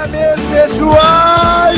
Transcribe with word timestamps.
Pessoal! 0.00 1.74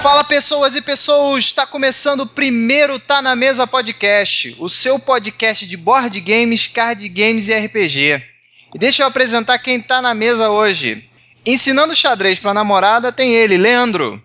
Fala 0.00 0.22
pessoas 0.22 0.76
e 0.76 0.82
pessoas, 0.82 1.42
está 1.42 1.66
começando 1.66 2.20
o 2.20 2.26
primeiro 2.26 3.00
Tá 3.00 3.20
na 3.20 3.34
Mesa 3.34 3.66
Podcast, 3.66 4.56
o 4.60 4.68
seu 4.68 4.96
podcast 4.96 5.66
de 5.66 5.76
board 5.76 6.20
games, 6.20 6.68
card 6.68 7.08
games 7.08 7.48
e 7.48 7.54
RPG. 7.54 8.22
E 8.72 8.78
deixa 8.78 9.02
eu 9.02 9.08
apresentar 9.08 9.58
quem 9.58 9.80
tá 9.80 10.00
na 10.00 10.14
mesa 10.14 10.48
hoje. 10.48 11.04
Ensinando 11.44 11.96
xadrez 11.96 12.38
pra 12.38 12.54
namorada 12.54 13.10
tem 13.10 13.34
ele, 13.34 13.56
Leandro. 13.56 14.22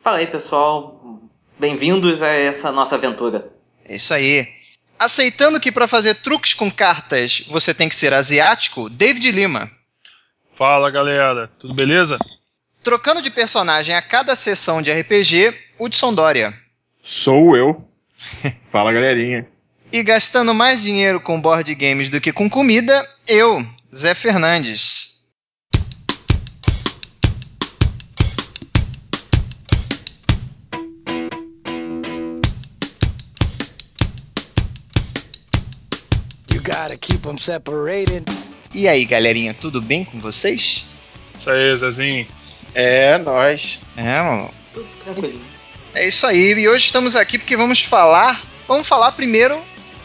Fala 0.00 0.16
aí, 0.18 0.26
pessoal. 0.26 1.20
Bem-vindos 1.56 2.20
a 2.20 2.30
essa 2.30 2.72
nossa 2.72 2.96
aventura. 2.96 3.48
É 3.84 3.94
isso 3.94 4.12
aí. 4.12 4.48
Aceitando 5.02 5.58
que 5.58 5.72
para 5.72 5.88
fazer 5.88 6.14
truques 6.14 6.54
com 6.54 6.70
cartas 6.70 7.42
você 7.48 7.74
tem 7.74 7.88
que 7.88 7.96
ser 7.96 8.14
asiático, 8.14 8.88
David 8.88 9.32
Lima. 9.32 9.68
Fala 10.56 10.92
galera, 10.92 11.50
tudo 11.58 11.74
beleza? 11.74 12.16
Trocando 12.84 13.20
de 13.20 13.28
personagem 13.28 13.96
a 13.96 14.00
cada 14.00 14.36
sessão 14.36 14.80
de 14.80 14.92
RPG, 14.92 15.58
Hudson 15.76 16.14
Dória. 16.14 16.54
Sou 17.02 17.56
eu. 17.56 17.84
Fala 18.70 18.92
galerinha. 18.92 19.48
E 19.90 20.04
gastando 20.04 20.54
mais 20.54 20.80
dinheiro 20.80 21.20
com 21.20 21.40
board 21.40 21.74
games 21.74 22.08
do 22.08 22.20
que 22.20 22.32
com 22.32 22.48
comida, 22.48 23.04
eu, 23.26 23.66
Zé 23.92 24.14
Fernandes. 24.14 25.11
E 38.72 38.86
aí, 38.86 39.04
galerinha, 39.04 39.52
tudo 39.52 39.82
bem 39.82 40.04
com 40.04 40.20
vocês? 40.20 40.84
Isso 41.36 41.50
aí, 41.50 41.76
Zezinho. 41.76 42.26
É, 42.72 43.18
nós. 43.18 43.80
É, 43.96 44.22
mano. 44.22 44.48
Tudo 44.72 44.86
tranquilo. 45.02 45.40
É 45.92 46.06
isso 46.06 46.24
aí. 46.24 46.52
E 46.52 46.68
hoje 46.68 46.84
estamos 46.84 47.16
aqui 47.16 47.36
porque 47.36 47.56
vamos 47.56 47.82
falar. 47.82 48.40
Vamos 48.68 48.86
falar 48.86 49.10
primeiro 49.10 49.60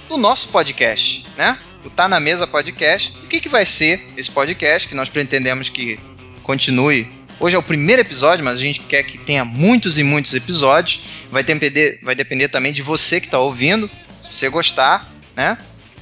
do 0.09 0.17
nosso 0.17 0.49
podcast, 0.49 1.23
né? 1.37 1.59
O 1.85 1.91
Tá 1.91 2.07
na 2.07 2.19
Mesa 2.19 2.47
Podcast. 2.47 3.13
O 3.23 3.27
que, 3.27 3.39
que 3.39 3.49
vai 3.49 3.63
ser 3.63 4.01
esse 4.17 4.31
podcast 4.31 4.87
que 4.87 4.95
nós 4.95 5.09
pretendemos 5.09 5.69
que 5.69 5.99
continue. 6.41 7.07
Hoje 7.39 7.55
é 7.55 7.59
o 7.59 7.63
primeiro 7.63 8.01
episódio, 8.01 8.43
mas 8.43 8.57
a 8.57 8.61
gente 8.61 8.79
quer 8.79 9.03
que 9.03 9.19
tenha 9.19 9.45
muitos 9.45 9.99
e 9.99 10.03
muitos 10.03 10.33
episódios. 10.33 11.03
Vai 11.31 11.43
depender, 11.43 11.99
vai 12.01 12.15
depender 12.15 12.47
também 12.49 12.73
de 12.73 12.81
você 12.81 13.19
que 13.21 13.27
está 13.27 13.37
ouvindo. 13.37 13.87
Se 14.19 14.33
você 14.33 14.49
gostar, 14.49 15.07
né? 15.35 15.55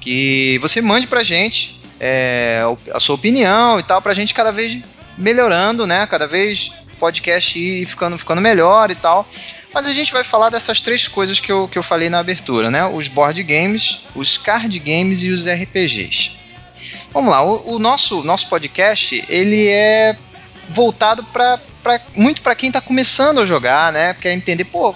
Que 0.06 0.60
você 0.60 0.84
mande 0.84 1.08
pra 1.08 1.24
gente 1.24 1.82
é, 2.00 2.62
a 2.94 3.00
sua 3.00 3.16
opinião 3.16 3.80
e 3.80 3.84
tal, 3.84 4.04
pra 4.04 4.14
gente 4.14 4.36
cada 4.36 4.52
vez 4.52 4.78
melhorando, 5.18 5.88
né? 5.88 6.06
Cada 6.06 6.28
vez 6.28 6.72
o 6.94 6.98
podcast 6.98 7.58
ir 7.58 7.88
ficando, 7.88 8.16
ficando 8.16 8.40
melhor 8.40 8.92
e 8.92 8.96
tal. 8.96 9.28
Mas 9.74 9.88
a 9.88 9.94
gente 9.94 10.14
vai 10.14 10.24
falar 10.24 10.52
dessas 10.52 10.80
três 10.80 11.08
coisas 11.08 11.40
que 11.40 11.52
eu, 11.52 11.68
que 11.68 11.80
eu 11.80 11.82
falei 11.82 12.08
na 12.08 12.20
abertura, 12.20 12.70
né? 12.70 12.86
Os 12.86 13.08
board 13.08 13.42
games, 13.42 14.04
os 14.14 14.38
card 14.38 14.78
games 14.78 15.24
e 15.24 15.32
os 15.32 15.48
RPGs. 15.48 16.34
Vamos 17.12 17.32
lá, 17.32 17.44
o, 17.44 17.74
o 17.74 17.80
nosso, 17.80 18.24
nosso 18.24 18.48
podcast, 18.48 19.26
ele 19.28 19.68
é 19.68 20.16
voltado 20.70 21.24
para 21.24 21.60
muito 22.16 22.44
para 22.44 22.54
quem 22.54 22.68
está 22.68 22.80
começando 22.80 23.40
a 23.40 23.46
jogar, 23.48 23.92
né? 23.92 24.14
Quer 24.14 24.34
entender, 24.34 24.66
pô, 24.66 24.96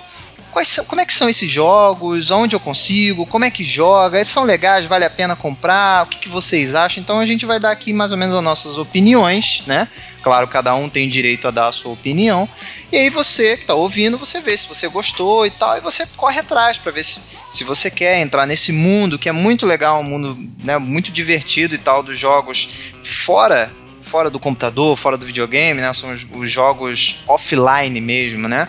quais 0.59 0.67
são, 0.67 0.83
como 0.83 0.99
é 0.99 1.05
que 1.05 1.13
são 1.13 1.29
esses 1.29 1.49
jogos, 1.49 2.31
onde 2.31 2.53
eu 2.53 2.59
consigo, 2.59 3.25
como 3.25 3.45
é 3.45 3.51
que 3.51 3.63
joga, 3.63 4.17
eles 4.17 4.27
são 4.27 4.43
legais, 4.43 4.85
vale 4.85 5.05
a 5.05 5.09
pena 5.09 5.33
comprar, 5.33 6.03
o 6.03 6.07
que, 6.07 6.19
que 6.19 6.27
vocês 6.27 6.75
acham? 6.75 7.01
Então 7.01 7.17
a 7.17 7.25
gente 7.25 7.45
vai 7.45 7.61
dar 7.61 7.71
aqui 7.71 7.93
mais 7.93 8.11
ou 8.11 8.17
menos 8.17 8.35
as 8.35 8.43
nossas 8.43 8.77
opiniões, 8.77 9.63
né? 9.65 9.87
Claro, 10.21 10.49
cada 10.49 10.75
um 10.75 10.89
tem 10.89 11.07
direito 11.07 11.47
a 11.47 11.51
dar 11.51 11.67
a 11.67 11.71
sua 11.71 11.93
opinião. 11.93 12.47
E 12.91 12.97
aí 12.97 13.09
você 13.09 13.55
que 13.55 13.63
está 13.63 13.73
ouvindo, 13.73 14.17
você 14.17 14.41
vê 14.41 14.57
se 14.57 14.67
você 14.67 14.89
gostou 14.89 15.45
e 15.45 15.49
tal, 15.49 15.77
e 15.77 15.81
você 15.81 16.05
corre 16.17 16.41
atrás 16.41 16.75
para 16.75 16.91
ver 16.91 17.05
se, 17.05 17.21
se 17.53 17.63
você 17.63 17.89
quer 17.89 18.19
entrar 18.19 18.45
nesse 18.45 18.73
mundo 18.73 19.17
que 19.17 19.29
é 19.29 19.31
muito 19.31 19.65
legal, 19.65 20.01
um 20.01 20.03
mundo 20.03 20.37
né, 20.61 20.77
muito 20.77 21.09
divertido 21.09 21.73
e 21.73 21.77
tal 21.77 22.03
dos 22.03 22.19
jogos 22.19 22.67
fora 23.01 23.71
fora 24.03 24.29
do 24.29 24.39
computador, 24.39 24.97
fora 24.97 25.15
do 25.15 25.25
videogame, 25.25 25.79
né? 25.79 25.93
São 25.93 26.11
os, 26.11 26.25
os 26.33 26.51
jogos 26.51 27.23
offline 27.27 28.01
mesmo, 28.01 28.47
né? 28.47 28.67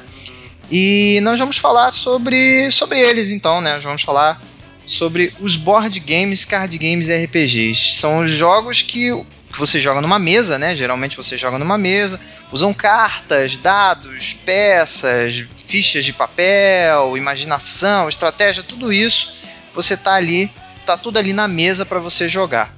E 0.70 1.18
nós 1.22 1.38
vamos 1.38 1.58
falar 1.58 1.90
sobre, 1.90 2.70
sobre 2.70 3.00
eles 3.00 3.30
então, 3.30 3.60
né? 3.60 3.74
Nós 3.74 3.84
vamos 3.84 4.02
falar 4.02 4.40
sobre 4.86 5.32
os 5.40 5.56
board 5.56 5.98
games, 6.00 6.44
card 6.44 6.76
games 6.78 7.08
e 7.08 7.24
RPGs. 7.24 7.96
São 7.96 8.20
os 8.20 8.30
jogos 8.30 8.82
que, 8.82 9.10
que 9.52 9.58
você 9.58 9.80
joga 9.80 10.00
numa 10.00 10.18
mesa, 10.18 10.58
né? 10.58 10.76
Geralmente 10.76 11.16
você 11.16 11.36
joga 11.36 11.58
numa 11.58 11.76
mesa, 11.76 12.20
usam 12.52 12.72
cartas, 12.72 13.56
dados, 13.58 14.34
peças, 14.44 15.44
fichas 15.66 16.04
de 16.04 16.12
papel, 16.12 17.16
imaginação, 17.16 18.08
estratégia, 18.08 18.62
tudo 18.62 18.92
isso. 18.92 19.34
Você 19.74 19.96
tá 19.96 20.14
ali, 20.14 20.50
tá 20.86 20.96
tudo 20.96 21.18
ali 21.18 21.32
na 21.32 21.48
mesa 21.48 21.84
para 21.84 21.98
você 21.98 22.28
jogar. 22.28 22.72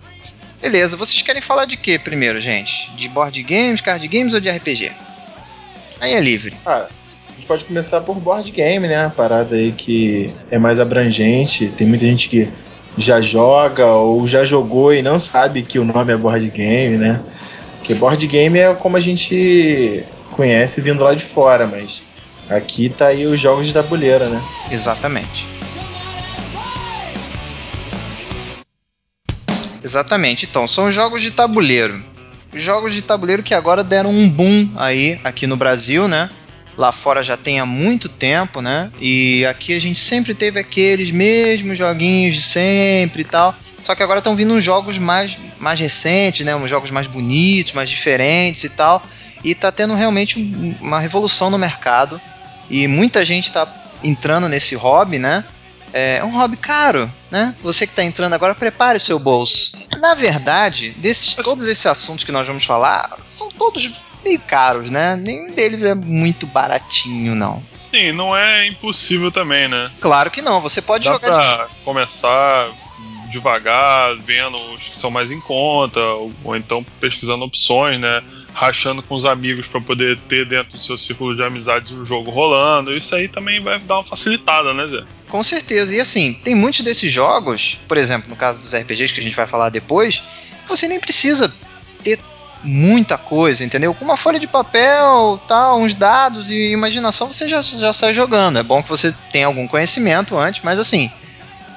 Beleza, 0.62 0.96
vocês 0.96 1.20
querem 1.22 1.42
falar 1.42 1.64
de 1.64 1.76
que 1.76 1.98
primeiro, 1.98 2.40
gente? 2.40 2.90
De 2.94 3.08
board 3.08 3.42
games, 3.42 3.80
card 3.80 4.06
games 4.06 4.32
ou 4.32 4.40
de 4.40 4.48
RPG? 4.48 4.92
Aí 6.00 6.14
é 6.14 6.20
livre. 6.20 6.56
Ah, 6.64 6.86
gente 7.42 7.46
pode 7.46 7.64
começar 7.64 8.00
por 8.02 8.14
board 8.14 8.48
game, 8.52 8.86
né? 8.86 9.06
A 9.06 9.10
parada 9.10 9.56
aí 9.56 9.72
que 9.72 10.32
é 10.50 10.58
mais 10.58 10.78
abrangente. 10.78 11.68
Tem 11.70 11.86
muita 11.86 12.06
gente 12.06 12.28
que 12.28 12.48
já 12.96 13.20
joga 13.20 13.86
ou 13.86 14.26
já 14.26 14.44
jogou 14.44 14.94
e 14.94 15.02
não 15.02 15.18
sabe 15.18 15.62
que 15.62 15.78
o 15.78 15.84
nome 15.84 16.12
é 16.12 16.16
board 16.16 16.48
game, 16.50 16.96
né? 16.96 17.20
Porque 17.78 17.94
board 17.94 18.24
game 18.28 18.58
é 18.58 18.72
como 18.74 18.96
a 18.96 19.00
gente 19.00 20.04
conhece 20.30 20.80
vindo 20.80 21.02
lá 21.02 21.14
de 21.14 21.24
fora, 21.24 21.66
mas 21.66 22.02
aqui 22.48 22.88
tá 22.88 23.08
aí 23.08 23.26
os 23.26 23.40
jogos 23.40 23.66
de 23.66 23.74
tabuleiro, 23.74 24.28
né? 24.28 24.40
Exatamente. 24.70 25.44
Exatamente. 29.82 30.46
Então, 30.46 30.68
são 30.68 30.92
jogos 30.92 31.20
de 31.20 31.32
tabuleiro. 31.32 32.00
Jogos 32.54 32.94
de 32.94 33.02
tabuleiro 33.02 33.42
que 33.42 33.54
agora 33.54 33.82
deram 33.82 34.10
um 34.10 34.28
boom 34.28 34.70
aí 34.76 35.18
aqui 35.24 35.46
no 35.46 35.56
Brasil, 35.56 36.06
né? 36.06 36.28
Lá 36.76 36.90
fora 36.90 37.22
já 37.22 37.36
tem 37.36 37.60
há 37.60 37.66
muito 37.66 38.08
tempo, 38.08 38.60
né? 38.62 38.90
E 39.00 39.44
aqui 39.46 39.74
a 39.74 39.80
gente 39.80 40.00
sempre 40.00 40.34
teve 40.34 40.58
aqueles 40.58 41.10
mesmos 41.10 41.76
joguinhos 41.76 42.34
de 42.34 42.40
sempre 42.40 43.22
e 43.22 43.24
tal. 43.24 43.54
Só 43.82 43.94
que 43.94 44.02
agora 44.02 44.18
estão 44.18 44.36
vindo 44.36 44.54
uns 44.54 44.64
jogos 44.64 44.96
mais, 44.96 45.36
mais 45.58 45.78
recentes, 45.78 46.46
né? 46.46 46.54
Uns 46.56 46.70
jogos 46.70 46.90
mais 46.90 47.06
bonitos, 47.06 47.72
mais 47.72 47.90
diferentes 47.90 48.64
e 48.64 48.68
tal. 48.68 49.02
E 49.44 49.54
tá 49.54 49.70
tendo 49.72 49.94
realmente 49.94 50.38
um- 50.38 50.74
uma 50.80 50.98
revolução 51.00 51.50
no 51.50 51.58
mercado. 51.58 52.20
E 52.70 52.86
muita 52.86 53.24
gente 53.24 53.50
tá 53.52 53.66
entrando 54.02 54.48
nesse 54.48 54.74
hobby, 54.74 55.18
né? 55.18 55.44
É 55.92 56.24
um 56.24 56.30
hobby 56.30 56.56
caro, 56.56 57.10
né? 57.30 57.54
Você 57.62 57.86
que 57.86 57.92
tá 57.94 58.02
entrando 58.02 58.32
agora, 58.32 58.54
prepare 58.54 58.96
o 58.96 59.00
seu 59.00 59.18
bolso. 59.18 59.72
Na 60.00 60.14
verdade, 60.14 60.90
desses, 60.96 61.34
todos 61.34 61.66
esses 61.68 61.84
assuntos 61.84 62.24
que 62.24 62.32
nós 62.32 62.46
vamos 62.46 62.64
falar, 62.64 63.18
são 63.28 63.50
todos 63.50 63.90
meio 64.22 64.40
caros, 64.40 64.90
né? 64.90 65.16
Nenhum 65.16 65.50
deles 65.50 65.84
é 65.84 65.94
muito 65.94 66.46
baratinho, 66.46 67.34
não. 67.34 67.62
Sim, 67.78 68.12
não 68.12 68.36
é 68.36 68.66
impossível 68.66 69.30
também, 69.30 69.68
né? 69.68 69.90
Claro 70.00 70.30
que 70.30 70.42
não, 70.42 70.60
você 70.60 70.80
pode 70.80 71.04
Dá 71.04 71.12
jogar 71.12 71.40
de 71.40 71.54
pra 71.54 71.68
começar 71.84 72.70
devagar, 73.32 74.14
vendo 74.18 74.56
os 74.74 74.90
que 74.90 74.96
são 74.96 75.10
mais 75.10 75.30
em 75.30 75.40
conta, 75.40 75.98
ou, 75.98 76.32
ou 76.44 76.54
então 76.54 76.84
pesquisando 77.00 77.44
opções, 77.44 77.98
né? 77.98 78.22
Rachando 78.52 79.02
com 79.02 79.14
os 79.14 79.24
amigos 79.24 79.66
pra 79.66 79.80
poder 79.80 80.18
ter 80.28 80.44
dentro 80.44 80.72
do 80.72 80.78
seu 80.78 80.98
círculo 80.98 81.34
de 81.34 81.42
amizades 81.42 81.90
o 81.90 82.04
jogo 82.04 82.30
rolando. 82.30 82.94
Isso 82.94 83.14
aí 83.14 83.26
também 83.26 83.60
vai 83.62 83.78
dar 83.80 83.96
uma 83.96 84.04
facilitada, 84.04 84.74
né, 84.74 84.86
Zé? 84.86 85.02
Com 85.28 85.42
certeza. 85.42 85.94
E 85.94 86.00
assim, 86.00 86.34
tem 86.44 86.54
muitos 86.54 86.82
desses 86.82 87.10
jogos, 87.10 87.78
por 87.88 87.96
exemplo, 87.96 88.28
no 88.28 88.36
caso 88.36 88.58
dos 88.58 88.74
RPGs 88.74 89.14
que 89.14 89.20
a 89.20 89.22
gente 89.22 89.34
vai 89.34 89.46
falar 89.46 89.70
depois, 89.70 90.22
você 90.68 90.86
nem 90.86 91.00
precisa 91.00 91.52
ter 92.04 92.18
muita 92.64 93.18
coisa, 93.18 93.64
entendeu? 93.64 93.92
Com 93.94 94.04
uma 94.04 94.16
folha 94.16 94.38
de 94.38 94.46
papel, 94.46 95.40
tal, 95.48 95.80
uns 95.80 95.94
dados 95.94 96.50
e 96.50 96.72
imaginação, 96.72 97.26
você 97.32 97.48
já, 97.48 97.60
já 97.62 97.92
sai 97.92 98.12
jogando. 98.14 98.58
É 98.58 98.62
bom 98.62 98.82
que 98.82 98.88
você 98.88 99.12
tenha 99.32 99.46
algum 99.46 99.66
conhecimento 99.66 100.36
antes, 100.38 100.62
mas 100.62 100.78
assim, 100.78 101.10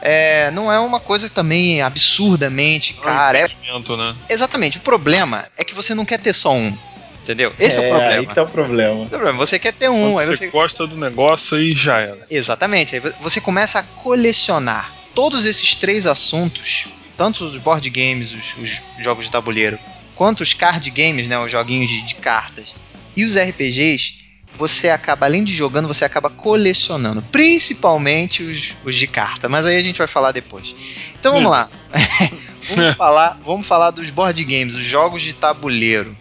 é, 0.02 0.52
não 0.52 0.72
é 0.72 0.80
uma 0.80 1.00
coisa 1.00 1.30
também 1.30 1.82
absurdamente 1.82 2.94
cara. 2.94 3.40
É, 3.40 3.46
Investimento, 3.46 3.98
né? 3.98 4.16
exatamente. 4.30 4.78
O 4.78 4.82
problema 4.82 5.48
é 5.58 5.64
que 5.64 5.74
você 5.74 5.96
não 5.96 6.06
quer 6.06 6.20
ter 6.20 6.34
só 6.34 6.54
um. 6.54 6.76
Entendeu? 7.24 7.52
Esse 7.60 7.80
é, 7.80 7.82
o 7.82 7.90
problema. 7.90 8.20
Aí 8.20 8.28
que 8.28 8.36
tá 8.36 8.44
o 8.44 8.48
problema. 8.48 9.08
Você 9.34 9.58
quer 9.58 9.74
ter 9.74 9.90
um, 9.90 10.14
você 10.14 10.38
você 10.38 10.48
gosta 10.48 10.86
do 10.86 10.96
negócio 10.96 11.58
aí 11.58 11.74
já 11.76 11.98
era. 11.98 12.20
Exatamente. 12.30 12.94
Aí 12.94 13.02
vo- 13.02 13.12
você 13.20 13.42
começa 13.42 13.80
a 13.80 13.84
colecionar 13.84 14.92
todos 15.16 15.44
esses 15.44 15.74
três 15.74 16.06
assuntos, 16.06 16.88
tanto 17.18 17.44
os 17.46 17.58
board 17.58 17.90
games, 17.90 18.32
os, 18.32 18.56
os 18.62 18.82
jogos 19.04 19.26
de 19.26 19.32
tabuleiro, 19.32 19.80
quanto 20.16 20.42
os 20.42 20.54
card 20.54 20.90
games, 20.90 21.28
né, 21.28 21.38
os 21.38 21.52
joguinhos 21.52 21.90
de, 21.90 22.02
de 22.02 22.16
cartas, 22.16 22.74
e 23.16 23.24
os 23.24 23.36
RPGs, 23.36 24.26
você 24.58 24.90
acaba, 24.90 25.26
além 25.26 25.44
de 25.44 25.54
jogando, 25.54 25.88
você 25.88 26.06
acaba 26.06 26.30
colecionando. 26.30 27.22
Principalmente 27.22 28.44
os, 28.44 28.74
os 28.84 28.96
de 28.96 29.08
carta. 29.08 29.50
Mas 29.50 29.66
aí 29.66 29.78
a 29.78 29.82
gente 29.82 29.98
vai 29.98 30.08
falar 30.08 30.32
depois. 30.32 30.74
Então 31.20 31.34
vamos 31.34 31.52
lá. 31.52 31.70
vamos, 32.74 32.96
falar, 32.96 33.38
vamos 33.46 33.68
falar 33.68 33.92
dos 33.92 34.10
board 34.10 34.42
games, 34.44 34.76
os 34.76 34.84
jogos 34.84 35.22
de 35.22 35.34
tabuleiro. 35.34 36.16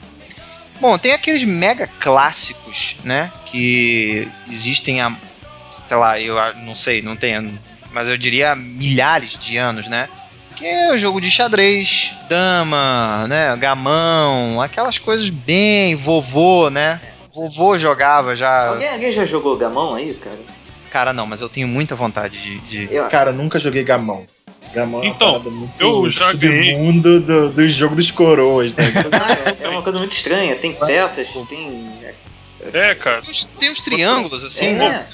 Bom, 0.81 0.99
tem 0.99 1.12
aqueles 1.12 1.44
mega 1.44 1.87
clássicos, 1.87 2.97
né? 3.05 3.31
Que 3.47 4.29
existem 4.50 5.00
há, 5.00 5.17
sei 5.87 5.97
lá, 5.97 6.20
eu 6.20 6.37
não 6.56 6.75
sei, 6.75 7.00
não 7.00 7.17
tenho, 7.17 7.56
mas 7.93 8.08
eu 8.08 8.17
diria 8.19 8.56
milhares 8.56 9.38
de 9.38 9.56
anos, 9.56 9.88
né? 9.88 10.08
Que 10.56 10.66
é 10.66 10.92
o 10.92 10.98
jogo 10.98 11.20
de 11.20 11.30
xadrez, 11.30 12.14
dama, 12.28 13.26
né? 13.28 13.56
Gamão, 13.56 14.60
aquelas 14.60 14.98
coisas 14.98 15.28
bem 15.28 15.96
vovô, 15.96 16.70
né? 16.70 17.00
Vovô 17.34 17.76
jogava 17.76 18.36
já. 18.36 18.68
Alguém, 18.68 18.88
alguém 18.88 19.10
já 19.10 19.24
jogou 19.24 19.56
gamão 19.56 19.94
aí, 19.96 20.14
cara? 20.14 20.38
Cara, 20.90 21.12
não, 21.12 21.26
mas 21.26 21.40
eu 21.40 21.48
tenho 21.48 21.66
muita 21.66 21.96
vontade 21.96 22.40
de. 22.40 22.58
de- 22.86 22.94
Eu, 22.94 23.08
Cara, 23.08 23.32
nunca 23.32 23.58
joguei 23.58 23.82
gamão. 23.82 24.24
Gamão 24.72 25.00
é 25.02 25.06
uma 25.06 25.14
Então, 25.14 25.32
parada 25.32 25.50
muito 25.50 25.80
eu 25.80 26.10
já 26.10 26.30
submundo 26.30 27.20
do, 27.20 27.50
do 27.50 27.66
jogo 27.68 27.96
dos 27.96 28.10
coroas, 28.12 28.74
né? 28.76 28.92
Ah, 29.12 29.32
é, 29.60 29.66
é 29.66 29.68
uma 29.68 29.82
coisa 29.82 29.98
muito 29.98 30.12
estranha. 30.12 30.54
Tem 30.54 30.72
peças, 30.72 31.28
tem. 31.48 31.88
É, 32.72 32.94
cara. 32.94 33.22
Tem 33.22 33.30
uns- 33.30 33.44
Tem 33.44 33.70
uns 33.72 33.80
triângulos 33.80 34.44
assim, 34.44 34.66
é, 34.66 34.72
né? 34.74 35.06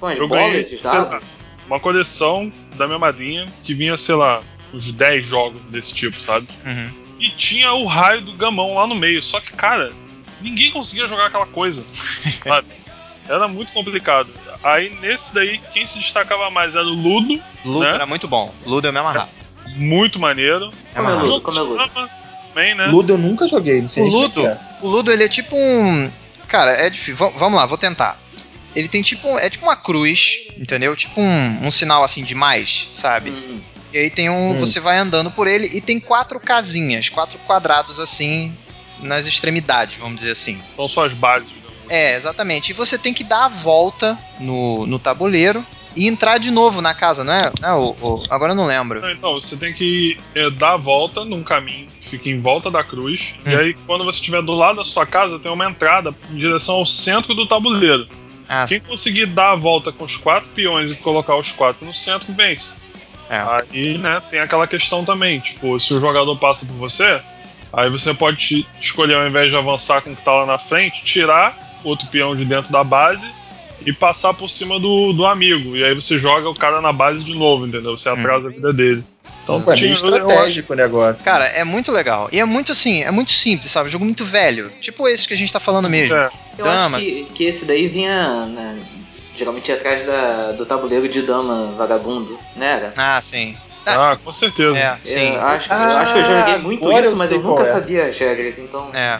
Com 0.00 0.06
as 0.06 0.18
Eu 0.18 0.26
bolas 0.26 0.52
ganhei, 0.68 0.80
lá, 0.84 1.20
uma 1.68 1.78
coleção 1.78 2.52
da 2.76 2.86
minha 2.88 2.98
madrinha 2.98 3.46
que 3.62 3.74
vinha, 3.74 3.96
sei 3.96 4.16
lá, 4.16 4.40
uns 4.72 4.92
10 4.92 5.26
jogos 5.26 5.60
desse 5.68 5.94
tipo, 5.94 6.20
sabe? 6.20 6.48
Uhum. 6.64 6.90
E 7.20 7.28
tinha 7.30 7.72
o 7.72 7.86
raio 7.86 8.20
do 8.20 8.32
gamão 8.32 8.74
lá 8.74 8.86
no 8.86 8.94
meio. 8.94 9.22
Só 9.22 9.40
que, 9.40 9.52
cara, 9.52 9.92
ninguém 10.40 10.70
conseguia 10.72 11.06
jogar 11.06 11.26
aquela 11.26 11.46
coisa. 11.46 11.84
sabe? 12.46 12.66
Era 13.28 13.46
muito 13.48 13.72
complicado. 13.72 14.28
Aí 14.62 14.90
nesse 15.00 15.34
daí, 15.34 15.60
quem 15.72 15.86
se 15.86 15.98
destacava 15.98 16.50
mais 16.50 16.74
era 16.74 16.84
o 16.84 16.90
Ludo, 16.90 17.40
Ludo 17.64 17.80
Né? 17.84 17.94
era 17.94 18.06
muito 18.06 18.26
bom. 18.28 18.52
Ludo 18.66 18.86
eu 18.88 18.92
me 18.92 18.98
amarrava. 18.98 19.28
muito 19.76 20.18
maneiro. 20.18 20.70
Como 20.94 21.08
é. 21.08 21.12
Ludo? 21.14 21.40
Como 21.40 21.58
é 21.58 21.62
Ludo? 21.62 22.10
Também, 22.48 22.74
né? 22.74 22.86
Ludo 22.86 23.12
eu 23.14 23.18
nunca 23.18 23.46
joguei, 23.46 23.80
não 23.80 23.88
sei 23.88 24.02
O 24.04 24.06
é 24.06 24.10
Ludo? 24.10 24.40
que 24.40 24.46
é. 24.46 24.58
O 24.82 24.88
Ludo, 24.88 25.10
ele 25.12 25.24
é 25.24 25.28
tipo 25.28 25.56
um. 25.56 26.10
Cara, 26.48 26.72
é 26.72 26.90
difícil. 26.90 27.16
Va- 27.16 27.30
vamos 27.38 27.56
lá, 27.58 27.64
vou 27.66 27.78
tentar. 27.78 28.20
Ele 28.74 28.88
tem 28.88 29.00
tipo. 29.02 29.26
um- 29.28 29.38
É 29.38 29.48
tipo 29.48 29.64
uma 29.64 29.76
cruz, 29.76 30.48
entendeu? 30.58 30.94
Tipo 30.96 31.20
um, 31.20 31.66
um 31.66 31.70
sinal 31.70 32.02
assim 32.04 32.22
de 32.24 32.34
mais, 32.34 32.88
sabe? 32.92 33.30
Hum, 33.30 33.60
E 33.92 33.98
aí 33.98 34.10
tem 34.10 34.30
um. 34.30 34.52
Hum. 34.52 34.58
Você 34.60 34.80
vai 34.80 34.98
andando 34.98 35.30
por 35.30 35.46
ele 35.46 35.66
e 35.72 35.80
tem 35.80 36.00
quatro 36.00 36.40
casinhas, 36.40 37.08
quatro 37.08 37.38
quadrados 37.46 38.00
assim, 38.00 38.54
nas 39.00 39.26
extremidades, 39.26 39.96
vamos 39.98 40.16
dizer 40.16 40.30
assim. 40.32 40.60
São 40.76 40.88
suas 40.88 41.12
bases. 41.12 41.48
né? 41.48 41.54
É, 41.88 42.16
exatamente. 42.16 42.70
E 42.70 42.72
você 42.72 42.96
tem 42.96 43.12
que 43.12 43.24
dar 43.24 43.44
a 43.46 43.48
volta 43.48 44.18
no, 44.40 44.86
no 44.86 44.98
tabuleiro 44.98 45.64
e 45.94 46.08
entrar 46.08 46.38
de 46.38 46.50
novo 46.50 46.80
na 46.80 46.94
casa, 46.94 47.22
não 47.22 47.32
é? 47.34 47.52
Não 47.60 47.68
é 47.68 47.74
o, 47.74 47.90
o- 48.00 48.24
agora 48.30 48.52
eu 48.52 48.56
não 48.56 48.64
lembro. 48.66 49.00
Não, 49.02 49.10
Então, 49.10 49.34
você 49.34 49.56
tem 49.58 49.74
que 49.74 50.16
é, 50.34 50.48
dar 50.48 50.72
a 50.72 50.76
volta 50.78 51.22
num 51.22 51.42
caminho 51.42 51.86
que 52.00 52.08
fica 52.08 52.30
em 52.30 52.40
volta 52.40 52.70
da 52.70 52.82
cruz. 52.82 53.34
Hum. 53.44 53.50
E 53.50 53.54
aí, 53.56 53.74
quando 53.86 54.04
você 54.04 54.18
estiver 54.20 54.40
do 54.42 54.52
lado 54.52 54.76
da 54.76 54.84
sua 54.86 55.04
casa, 55.04 55.38
tem 55.38 55.52
uma 55.52 55.68
entrada 55.68 56.14
em 56.30 56.36
direção 56.36 56.76
ao 56.76 56.86
centro 56.86 57.34
do 57.34 57.46
tabuleiro. 57.46 58.08
Ah, 58.48 58.64
Quem 58.66 58.80
conseguir 58.80 59.26
dar 59.26 59.52
a 59.52 59.56
volta 59.56 59.92
com 59.92 60.04
os 60.04 60.16
quatro 60.16 60.48
peões 60.54 60.90
e 60.90 60.94
colocar 60.94 61.36
os 61.36 61.52
quatro 61.52 61.84
no 61.84 61.92
centro, 61.94 62.32
vence. 62.32 62.76
É. 63.32 63.64
Aí, 63.72 63.98
né, 63.98 64.22
tem 64.30 64.40
aquela 64.40 64.66
questão 64.66 65.04
também, 65.04 65.40
tipo, 65.40 65.80
se 65.80 65.94
o 65.94 66.00
jogador 66.00 66.36
passa 66.36 66.66
por 66.66 66.74
você, 66.74 67.20
aí 67.72 67.88
você 67.88 68.12
pode 68.12 68.66
escolher, 68.80 69.14
ao 69.14 69.26
invés 69.26 69.50
de 69.50 69.56
avançar 69.56 70.02
com 70.02 70.10
o 70.10 70.16
que 70.16 70.22
tá 70.22 70.32
lá 70.32 70.46
na 70.46 70.58
frente, 70.58 71.02
tirar 71.04 71.56
outro 71.82 72.06
peão 72.08 72.36
de 72.36 72.44
dentro 72.44 72.70
da 72.70 72.84
base 72.84 73.28
e 73.84 73.92
passar 73.92 74.34
por 74.34 74.48
cima 74.48 74.78
do, 74.78 75.12
do 75.12 75.26
amigo. 75.26 75.76
E 75.76 75.84
aí 75.84 75.94
você 75.94 76.18
joga 76.18 76.48
o 76.48 76.54
cara 76.54 76.80
na 76.80 76.92
base 76.92 77.24
de 77.24 77.34
novo, 77.34 77.66
entendeu? 77.66 77.98
Você 77.98 78.08
atrasa 78.08 78.48
a 78.48 78.52
vida 78.52 78.72
dele. 78.72 79.02
Então, 79.42 79.60
Pô, 79.60 79.72
é 79.72 79.76
meio 79.76 79.92
estratégico 79.92 80.72
o 80.72 80.76
negócio. 80.76 81.24
Cara, 81.24 81.46
é 81.46 81.64
muito 81.64 81.90
legal. 81.90 82.28
E 82.30 82.38
é 82.38 82.44
muito 82.44 82.70
assim, 82.70 83.02
é 83.02 83.10
muito 83.10 83.32
simples, 83.32 83.72
sabe? 83.72 83.88
Jogo 83.88 84.04
muito 84.04 84.24
velho. 84.24 84.70
Tipo 84.80 85.08
esse 85.08 85.26
que 85.26 85.34
a 85.34 85.36
gente 85.36 85.52
tá 85.52 85.58
falando 85.58 85.88
mesmo. 85.88 86.14
É, 86.14 86.30
Eu 86.56 86.64
Dama. 86.64 86.98
acho 86.98 87.06
que, 87.06 87.26
que 87.34 87.44
esse 87.44 87.64
daí 87.64 87.88
vinha. 87.88 88.46
né, 88.46 88.78
geralmente 89.36 89.68
ia 89.68 89.74
atrás 89.76 90.06
da, 90.06 90.52
do 90.52 90.64
tabuleiro 90.66 91.08
de 91.08 91.22
dama 91.22 91.72
vagabundo, 91.76 92.38
né? 92.56 92.72
Era? 92.76 92.94
Ah, 92.96 93.20
sim. 93.22 93.56
ah, 93.86 94.16
com 94.22 94.32
certeza. 94.32 94.76
É, 94.78 94.96
sim. 95.04 95.34
Eu 95.34 95.40
acho, 95.42 95.70
eu 95.72 95.76
Ah, 95.76 96.00
acho 96.00 96.12
que 96.14 96.18
eu 96.20 96.24
joguei 96.24 96.58
muito 96.58 96.92
isso, 96.92 97.10
eu 97.12 97.16
mas 97.16 97.30
eu 97.32 97.40
nunca 97.40 97.62
é. 97.62 97.64
sabia 97.64 98.06
as 98.06 98.18
regras, 98.18 98.58
então. 98.58 98.90
É. 98.94 99.18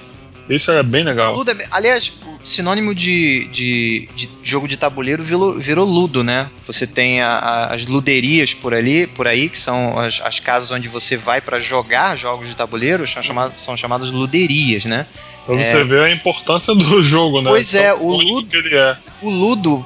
Esse 0.51 0.71
era 0.73 0.83
bem 0.83 1.03
legal. 1.05 1.35
Ludo 1.37 1.53
é 1.53 1.55
bem- 1.55 1.67
aliás, 1.71 2.13
o 2.27 2.47
sinônimo 2.47 2.93
de, 2.95 3.47
de, 3.53 4.09
de 4.15 4.29
jogo 4.43 4.67
de 4.67 4.77
tabuleiro 4.77 5.23
virou, 5.23 5.57
virou 5.59 5.87
ludo, 5.87 6.25
né? 6.25 6.51
Você 6.67 6.85
tem 6.85 7.23
a- 7.23 7.29
a- 7.39 7.75
as 7.75 7.87
luderias 7.87 8.53
por 8.53 8.75
ali, 8.75 9.07
por 9.07 9.29
aí, 9.29 9.49
que 9.49 9.57
são 9.57 9.99
as, 10.01 10.21
as 10.23 10.41
casas 10.41 10.71
onde 10.73 10.89
você 10.89 11.17
vai 11.17 11.41
pra 11.41 11.61
jogar 11.61 12.17
jogos 12.17 12.49
de 12.49 12.57
tabuleiro, 12.57 13.07
são, 13.07 13.23
chamadas 13.23 13.61
são 13.61 13.77
chamadas 13.77 14.11
luderias, 14.11 14.85
né? 14.85 15.07
Pra 15.47 15.55
você 15.57 15.83
ver 15.85 16.03
a 16.05 16.13
importância 16.13 16.75
do 16.75 17.01
jogo, 17.03 17.41
né? 17.41 17.49
Pois 17.49 17.73
é, 17.75 17.95
o 17.95 18.11
Ludo- 18.13 18.47
que 18.49 18.57
ele 18.57 18.77
é. 18.77 18.97
O 19.23 19.31
ludo 19.31 19.85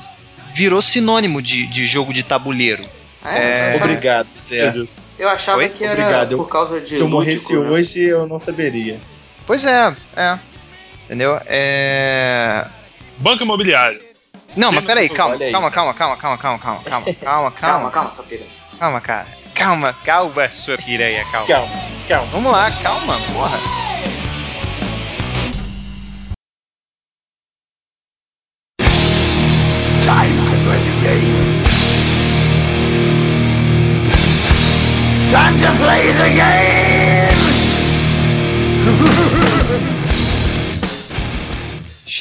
virou 0.57 0.81
sinônimo 0.81 1.43
de, 1.43 1.67
de 1.67 1.85
jogo 1.85 2.15
de 2.15 2.23
tabuleiro. 2.23 2.83
Ah, 3.23 3.37
É. 3.37 3.55
achava- 3.55 3.77
Obrigado, 3.85 4.29
É 4.33 4.35
Zé. 4.35 4.75
Eu 5.19 5.29
achava 5.29 5.59
Oi? 5.59 5.69
que 5.69 5.85
era 5.85 5.93
Obrigado, 6.01 6.37
por 6.39 6.49
causa 6.49 6.81
de. 6.81 6.89
Se 6.95 7.01
eu 7.03 7.09
morresse 7.09 7.53
lúdico, 7.53 7.65
né? 7.75 7.79
hoje, 7.79 8.03
eu 8.03 8.27
não 8.27 8.39
saberia. 8.39 8.99
Pois 9.47 9.67
é, 9.67 9.95
é. 10.17 10.39
Entendeu? 11.05 11.39
É. 11.45 12.67
Banco 13.19 13.43
imobiliário. 13.43 14.01
Não, 14.57 14.73
mas 14.73 14.85
peraí, 14.87 15.11
calma, 15.11 15.37
calma, 15.39 15.71
calma, 15.71 15.95
calma, 15.95 16.17
calma, 16.17 16.39
calma, 16.39 16.59
calma, 16.59 16.59
calma, 16.59 16.83
calma, 16.83 17.13
Calma, 17.21 17.51
calma, 17.53 17.91
calma, 17.91 18.11
sua 18.11 18.25
filha. 18.25 18.47
calma, 18.79 19.01
cara. 19.03 19.27
Calma, 19.55 19.93
calma, 20.05 20.51
sua 20.51 20.77
piranha, 20.79 21.25
calma. 21.31 21.47
Calma, 21.47 21.73
calma. 22.09 22.27
Vamos 22.33 22.53
lá, 22.53 22.71
calma, 22.71 23.21
porra. 23.33 23.61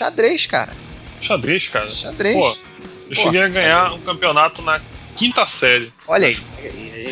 Xadrez, 0.05 0.45
cara. 0.45 0.71
Xadrez, 1.21 1.67
cara. 1.67 1.89
Xadrez. 1.89 2.35
Pô, 2.37 2.57
eu 3.09 3.15
cheguei 3.15 3.41
a 3.41 3.47
ganhar 3.47 3.93
um 3.93 3.99
campeonato 3.99 4.61
na 4.61 4.79
quinta 5.15 5.47
série. 5.47 5.91
Olha 6.07 6.27
aí. 6.27 6.37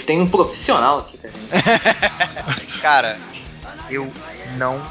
Tem 0.05 0.21
um 0.21 0.27
profissional 0.27 0.99
aqui, 0.99 1.17
cara. 1.17 1.33
Cara, 2.81 3.17
eu 3.89 4.11
não 4.57 4.85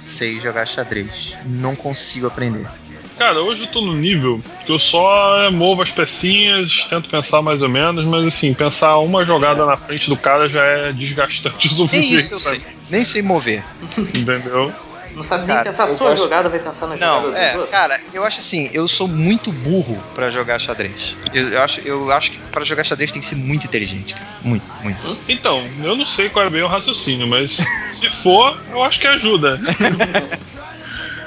sei 0.00 0.40
jogar 0.40 0.66
xadrez. 0.66 1.36
Não 1.44 1.76
consigo 1.76 2.26
aprender. 2.26 2.66
Cara, 3.16 3.40
hoje 3.40 3.62
eu 3.62 3.66
tô 3.68 3.80
no 3.80 3.94
nível 3.94 4.42
que 4.64 4.72
eu 4.72 4.78
só 4.78 5.48
movo 5.50 5.80
as 5.82 5.90
pecinhas, 5.90 6.84
tento 6.90 7.08
pensar 7.08 7.40
mais 7.40 7.62
ou 7.62 7.68
menos, 7.68 8.04
mas 8.04 8.26
assim, 8.26 8.52
pensar 8.52 8.98
uma 8.98 9.24
jogada 9.24 9.64
na 9.64 9.76
frente 9.76 10.08
do 10.10 10.16
cara 10.16 10.48
já 10.48 10.62
é 10.62 10.92
desgastante 10.92 11.68
o 11.68 11.70
Nem 11.70 11.76
suficiente. 11.76 12.24
isso 12.24 12.34
eu 12.34 12.40
sei. 12.40 12.60
Nem 12.90 13.04
sei 13.04 13.22
mover. 13.22 13.64
Entendeu? 14.12 14.72
Não 15.16 15.22
sabe 15.22 15.46
Cara, 15.46 15.60
nem 15.60 15.64
pensar 15.64 15.84
a 15.84 15.86
sua 15.88 16.10
gosto- 16.10 16.22
jogada, 16.24 16.48
vai 16.50 16.58
pensar 16.58 16.86
na 16.88 16.94
jogada 16.94 17.22
Não, 17.22 17.30
dos 17.30 17.40
é, 17.40 17.52
outros. 17.54 17.70
cara, 17.70 17.98
eu 18.12 18.22
acho 18.22 18.38
assim, 18.40 18.68
eu 18.74 18.86
sou 18.86 19.08
muito 19.08 19.50
burro 19.50 19.96
pra 20.14 20.28
jogar 20.28 20.58
xadrez. 20.58 21.16
Eu, 21.32 21.48
eu 21.48 21.62
acho, 21.62 21.80
eu 21.80 22.12
acho 22.12 22.32
que 22.32 22.38
pra 22.52 22.62
jogar 22.64 22.84
xadrez 22.84 23.10
tem 23.10 23.22
que 23.22 23.26
ser 23.26 23.36
muito 23.36 23.66
inteligente, 23.66 24.12
cara. 24.14 24.26
Muito, 24.42 24.64
muito. 24.82 25.18
Então, 25.26 25.66
eu 25.82 25.96
não 25.96 26.04
sei 26.04 26.28
qual 26.28 26.44
é 26.44 26.50
bem 26.50 26.62
o 26.62 26.68
raciocínio, 26.68 27.26
mas 27.26 27.56
se 27.88 28.10
for, 28.10 28.54
eu 28.70 28.82
acho 28.82 29.00
que 29.00 29.06
ajuda. 29.06 29.58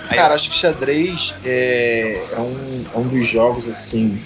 Cara, 0.09 0.33
acho 0.33 0.49
que 0.49 0.55
xadrez 0.55 1.35
é, 1.45 2.25
é 2.31 2.39
um, 2.39 2.85
é 2.93 2.97
um 2.97 3.07
dos 3.07 3.27
jogos 3.27 3.67
assim 3.67 4.19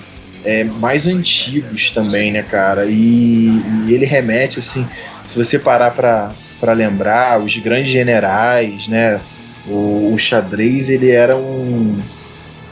é, 0.46 0.64
mais 0.64 1.08
antigos 1.08 1.90
também, 1.92 2.32
né, 2.32 2.42
cara? 2.44 2.86
E, 2.86 3.62
e 3.88 3.94
ele 3.94 4.06
remete 4.06 4.60
assim, 4.60 4.88
se 5.26 5.38
você 5.38 5.60
parar 5.60 5.92
pra, 5.92 6.32
pra 6.60 6.74
lembrar, 6.74 7.42
os 7.42 7.58
grandes 7.58 7.92
generais, 7.92 8.88
né? 8.88 9.22
O, 9.68 10.14
o 10.14 10.18
xadrez 10.18 10.90
ele 10.90 11.10
era 11.10 11.38
um, 11.38 12.02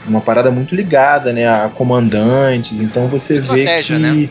uma 0.06 0.20
parada 0.20 0.50
muito 0.50 0.74
ligada, 0.74 1.32
né, 1.32 1.48
a 1.48 1.68
comandantes. 1.68 2.80
Então 2.80 3.08
você 3.08 3.36
Estratégia, 3.38 3.98
vê 3.98 4.10
que 4.10 4.26
né? 4.26 4.30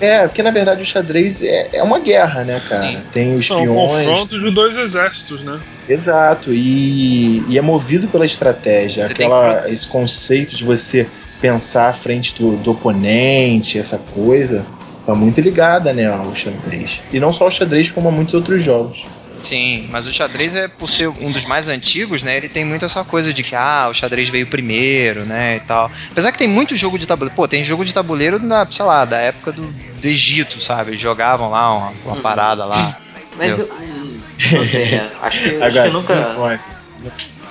é, 0.00 0.26
porque 0.26 0.42
na 0.42 0.50
verdade 0.50 0.82
o 0.82 0.84
xadrez 0.84 1.42
é, 1.42 1.70
é 1.72 1.82
uma 1.82 1.98
guerra, 1.98 2.44
né, 2.44 2.62
cara? 2.68 2.86
Sim. 2.86 3.02
Tem 3.12 3.34
os 3.34 3.46
São 3.46 3.62
peões, 3.62 4.06
confrontos 4.06 4.40
de 4.40 4.50
dois 4.50 4.76
exércitos, 4.76 5.42
né? 5.42 5.60
Exato, 5.88 6.50
e, 6.52 7.42
e 7.48 7.58
é 7.58 7.62
movido 7.62 8.08
pela 8.08 8.26
estratégia, 8.26 9.06
Você 9.06 9.12
aquela, 9.12 9.68
esse 9.70 9.86
conceito 9.86 10.54
de 10.54 10.62
você 10.62 11.06
pensar 11.40 11.88
à 11.88 11.92
frente 11.92 12.34
do, 12.38 12.56
do 12.56 12.72
oponente, 12.72 13.78
essa 13.78 13.98
coisa, 13.98 14.66
tá 15.06 15.14
muito 15.14 15.40
ligada 15.40 15.92
né, 15.92 16.06
ao 16.06 16.34
xadrez. 16.34 17.00
E 17.12 17.18
não 17.18 17.32
só 17.32 17.44
ao 17.44 17.50
xadrez, 17.50 17.90
como 17.90 18.08
a 18.08 18.12
muitos 18.12 18.34
outros 18.34 18.62
jogos. 18.62 19.06
Sim, 19.42 19.86
mas 19.90 20.06
o 20.06 20.12
xadrez 20.12 20.54
é 20.56 20.66
por 20.68 20.88
ser 20.88 21.08
um 21.08 21.30
dos 21.30 21.44
mais 21.44 21.68
antigos, 21.68 22.22
né? 22.22 22.36
Ele 22.36 22.48
tem 22.48 22.64
muito 22.64 22.84
essa 22.84 23.04
coisa 23.04 23.32
de 23.32 23.42
que 23.42 23.54
ah, 23.54 23.88
o 23.90 23.94
xadrez 23.94 24.28
veio 24.28 24.46
primeiro, 24.46 25.24
né, 25.26 25.56
e 25.56 25.60
tal. 25.60 25.90
Apesar 26.10 26.32
que 26.32 26.38
tem 26.38 26.48
muito 26.48 26.74
jogo 26.76 26.98
de 26.98 27.06
tabuleiro. 27.06 27.34
Pô, 27.34 27.46
tem 27.46 27.64
jogo 27.64 27.84
de 27.84 27.92
tabuleiro 27.94 28.38
da, 28.38 28.66
sei 28.70 28.84
lá, 28.84 29.04
da 29.04 29.18
época 29.18 29.52
do, 29.52 29.62
do 29.68 30.06
Egito, 30.06 30.60
sabe? 30.60 30.90
Eles 30.90 31.00
jogavam 31.00 31.50
lá 31.50 31.72
uma, 31.74 31.88
uma 32.04 32.16
Uhum. 32.16 32.22
parada 32.22 32.64
lá. 32.64 32.98
Mas 33.36 33.58
eu. 33.58 33.66
hum, 33.66 34.20
Não 34.52 34.64
sei? 34.64 35.00
Acho 35.22 35.42
que, 35.42 35.56
acho 35.62 35.82
que 35.82 35.88
eu 35.88 35.92
nunca, 35.92 36.14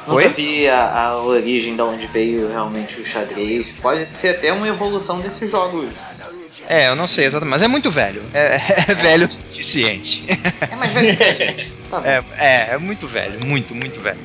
nunca 0.08 0.14
Oi? 0.14 0.30
vi 0.30 0.68
a, 0.70 1.02
a 1.04 1.18
origem 1.24 1.76
de 1.76 1.82
onde 1.82 2.06
veio 2.08 2.50
realmente 2.50 3.00
o 3.00 3.06
xadrez. 3.06 3.68
Pode 3.82 4.14
ser 4.14 4.30
até 4.30 4.52
uma 4.52 4.68
evolução 4.68 5.20
desses 5.22 5.50
jogos. 5.50 5.90
É, 6.70 6.90
eu 6.90 6.96
não 6.96 7.08
sei 7.08 7.26
exatamente, 7.26 7.52
mas 7.52 7.62
é 7.64 7.68
muito 7.68 7.90
velho. 7.90 8.22
É, 8.34 8.58
é 8.92 8.94
velho 8.94 9.26
o 9.26 9.32
suficiente. 9.32 10.26
É 10.70 10.76
mais 10.76 10.94
velho 10.94 11.18
que 11.18 11.24
a 11.24 11.32
gente. 11.34 11.74
É, 12.04 12.24
é, 12.38 12.74
é 12.74 12.78
muito 12.78 13.08
velho, 13.08 13.44
muito, 13.46 13.74
muito 13.74 14.02
velho. 14.02 14.18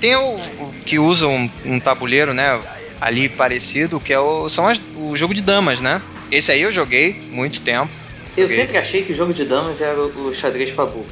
Tem 0.00 0.16
o, 0.16 0.36
o 0.36 0.74
que 0.84 0.98
usa 0.98 1.26
um, 1.28 1.48
um 1.64 1.78
tabuleiro, 1.80 2.34
né? 2.34 2.60
Ali 3.00 3.28
parecido, 3.28 4.00
que 4.00 4.12
é 4.12 4.18
o, 4.18 4.48
são 4.48 4.66
as- 4.68 4.80
o 4.96 5.16
jogo 5.16 5.32
de 5.34 5.40
damas, 5.40 5.80
né? 5.80 6.02
Esse 6.30 6.50
aí 6.52 6.62
eu 6.62 6.72
joguei 6.72 7.20
muito 7.30 7.60
tempo. 7.60 7.92
Eu 8.36 8.48
sempre 8.48 8.76
achei 8.76 9.04
que 9.04 9.12
o 9.12 9.14
jogo 9.14 9.32
de 9.32 9.44
damas 9.44 9.80
era 9.80 9.98
o, 10.00 10.28
o 10.28 10.34
xadrez 10.34 10.70
pra 10.70 10.84
burro. 10.86 11.06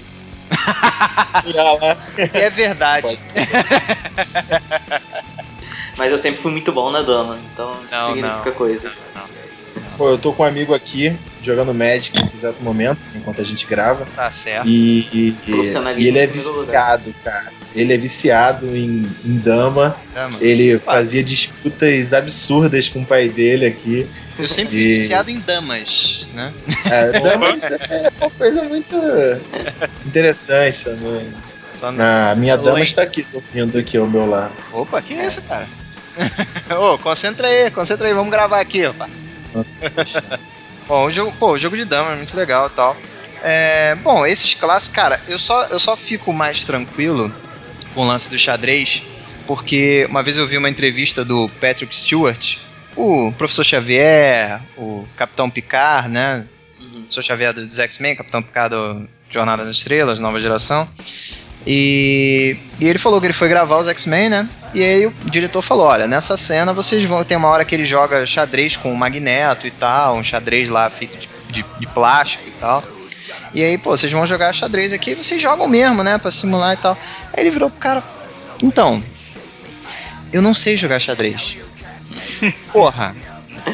Olha 1.45 1.63
lá. 1.63 1.97
E 2.35 2.39
é 2.39 2.51
verdade. 2.51 3.19
Mas 5.97 6.13
eu 6.13 6.19
sempre 6.19 6.41
fui 6.41 6.53
muito 6.53 6.73
bom 6.73 6.91
na 6.91 7.03
dama, 7.03 7.39
então 7.53 7.73
isso 7.85 7.95
Não, 7.95 8.15
significa 8.15 8.51
não. 8.51 8.57
coisa. 8.57 8.93
Pô, 9.97 10.11
eu 10.11 10.19
tô 10.19 10.33
com 10.33 10.43
um 10.43 10.47
amigo 10.47 10.75
aqui 10.75 11.17
jogando 11.43 11.73
Magic 11.73 12.19
nesse 12.19 12.37
exato 12.37 12.62
momento, 12.62 12.99
enquanto 13.15 13.41
a 13.41 13.45
gente 13.45 13.67
grava. 13.67 14.05
Tá 14.15 14.31
certo. 14.31 14.67
E, 14.69 15.07
e- 15.12 15.35
e 15.97 16.07
ele 16.07 16.19
é 16.19 16.26
viciado, 16.26 17.15
cara. 17.25 17.53
Ele 17.75 17.93
é 17.95 17.99
viciado 17.99 18.76
em, 18.76 19.09
em 19.25 19.38
dama. 19.38 19.97
Dama. 20.12 20.38
Ele 20.41 20.79
fazia 20.79 21.23
disputas 21.23 22.12
absurdas 22.12 22.88
com 22.88 23.03
o 23.03 23.07
pai 23.07 23.29
dele 23.29 23.67
aqui. 23.67 24.07
Eu 24.38 24.47
sempre 24.49 24.73
fui 24.75 24.81
E- 24.83 24.95
viciado 24.95 25.31
em 25.31 25.41
damas, 25.41 26.26
né? 26.33 26.53
É, 26.91 27.12
damas 27.21 27.62
é 27.62 28.11
uma 28.21 28.31
coisa 28.31 28.62
muito 28.65 28.97
interessante 30.05 30.85
também. 30.85 31.33
Só 31.76 31.93
no- 31.93 32.03
A 32.03 32.35
minha 32.35 32.57
dama 32.57 32.81
está 32.81 33.03
aqui, 33.03 33.26
dormindo 33.31 33.79
aqui 33.79 33.97
ao 33.97 34.07
meu 34.07 34.26
lado. 34.26 34.55
Opa, 34.73 35.00
que 35.03 35.15
isso, 35.15 35.43
cara? 35.43 35.69
Ô, 36.81 36.99
concentra 36.99 37.47
aí, 37.49 37.71
concentra 37.71 38.09
aí, 38.09 38.15
vamos 38.15 38.31
gravar 38.31 38.61
aqui, 38.61 38.87
opa. 38.87 39.09
Bom, 40.87 41.07
o 41.07 41.11
jogo, 41.11 41.33
pô, 41.38 41.53
o 41.53 41.59
jogo 41.59 41.76
de 41.76 41.85
dama 41.85 42.12
é 42.12 42.17
muito 42.17 42.37
legal 42.37 42.69
e 42.69 42.71
tal. 42.71 42.97
É, 43.43 43.95
bom, 43.97 44.25
esses 44.25 44.55
clássicos, 44.55 44.95
cara, 44.95 45.21
eu 45.29 45.38
só, 45.38 45.65
eu 45.65 45.79
só 45.79 45.97
fico 45.97 46.33
mais 46.33 46.65
tranquilo 46.65 47.33
com 47.95 48.03
o 48.03 48.07
lance 48.07 48.29
do 48.29 48.38
xadrez, 48.38 49.03
porque 49.47 50.07
uma 50.09 50.23
vez 50.23 50.38
eu 50.38 50.47
vi 50.47 50.57
uma 50.57 50.71
entrevista 50.71 51.25
do 51.25 51.49
Patrick 51.61 51.97
Stewart, 51.97 52.57
o 52.97 53.33
professor 53.37 53.65
Xavier, 53.65 54.61
o 54.76 55.07
Capitão 55.17 55.50
Picard, 55.50 56.09
né? 56.09 56.47
Uhum. 56.81 57.03
Professor 57.03 57.23
Xavier 57.23 57.53
dos 57.53 57.79
X-Men, 57.79 58.17
Capitão 58.17 58.43
Picard 58.43 58.75
do 58.75 59.09
Jornada 59.31 59.65
das 59.65 59.76
Estrelas, 59.76 60.19
nova 60.19 60.41
geração. 60.41 60.88
E, 61.67 62.57
e 62.81 62.88
ele 62.88 62.99
falou 62.99 63.21
que 63.21 63.26
ele 63.26 63.33
foi 63.33 63.49
gravar 63.49 63.79
os 63.79 63.88
X-Men, 63.88 64.31
né? 64.31 64.49
E 64.76 64.85
aí 64.85 65.06
o 65.06 65.14
diretor 65.30 65.62
falou: 65.62 65.87
olha, 65.87 66.06
nessa 66.06 66.37
cena 66.37 66.73
vocês 66.75 67.02
vão. 67.04 67.25
Tem 67.25 67.35
uma 67.37 67.49
hora 67.49 67.64
que 67.64 67.75
ele 67.75 67.85
joga 67.87 68.26
xadrez 68.26 68.76
com 68.76 68.92
o 68.92 68.97
Magneto 68.97 69.66
e 69.66 69.71
tal, 69.71 70.16
um 70.16 70.23
xadrez 70.23 70.68
lá 70.68 70.90
feito 70.90 71.16
de, 71.16 71.28
de, 71.49 71.64
de 71.80 71.87
plástico 71.87 72.45
e 72.47 72.50
tal. 72.61 72.85
E 73.54 73.64
aí, 73.64 73.78
pô, 73.78 73.97
vocês 73.97 74.12
vão 74.12 74.26
jogar 74.26 74.52
xadrez 74.52 74.92
aqui 74.92 75.12
e 75.12 75.14
vocês 75.14 75.40
jogam 75.40 75.66
mesmo, 75.66 76.02
né? 76.02 76.18
Pra 76.18 76.30
simular 76.30 76.75
e 76.75 76.76
tal. 76.76 76.95
Aí 77.33 77.42
ele 77.42 77.50
virou 77.50 77.71
pro 77.71 77.78
cara: 77.80 78.02
então, 78.62 79.02
eu 80.30 80.42
não 80.42 80.52
sei 80.52 80.76
jogar 80.76 81.00
xadrez. 81.00 81.56
Porra. 82.71 83.16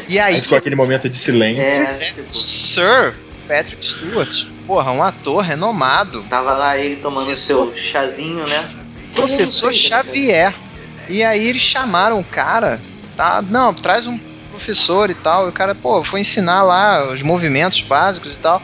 E 0.09 0.21
aí, 0.21 0.37
Aí 0.37 0.41
ficou 0.41 0.57
aquele 0.57 0.77
momento 0.77 1.09
de 1.09 1.17
silêncio. 1.17 1.63
É, 1.65 1.85
Sir- 1.85 2.15
tipo, 2.15 2.35
Sir 2.35 3.15
Patrick 3.49 3.85
Stewart, 3.85 4.47
porra, 4.67 4.93
um 4.93 5.03
ator 5.03 5.43
renomado. 5.43 6.23
tava 6.31 6.53
lá 6.53 6.79
ele 6.79 6.97
tomando 6.97 7.25
Professor- 7.27 7.73
seu 7.75 7.77
chazinho, 7.77 8.47
né? 8.47 8.69
professor 9.15 9.75
sei, 9.75 9.89
Xavier. 9.89 10.55
E 11.09 11.23
aí 11.23 11.47
eles 11.47 11.63
chamaram 11.63 12.19
o 12.19 12.25
cara, 12.25 12.81
tá? 13.17 13.43
Não, 13.43 13.75
traz 13.75 14.07
um 14.07 14.19
professor 14.51 15.11
e 15.11 15.15
tal. 15.15 15.47
E 15.47 15.51
o 15.51 15.53
cara, 15.53 15.75
pô, 15.75 16.03
foi 16.05 16.21
ensinar 16.21 16.63
lá 16.63 17.13
os 17.13 17.23
movimentos 17.23 17.81
básicos 17.83 18.35
e 18.35 18.39
tal. 18.39 18.63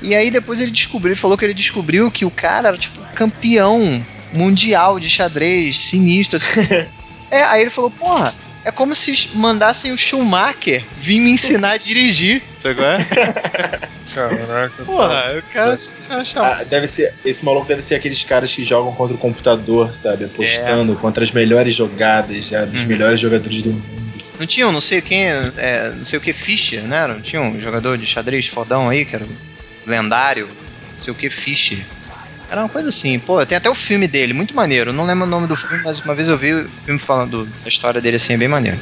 E 0.00 0.14
aí 0.14 0.30
depois 0.30 0.60
ele 0.60 0.70
descobriu, 0.70 1.12
ele 1.12 1.20
falou 1.20 1.36
que 1.36 1.44
ele 1.44 1.54
descobriu 1.54 2.10
que 2.10 2.24
o 2.24 2.30
cara 2.30 2.68
era 2.68 2.78
tipo 2.78 3.00
campeão 3.14 4.04
mundial 4.32 4.98
de 4.98 5.10
xadrez, 5.10 5.78
sinistro. 5.80 6.36
assim. 6.36 6.60
é, 7.30 7.42
aí 7.42 7.62
ele 7.62 7.70
falou, 7.70 7.90
porra, 7.90 8.34
é 8.64 8.70
como 8.70 8.94
se 8.94 9.30
mandassem 9.34 9.92
o 9.92 9.96
Schumacher 9.98 10.84
vir 10.98 11.20
me 11.20 11.30
ensinar 11.30 11.72
a 11.72 11.76
dirigir. 11.76 12.42
Sabe 12.58 12.74
qual 12.76 12.86
é? 12.88 12.98
Caraca. 14.14 14.84
Porra, 14.84 15.34
o 15.38 15.42
cara 15.52 15.78
chamou. 16.24 16.50
Ah, 16.50 16.64
deve 16.64 16.86
ser, 16.86 17.14
esse 17.24 17.44
maluco 17.44 17.66
deve 17.68 17.82
ser 17.82 17.94
aqueles 17.96 18.24
caras 18.24 18.52
que 18.54 18.64
jogam 18.64 18.92
contra 18.94 19.14
o 19.14 19.18
computador, 19.18 19.92
sabe? 19.92 20.24
Apostando 20.24 20.92
É. 20.94 20.96
contra 20.96 21.22
as 21.22 21.30
melhores 21.30 21.74
jogadas, 21.74 22.48
já, 22.48 22.64
dos 22.64 22.82
Uhum. 22.82 22.88
melhores 22.88 23.20
jogadores 23.20 23.62
do 23.62 23.70
mundo. 23.70 24.24
Não 24.38 24.46
tinha 24.46 24.66
um, 24.68 24.72
não 24.72 24.80
sei 24.80 25.00
quem, 25.00 25.24
é, 25.26 25.92
não 25.96 26.04
sei 26.04 26.18
o 26.18 26.22
que, 26.22 26.32
Fischer, 26.32 26.82
né? 26.82 27.06
Não 27.06 27.20
tinha 27.20 27.42
um 27.42 27.60
jogador 27.60 27.98
de 27.98 28.06
xadrez 28.06 28.46
fodão 28.46 28.88
aí, 28.88 29.04
que 29.04 29.14
era 29.14 29.26
lendário, 29.86 30.46
não 30.96 31.02
sei 31.02 31.12
o 31.12 31.16
que, 31.16 31.28
Fischer. 31.28 31.84
Era 32.50 32.62
uma 32.62 32.68
coisa 32.68 32.88
assim, 32.88 33.18
pô, 33.18 33.44
tem 33.44 33.58
até 33.58 33.68
o 33.68 33.74
filme 33.74 34.08
dele, 34.08 34.32
muito 34.32 34.56
maneiro. 34.56 34.92
Não 34.92 35.04
lembro 35.04 35.26
o 35.26 35.30
nome 35.30 35.46
do 35.46 35.54
filme, 35.54 35.82
mas 35.84 36.00
uma 36.00 36.14
vez 36.14 36.30
eu 36.30 36.38
vi 36.38 36.54
o 36.54 36.68
filme 36.84 36.98
falando 36.98 37.44
da 37.44 37.68
história 37.68 38.00
dele 38.00 38.16
assim, 38.16 38.32
é 38.32 38.38
bem 38.38 38.48
maneiro. 38.48 38.78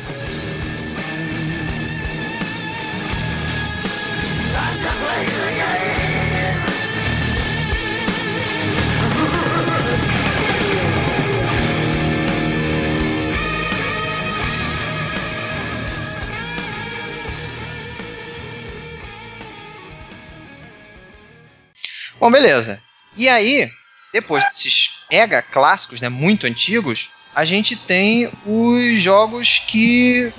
Bom, 22.20 22.30
beleza. 22.30 22.85
E 23.16 23.28
aí, 23.28 23.70
depois 24.12 24.44
desses 24.44 24.90
mega 25.10 25.42
clássicos, 25.42 26.00
né, 26.00 26.08
muito 26.08 26.46
antigos, 26.46 27.08
a 27.34 27.44
gente 27.44 27.76
tem 27.76 28.30
os 28.46 28.98
jogos 28.98 29.62
que, 29.66 30.32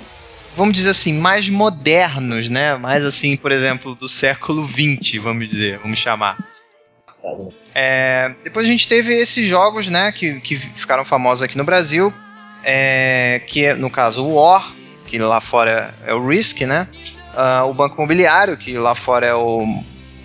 vamos 0.55 0.73
dizer 0.73 0.91
assim, 0.91 1.13
mais 1.13 1.47
modernos, 1.47 2.49
né? 2.49 2.75
Mais 2.75 3.05
assim, 3.05 3.37
por 3.37 3.51
exemplo, 3.51 3.93
do 3.95 4.07
século 4.07 4.67
XX, 4.67 5.21
vamos 5.21 5.49
dizer, 5.49 5.77
vamos 5.79 5.99
chamar. 5.99 6.37
É, 7.73 8.33
depois 8.43 8.67
a 8.67 8.71
gente 8.71 8.87
teve 8.87 9.13
esses 9.13 9.47
jogos, 9.47 9.87
né, 9.87 10.11
que, 10.11 10.39
que 10.41 10.57
ficaram 10.57 11.05
famosos 11.05 11.43
aqui 11.43 11.57
no 11.57 11.63
Brasil, 11.63 12.13
é, 12.63 13.41
que 13.47 13.65
é, 13.65 13.73
no 13.73 13.89
caso 13.89 14.23
o 14.23 14.35
War, 14.35 14.73
que 15.07 15.17
lá 15.17 15.39
fora 15.39 15.93
é 16.05 16.13
o 16.13 16.27
Risk, 16.27 16.61
né? 16.61 16.87
Ah, 17.35 17.65
o 17.65 17.73
Banco 17.73 17.95
Imobiliário, 17.95 18.57
que 18.57 18.77
lá 18.77 18.95
fora 18.95 19.25
é 19.25 19.33
o 19.33 19.65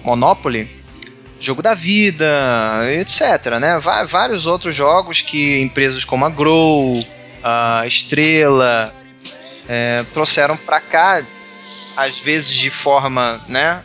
Monopoly, 0.02 0.81
Jogo 1.42 1.61
da 1.61 1.75
Vida, 1.75 2.26
etc, 3.00 3.58
né? 3.61 3.80
Vários 4.06 4.46
outros 4.46 4.75
jogos 4.75 5.20
que 5.20 5.61
empresas 5.61 6.04
como 6.04 6.25
a 6.25 6.30
Grow, 6.30 7.04
a 7.42 7.84
Estrela, 7.87 8.94
é, 9.68 10.04
trouxeram 10.12 10.56
para 10.56 10.80
cá, 10.80 11.26
às 11.96 12.18
vezes 12.18 12.54
de 12.54 12.70
forma, 12.70 13.40
né, 13.49 13.82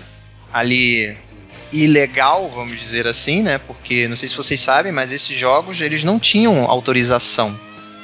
ali 0.53 1.17
ilegal, 1.73 2.49
vamos 2.53 2.79
dizer 2.79 3.07
assim, 3.07 3.41
né? 3.41 3.57
Porque 3.57 4.07
não 4.07 4.15
sei 4.15 4.29
se 4.29 4.35
vocês 4.35 4.59
sabem, 4.59 4.91
mas 4.91 5.11
esses 5.11 5.35
jogos 5.35 5.81
eles 5.81 6.03
não 6.03 6.19
tinham 6.19 6.63
autorização. 6.65 7.59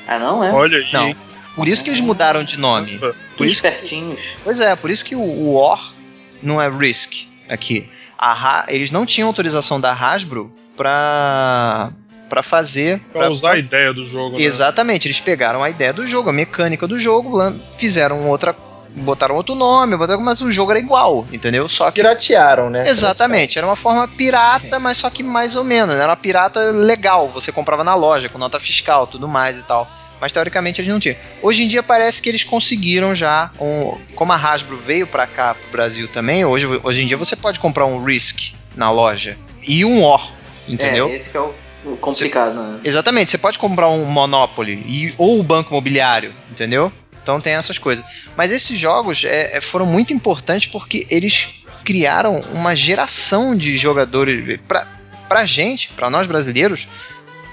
Ah, 0.07 0.19
não, 0.19 0.43
é? 0.43 0.51
Olha 0.51 0.77
aí. 0.77 0.91
Não. 0.91 1.15
Por 1.55 1.67
isso 1.67 1.83
que 1.83 1.89
eles 1.91 2.01
mudaram 2.01 2.43
de 2.43 2.57
nome. 2.57 2.97
Que 2.97 3.13
Por 3.37 3.45
isso 3.45 3.55
espertinhos. 3.55 4.19
Pois 4.43 4.59
é, 4.59 4.75
por 4.75 4.89
isso 4.89 5.05
que 5.05 5.15
o, 5.15 5.21
o 5.21 5.53
War 5.53 5.93
não 6.41 6.59
é 6.59 6.67
Risk 6.67 7.27
aqui. 7.47 7.87
A 8.25 8.31
Ha- 8.33 8.65
eles 8.69 8.89
não 8.91 9.05
tinham 9.05 9.27
autorização 9.27 9.81
da 9.81 9.91
Hasbro 9.91 10.49
pra, 10.77 11.91
pra 12.29 12.41
fazer. 12.43 12.99
Pra 13.11 13.29
usar 13.29 13.51
a 13.53 13.57
ideia 13.57 13.93
do 13.93 14.05
jogo, 14.05 14.37
né? 14.37 14.43
Exatamente, 14.43 15.07
eles 15.07 15.19
pegaram 15.19 15.61
a 15.63 15.69
ideia 15.69 15.91
do 15.91 16.05
jogo, 16.07 16.29
a 16.29 16.33
mecânica 16.33 16.87
do 16.87 16.97
jogo, 16.99 17.39
fizeram 17.77 18.29
outra. 18.29 18.55
botaram 18.95 19.35
outro 19.35 19.55
nome, 19.55 19.97
botaram, 19.97 20.21
mas 20.21 20.39
o 20.41 20.51
jogo 20.51 20.71
era 20.71 20.79
igual, 20.79 21.25
entendeu? 21.33 21.67
Só 21.67 21.89
que. 21.91 21.95
Piratearam, 22.01 22.69
né? 22.69 22.87
Exatamente, 22.87 23.57
era 23.57 23.67
uma 23.67 23.75
forma 23.75 24.07
pirata, 24.07 24.79
mas 24.79 24.97
só 24.97 25.09
que 25.09 25.21
mais 25.23 25.55
ou 25.55 25.63
menos. 25.63 25.95
Era 25.95 26.07
uma 26.07 26.15
pirata 26.15 26.59
legal, 26.71 27.27
você 27.29 27.51
comprava 27.51 27.83
na 27.83 27.95
loja, 27.95 28.29
com 28.29 28.37
nota 28.37 28.59
fiscal, 28.59 29.05
tudo 29.07 29.27
mais 29.27 29.57
e 29.59 29.63
tal. 29.63 29.89
Mas 30.23 30.31
teoricamente 30.31 30.79
eles 30.79 30.89
não 30.89 31.01
tinham. 31.01 31.17
Hoje 31.41 31.63
em 31.63 31.67
dia 31.67 31.83
parece 31.83 32.21
que 32.21 32.29
eles 32.29 32.45
conseguiram 32.45 33.13
já, 33.13 33.51
um, 33.59 33.97
como 34.15 34.31
a 34.31 34.37
Hasbro 34.37 34.77
veio 34.77 35.05
pra 35.05 35.27
cá, 35.27 35.53
pro 35.53 35.69
Brasil 35.69 36.07
também, 36.07 36.45
hoje, 36.45 36.65
hoje 36.81 37.03
em 37.03 37.07
dia 37.07 37.17
você 37.17 37.35
pode 37.35 37.59
comprar 37.59 37.85
um 37.85 38.01
Risk 38.01 38.53
na 38.73 38.89
loja 38.89 39.37
e 39.67 39.83
um 39.83 40.01
War, 40.01 40.31
entendeu? 40.65 41.09
É, 41.09 41.15
esse 41.15 41.29
que 41.29 41.35
é 41.35 41.41
o, 41.41 41.53
o 41.83 41.97
complicado, 41.97 42.53
né? 42.55 42.79
Exatamente, 42.85 43.31
você 43.31 43.37
pode 43.37 43.59
comprar 43.59 43.89
um 43.89 44.05
Monopoly 44.05 44.81
e, 44.87 45.13
ou 45.17 45.41
o 45.41 45.43
Banco 45.43 45.71
Imobiliário, 45.71 46.33
entendeu? 46.49 46.89
Então 47.21 47.41
tem 47.41 47.55
essas 47.55 47.77
coisas. 47.77 48.05
Mas 48.37 48.53
esses 48.53 48.79
jogos 48.79 49.25
é, 49.25 49.57
é, 49.57 49.59
foram 49.59 49.85
muito 49.85 50.13
importantes 50.13 50.67
porque 50.67 51.05
eles 51.09 51.49
criaram 51.83 52.37
uma 52.53 52.77
geração 52.77 53.57
de 53.57 53.77
jogadores. 53.77 54.57
Pra, 54.69 54.87
pra 55.27 55.43
gente, 55.43 55.89
pra 55.89 56.09
nós 56.09 56.27
brasileiros, 56.27 56.87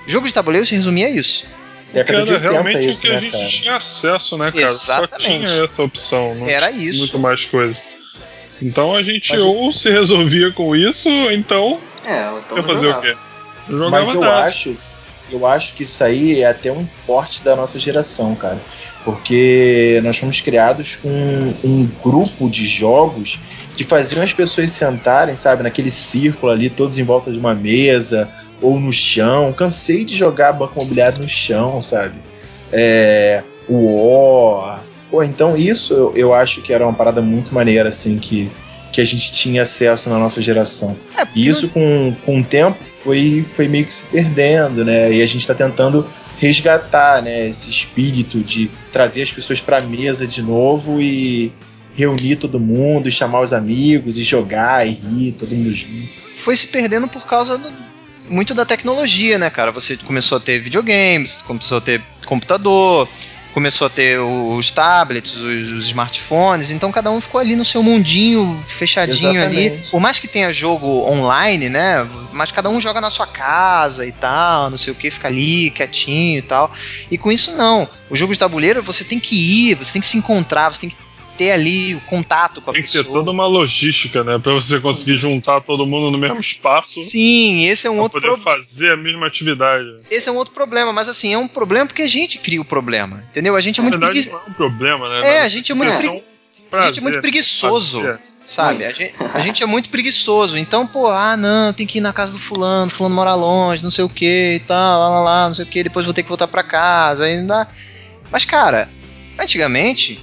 jogo 0.06 0.28
de 0.28 0.32
tabuleiro 0.32 0.64
se 0.64 0.76
resumia 0.76 1.08
a 1.08 1.10
isso. 1.10 1.44
Década 1.92 2.22
de 2.24 2.32
Era 2.34 2.40
80 2.42 2.50
realmente 2.52 2.88
isso, 2.90 2.98
o 2.98 3.02
que 3.02 3.08
né, 3.10 3.16
a 3.16 3.20
gente 3.20 3.32
cara? 3.32 3.48
tinha 3.48 3.76
acesso, 3.76 4.38
né, 4.38 4.52
cara? 4.52 4.64
Exatamente. 4.64 5.22
Só 5.22 5.28
tinha 5.48 5.64
essa 5.64 5.82
opção. 5.82 6.34
Não 6.36 6.48
Era 6.48 6.72
tinha 6.72 6.88
isso. 6.90 6.98
Muito 6.98 7.18
mais 7.18 7.44
coisa. 7.44 7.80
Então 8.62 8.94
a 8.94 9.02
gente 9.02 9.32
Mas- 9.32 9.42
ou 9.42 9.72
se 9.72 9.90
resolvia 9.90 10.52
com 10.52 10.74
isso, 10.76 11.08
ou 11.10 11.32
então 11.32 11.80
É, 12.04 12.30
então 12.46 12.56
não 12.58 12.64
fazer 12.64 12.88
o 12.88 13.00
quê? 13.00 13.16
Não 13.68 13.78
jogava 13.78 13.90
Mas 14.04 14.14
eu 14.14 14.20
nada. 14.20 14.44
acho, 14.44 14.76
eu 15.30 15.46
acho 15.46 15.74
que 15.74 15.82
isso 15.82 16.02
aí 16.04 16.42
é 16.42 16.46
até 16.48 16.70
um 16.72 16.86
forte 16.86 17.42
da 17.42 17.54
nossa 17.56 17.78
geração, 17.78 18.34
cara. 18.34 18.60
Porque 19.04 20.00
nós 20.04 20.18
fomos 20.18 20.40
criados 20.40 20.96
com 20.96 21.08
um 21.64 21.88
grupo 22.02 22.50
de 22.50 22.66
jogos 22.66 23.38
que 23.76 23.82
faziam 23.82 24.22
as 24.22 24.32
pessoas 24.32 24.70
sentarem, 24.70 25.34
sabe, 25.34 25.62
naquele 25.62 25.90
círculo 25.90 26.52
ali, 26.52 26.68
todos 26.68 26.98
em 26.98 27.04
volta 27.04 27.32
de 27.32 27.38
uma 27.38 27.54
mesa 27.54 28.30
ou 28.60 28.78
no 28.80 28.92
chão. 28.92 29.52
Cansei 29.52 30.04
de 30.04 30.16
jogar 30.16 30.52
banco 30.52 30.74
imobiliário 30.78 31.18
no 31.18 31.28
chão, 31.28 31.80
sabe? 31.82 32.14
É, 32.72 33.42
o. 33.68 34.62
Pô, 35.10 35.22
então 35.24 35.56
isso 35.56 35.92
eu, 35.92 36.12
eu 36.16 36.34
acho 36.34 36.62
que 36.62 36.72
era 36.72 36.84
uma 36.86 36.92
parada 36.94 37.20
muito 37.20 37.52
maneira, 37.52 37.88
assim, 37.88 38.16
que, 38.18 38.50
que 38.92 39.00
a 39.00 39.04
gente 39.04 39.32
tinha 39.32 39.62
acesso 39.62 40.08
na 40.08 40.18
nossa 40.18 40.40
geração. 40.40 40.96
É, 41.18 41.26
E 41.34 41.48
isso 41.48 41.68
com, 41.68 42.14
com 42.24 42.38
o 42.40 42.44
tempo 42.44 42.78
foi, 42.84 43.44
foi 43.54 43.66
meio 43.66 43.84
que 43.86 43.92
se 43.92 44.04
perdendo, 44.04 44.84
né? 44.84 45.10
E 45.12 45.20
a 45.20 45.26
gente 45.26 45.40
está 45.40 45.54
tentando 45.54 46.06
resgatar, 46.38 47.22
né, 47.22 47.48
esse 47.48 47.68
espírito 47.68 48.38
de 48.38 48.70
trazer 48.90 49.20
as 49.22 49.30
pessoas 49.32 49.60
para 49.60 49.76
a 49.78 49.80
mesa 49.82 50.26
de 50.26 50.40
novo 50.42 50.98
e 51.00 51.52
reunir 51.94 52.36
todo 52.36 52.58
mundo, 52.58 53.08
e 53.08 53.10
chamar 53.10 53.40
os 53.42 53.52
amigos 53.52 54.16
e 54.16 54.22
jogar 54.22 54.86
e 54.86 54.90
rir, 54.92 55.32
todo 55.32 55.54
mundo 55.54 55.70
junto. 55.72 56.08
foi 56.34 56.56
se 56.56 56.68
perdendo 56.68 57.06
por 57.08 57.26
causa 57.26 57.58
do- 57.58 57.70
muito 58.30 58.54
da 58.54 58.64
tecnologia, 58.64 59.38
né, 59.38 59.50
cara? 59.50 59.72
Você 59.72 59.96
começou 59.96 60.38
a 60.38 60.40
ter 60.40 60.60
videogames, 60.60 61.42
começou 61.42 61.78
a 61.78 61.80
ter 61.80 62.00
computador, 62.24 63.08
começou 63.52 63.88
a 63.88 63.90
ter 63.90 64.20
os 64.20 64.70
tablets, 64.70 65.34
os, 65.34 65.72
os 65.72 65.86
smartphones, 65.86 66.70
então 66.70 66.92
cada 66.92 67.10
um 67.10 67.20
ficou 67.20 67.40
ali 67.40 67.56
no 67.56 67.64
seu 67.64 67.82
mundinho, 67.82 68.62
fechadinho 68.68 69.42
ali. 69.42 69.64
Exatamente. 69.66 69.90
Por 69.90 70.00
mais 70.00 70.18
que 70.18 70.28
tenha 70.28 70.52
jogo 70.52 70.86
online, 71.10 71.68
né? 71.68 72.06
Mas 72.32 72.52
cada 72.52 72.70
um 72.70 72.80
joga 72.80 73.00
na 73.00 73.10
sua 73.10 73.26
casa 73.26 74.06
e 74.06 74.12
tal, 74.12 74.70
não 74.70 74.78
sei 74.78 74.92
o 74.92 74.96
que, 74.96 75.10
fica 75.10 75.28
ali 75.28 75.70
quietinho 75.70 76.38
e 76.38 76.42
tal. 76.42 76.72
E 77.10 77.18
com 77.18 77.32
isso 77.32 77.56
não. 77.56 77.88
O 78.08 78.16
jogo 78.16 78.32
de 78.32 78.38
tabuleiro 78.38 78.82
você 78.82 79.04
tem 79.04 79.18
que 79.18 79.34
ir, 79.34 79.74
você 79.74 79.92
tem 79.92 80.00
que 80.00 80.06
se 80.06 80.16
encontrar, 80.16 80.72
você 80.72 80.80
tem 80.80 80.90
que 80.90 80.96
ter 81.40 81.52
ali 81.52 81.94
o 81.94 82.00
contato 82.02 82.60
com 82.60 82.68
a 82.70 82.74
Tem 82.74 82.82
que 82.82 82.88
pessoa. 82.88 83.02
ter 83.02 83.10
toda 83.10 83.30
uma 83.30 83.46
logística, 83.46 84.22
né? 84.22 84.38
Pra 84.38 84.52
você 84.52 84.78
conseguir 84.78 85.16
juntar 85.16 85.62
todo 85.62 85.86
mundo 85.86 86.10
no 86.10 86.18
mesmo 86.18 86.38
espaço 86.38 87.00
Sim, 87.00 87.64
esse 87.64 87.86
é 87.86 87.90
um 87.90 87.94
pra 87.94 88.02
outro 88.02 88.20
poder 88.20 88.34
problema. 88.34 88.58
fazer 88.58 88.92
a 88.92 88.96
mesma 88.98 89.26
atividade. 89.26 89.86
Esse 90.10 90.28
é 90.28 90.32
um 90.32 90.36
outro 90.36 90.52
problema, 90.52 90.92
mas 90.92 91.08
assim, 91.08 91.32
é 91.32 91.38
um 91.38 91.48
problema 91.48 91.86
porque 91.86 92.02
a 92.02 92.06
gente 92.06 92.36
cria 92.36 92.60
o 92.60 92.64
problema, 92.64 93.24
entendeu? 93.30 93.56
A 93.56 93.60
gente 93.62 93.80
é 93.80 93.82
muito, 93.82 93.98
verdade, 93.98 94.20
pregui... 94.20 94.30
não 94.30 94.38
é 94.38 94.50
um 94.50 94.52
problema, 94.52 95.08
né? 95.08 95.36
É, 95.36 95.40
a 95.40 95.48
gente 95.48 95.72
é 95.72 95.74
muito, 95.74 95.92
pregui- 95.94 96.08
um 96.08 96.10
a 96.10 96.14
gente 96.16 96.24
é 96.26 96.70
prazer 96.70 97.02
muito 97.02 97.20
preguiçoso, 97.22 98.02
fazer. 98.02 98.20
sabe? 98.46 98.84
A 98.84 98.90
gente, 98.90 99.14
a 99.32 99.38
gente 99.38 99.62
é 99.62 99.66
muito 99.66 99.88
preguiçoso. 99.88 100.58
Então, 100.58 100.86
pô, 100.86 101.06
ah, 101.06 101.38
não, 101.38 101.72
tem 101.72 101.86
que 101.86 101.96
ir 101.98 102.00
na 102.02 102.12
casa 102.12 102.32
do 102.32 102.38
fulano, 102.38 102.90
fulano 102.90 103.14
mora 103.14 103.34
longe, 103.34 103.82
não 103.82 103.90
sei 103.90 104.04
o 104.04 104.10
que 104.10 104.56
e 104.56 104.60
tal, 104.66 105.00
lá, 105.00 105.08
lá, 105.08 105.20
lá, 105.20 105.48
não 105.48 105.54
sei 105.54 105.64
o 105.64 105.68
que, 105.68 105.82
depois 105.82 106.04
vou 106.04 106.12
ter 106.14 106.22
que 106.22 106.28
voltar 106.28 106.48
pra 106.48 106.62
casa, 106.62 107.24
dá. 107.46 107.66
Mas, 108.30 108.44
cara, 108.44 108.90
antigamente 109.38 110.20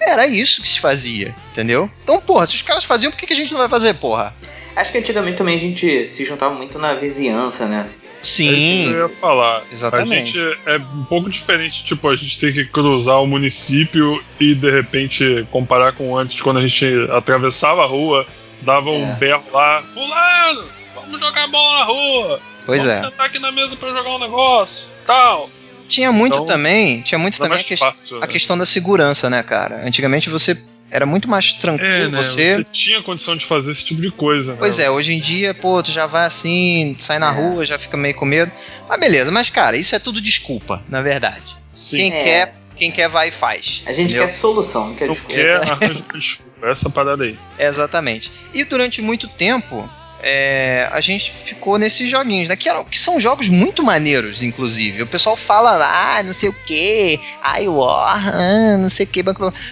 era 0.00 0.26
isso 0.26 0.62
que 0.62 0.68
se 0.68 0.80
fazia, 0.80 1.34
entendeu? 1.52 1.90
Então, 2.02 2.20
porra, 2.20 2.46
se 2.46 2.56
os 2.56 2.62
caras 2.62 2.84
faziam, 2.84 3.10
por 3.10 3.18
que, 3.18 3.26
que 3.26 3.32
a 3.32 3.36
gente 3.36 3.52
não 3.52 3.60
vai 3.60 3.68
fazer, 3.68 3.94
porra? 3.94 4.34
Acho 4.76 4.92
que 4.92 4.98
antigamente 4.98 5.36
também 5.38 5.56
a 5.56 5.60
gente 5.60 6.06
se 6.06 6.24
juntava 6.24 6.54
muito 6.54 6.78
na 6.78 6.94
vizinhança, 6.94 7.66
né? 7.66 7.88
É 7.88 8.22
isso 8.22 8.36
que 8.36 8.44
Sim, 8.54 8.92
eu 8.92 9.08
ia 9.08 9.16
falar. 9.16 9.64
Exatamente. 9.72 10.38
A 10.38 10.42
gente 10.42 10.58
é 10.66 10.76
um 10.76 11.04
pouco 11.04 11.30
diferente, 11.30 11.84
tipo, 11.84 12.06
a 12.08 12.14
gente 12.16 12.38
tem 12.38 12.52
que 12.52 12.66
cruzar 12.66 13.20
o 13.22 13.26
município 13.26 14.22
e 14.38 14.54
de 14.54 14.70
repente 14.70 15.46
comparar 15.50 15.92
com 15.92 16.16
antes, 16.16 16.40
quando 16.42 16.58
a 16.58 16.66
gente 16.66 16.84
atravessava 17.10 17.82
a 17.82 17.86
rua, 17.86 18.26
dava 18.62 18.90
um 18.90 19.10
É. 19.10 19.14
berro 19.14 19.44
lá, 19.52 19.82
fulano, 19.94 20.64
vamos 20.94 21.18
jogar 21.18 21.46
bola 21.48 21.78
na 21.78 21.84
rua, 21.84 22.40
pois 22.66 22.84
vamos 22.84 22.98
é. 22.98 23.02
sentar 23.02 23.26
aqui 23.26 23.38
na 23.38 23.50
mesa 23.50 23.74
pra 23.76 23.88
jogar 23.88 24.10
um 24.10 24.18
negócio, 24.18 24.88
tal. 25.06 25.48
Tinha 25.90 26.10
muito 26.12 26.34
Então, 26.34 26.46
também, 26.46 27.02
tinha 27.02 27.18
muito 27.18 27.34
Era 27.34 27.44
também 27.44 27.60
a 27.60 27.64
que- 27.64 27.76
fácil. 27.76 28.16
a 28.18 28.20
né? 28.20 28.26
questão 28.28 28.56
da 28.56 28.64
segurança, 28.64 29.28
né, 29.28 29.42
cara? 29.42 29.84
Antigamente 29.84 30.30
você 30.30 30.56
era 30.90 31.04
muito 31.04 31.28
mais 31.28 31.52
tranquilo, 31.52 31.88
É, 31.92 32.08
né? 32.08 32.16
você... 32.16 32.56
Você 32.58 32.64
tinha 32.72 33.02
condição 33.02 33.36
de 33.36 33.44
fazer 33.44 33.72
esse 33.72 33.84
tipo 33.84 34.00
de 34.00 34.10
coisa, 34.10 34.52
né? 34.52 34.58
Pois 34.58 34.78
é, 34.78 34.88
hoje 34.90 35.12
em 35.12 35.20
dia, 35.20 35.52
pô, 35.52 35.82
tu 35.82 35.90
já 35.92 36.06
vai 36.06 36.26
assim, 36.26 36.96
sai 36.98 37.18
na 37.18 37.30
É. 37.30 37.34
rua, 37.34 37.64
já 37.64 37.78
fica 37.78 37.96
meio 37.96 38.14
com 38.14 38.24
medo. 38.24 38.50
Mas 38.88 38.98
beleza, 39.00 39.30
mas 39.30 39.50
cara, 39.50 39.76
isso 39.76 39.94
é 39.94 39.98
tudo 39.98 40.20
desculpa, 40.20 40.82
na 40.88 41.02
verdade. 41.02 41.56
Sim. 41.72 41.96
Quem 41.98 42.12
É. 42.12 42.24
quer, 42.24 42.54
quem 42.76 42.90
quer 42.90 43.08
vai 43.08 43.28
e 43.28 43.32
faz. 43.32 43.82
A 43.86 43.92
gente 43.92 44.06
entendeu? 44.12 44.26
quer 44.26 44.32
solução, 44.32 44.88
não 44.88 44.94
quer 44.94 45.06
Não 45.06 45.14
desculpa. 45.14 45.34
quer 45.78 45.94
desculpa. 46.18 46.50
Essa 46.68 46.90
parada 46.90 47.24
aí. 47.24 47.38
Exatamente. 47.58 48.30
E 48.52 48.64
durante 48.64 49.00
muito 49.00 49.26
tempo, 49.28 49.88
é, 50.22 50.88
a 50.92 51.00
gente 51.00 51.32
ficou 51.44 51.78
nesses 51.78 52.08
joguinhos, 52.08 52.48
né? 52.48 52.56
Que, 52.56 52.68
eram- 52.68 52.84
que 52.84 52.98
são 52.98 53.18
jogos 53.20 53.48
muito 53.48 53.82
maneiros, 53.82 54.42
inclusive. 54.42 55.02
O 55.02 55.06
pessoal 55.06 55.36
fala, 55.36 55.76
ah, 55.84 56.22
não 56.22 56.32
sei 56.32 56.48
o 56.48 56.52
que, 56.52 57.18
ai, 57.42 57.68
War, 57.68 58.28
ah, 58.34 58.76
não 58.78 58.88
sei 58.90 59.06
o 59.06 59.08
que. 59.08 59.22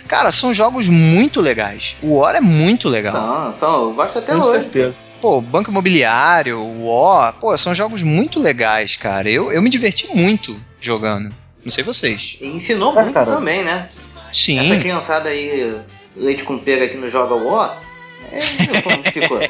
Cara, 0.06 0.30
são 0.30 0.52
jogos 0.54 0.88
muito 0.88 1.40
legais. 1.40 1.96
O 2.02 2.16
War 2.18 2.34
é 2.36 2.40
muito 2.40 2.88
legal. 2.88 3.14
São, 3.14 3.54
são, 3.58 3.82
eu 3.88 3.94
gosto 3.94 4.18
até 4.18 4.32
Com 4.32 4.40
hoje. 4.40 4.50
certeza. 4.50 4.98
Pô, 5.20 5.40
Banco 5.40 5.70
Imobiliário, 5.70 6.58
o 6.60 6.86
War, 6.88 7.32
pô, 7.34 7.56
são 7.56 7.74
jogos 7.74 8.02
muito 8.02 8.38
legais, 8.40 8.94
cara. 8.94 9.28
Eu, 9.28 9.50
eu 9.50 9.60
me 9.60 9.68
diverti 9.68 10.08
muito 10.14 10.58
jogando. 10.80 11.34
Não 11.64 11.72
sei 11.72 11.82
vocês. 11.82 12.36
E 12.40 12.46
ensinou 12.46 12.96
É, 12.96 13.02
muito 13.02 13.14
cara. 13.14 13.32
também, 13.34 13.64
né? 13.64 13.88
Sim. 14.32 14.60
Essa 14.60 14.76
criançada 14.78 15.28
aí, 15.28 15.76
leite 16.16 16.44
com 16.44 16.56
pera 16.58 16.86
que 16.88 16.96
não 16.96 17.10
joga 17.10 17.34
War, 17.34 17.82
é, 18.30 18.80
como 18.80 19.02
ficou. 19.10 19.40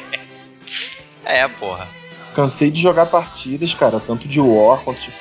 É, 1.29 1.47
porra. 1.47 1.87
Cansei 2.35 2.71
de 2.71 2.81
jogar 2.81 3.05
partidas, 3.05 3.73
cara, 3.73 3.99
tanto 3.99 4.27
de 4.27 4.39
War 4.39 4.79
quanto 4.79 5.01
de... 5.01 5.11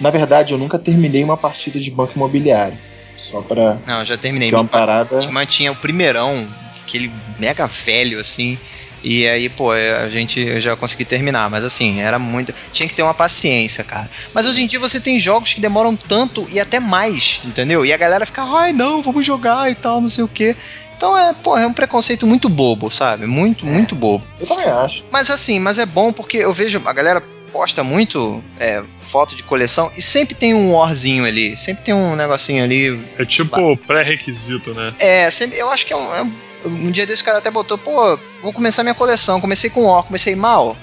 Na 0.00 0.10
verdade, 0.10 0.52
eu 0.54 0.58
nunca 0.58 0.78
terminei 0.78 1.22
uma 1.24 1.36
partida 1.36 1.78
de 1.78 1.90
banco 1.90 2.12
imobiliário. 2.16 2.78
Só 3.16 3.42
pra. 3.42 3.78
Não, 3.86 4.04
já 4.04 4.16
terminei. 4.16 4.48
Que 4.48 4.54
é 4.54 4.58
uma 4.58 4.62
Minha 4.64 4.70
parada. 4.70 5.22
irmã 5.22 5.44
tinha 5.44 5.72
o 5.72 5.76
primeirão, 5.76 6.46
aquele 6.82 7.10
mega 7.38 7.66
velho, 7.66 8.20
assim. 8.20 8.56
E 9.02 9.28
aí, 9.28 9.48
pô, 9.48 9.70
a 9.72 10.08
gente 10.08 10.60
já 10.60 10.76
consegui 10.76 11.04
terminar. 11.04 11.48
Mas 11.50 11.64
assim, 11.64 12.00
era 12.00 12.18
muito. 12.18 12.54
Tinha 12.72 12.88
que 12.88 12.94
ter 12.94 13.02
uma 13.02 13.14
paciência, 13.14 13.82
cara. 13.84 14.08
Mas 14.34 14.46
hoje 14.46 14.62
em 14.62 14.66
dia 14.66 14.78
você 14.78 15.00
tem 15.00 15.18
jogos 15.20 15.52
que 15.52 15.60
demoram 15.60 15.94
tanto 15.96 16.46
e 16.50 16.58
até 16.58 16.78
mais, 16.80 17.40
entendeu? 17.44 17.84
E 17.84 17.92
a 17.92 17.96
galera 17.96 18.26
fica, 18.26 18.42
ai 18.42 18.72
não, 18.72 19.02
vamos 19.02 19.24
jogar 19.26 19.70
e 19.70 19.74
tal, 19.74 20.00
não 20.00 20.08
sei 20.08 20.24
o 20.24 20.28
quê. 20.28 20.56
Então 20.98 21.16
é, 21.16 21.32
pô, 21.32 21.56
é 21.56 21.64
um 21.64 21.72
preconceito 21.72 22.26
muito 22.26 22.48
bobo, 22.48 22.90
sabe? 22.90 23.24
Muito, 23.24 23.64
É. 23.64 23.68
muito 23.70 23.94
bobo. 23.94 24.24
Eu 24.40 24.46
também 24.48 24.66
acho. 24.66 25.04
Mas 25.12 25.30
assim, 25.30 25.60
mas 25.60 25.78
é 25.78 25.86
bom 25.86 26.12
porque 26.12 26.36
eu 26.38 26.52
vejo 26.52 26.82
a 26.84 26.92
galera 26.92 27.22
posta 27.52 27.82
muito 27.84 28.42
é, 28.58 28.82
foto 29.08 29.34
de 29.36 29.42
coleção 29.44 29.90
e 29.96 30.02
sempre 30.02 30.34
tem 30.34 30.52
um 30.54 30.72
warzinho 30.74 31.24
ali, 31.24 31.56
sempre 31.56 31.84
tem 31.84 31.94
um 31.94 32.16
negocinho 32.16 32.62
ali. 32.64 33.00
É 33.16 33.24
tipo 33.24 33.76
pré-requisito, 33.86 34.74
né? 34.74 34.92
É, 34.98 35.30
sempre, 35.30 35.56
eu 35.56 35.70
acho 35.70 35.86
que 35.86 35.92
é 35.92 35.96
um, 35.96 36.14
é 36.16 36.22
um- 36.24 36.32
um 36.66 36.90
dia 36.90 37.06
desse 37.06 37.22
o 37.22 37.24
cara 37.24 37.38
até 37.38 37.50
botou, 37.50 37.78
pô, 37.78 38.18
vou 38.42 38.52
começar 38.52 38.82
minha 38.82 38.94
coleção, 38.94 39.40
comecei 39.40 39.70
com 39.70 39.86
war, 39.86 40.02
comecei 40.02 40.34
mal. 40.34 40.76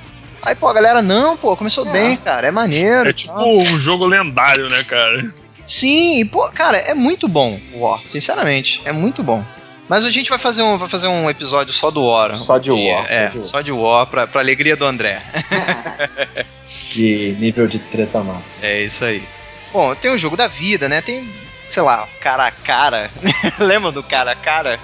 Aí, 0.45 0.55
pô, 0.55 0.67
a 0.69 0.73
galera, 0.73 1.01
não, 1.01 1.35
pô, 1.35 1.55
começou 1.57 1.85
É. 1.87 1.91
bem, 1.91 2.15
cara, 2.17 2.47
é 2.47 2.51
maneiro. 2.51 3.09
É 3.09 3.11
e 3.11 3.13
tipo 3.13 3.33
tal. 3.33 3.51
um 3.53 3.65
jogo 3.77 4.05
lendário, 4.05 4.69
né, 4.69 4.81
cara? 4.85 5.29
Sim, 5.67 6.19
e, 6.21 6.25
pô, 6.25 6.49
cara, 6.51 6.77
é 6.77 6.93
muito 6.93 7.27
bom 7.27 7.59
o 7.73 7.79
War, 7.81 7.99
sinceramente, 8.07 8.81
é 8.85 8.91
muito 8.93 9.21
bom. 9.21 9.43
Mas 9.87 10.03
a 10.03 10.09
gente 10.09 10.29
vai 10.29 10.39
fazer 10.39 10.63
um, 10.63 10.77
vai 10.77 10.89
fazer 10.89 11.07
um 11.07 11.29
episódio 11.29 11.71
só 11.73 11.91
do 11.91 12.03
War. 12.03 12.33
Só 12.33 12.57
de 12.57 12.71
War, 12.71 13.07
só 13.07 13.13
É, 13.13 13.27
de 13.27 13.37
War. 13.37 13.45
só 13.47 13.61
de 13.61 13.71
War, 13.71 14.07
pra, 14.07 14.25
pra 14.27 14.41
alegria 14.41 14.75
do 14.75 14.85
André. 14.85 15.21
De 16.89 17.35
nível 17.39 17.67
de 17.67 17.79
treta 17.79 18.21
massa. 18.21 18.65
É 18.65 18.81
isso 18.83 19.03
aí. 19.05 19.23
Bom, 19.71 19.93
tem 19.95 20.11
o 20.11 20.17
jogo 20.17 20.35
da 20.37 20.47
vida, 20.47 20.87
né? 20.89 21.01
Tem, 21.01 21.27
sei 21.67 21.83
lá, 21.83 22.07
cara 22.21 22.45
a 22.47 22.51
cara. 22.51 23.11
Lembra 23.59 23.91
do 23.91 24.01
cara 24.03 24.31
a 24.31 24.35
cara? 24.35 24.79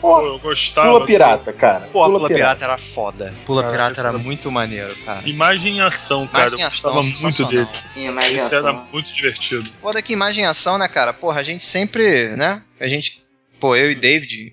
Pô, 0.00 0.20
eu 0.20 0.38
gostava. 0.38 0.88
Pula 0.92 1.04
pirata, 1.06 1.52
cara. 1.52 1.88
Pô, 1.92 2.02
a 2.04 2.06
Pula 2.10 2.28
Pirata 2.28 2.64
era 2.64 2.78
foda. 2.78 3.32
Pula 3.46 3.62
Cara, 3.62 3.72
Pirata 3.72 4.00
era 4.00 4.12
muito 4.18 4.50
maneiro, 4.50 4.94
cara. 5.04 5.26
Imagem 5.28 5.78
em 5.78 5.80
ação, 5.80 6.26
cara. 6.26 6.44
Imagem 6.48 6.58
em 6.58 6.62
eu 6.62 6.68
ação, 6.68 6.92
gostava 6.94 7.22
muito 7.22 7.44
dele. 7.46 7.68
Em 7.96 8.06
Esse 8.06 8.06
era 8.06 8.10
imaginação. 8.12 8.86
muito 8.92 9.12
divertido. 9.12 9.70
Foda 9.80 10.02
que 10.02 10.12
imagem 10.12 10.44
e 10.44 10.46
ação, 10.46 10.76
né, 10.78 10.88
cara? 10.88 11.12
Porra, 11.12 11.40
a 11.40 11.42
gente 11.42 11.64
sempre, 11.64 12.36
né? 12.36 12.62
A 12.80 12.86
gente, 12.86 13.19
pô, 13.60 13.76
eu 13.76 13.92
e 13.92 13.94
David, 13.94 14.52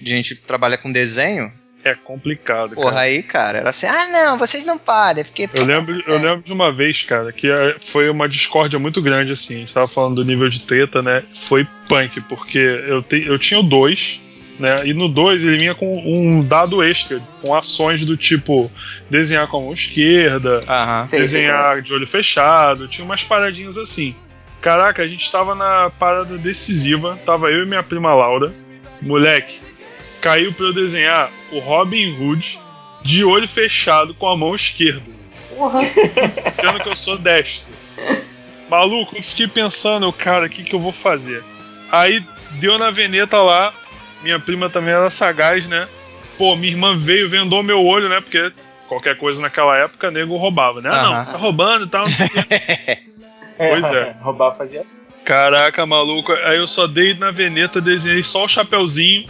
a 0.00 0.08
gente 0.08 0.36
trabalha 0.36 0.76
com 0.76 0.92
desenho. 0.92 1.52
É 1.84 1.96
complicado, 1.96 2.76
Porra, 2.76 2.90
cara. 2.90 3.00
aí, 3.00 3.22
cara, 3.24 3.58
era 3.58 3.70
assim, 3.70 3.86
ah, 3.86 4.06
não, 4.06 4.38
vocês 4.38 4.64
não 4.64 4.78
podem, 4.78 5.24
porque... 5.24 5.48
Eu 5.52 5.64
lembro, 5.64 6.00
eu 6.06 6.16
lembro 6.16 6.42
de 6.42 6.52
uma 6.52 6.72
vez, 6.72 7.02
cara, 7.02 7.32
que 7.32 7.50
eh, 7.50 7.76
foi 7.80 8.08
uma 8.08 8.28
discórdia 8.28 8.78
muito 8.78 9.02
grande, 9.02 9.32
assim. 9.32 9.56
A 9.56 9.58
gente 9.58 9.74
tava 9.74 9.88
falando 9.88 10.16
do 10.16 10.24
nível 10.24 10.48
de 10.48 10.60
treta, 10.60 11.02
né? 11.02 11.24
Foi 11.48 11.66
punk, 11.88 12.20
porque 12.28 12.58
eu, 12.58 13.02
te, 13.02 13.26
eu 13.26 13.36
tinha 13.36 13.58
o 13.58 13.64
2 13.64 14.20
Né? 14.60 14.86
E 14.86 14.94
no 14.94 15.08
2 15.08 15.42
ele 15.44 15.56
vinha 15.58 15.74
com 15.74 15.98
um 16.06 16.40
dado 16.44 16.84
extra, 16.84 17.20
com 17.40 17.52
ações 17.52 18.04
do 18.04 18.16
tipo 18.16 18.70
desenhar 19.10 19.48
com 19.48 19.56
a 19.56 19.60
mão 19.62 19.72
esquerda, 19.72 20.62
Aham. 20.68 21.08
Desenhar 21.10 21.82
de 21.82 21.92
olho 21.92 22.06
fechado, 22.06 22.86
tinha 22.86 23.04
umas 23.04 23.24
paradinhas 23.24 23.76
assim. 23.76 24.14
Caraca, 24.62 25.02
a 25.02 25.08
gente 25.08 25.30
tava 25.30 25.56
na 25.56 25.90
parada 25.90 26.38
decisiva, 26.38 27.18
tava 27.26 27.50
eu 27.50 27.64
e 27.64 27.66
minha 27.66 27.82
prima 27.82 28.14
Laura. 28.14 28.54
Moleque, 29.02 29.60
caiu 30.20 30.52
pra 30.52 30.66
eu 30.66 30.72
desenhar 30.72 31.32
o 31.50 31.58
Robin 31.58 32.16
Hood 32.16 32.60
de 33.02 33.24
olho 33.24 33.48
fechado 33.48 34.14
com 34.14 34.28
a 34.28 34.36
mão 34.36 34.54
esquerda. 34.54 35.02
Porra. 35.50 35.80
sendo 36.52 36.78
que 36.78 36.88
eu 36.88 36.94
sou 36.94 37.18
destro. 37.18 37.72
Maluco, 38.70 39.16
eu 39.16 39.22
fiquei 39.22 39.48
pensando, 39.48 40.10
cara, 40.12 40.46
o 40.46 40.48
que, 40.48 40.62
que 40.62 40.74
eu 40.74 40.80
vou 40.80 40.92
fazer? 40.92 41.42
Aí 41.90 42.24
deu 42.52 42.78
na 42.78 42.92
veneta 42.92 43.42
lá, 43.42 43.74
minha 44.22 44.38
prima 44.38 44.70
também 44.70 44.94
era 44.94 45.10
sagaz, 45.10 45.66
né? 45.66 45.88
Pô, 46.38 46.54
minha 46.54 46.72
irmã 46.72 46.96
veio, 46.96 47.28
vendou 47.28 47.64
meu 47.64 47.84
olho, 47.84 48.08
né? 48.08 48.20
Porque 48.20 48.52
qualquer 48.88 49.18
coisa 49.18 49.42
naquela 49.42 49.76
época, 49.76 50.10
nego 50.12 50.36
roubava, 50.36 50.80
né? 50.80 50.88
Ah, 50.88 51.02
não, 51.02 51.24
você 51.24 51.32
tá 51.32 51.38
roubando 51.38 51.86
e 51.86 51.88
tal, 51.88 52.06
não 52.06 52.12
sei 52.14 52.26
o 52.26 52.30
quê. 52.30 52.98
Pois 53.56 53.84
é. 53.84 54.16
Roubar 54.20 54.56
fazia. 54.56 54.84
Caraca, 55.24 55.86
maluco. 55.86 56.32
Aí 56.32 56.58
eu 56.58 56.66
só 56.66 56.86
dei 56.86 57.14
na 57.14 57.30
veneta, 57.30 57.80
desenhei 57.80 58.22
só 58.22 58.44
o 58.44 58.48
chapeuzinho, 58.48 59.28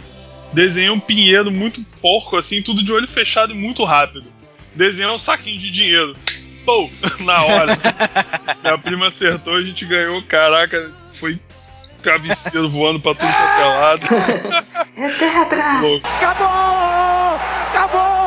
desenhei 0.51 0.89
um 0.89 0.99
pinheiro 0.99 1.51
muito 1.51 1.83
porco, 2.01 2.35
assim, 2.35 2.61
tudo 2.61 2.83
de 2.83 2.91
olho 2.91 3.07
fechado 3.07 3.53
e 3.53 3.55
muito 3.55 3.83
rápido. 3.83 4.25
Desenhei 4.73 5.13
um 5.13 5.19
saquinho 5.19 5.59
de 5.59 5.71
dinheiro. 5.71 6.15
Pô, 6.65 6.89
na 7.19 7.43
hora. 7.43 7.73
Minha 8.63 8.77
prima 8.77 9.07
acertou, 9.07 9.55
a 9.55 9.61
gente 9.61 9.85
ganhou. 9.85 10.21
Caraca, 10.23 10.91
foi 11.19 11.39
travesseiro 12.01 12.69
voando 12.69 12.99
pra 12.99 13.15
tudo 13.15 13.31
quanto 13.31 13.61
é 13.61 13.65
lado. 13.65 14.05
É! 14.97 15.81
Louco. 15.81 16.05
Acabou! 16.05 17.39
Acabou! 17.69 18.22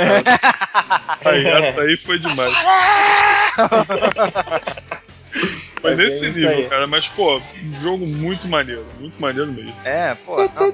É! 1.22 1.28
Aí, 1.28 1.46
essa 1.46 1.82
aí 1.82 1.96
foi 1.98 2.18
demais. 2.18 2.52
Foi 5.80 5.92
É 5.92 5.96
nesse 5.96 6.26
nível, 6.28 6.48
aí. 6.50 6.68
cara. 6.68 6.86
Mas, 6.86 7.06
pô, 7.08 7.38
um 7.38 7.80
jogo 7.80 8.06
muito 8.06 8.46
maneiro. 8.48 8.84
Muito 8.98 9.20
maneiro 9.20 9.50
mesmo. 9.50 9.74
É, 9.84 10.14
pô. 10.26 10.36
não. 10.36 10.48
Pô, 10.48 10.72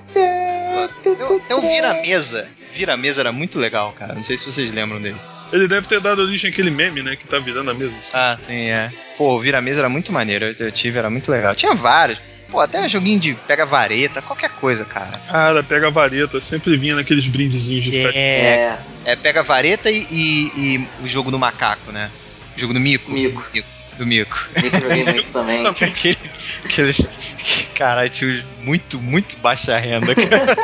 Tem 1.02 1.14
tem 1.40 1.56
um 1.56 1.60
vira-mesa. 1.60 2.48
Vira-mesa 2.72 3.22
era 3.22 3.32
muito 3.32 3.58
legal, 3.58 3.92
cara. 3.92 4.14
Não 4.14 4.24
sei 4.24 4.36
se 4.36 4.44
vocês 4.44 4.72
lembram 4.72 5.00
desse. 5.00 5.30
Ele 5.52 5.68
deve 5.68 5.86
ter 5.86 6.00
dado 6.00 6.22
origem 6.22 6.50
àquele 6.50 6.70
meme, 6.70 7.02
né? 7.02 7.14
Que 7.16 7.26
tá 7.26 7.38
virando 7.38 7.70
a 7.70 7.74
mesa. 7.74 7.92
assim. 7.98 8.12
Ah, 8.14 8.32
sim, 8.34 8.68
é. 8.70 8.90
Pô, 9.16 9.34
o 9.36 9.40
vira-mesa 9.40 9.80
era 9.80 9.88
muito 9.88 10.10
maneiro. 10.12 10.46
Eu, 10.46 10.66
eu 10.66 10.72
tive, 10.72 10.98
era 10.98 11.08
muito 11.08 11.30
legal. 11.30 11.54
Tinha 11.54 11.74
vários. 11.74 12.18
Pô, 12.50 12.60
até 12.60 12.88
joguinho 12.88 13.18
de 13.18 13.34
pega 13.34 13.66
vareta, 13.66 14.22
qualquer 14.22 14.50
coisa, 14.50 14.84
cara. 14.84 15.18
Cara, 15.28 15.62
pega 15.64 15.90
vareta, 15.90 16.40
sempre 16.40 16.76
vinha 16.76 16.94
naqueles 16.94 17.26
brindezinhos 17.26 17.84
de. 17.84 17.96
É, 17.96 18.08
É, 18.14 18.78
é 19.04 19.16
pega 19.16 19.42
vareta 19.42 19.90
e, 19.90 20.06
e- 20.10 20.52
e 20.56 20.88
o 21.02 21.08
jogo 21.08 21.30
do 21.30 21.38
macaco, 21.38 21.90
né? 21.90 22.10
O 22.56 22.60
jogo 22.60 22.72
do 22.72 22.80
mico. 22.80 23.10
Mico. 23.10 23.44
Do 23.98 24.06
mico. 24.06 24.46
Nick 24.62 24.80
joguei 24.80 25.04
muito 25.04 25.30
também. 25.32 25.66
Aquele, 25.66 26.18
aqueles. 26.64 27.08
Caralho, 27.74 28.10
tinha 28.10 28.44
muito, 28.62 28.98
muito 29.00 29.36
baixa 29.38 29.76
renda, 29.76 30.14
cara. 30.14 30.56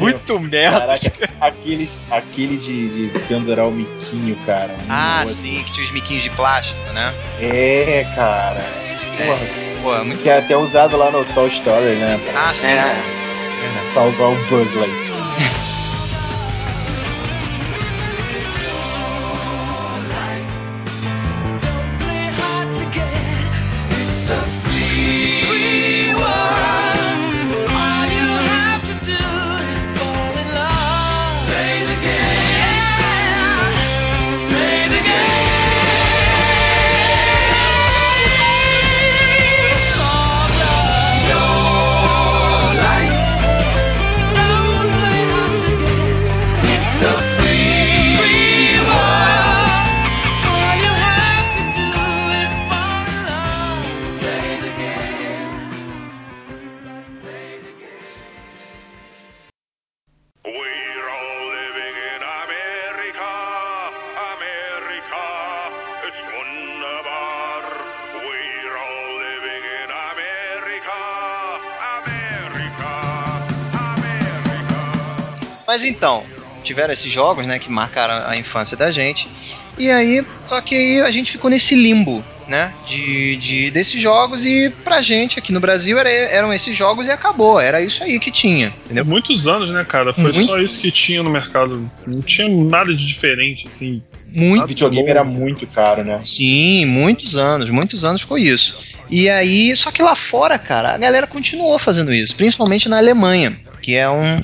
Muito 0.00 0.38
merda. 0.40 0.80
Caraca, 0.80 1.30
aqueles, 1.40 1.98
aquele 2.10 2.56
de, 2.58 2.88
de 3.08 3.18
pendurar 3.20 3.66
o 3.66 3.70
miquinho, 3.70 4.36
cara. 4.44 4.74
Ah, 4.88 5.20
Nossa. 5.22 5.34
sim, 5.34 5.62
que 5.64 5.72
tinha 5.72 5.86
os 5.86 5.92
miquinhos 5.92 6.22
de 6.22 6.30
plástico, 6.30 6.78
né? 6.92 7.12
É, 7.40 8.04
cara. 8.14 8.87
Porra, 9.26 9.38
Pô, 9.82 9.94
é 9.96 10.04
muito. 10.04 10.22
que 10.22 10.28
é 10.28 10.38
até 10.38 10.56
usado 10.56 10.96
lá 10.96 11.10
no 11.10 11.24
Toy 11.26 11.48
Story, 11.48 11.96
né? 11.96 12.18
Ah, 12.34 12.52
sim, 12.54 12.66
É. 12.68 13.88
salvar 13.88 14.32
o 14.32 14.36
Buzz 14.46 14.74
Lightyear. 14.74 15.26
Mas 75.78 75.84
então, 75.84 76.24
tiveram 76.64 76.92
esses 76.92 77.10
jogos, 77.12 77.46
né, 77.46 77.58
que 77.60 77.70
marcaram 77.70 78.28
a 78.28 78.36
infância 78.36 78.76
da 78.76 78.90
gente. 78.90 79.28
E 79.78 79.88
aí, 79.88 80.24
só 80.48 80.60
que 80.60 80.74
aí 80.74 81.00
a 81.02 81.10
gente 81.12 81.30
ficou 81.30 81.48
nesse 81.48 81.76
limbo, 81.76 82.24
né, 82.48 82.74
de, 82.84 83.36
de 83.36 83.70
desses 83.70 84.00
jogos 84.00 84.44
e 84.44 84.70
pra 84.82 85.00
gente 85.00 85.38
aqui 85.38 85.52
no 85.52 85.60
Brasil 85.60 85.96
era- 85.96 86.10
eram 86.10 86.52
esses 86.52 86.74
jogos 86.76 87.06
e 87.06 87.12
acabou, 87.12 87.60
era 87.60 87.80
isso 87.80 88.02
aí 88.02 88.18
que 88.18 88.32
tinha, 88.32 88.74
entendeu? 88.86 89.04
Muitos 89.04 89.46
anos, 89.46 89.70
né, 89.70 89.84
cara? 89.84 90.12
Foi 90.12 90.32
Muito. 90.32 90.46
só 90.46 90.58
isso 90.58 90.80
que 90.80 90.90
tinha 90.90 91.22
no 91.22 91.30
mercado. 91.30 91.88
Não 92.04 92.22
tinha 92.22 92.48
nada 92.48 92.92
de 92.92 93.06
diferente, 93.06 93.68
assim. 93.68 94.02
Muito 94.26 94.66
videogame 94.66 95.08
era 95.08 95.22
muito 95.22 95.64
caro, 95.66 96.02
né? 96.02 96.20
Sim, 96.24 96.86
muitos 96.86 97.36
anos, 97.36 97.70
muitos 97.70 98.04
anos 98.04 98.22
ficou 98.22 98.36
isso. 98.36 98.76
E 99.08 99.28
aí, 99.30 99.74
só 99.76 99.92
que 99.92 100.02
lá 100.02 100.16
fora, 100.16 100.58
cara, 100.58 100.92
a 100.94 100.98
galera 100.98 101.26
continuou 101.26 101.78
fazendo 101.78 102.12
isso, 102.12 102.34
principalmente 102.34 102.88
na 102.88 102.98
Alemanha, 102.98 103.56
que 103.80 103.94
é 103.94 104.10
um 104.10 104.42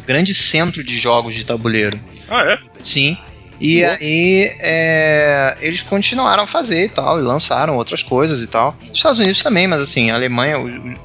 grande 0.00 0.34
centro 0.34 0.82
de 0.82 0.98
jogos 0.98 1.34
de 1.34 1.44
tabuleiro. 1.44 1.98
Ah, 2.28 2.42
é? 2.52 2.58
Sim. 2.82 3.16
E 3.60 3.80
Boa. 3.82 3.92
aí 3.92 4.56
é, 4.58 5.56
eles 5.60 5.82
continuaram 5.82 6.42
a 6.42 6.46
fazer 6.48 6.86
e 6.86 6.88
tal, 6.88 7.20
e 7.20 7.22
lançaram 7.22 7.76
outras 7.76 8.02
coisas 8.02 8.40
e 8.40 8.48
tal. 8.48 8.76
Os 8.90 8.98
Estados 8.98 9.20
Unidos 9.20 9.40
também, 9.40 9.68
mas 9.68 9.80
assim, 9.80 10.10
a 10.10 10.16
Alemanha, 10.16 10.58
o- 10.58 10.66
o- 10.66 10.96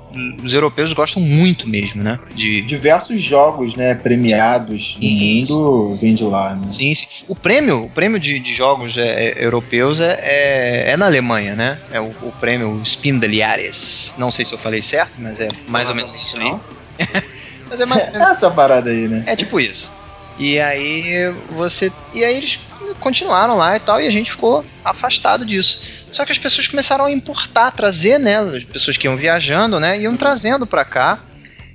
os 0.44 0.56
europeus 0.56 0.92
gostam 0.92 1.22
muito 1.22 1.70
mesmo, 1.70 2.02
né? 2.02 2.20
De. 2.34 2.64
Diversos 2.64 3.22
jogos, 3.22 3.76
né, 3.76 3.94
premiados 3.94 4.98
no 4.98 5.04
Isso. 5.08 5.54
mundo 5.54 5.94
vêm 5.98 6.16
de 6.16 6.24
lá, 6.24 6.56
né? 6.56 6.72
Sim, 6.72 6.96
sim. 6.96 7.06
O 7.28 7.36
prêmio, 7.36 7.84
o 7.84 7.90
prêmio 7.92 8.20
de, 8.20 8.40
de 8.40 8.54
jogos 8.56 8.98
é, 8.98 9.28
é, 9.28 9.46
europeus 9.46 10.02
é, 10.02 10.18
é, 10.24 10.92
é 10.94 10.98
na 10.98 11.06
Alemanha, 11.06 11.56
né? 11.56 11.80
É 11.92 12.02
o, 12.02 12.08
o 12.22 12.32
prêmio 12.40 12.82
Spindeliares. 12.84 14.16
Não 14.18 14.32
sei 14.32 14.46
se 14.46 14.54
eu 14.54 14.58
falei 14.58 14.82
certo, 14.82 15.14
mas 15.22 15.40
é 15.40 15.50
mais 15.68 15.90
ou 15.90 15.96
menos 15.96 16.16
isso 16.16 16.38
aí. 16.40 16.56
Mas 17.70 17.80
é 17.80 17.86
mais 17.86 18.06
menos 18.12 18.30
Essa 18.30 18.52
parada 18.52 18.90
aí, 18.90 19.08
né? 19.08 19.24
É 19.26 19.36
tipo 19.36 19.60
isso. 19.60 19.92
E 20.40 20.60
aí 20.60 21.34
você. 21.52 21.92
E 22.14 22.24
aí 22.24 22.38
eles 22.38 22.60
continuaram 23.00 23.58
lá 23.58 23.76
e 23.76 23.80
tal, 23.80 24.00
e 24.00 24.08
a 24.08 24.12
gente 24.12 24.32
ficou 24.32 24.64
afastado 24.84 25.46
disso. 25.46 25.82
Só 26.12 26.26
que 26.26 26.32
as 26.32 26.38
pessoas 26.38 26.68
começaram 26.68 27.06
a 27.06 27.12
importar, 27.12 27.72
trazer, 27.72 28.20
né? 28.20 28.38
As 28.40 28.64
pessoas 28.64 28.98
que 28.98 29.08
iam 29.08 29.18
viajando, 29.18 29.80
né? 29.80 30.00
Iam 30.00 30.16
trazendo 30.16 30.66
pra 30.66 30.86
cá. 30.86 31.20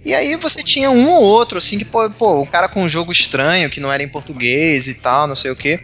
E 0.05 0.15
aí 0.15 0.35
você 0.37 0.63
tinha 0.63 0.91
um 0.91 1.11
ou 1.11 1.23
outro, 1.23 1.59
assim, 1.59 1.79
que, 1.79 1.85
pô, 1.85 2.09
pô, 2.11 2.41
um 2.43 2.47
cara 2.47 2.69
com 2.69 2.83
um 2.83 2.89
jogo 2.89 3.13
estranho, 3.13 3.71
que 3.71 3.79
não 3.79 3.93
era 3.93 4.03
em 4.03 4.09
português 4.09 4.89
e 4.89 4.95
tal, 4.95 5.29
não 5.29 5.37
sei 5.37 5.51
o 5.51 5.57
quê. 5.57 5.81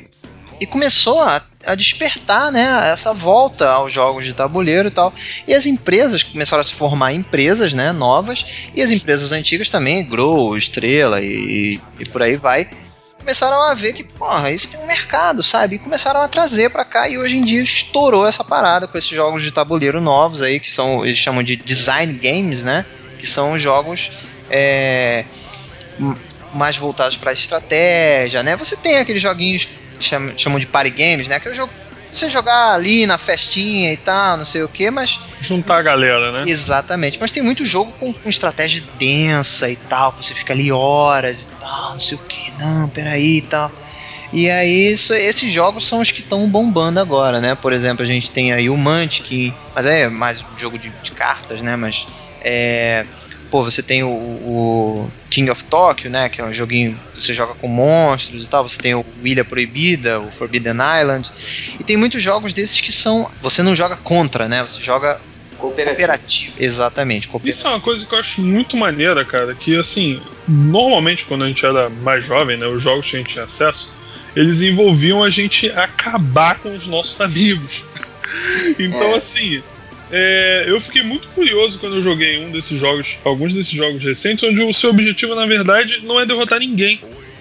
E 0.60 0.66
começou 0.66 1.22
a, 1.22 1.40
a 1.68 1.74
despertar, 1.74 2.50
né, 2.50 2.90
essa 2.90 3.12
volta 3.12 3.68
aos 3.70 3.92
jogos 3.92 4.24
de 4.24 4.32
tabuleiro 4.32 4.88
e 4.88 4.90
tal. 4.90 5.12
E 5.46 5.54
as 5.54 5.66
empresas 5.66 6.22
começaram 6.22 6.62
a 6.62 6.64
se 6.64 6.74
formar 6.74 7.12
empresas, 7.12 7.74
né, 7.74 7.92
novas, 7.92 8.44
e 8.74 8.82
as 8.82 8.90
empresas 8.90 9.32
antigas 9.32 9.68
também, 9.68 10.04
Grow, 10.04 10.56
Estrela 10.56 11.20
e, 11.20 11.80
e 11.98 12.04
por 12.06 12.22
aí 12.22 12.36
vai, 12.36 12.70
começaram 13.18 13.60
a 13.60 13.74
ver 13.74 13.92
que, 13.92 14.02
porra, 14.04 14.50
isso 14.50 14.70
tem 14.70 14.80
um 14.80 14.86
mercado, 14.86 15.42
sabe? 15.42 15.76
E 15.76 15.78
começaram 15.78 16.22
a 16.22 16.28
trazer 16.28 16.70
pra 16.70 16.82
cá 16.82 17.10
e 17.10 17.18
hoje 17.18 17.36
em 17.36 17.44
dia 17.44 17.62
estourou 17.62 18.26
essa 18.26 18.42
parada 18.42 18.88
com 18.88 18.96
esses 18.96 19.10
jogos 19.10 19.42
de 19.42 19.52
tabuleiro 19.52 20.00
novos 20.00 20.40
aí, 20.40 20.58
que 20.58 20.72
são, 20.72 21.04
eles 21.04 21.18
chamam 21.18 21.42
de 21.42 21.54
design 21.54 22.14
games, 22.14 22.64
né? 22.64 22.86
Que 23.18 23.26
são 23.26 23.58
jogos 23.58 24.10
é, 24.48 25.26
mais 26.54 26.76
voltados 26.76 27.18
pra 27.18 27.32
estratégia, 27.32 28.42
né? 28.42 28.56
Você 28.56 28.76
tem 28.76 28.96
aqueles 28.96 29.20
joguinhos 29.20 29.68
chamam, 30.00 30.32
chamam 30.36 30.58
de 30.58 30.66
party 30.66 30.90
games, 30.90 31.28
né? 31.28 31.38
Que 31.40 31.48
é 31.48 31.50
o 31.50 31.54
jogo 31.54 31.72
você 32.10 32.30
jogar 32.30 32.72
ali 32.72 33.06
na 33.06 33.18
festinha 33.18 33.92
e 33.92 33.96
tal, 33.96 34.38
não 34.38 34.44
sei 34.46 34.62
o 34.62 34.68
que, 34.68 34.90
mas 34.90 35.18
Juntar 35.40 35.76
a 35.78 35.82
galera, 35.82 36.32
né? 36.32 36.50
Exatamente, 36.50 37.18
mas 37.20 37.30
tem 37.32 37.42
muito 37.42 37.64
jogo 37.64 37.92
com, 37.92 38.12
com 38.12 38.28
estratégia 38.30 38.82
densa 38.98 39.68
e 39.70 39.76
tal, 39.76 40.12
que 40.12 40.24
você 40.24 40.34
fica 40.34 40.52
ali 40.52 40.72
horas 40.72 41.42
e 41.42 41.46
tal, 41.60 41.92
não 41.92 42.00
sei 42.00 42.16
o 42.16 42.20
que, 42.20 42.52
não, 42.58 42.88
peraí 42.90 43.38
e 43.38 43.42
tal. 43.42 43.70
E 44.32 44.50
aí, 44.50 44.92
isso- 44.92 45.14
esses 45.14 45.50
jogos 45.52 45.86
são 45.86 46.00
os 46.00 46.10
que 46.10 46.20
estão 46.20 46.48
bombando 46.50 46.98
agora, 47.00 47.40
né? 47.40 47.54
Por 47.54 47.72
exemplo, 47.72 48.02
a 48.02 48.06
gente 48.06 48.30
tem 48.30 48.52
aí 48.52 48.68
o 48.68 48.76
Mantic, 48.76 49.54
mas 49.74 49.86
é 49.86 50.08
mais 50.08 50.40
um 50.42 50.58
jogo 50.58 50.78
de, 50.78 50.90
de 50.90 51.10
cartas, 51.12 51.62
né? 51.62 51.76
Mas 51.76 52.06
é. 52.42 53.06
Pô, 53.50 53.64
você 53.64 53.82
tem 53.82 54.02
o, 54.02 54.08
o 54.08 55.10
King 55.30 55.50
of 55.50 55.64
Tokyo, 55.64 56.10
né? 56.10 56.28
Que 56.28 56.40
é 56.40 56.44
um 56.44 56.52
joguinho 56.52 56.98
que 57.14 57.22
você 57.22 57.32
joga 57.32 57.54
com 57.54 57.66
monstros 57.66 58.44
e 58.44 58.48
tal. 58.48 58.68
Você 58.68 58.76
tem 58.76 58.94
o 58.94 59.04
Ilha 59.24 59.44
Proibida, 59.44 60.20
o 60.20 60.30
Forbidden 60.32 60.74
Island. 61.00 61.30
E 61.80 61.84
tem 61.84 61.96
muitos 61.96 62.22
jogos 62.22 62.52
desses 62.52 62.80
que 62.80 62.92
são. 62.92 63.30
Você 63.40 63.62
não 63.62 63.74
joga 63.74 63.96
contra, 63.96 64.48
né? 64.48 64.62
Você 64.62 64.82
joga 64.82 65.18
Cooperativo. 65.58 65.96
Cooperativo. 65.96 66.54
Exatamente, 66.58 67.26
cooperativo. 67.28 67.58
Isso 67.58 67.66
é 67.66 67.70
uma 67.70 67.80
coisa 67.80 68.06
que 68.06 68.14
eu 68.14 68.18
acho 68.18 68.40
muito 68.40 68.76
maneira, 68.76 69.24
cara, 69.24 69.54
que 69.54 69.76
assim, 69.76 70.22
normalmente 70.46 71.24
quando 71.24 71.44
a 71.44 71.48
gente 71.48 71.64
era 71.66 71.90
mais 71.90 72.24
jovem, 72.24 72.56
né, 72.56 72.66
os 72.66 72.80
jogos 72.80 73.10
que 73.10 73.16
a 73.16 73.18
gente 73.18 73.30
tinha 73.30 73.44
acesso, 73.44 73.92
eles 74.36 74.62
envolviam 74.62 75.22
a 75.22 75.30
gente 75.30 75.68
acabar 75.72 76.60
com 76.60 76.74
os 76.74 76.86
nossos 76.86 77.20
amigos. 77.20 77.82
então, 78.78 79.14
É. 79.14 79.16
assim, 79.16 79.60
é, 80.10 80.64
eu 80.66 80.80
fiquei 80.80 81.02
muito 81.02 81.28
curioso 81.28 81.78
quando 81.78 81.96
eu 81.96 82.02
joguei 82.02 82.38
um 82.44 82.50
desses 82.50 82.78
jogos, 82.78 83.18
alguns 83.24 83.54
desses 83.54 83.72
jogos 83.72 84.02
recentes, 84.02 84.48
onde 84.48 84.62
o 84.62 84.72
seu 84.72 84.90
objetivo, 84.90 85.34
na 85.34 85.46
verdade, 85.46 86.00
não 86.04 86.18
é 86.18 86.26
derrotar 86.26 86.58
ninguém. 86.58 87.00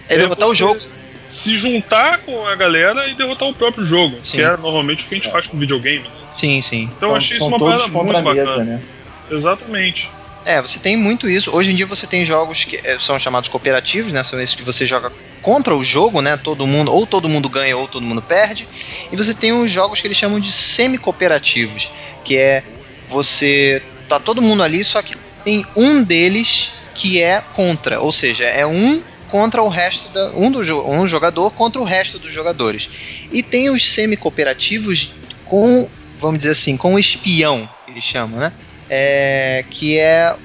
É 0.09 0.17
derrotar 0.17 0.47
o 0.47 0.55
jogo. 0.55 0.79
Se 1.27 1.57
juntar 1.57 2.19
com 2.19 2.45
a 2.47 2.55
galera 2.55 3.07
e 3.09 3.13
derrotar 3.15 3.49
o 3.49 3.53
próprio 3.53 3.85
jogo. 3.85 4.17
Sim. 4.21 4.37
Que 4.37 4.43
é 4.43 4.55
normalmente 4.55 5.05
o 5.05 5.07
que 5.09 5.15
a 5.15 5.17
gente 5.17 5.29
faz 5.31 5.47
com 5.47 5.57
videogame. 5.57 6.03
né? 6.03 6.09
Sim, 6.37 6.61
sim. 6.61 6.89
Então 6.95 7.09
eu 7.09 7.15
são 7.15 7.15
achei 7.17 7.37
isso 7.37 7.47
uma 7.47 7.57
todos 7.57 7.81
parada 7.81 7.91
contra 7.93 8.17
a 8.17 8.21
muito 8.21 8.35
mesa, 8.35 8.51
bacana. 8.51 8.75
né? 8.77 8.81
Exatamente. 9.29 10.09
É, 10.47 10.61
você 10.61 10.79
tem 10.79 10.95
muito 10.95 11.29
isso. 11.29 11.53
Hoje 11.53 11.73
em 11.73 11.75
dia 11.75 11.85
você 11.85 12.07
tem 12.07 12.23
jogos 12.23 12.63
que 12.63 12.79
eh, 12.81 12.97
são 13.01 13.19
chamados 13.19 13.49
cooperativos, 13.49 14.13
né? 14.13 14.23
São 14.23 14.39
esses 14.39 14.55
que 14.55 14.63
você 14.63 14.85
joga 14.85 15.11
contra 15.41 15.75
o 15.75 15.83
jogo, 15.83 16.21
né? 16.21 16.37
Todo 16.37 16.65
mundo, 16.65 16.89
ou 16.89 17.05
todo 17.05 17.27
mundo 17.27 17.49
ganha 17.49 17.75
ou 17.75 17.85
todo 17.85 18.05
mundo 18.05 18.21
perde. 18.21 18.65
E 19.11 19.17
você 19.17 19.33
tem 19.33 19.51
os 19.51 19.69
jogos 19.69 19.99
que 19.99 20.07
eles 20.07 20.15
chamam 20.15 20.39
de 20.39 20.49
semi-cooperativos, 20.49 21.91
que 22.23 22.37
é 22.37 22.63
você 23.09 23.83
tá 24.07 24.21
todo 24.21 24.41
mundo 24.41 24.63
ali, 24.63 24.85
só 24.85 25.01
que 25.01 25.15
tem 25.43 25.65
um 25.75 26.01
deles 26.01 26.71
que 26.95 27.21
é 27.21 27.43
contra, 27.53 27.99
ou 27.99 28.13
seja, 28.13 28.45
é 28.45 28.65
um 28.65 29.03
contra 29.29 29.61
o 29.61 29.67
resto 29.67 30.07
da 30.13 30.29
um 30.29 30.49
do 30.49 30.61
um 30.89 31.05
jogador 31.05 31.51
contra 31.51 31.81
o 31.81 31.83
resto 31.83 32.17
dos 32.17 32.33
jogadores. 32.33 32.89
E 33.33 33.43
tem 33.43 33.69
os 33.69 33.85
semi-cooperativos 33.85 35.11
com, 35.43 35.89
vamos 36.21 36.37
dizer 36.37 36.51
assim, 36.51 36.77
com 36.77 36.93
o 36.93 36.99
espião, 36.99 37.67
eles 37.85 38.05
chamam, 38.05 38.39
né? 38.39 38.53
É, 38.89 39.65
que 39.71 39.97
é 39.99 40.35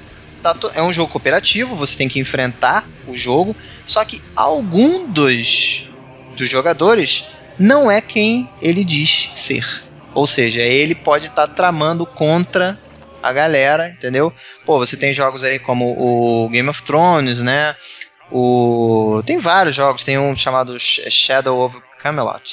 tá 0.41 0.53
é 0.75 0.81
um 0.81 0.91
jogo 0.91 1.11
cooperativo, 1.11 1.75
você 1.75 1.97
tem 1.97 2.09
que 2.09 2.19
enfrentar 2.19 2.89
o 3.07 3.15
jogo, 3.15 3.55
só 3.85 4.03
que 4.03 4.19
algum 4.35 5.11
dos 5.11 5.87
dos 6.37 6.49
jogadores 6.49 7.23
não 7.57 7.89
é 7.89 8.01
quem 8.01 8.49
ele 8.61 8.83
diz 8.83 9.29
ser. 9.35 9.63
Ou 10.13 10.27
seja, 10.27 10.61
ele 10.61 10.93
pode 10.95 11.27
estar 11.27 11.47
tramando 11.47 12.05
contra 12.05 12.77
a 13.21 13.31
galera, 13.31 13.89
entendeu? 13.89 14.33
Pô, 14.65 14.77
você 14.77 14.97
tem 14.97 15.13
jogos 15.13 15.43
aí 15.43 15.59
como 15.59 15.95
o 15.97 16.49
Game 16.49 16.67
of 16.69 16.83
Thrones, 16.83 17.39
né? 17.39 17.75
O 18.31 19.21
tem 19.25 19.37
vários 19.37 19.75
jogos, 19.75 20.03
tem 20.03 20.17
um 20.17 20.35
chamado 20.35 20.77
Sh- 20.79 21.01
Shadow 21.09 21.65
of 21.65 21.77
Camelot. 21.99 22.43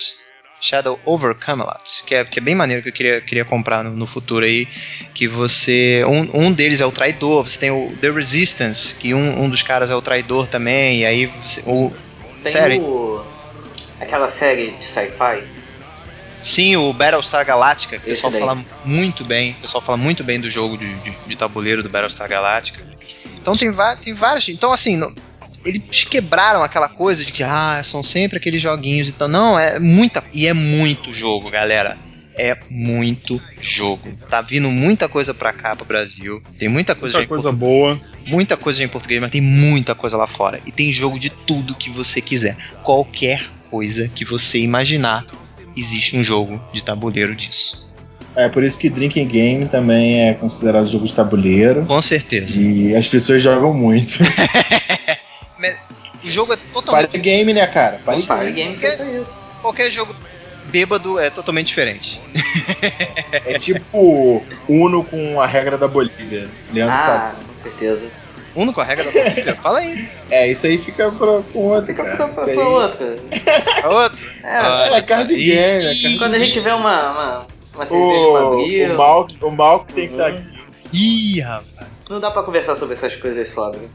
Shadow 0.60 1.00
Over 1.04 1.34
Camelot, 1.34 2.02
que 2.04 2.14
é, 2.14 2.24
que 2.24 2.38
é 2.38 2.42
bem 2.42 2.54
maneiro 2.54 2.82
que 2.82 2.88
eu 2.90 2.92
queria, 2.92 3.20
queria 3.20 3.44
comprar 3.44 3.82
no, 3.82 3.90
no 3.90 4.06
futuro 4.06 4.44
aí. 4.44 4.68
Que 5.14 5.26
você. 5.26 6.04
Um, 6.06 6.46
um 6.46 6.52
deles 6.52 6.80
é 6.80 6.86
o 6.86 6.92
traidor, 6.92 7.48
você 7.48 7.58
tem 7.58 7.70
o 7.70 7.92
The 8.00 8.10
Resistance, 8.10 8.94
que 8.94 9.14
um, 9.14 9.44
um 9.44 9.48
dos 9.48 9.62
caras 9.62 9.90
é 9.90 9.94
o 9.94 10.02
traidor 10.02 10.46
também, 10.46 11.00
e 11.00 11.04
aí 11.06 11.26
você- 11.26 11.62
o. 11.66 11.92
Tem 12.42 12.52
Sério? 12.52 12.82
o... 12.82 13.26
aquela 14.00 14.28
série 14.28 14.70
de 14.72 14.84
sci-fi. 14.84 15.42
Sim, 16.42 16.76
o 16.76 16.92
Battlestar 16.94 17.44
Galactica, 17.44 17.98
que 17.98 18.06
o 18.06 18.08
pessoal 18.08 18.32
daí. 18.32 18.40
fala 18.40 18.64
muito 18.84 19.24
bem. 19.24 19.52
O 19.52 19.62
pessoal 19.62 19.82
fala 19.84 19.98
muito 19.98 20.24
bem 20.24 20.40
do 20.40 20.48
jogo 20.48 20.78
de, 20.78 20.94
de, 21.00 21.10
de 21.26 21.36
tabuleiro 21.36 21.82
do 21.82 21.88
Battlestar 21.90 22.28
Galactica. 22.28 22.82
Então 23.40 23.56
tem, 23.56 23.70
tem 24.02 24.14
vários. 24.14 24.48
Então, 24.48 24.72
assim, 24.72 24.98
eles 25.64 26.04
quebraram 26.04 26.62
aquela 26.62 26.88
coisa 26.88 27.24
de 27.24 27.32
que 27.32 27.42
ah, 27.42 27.80
são 27.84 28.02
sempre 28.02 28.38
aqueles 28.38 28.62
joguinhos 28.62 29.08
e 29.08 29.12
tal. 29.12 29.28
Não, 29.28 29.58
é 29.58 29.78
muita. 29.78 30.22
E 30.32 30.46
é 30.46 30.52
muito 30.52 31.12
jogo, 31.12 31.50
galera. 31.50 31.96
É 32.38 32.56
muito 32.70 33.40
jogo. 33.60 34.08
Tá 34.30 34.40
vindo 34.40 34.70
muita 34.70 35.08
coisa 35.08 35.34
pra 35.34 35.52
cá, 35.52 35.76
pro 35.76 35.84
Brasil. 35.84 36.42
Tem 36.58 36.68
muita 36.68 36.94
coisa 36.94 37.18
Muita 37.18 37.28
coisa 37.28 37.52
boa. 37.52 38.00
muita 38.28 38.56
coisa 38.56 38.78
já 38.78 38.84
em 38.84 38.88
português, 38.88 39.20
mas 39.20 39.30
tem 39.30 39.40
muita 39.42 39.94
coisa 39.94 40.16
lá 40.16 40.26
fora. 40.26 40.60
E 40.64 40.72
tem 40.72 40.90
jogo 40.92 41.18
de 41.18 41.28
tudo 41.28 41.74
que 41.74 41.90
você 41.90 42.20
quiser. 42.22 42.56
Qualquer 42.82 43.44
coisa 43.70 44.08
que 44.08 44.24
você 44.24 44.58
imaginar, 44.60 45.26
existe 45.76 46.16
um 46.16 46.24
jogo 46.24 46.58
de 46.72 46.82
tabuleiro 46.82 47.34
disso. 47.36 47.86
É 48.34 48.48
por 48.48 48.62
isso 48.62 48.78
que 48.78 48.88
Drinking 48.88 49.26
Game 49.26 49.66
também 49.66 50.28
é 50.28 50.32
considerado 50.34 50.86
jogo 50.88 51.04
de 51.04 51.12
tabuleiro. 51.12 51.84
Com 51.84 52.00
certeza. 52.00 52.58
E 52.60 52.94
as 52.94 53.06
pessoas 53.08 53.42
jogam 53.42 53.74
muito. 53.74 54.18
O 56.22 56.28
jogo 56.30 56.52
é 56.52 56.58
totalmente. 56.72 57.02
Party 57.04 57.18
game, 57.18 57.52
né, 57.54 57.66
cara? 57.66 58.00
Party 58.04 58.26
Party 58.26 58.44
game. 58.46 58.56
Game 58.62 58.76
sempre 58.76 59.06
é 59.06 59.20
isso. 59.20 59.40
Qualquer 59.62 59.90
jogo 59.90 60.14
bêbado 60.64 61.18
é 61.18 61.30
totalmente 61.30 61.68
diferente. 61.68 62.20
É 63.46 63.58
tipo 63.58 64.44
Uno 64.68 65.04
com 65.04 65.40
a 65.40 65.46
regra 65.46 65.78
da 65.78 65.86
Bolívia. 65.88 66.48
Leandro 66.72 66.96
sabe. 66.96 67.36
Ah, 67.38 67.44
com 67.46 67.62
certeza. 67.62 68.06
Uno 68.54 68.72
com 68.72 68.80
a 68.80 68.84
regra 68.84 69.04
da 69.04 69.10
Bolívia? 69.12 69.54
Fala 69.62 69.78
aí. 69.78 70.08
É, 70.30 70.48
isso 70.50 70.66
aí 70.66 70.76
fica 70.78 71.10
pra, 71.12 71.42
com 71.52 71.58
outro, 71.68 71.86
Fica 71.86 72.04
cara. 72.04 72.16
pra, 72.16 72.28
pra, 72.28 72.44
aí 72.44 72.54
pra 72.54 72.68
outra. 72.68 73.06
Outro. 73.88 74.26
É, 74.42 74.60
Olha 74.60 74.96
é 74.96 75.02
card 75.02 75.34
game, 75.34 75.84
é 75.84 75.94
card 75.94 76.18
quando 76.18 76.34
a 76.34 76.38
gente 76.38 76.60
vê 76.60 76.70
uma, 76.70 77.10
uma, 77.12 77.46
uma 77.74 77.84
cerveja 77.84 78.20
O, 78.20 78.92
o 78.92 78.96
Mal, 78.96 79.26
o 79.40 79.50
Mal 79.50 79.84
que 79.84 79.94
tem 79.94 80.08
que 80.08 80.14
estar 80.14 80.30
Uhum. 80.32 80.36
aqui. 80.38 80.60
Ih, 80.92 81.40
rapaz. 81.40 81.88
não 82.08 82.18
dá 82.20 82.30
pra 82.30 82.42
conversar 82.42 82.74
sobre 82.74 82.94
essas 82.94 83.14
coisas 83.16 83.48
sóbrio. 83.48 83.88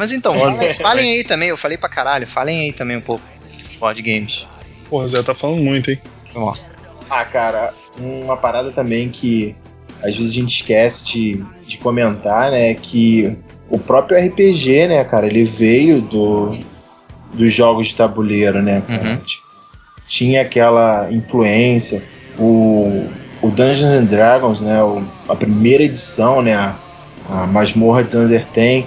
Mas 0.00 0.12
então, 0.12 0.34
falem, 0.80 1.12
aí 1.12 1.24
também, 1.24 1.50
eu 1.50 1.58
falei 1.58 1.76
pra 1.76 1.86
caralho, 1.86 2.26
falem 2.26 2.60
aí 2.62 2.72
também 2.72 2.96
um 2.96 3.02
pouco. 3.02 3.22
Board 3.78 4.00
games. 4.00 4.46
Porra, 4.88 5.06
Zé 5.06 5.22
tá 5.22 5.34
falando 5.34 5.60
muito, 5.62 5.90
hein? 5.90 6.00
Vamos 6.32 6.58
lá. 6.58 6.66
Ah, 7.10 7.24
cara, 7.26 7.74
uma 7.98 8.34
parada 8.34 8.70
também 8.70 9.10
que 9.10 9.54
às 10.02 10.16
vezes 10.16 10.30
a 10.30 10.34
gente 10.34 10.54
esquece 10.54 11.04
de, 11.04 11.44
de 11.66 11.76
comentar, 11.76 12.50
né? 12.50 12.70
é 12.70 12.74
Que 12.74 13.36
o 13.68 13.78
próprio 13.78 14.16
RPG, 14.18 14.88
né, 14.88 15.04
cara, 15.04 15.26
ele 15.26 15.44
veio 15.44 16.00
do, 16.00 16.50
dos 17.34 17.52
jogos 17.52 17.88
de 17.88 17.96
tabuleiro, 17.96 18.62
né, 18.62 18.82
cara? 18.88 19.02
Uhum. 19.10 19.16
Tipo, 19.18 19.46
tinha 20.06 20.40
aquela 20.40 21.12
influência. 21.12 22.02
O, 22.38 23.06
o 23.42 23.50
Dungeons 23.50 23.84
and 23.84 24.04
Dragons, 24.04 24.62
né? 24.62 24.82
o- 24.82 25.04
a 25.28 25.36
primeira 25.36 25.82
edição, 25.82 26.40
né? 26.40 26.54
A, 26.54 26.76
a 27.28 27.46
Masmorra 27.46 28.02
de 28.02 28.12
Zanzerten, 28.12 28.86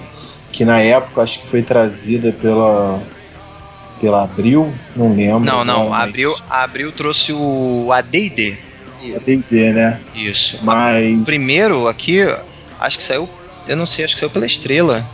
que 0.54 0.64
na 0.64 0.78
época 0.80 1.22
acho 1.22 1.40
que 1.40 1.46
foi 1.48 1.62
trazida 1.62 2.32
pela. 2.32 3.02
pela 4.00 4.22
Abril, 4.24 4.72
não 4.94 5.14
lembro. 5.14 5.40
Não, 5.44 5.64
não, 5.64 5.88
mas- 5.88 6.08
abriu, 6.08 6.32
abriu 6.48 6.92
trouxe 6.92 7.32
o 7.32 7.90
AD&D. 7.92 8.56
a 9.14 9.18
D&D, 9.18 9.72
né? 9.72 10.00
Isso. 10.14 10.58
Mas 10.62 11.20
O 11.20 11.24
primeiro 11.24 11.86
aqui, 11.88 12.20
acho 12.80 12.96
que 12.98 13.04
saiu, 13.04 13.28
eu 13.66 13.76
não 13.76 13.84
sei, 13.86 14.04
acho 14.04 14.14
que 14.14 14.20
saiu 14.20 14.30
pela 14.30 14.46
Estrela. 14.46 15.04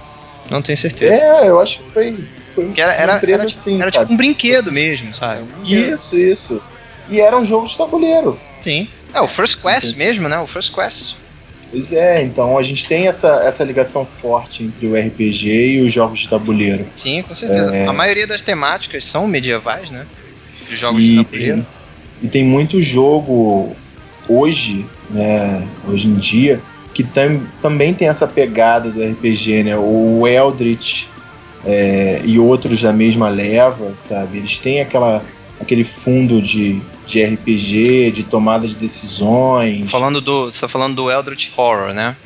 Não 0.51 0.63
tenho 0.63 0.77
certeza. 0.79 1.13
é, 1.13 1.49
eu 1.49 1.61
acho 1.61 1.79
que 1.83 1.91
foi, 1.93 2.25
foi 2.53 2.71
Que 2.73 2.81
era, 2.81 2.93
uma 2.93 3.01
era, 3.03 3.17
empresa 3.17 3.43
era, 3.43 3.49
tipo, 3.49 3.61
assim, 3.61 3.81
era 3.81 3.91
sabe? 3.91 3.99
tipo 4.05 4.13
um 4.13 4.17
brinquedo 4.17 4.73
mesmo, 4.73 5.15
sabe? 5.15 5.43
Isso, 5.65 6.17
isso. 6.17 6.63
E 7.09 7.21
era 7.21 7.37
um 7.37 7.45
jogo 7.45 7.67
de 7.67 7.77
tabuleiro. 7.77 8.39
Sim. 8.63 8.89
É, 9.13 9.21
o 9.21 9.27
First 9.29 9.61
Quest 9.61 9.97
mesmo, 9.97 10.29
né? 10.29 10.39
O 10.39 10.47
First 10.47 10.73
Quest. 10.73 11.15
Pois 11.71 11.93
é, 11.93 12.23
então 12.23 12.59
a 12.59 12.63
gente 12.63 12.87
tem 12.87 13.07
essa, 13.07 13.43
essa 13.45 13.63
ligação 13.63 14.05
forte 14.05 14.65
entre 14.65 14.87
o 14.87 14.95
RPG 14.95 15.77
e 15.77 15.81
os 15.81 15.93
jogos 15.93 16.19
de 16.21 16.29
tabuleiro. 16.29 16.85
Sim, 16.97 17.23
com 17.23 17.35
certeza. 17.35 17.75
É. 17.75 17.87
A 17.87 17.93
maioria 17.93 18.27
das 18.27 18.41
temáticas 18.41 19.05
são 19.05 19.27
medievais, 19.27 19.91
né? 19.91 20.07
De 20.69 20.75
jogos 20.77 21.01
E 21.01 21.09
de 21.19 21.25
tabuleiro. 21.25 21.55
tem, 21.55 21.67
e 22.23 22.29
tem 22.29 22.45
muito 22.45 22.83
jogo 22.83 23.77
hoje, 24.29 24.85
né, 25.11 25.67
hoje 25.89 26.09
em 26.09 26.15
dia, 26.15 26.61
que 26.93 27.05
tam, 27.05 27.47
também 27.63 27.95
tem 27.95 28.09
essa 28.09 28.27
pegada 28.27 28.91
do 28.91 29.01
RPG, 29.03 29.63
né? 29.63 29.77
O 29.77 30.27
Eldritch 30.27 31.07
é, 31.65 32.21
e 32.25 32.39
outros 32.39 32.83
da 32.83 32.93
mesma 32.93 33.29
leva, 33.29 33.95
sabe? 33.95 34.39
Eles 34.39 34.59
têm 34.59 34.81
aquela, 34.81 35.25
aquele 35.61 35.85
fundo 35.85 36.41
de, 36.41 36.81
de 37.07 37.23
RPG, 37.23 38.11
de 38.13 38.25
tomada 38.25 38.67
de 38.67 38.77
decisões. 38.77 39.91
Falando 39.91 40.21
do, 40.21 40.47
você 40.53 40.61
tá 40.61 40.69
falando 40.69 40.97
do 40.97 41.11
Eldritch 41.11 41.51
Horror, 41.57 41.93
né? 41.93 42.17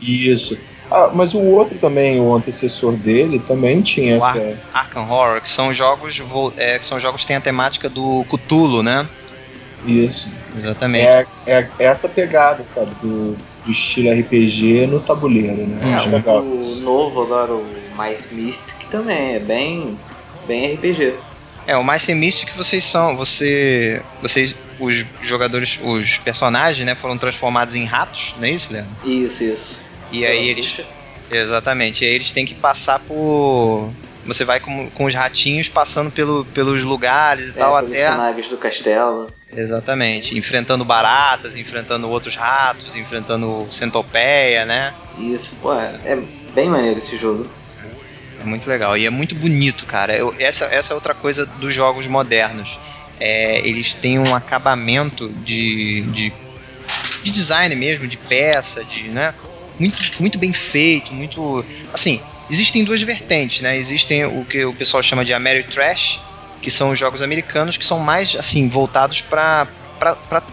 Isso. 0.00 0.58
Ah, 0.90 1.10
mas 1.12 1.34
o 1.34 1.42
outro 1.42 1.76
também, 1.78 2.20
o 2.20 2.32
antecessor 2.32 2.92
dele, 2.92 3.40
também 3.40 3.82
tinha 3.82 4.14
O 4.14 4.16
essa. 4.18 4.58
Arkham 4.72 5.10
Horror, 5.10 5.40
que 5.40 5.48
são 5.48 5.74
jogos, 5.74 6.22
é, 6.56 6.78
que 6.78 6.84
são 6.84 7.00
jogos 7.00 7.22
que 7.22 7.26
têm 7.26 7.36
a 7.36 7.40
temática 7.40 7.88
do 7.88 8.24
Cthulhu, 8.30 8.82
né? 8.82 9.08
Isso. 9.84 10.32
Exatamente. 10.56 11.04
É, 11.04 11.26
é 11.46 11.70
essa 11.78 12.08
pegada, 12.08 12.62
sabe? 12.64 12.92
Do, 13.02 13.36
do 13.64 13.70
estilo 13.70 14.10
RPG 14.12 14.86
no 14.86 15.00
tabuleiro, 15.00 15.66
né? 15.66 15.94
Acho 15.94 16.08
É, 16.08 16.12
legal. 16.12 16.42
o, 16.42 16.58
isso. 16.58 16.82
novo 16.84 17.22
agora, 17.22 17.52
o 17.52 17.66
Mais 17.96 18.30
Mystic, 18.30 18.86
também 18.88 19.34
é 19.34 19.38
bem, 19.40 19.98
bem 20.46 20.74
RPG. 20.74 21.14
É, 21.66 21.76
o 21.76 21.82
mais 21.82 22.06
Mystic 22.06 22.54
vocês 22.56 22.84
são, 22.84 23.16
você, 23.16 24.00
vocês, 24.22 24.54
os 24.78 25.04
jogadores, 25.20 25.78
os 25.82 26.18
personagens, 26.18 26.86
né, 26.86 26.94
foram 26.94 27.18
transformados 27.18 27.74
em 27.74 27.84
ratos, 27.84 28.34
não 28.38 28.44
é 28.46 28.50
isso, 28.50 28.72
Leandro? 28.72 28.90
Isso, 29.04 29.42
isso. 29.42 29.84
E 30.12 30.24
aí 30.24 30.48
eles, 30.48 30.80
exatamente, 31.30 32.04
e 32.04 32.06
aí 32.06 32.14
eles 32.14 32.30
têm 32.30 32.46
que 32.46 32.54
passar 32.54 33.00
por, 33.00 33.90
você 34.24 34.44
vai 34.44 34.60
com, 34.60 34.88
com 34.90 35.04
os 35.06 35.14
ratinhos 35.14 35.68
passando 35.68 36.10
pelo, 36.10 36.44
pelos 36.44 36.84
lugares 36.84 37.48
e 37.48 37.50
É, 37.50 37.54
tal 37.54 37.76
até, 37.76 37.96
cenários 37.96 38.46
do 38.48 38.56
castelo. 38.56 39.32
exatamente, 39.56 40.38
enfrentando 40.38 40.84
baratas, 40.84 41.56
enfrentando 41.56 42.08
outros 42.08 42.36
ratos, 42.36 42.94
enfrentando 42.94 43.66
centopeia, 43.72 44.64
né? 44.64 44.94
Isso, 45.18 45.56
pô, 45.56 45.72
é, 45.72 45.98
é 46.04 46.16
bem 46.54 46.68
maneiro 46.68 46.98
esse 46.98 47.16
jogo. 47.16 47.48
Muito 48.46 48.68
legal 48.68 48.96
e 48.96 49.04
é 49.06 49.10
muito 49.10 49.34
bonito, 49.34 49.84
cara. 49.86 50.16
Eu- 50.16 50.34
essa, 50.38 50.64
essa 50.66 50.92
é 50.92 50.94
outra 50.94 51.14
coisa 51.14 51.44
dos 51.44 51.74
jogos 51.74 52.06
modernos. 52.06 52.78
É, 53.18 53.66
eles 53.66 53.94
têm 53.94 54.18
um 54.18 54.34
acabamento 54.34 55.28
de, 55.44 56.02
de, 56.12 56.32
de 57.22 57.30
design 57.30 57.74
mesmo, 57.74 58.06
de 58.06 58.16
peça, 58.16 58.84
de, 58.84 59.08
né? 59.08 59.34
Muito, 59.78 59.98
muito 60.20 60.38
bem 60.38 60.52
feito, 60.52 61.12
muito. 61.12 61.64
Assim, 61.92 62.20
existem 62.50 62.84
duas 62.84 63.02
vertentes, 63.02 63.60
né? 63.60 63.76
Existem 63.76 64.24
o 64.24 64.44
que 64.44 64.64
o 64.64 64.72
pessoal 64.74 65.02
chama 65.02 65.24
de 65.24 65.32
Ameritrash, 65.34 66.20
que 66.62 66.70
são 66.70 66.90
os 66.90 66.98
jogos 66.98 67.22
americanos 67.22 67.76
que 67.76 67.84
são 67.84 67.98
mais, 67.98 68.34
assim, 68.36 68.68
voltados 68.68 69.20
para 69.20 69.68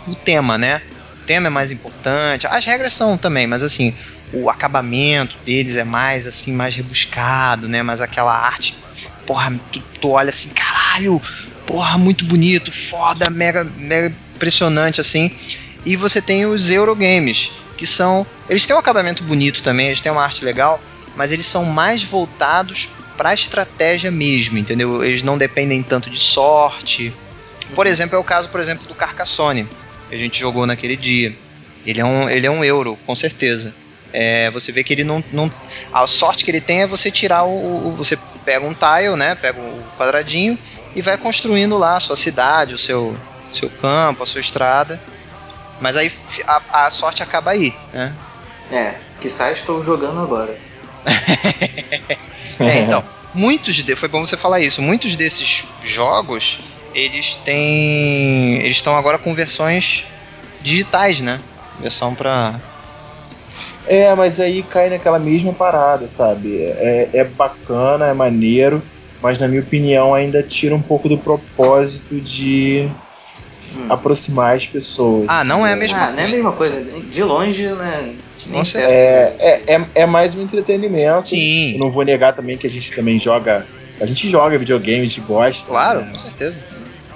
o 0.07 0.15
tema, 0.15 0.57
né? 0.57 0.81
O 1.21 1.25
tema 1.25 1.47
é 1.47 1.49
mais 1.49 1.71
importante. 1.71 2.47
As 2.47 2.65
regras 2.65 2.93
são 2.93 3.17
também, 3.17 3.47
mas 3.47 3.63
assim, 3.63 3.93
o 4.33 4.49
acabamento 4.49 5.37
deles 5.45 5.77
é 5.77 5.83
mais 5.83 6.27
assim, 6.27 6.51
mais 6.51 6.75
rebuscado, 6.75 7.69
né? 7.69 7.83
Mas 7.83 8.01
aquela 8.01 8.35
arte, 8.35 8.75
porra, 9.25 9.53
tu, 9.71 9.79
tu 10.01 10.09
olha 10.09 10.29
assim, 10.29 10.49
caralho, 10.49 11.21
porra, 11.67 11.97
muito 11.97 12.25
bonito, 12.25 12.71
foda, 12.71 13.29
mega, 13.29 13.63
mega 13.63 14.13
impressionante 14.35 14.99
assim. 14.99 15.31
E 15.85 15.95
você 15.95 16.21
tem 16.21 16.45
os 16.45 16.71
Eurogames, 16.71 17.51
que 17.77 17.85
são, 17.85 18.25
eles 18.49 18.65
têm 18.65 18.75
um 18.75 18.79
acabamento 18.79 19.23
bonito 19.23 19.61
também, 19.61 19.87
eles 19.87 20.01
têm 20.01 20.11
uma 20.11 20.23
arte 20.23 20.43
legal, 20.43 20.81
mas 21.15 21.31
eles 21.31 21.45
são 21.45 21.65
mais 21.65 22.03
voltados 22.03 22.89
para 23.15 23.33
estratégia 23.33 24.09
mesmo, 24.09 24.57
entendeu? 24.57 25.03
Eles 25.03 25.21
não 25.21 25.37
dependem 25.37 25.83
tanto 25.83 26.09
de 26.09 26.17
sorte. 26.17 27.13
Por 27.75 27.85
exemplo, 27.85 28.15
é 28.15 28.19
o 28.19 28.23
caso, 28.23 28.49
por 28.49 28.59
exemplo, 28.59 28.87
do 28.87 28.95
Carcassonne, 28.95 29.67
que 30.09 30.15
a 30.15 30.17
gente 30.17 30.39
jogou 30.39 30.65
naquele 30.65 30.97
dia. 30.97 31.33
Ele 31.85 32.01
é 32.01 32.05
um, 32.05 32.29
ele 32.29 32.47
é 32.47 32.51
um 32.51 32.63
euro, 32.63 32.97
com 33.05 33.15
certeza. 33.15 33.75
É, 34.13 34.51
você 34.51 34.71
vê 34.71 34.83
que 34.83 34.93
ele 34.93 35.03
não, 35.03 35.23
não. 35.31 35.51
A 35.91 36.05
sorte 36.05 36.45
que 36.45 36.51
ele 36.51 36.61
tem 36.61 36.83
é 36.83 36.87
você 36.87 37.09
tirar 37.11 37.43
o. 37.45 37.87
o- 37.87 37.95
você 37.95 38.15
pega 38.45 38.63
um 38.65 38.73
tile, 38.75 39.15
né? 39.17 39.33
Pega 39.33 39.59
o 39.59 39.83
quadradinho 39.97 40.57
e 40.95 41.01
vai 41.01 41.17
construindo 41.17 41.77
lá 41.79 41.97
a 41.97 41.99
sua 41.99 42.15
cidade, 42.15 42.75
o 42.75 42.77
seu, 42.77 43.17
seu 43.51 43.69
campo, 43.71 44.21
a 44.21 44.25
sua 44.25 44.39
estrada. 44.39 45.01
Mas 45.79 45.97
aí 45.97 46.11
a, 46.45 46.85
a 46.85 46.89
sorte 46.91 47.23
acaba 47.23 47.51
aí, 47.51 47.73
né? 47.91 48.13
É, 48.71 48.93
que 49.19 49.29
sai 49.29 49.53
estou 49.53 49.83
jogando 49.83 50.19
agora. 50.21 50.55
É, 52.59 52.79
então, 52.79 53.03
muitos 53.33 53.75
de, 53.75 53.95
foi 53.95 54.09
bom 54.09 54.25
você 54.25 54.37
falar 54.37 54.59
isso. 54.59 54.81
Muitos 54.81 55.15
desses 55.15 55.65
jogos, 55.83 56.59
eles 56.93 57.35
têm, 57.37 58.57
eles 58.61 58.75
estão 58.77 58.95
agora 58.97 59.17
com 59.17 59.33
versões 59.33 60.03
digitais, 60.61 61.19
né? 61.21 61.39
Versão 61.79 62.13
pra 62.13 62.59
É, 63.87 64.13
mas 64.15 64.39
aí 64.39 64.63
cai 64.63 64.89
naquela 64.89 65.19
mesma 65.19 65.53
parada, 65.53 66.07
sabe? 66.07 66.57
É, 66.61 67.09
é 67.19 67.23
bacana, 67.23 68.07
é 68.07 68.13
maneiro, 68.13 68.81
mas 69.21 69.39
na 69.39 69.47
minha 69.47 69.61
opinião 69.61 70.13
ainda 70.13 70.41
tira 70.41 70.73
um 70.75 70.81
pouco 70.81 71.09
do 71.09 71.17
propósito 71.17 72.19
de 72.21 72.89
Hum. 73.75 73.87
aproximar 73.89 74.55
as 74.55 74.67
pessoas. 74.67 75.27
Ah, 75.29 75.43
não 75.43 75.65
é 75.65 75.73
a 75.73 75.75
mesma 75.75 75.97
Ah, 75.97 76.11
não 76.11 76.19
é 76.19 76.23
a 76.23 76.27
coisa, 76.27 76.31
mesma 76.31 76.51
coisa. 76.51 77.01
De 77.01 77.23
longe, 77.23 77.67
né? 77.73 78.15
Perto. 78.51 78.77
É, 78.77 79.35
é, 79.39 79.75
é, 79.75 79.85
é 79.95 80.05
mais 80.05 80.35
um 80.35 80.41
entretenimento. 80.41 81.29
Sim. 81.29 81.73
Eu 81.73 81.79
não 81.79 81.89
vou 81.89 82.03
negar 82.03 82.33
também 82.33 82.57
que 82.57 82.67
a 82.67 82.69
gente 82.69 82.93
também 82.93 83.17
joga. 83.17 83.65
A 83.99 84.05
gente 84.05 84.27
joga 84.27 84.57
videogame, 84.57 85.03
a 85.03 85.05
gente 85.05 85.21
gosta. 85.21 85.71
Claro, 85.71 86.01
né? 86.01 86.11
com 86.11 86.17
certeza. 86.17 86.59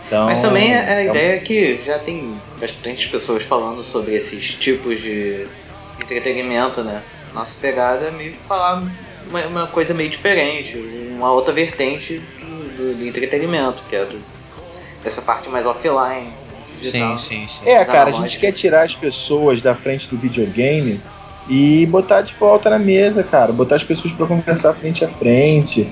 Então, 0.08 0.26
Mas 0.26 0.42
também 0.42 0.74
é 0.74 0.80
a 0.80 1.02
é 1.04 1.08
um- 1.08 1.16
ideia 1.16 1.40
que 1.42 1.82
já 1.86 2.00
tem 2.00 2.42
bastante 2.60 3.10
pessoas 3.10 3.44
falando 3.44 3.84
sobre 3.84 4.16
esses 4.16 4.56
tipos 4.56 5.02
de 5.02 5.46
entretenimento, 6.08 6.84
né? 6.84 7.02
Nossa 7.34 7.56
pegada 7.60 8.06
é 8.08 8.12
meio 8.12 8.32
que 8.32 8.40
falar 8.48 8.82
uma, 9.30 9.46
uma 9.48 9.68
coisa 9.68 9.94
meio 9.94 10.10
diferente, 10.10 10.78
uma 11.18 11.32
outra 11.32 11.54
vertente 11.54 12.20
do, 12.40 12.70
do- 12.70 12.96
do 12.96 13.06
entretenimento, 13.06 13.84
que 13.90 13.96
é 13.96 14.06
do- 14.06 14.22
dessa 15.04 15.22
parte 15.22 15.50
mais 15.50 15.66
offline, 15.66 16.34
digital. 16.82 17.18
Sim, 17.18 17.48
sim, 17.48 17.48
sim. 17.48 17.70
É, 17.70 17.84
cara, 17.86 18.10
a 18.10 18.12
gente 18.12 18.38
quer 18.40 18.52
tirar 18.52 18.84
as 18.84 18.96
pessoas 18.96 19.62
da 19.62 19.76
frente 19.76 20.10
do 20.10 20.18
videogame 20.18 21.02
e 21.50 21.86
botar 21.88 22.22
de 22.22 22.34
volta 22.34 22.70
na 22.70 22.80
mesa, 22.80 23.24
cara. 23.24 23.52
Botar 23.52 23.76
as 23.76 23.84
pessoas 23.84 24.14
pra 24.14 24.26
conversar 24.26 24.74
frente 24.74 25.04
a 25.04 25.08
frente. 25.08 25.88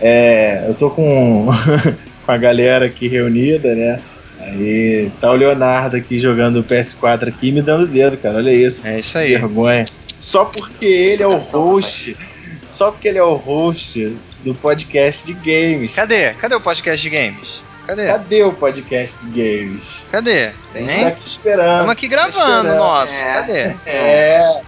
É, 0.00 0.64
eu 0.68 0.74
tô 0.74 0.90
com, 0.90 1.46
com 2.24 2.32
a 2.32 2.36
galera 2.36 2.86
aqui 2.86 3.06
reunida, 3.08 3.74
né? 3.74 4.02
Aí 4.44 5.10
tá 5.20 5.30
o 5.30 5.34
Leonardo 5.34 5.96
aqui 5.96 6.18
jogando 6.18 6.60
o 6.60 6.64
PS4 6.64 7.28
aqui 7.28 7.48
e 7.48 7.52
me 7.52 7.62
dando 7.62 7.84
o 7.84 7.86
dedo, 7.88 8.16
cara. 8.18 8.38
Olha 8.38 8.52
isso. 8.52 8.88
É 8.88 8.98
isso 9.00 9.16
aí. 9.18 9.30
vergonha. 9.32 9.84
Só 10.18 10.44
porque 10.44 10.86
ele 10.86 11.22
é 11.22 11.26
o 11.26 11.36
host. 11.36 12.16
Só 12.64 12.90
porque 12.90 13.08
ele 13.08 13.18
é 13.18 13.22
o 13.22 13.34
host 13.34 14.16
do 14.44 14.54
podcast 14.54 15.26
de 15.26 15.32
games. 15.34 15.94
Cadê? 15.96 16.32
Cadê 16.34 16.54
o 16.54 16.60
podcast 16.60 17.02
de 17.02 17.10
games? 17.10 17.48
Cadê? 17.86 18.06
Cadê 18.06 18.42
o 18.42 18.52
podcast 18.52 19.26
de 19.26 19.30
games? 19.30 20.06
Cadê? 20.10 20.46
A 20.74 20.78
gente 20.78 20.90
Hein? 20.92 21.00
tá 21.02 21.08
aqui 21.08 21.26
esperando. 21.26 21.70
Estamos 21.70 21.90
aqui 21.92 22.08
Tá 22.08 22.14
gravando, 22.16 22.68
esperando. 22.68 22.76
nossa. 22.78 23.14
É. 23.24 23.34
Cadê? 23.34 23.76
É, 23.86 24.38
tá 24.38 24.60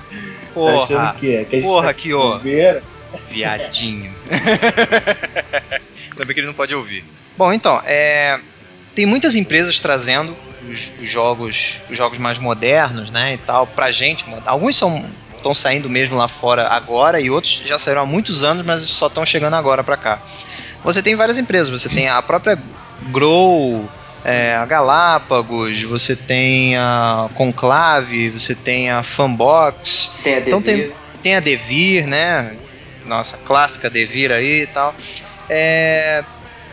Porra, 0.55 0.77
achando 0.77 1.15
que 1.19 1.35
é? 1.37 1.45
Que 1.45 1.57
a 1.57 1.61
gente 1.61 1.69
porra, 1.69 1.87
tá 1.87 1.95
que 1.95 2.13
ó. 2.15 2.39
viadinho. 3.31 4.13
Ainda 6.13 6.25
bem 6.25 6.35
que 6.35 6.41
ele 6.41 6.47
não 6.47 6.55
pode 6.55 6.75
ouvir. 6.75 7.05
Bom, 7.37 7.53
então, 7.53 7.81
é, 7.85 8.39
tem 8.97 9.07
muitas 9.07 9.35
empresas 9.37 9.79
trazendo 9.79 10.35
os, 10.69 10.91
os 11.01 11.09
jogos, 11.09 11.81
os 11.89 11.97
jogos 11.97 12.19
mais 12.19 12.39
modernos, 12.39 13.11
né, 13.11 13.35
e 13.35 13.39
tal, 13.39 13.67
pra 13.67 13.93
gente. 13.93 14.25
Alguns 14.45 14.77
são 14.77 15.05
estão 15.37 15.55
saindo 15.55 15.89
mesmo 15.89 16.17
lá 16.17 16.27
fora 16.27 16.67
agora 16.69 17.21
e 17.21 17.31
outros 17.31 17.63
já 17.65 17.79
saíram 17.79 18.01
há 18.03 18.07
muitos 18.07 18.43
anos, 18.43 18.65
mas 18.67 18.81
só 18.83 19.07
estão 19.07 19.25
chegando 19.25 19.55
agora 19.55 19.85
pra 19.85 19.97
cá. 19.97 20.19
Você 20.83 21.01
tem 21.03 21.15
várias 21.15 21.39
empresas, 21.39 21.69
você 21.71 21.89
tem 21.89 22.09
a 22.09 22.21
própria 22.23 22.59
Grow, 23.13 23.89
é, 24.25 24.57
a 24.57 24.65
Galápagos, 24.67 25.83
você 25.83 26.17
tem 26.17 26.77
a 26.77 27.29
Conclave, 27.35 28.31
você 28.31 28.55
tem 28.57 28.91
a 28.91 29.03
Fanbox, 29.05 30.17
Tem 30.25 30.35
a 30.35 30.39
Então 30.41 30.61
tem- 30.63 30.77
Devir. 30.79 30.95
tem 31.23 31.37
a 31.37 31.41
Devir, 31.41 32.07
né? 32.09 32.57
Nossa 33.05 33.37
clássica 33.37 33.89
Devir 33.91 34.33
aí 34.33 34.63
e 34.63 34.67
tal. 34.67 34.95
É, 35.49 36.25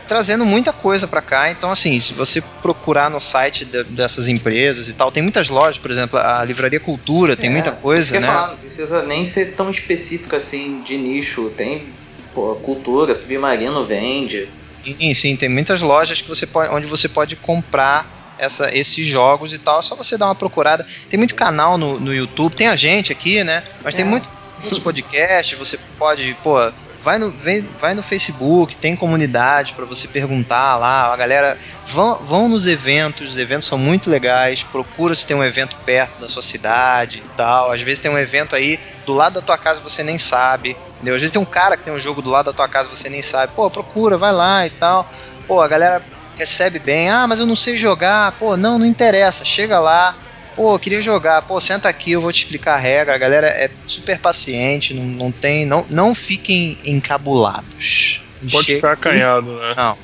trazendo 0.06 0.44
muita 0.44 0.72
coisa 0.72 1.06
pra 1.08 1.22
cá. 1.22 1.50
Então, 1.50 1.70
assim, 1.70 1.98
se 2.00 2.12
você 2.12 2.40
procurar 2.40 3.10
no 3.10 3.20
site 3.20 3.64
de- 3.64 3.84
dessas 3.84 4.28
empresas 4.28 4.88
e 4.88 4.94
tal, 4.94 5.10
tem 5.10 5.22
muitas 5.22 5.48
lojas, 5.48 5.78
por 5.78 5.90
exemplo, 5.90 6.18
a 6.18 6.44
Livraria 6.44 6.80
Cultura 6.80 7.36
tem 7.36 7.48
É, 7.48 7.52
muita 7.52 7.72
coisa, 7.72 8.18
né? 8.20 8.26
falar, 8.26 8.48
não 8.48 8.56
precisa 8.58 9.02
nem 9.02 9.24
ser 9.24 9.56
tão 9.56 9.70
específico 9.70 10.36
assim 10.36 10.82
de 10.82 10.96
nicho. 10.96 11.50
Tem 11.56 11.94
pô, 12.34 12.54
cultura, 12.56 13.14
submarino 13.14 13.86
vende. 13.86 14.48
Sim, 14.84 15.14
sim, 15.14 15.36
tem 15.36 15.48
muitas 15.48 15.80
lojas 15.80 16.20
que 16.20 16.28
você 16.28 16.46
pode, 16.46 16.74
onde 16.74 16.86
você 16.86 17.08
pode 17.08 17.36
comprar 17.36 18.12
essa, 18.36 18.74
esses 18.74 19.06
jogos 19.06 19.54
e 19.54 19.58
tal. 19.58 19.78
É 19.78 19.82
só 19.82 19.96
você 19.96 20.18
dar 20.18 20.26
uma 20.26 20.34
procurada. 20.34 20.84
Tem 21.08 21.18
muito 21.18 21.34
canal 21.34 21.78
no, 21.78 21.98
no 21.98 22.12
YouTube, 22.12 22.54
tem 22.56 22.66
a 22.68 22.76
gente 22.76 23.12
aqui, 23.12 23.42
né? 23.44 23.62
Mas 23.82 23.94
tem 23.94 24.04
É. 24.04 24.08
muito, 24.08 24.28
muitos 24.58 24.78
podcasts. 24.78 25.58
Você 25.58 25.78
pode, 25.98 26.34
pô, 26.42 26.58
vai 27.04 27.18
no, 27.18 27.30
vem, 27.30 27.60
vai 27.78 27.94
no 27.94 28.02
Facebook, 28.02 28.76
tem 28.78 28.96
comunidade 28.96 29.74
para 29.74 29.84
você 29.84 30.08
perguntar 30.08 30.76
lá. 30.78 31.12
A 31.12 31.16
galera 31.16 31.58
vão, 31.86 32.16
vão 32.16 32.48
nos 32.48 32.66
eventos, 32.66 33.32
os 33.32 33.38
eventos 33.38 33.68
são 33.68 33.76
muito 33.76 34.08
legais. 34.08 34.62
Procura 34.62 35.14
se 35.14 35.26
tem 35.26 35.36
um 35.36 35.44
evento 35.44 35.76
perto 35.84 36.18
da 36.18 36.26
sua 36.26 36.42
cidade 36.42 37.18
e 37.18 37.36
tal. 37.36 37.70
Às 37.70 37.82
vezes 37.82 38.02
tem 38.02 38.10
um 38.10 38.18
evento 38.18 38.56
aí 38.56 38.80
do 39.04 39.12
lado 39.12 39.34
da 39.34 39.42
tua 39.42 39.58
casa 39.58 39.80
você 39.80 40.02
nem 40.02 40.16
sabe. 40.16 40.76
Entendeu? 40.96 41.14
Às 41.14 41.20
vezes 41.20 41.32
tem 41.32 41.42
um 41.42 41.44
cara 41.44 41.76
que 41.76 41.84
tem 41.84 41.92
um 41.92 42.00
jogo 42.00 42.22
do 42.22 42.30
lado 42.30 42.46
da 42.46 42.52
tua 42.54 42.68
casa 42.68 42.88
você 42.88 43.10
nem 43.10 43.20
sabe. 43.20 43.52
Pô, 43.54 43.70
procura, 43.70 44.16
vai 44.16 44.32
lá 44.32 44.66
e 44.66 44.70
tal. 44.70 45.06
Pô, 45.46 45.60
a 45.60 45.68
galera 45.68 46.02
recebe 46.36 46.78
bem. 46.78 47.10
Ah, 47.10 47.26
mas 47.26 47.38
eu 47.38 47.46
não 47.46 47.54
sei 47.54 47.76
jogar. 47.76 48.32
Pô, 48.32 48.56
não, 48.56 48.78
não 48.78 48.86
interessa. 48.86 49.44
Chega 49.44 49.78
lá, 49.78 50.16
Pô, 50.56 50.74
eu 50.74 50.78
queria 50.78 51.02
jogar. 51.02 51.42
Pô, 51.42 51.58
senta 51.60 51.88
aqui, 51.88 52.12
eu 52.12 52.20
vou 52.20 52.32
te 52.32 52.42
explicar 52.42 52.74
a 52.74 52.78
regra. 52.78 53.14
A 53.14 53.18
galera 53.18 53.48
é 53.48 53.70
super 53.86 54.18
paciente, 54.18 54.94
não, 54.94 55.04
não 55.04 55.32
tem. 55.32 55.66
Não, 55.66 55.84
não 55.90 56.14
fiquem 56.14 56.78
encabulados. 56.84 58.20
Pode 58.50 58.66
Chega- 58.66 58.76
ficar 58.76 58.92
acanhado, 58.92 59.58
né? 59.58 59.74
Não. 59.76 59.96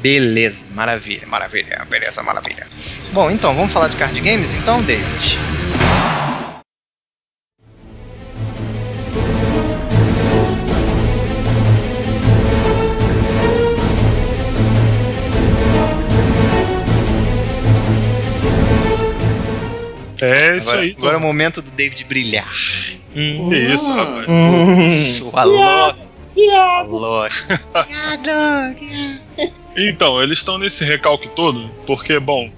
Beleza, 0.00 0.66
maravilha, 0.70 1.26
maravilha, 1.26 1.84
beleza, 1.90 2.22
maravilha. 2.22 2.66
Bom, 3.12 3.30
então, 3.30 3.54
vamos 3.54 3.72
falar 3.72 3.88
de 3.88 3.96
card 3.96 4.20
games 4.20 4.54
então, 4.54 4.80
David? 4.82 5.38
É 20.20 20.56
isso 20.56 20.70
agora, 20.70 20.82
aí, 20.84 20.94
agora 20.96 21.14
é 21.14 21.18
o 21.18 21.20
momento 21.20 21.60
do 21.62 21.70
David 21.70 22.04
brilhar. 22.04 22.52
Hum, 23.14 23.48
Que 23.50 23.56
isso, 23.74 23.92
rapaz. 23.92 24.26
sua 25.16 25.44
louca. 25.44 26.06
Louca. 26.86 27.60
Então, 29.76 30.22
eles 30.22 30.38
estão 30.38 30.58
nesse 30.58 30.84
recalque 30.84 31.28
todo, 31.34 31.68
porque, 31.86 32.18
bom, 32.18 32.50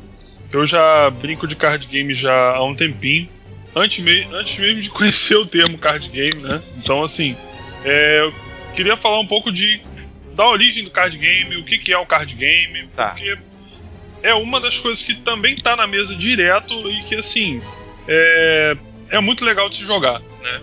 eu 0.52 0.64
já 0.66 1.10
brinco 1.10 1.46
de 1.46 1.56
card 1.56 1.86
game 1.86 2.14
já 2.14 2.32
há 2.32 2.64
um 2.64 2.74
tempinho. 2.74 3.28
Antes, 3.74 4.02
me- 4.02 4.26
antes 4.32 4.56
mesmo 4.58 4.80
de 4.82 4.90
conhecer 4.90 5.36
o 5.36 5.46
termo 5.46 5.78
card 5.78 6.08
game, 6.08 6.40
né? 6.42 6.62
Então, 6.76 7.02
assim, 7.02 7.36
é, 7.84 8.20
eu 8.24 8.32
queria 8.74 8.96
falar 8.96 9.20
um 9.20 9.26
pouco 9.26 9.52
de 9.52 9.80
da 10.34 10.46
origem 10.48 10.84
do 10.84 10.90
card 10.90 11.16
game, 11.18 11.56
o 11.56 11.64
que, 11.64 11.78
que 11.78 11.92
é 11.92 11.98
o 11.98 12.06
card 12.06 12.32
game, 12.34 12.88
Tá. 12.94 13.10
porque 13.10 13.36
é 14.22 14.34
uma 14.34 14.60
das 14.60 14.78
coisas 14.78 15.02
que 15.02 15.14
também 15.14 15.56
tá 15.56 15.76
na 15.76 15.86
mesa 15.86 16.14
direto 16.14 16.90
e 16.90 17.02
que, 17.04 17.14
assim, 17.16 17.62
é, 18.06 18.76
é 19.10 19.20
muito 19.20 19.44
legal 19.44 19.68
de 19.68 19.76
se 19.76 19.84
jogar, 19.84 20.20
né? 20.42 20.60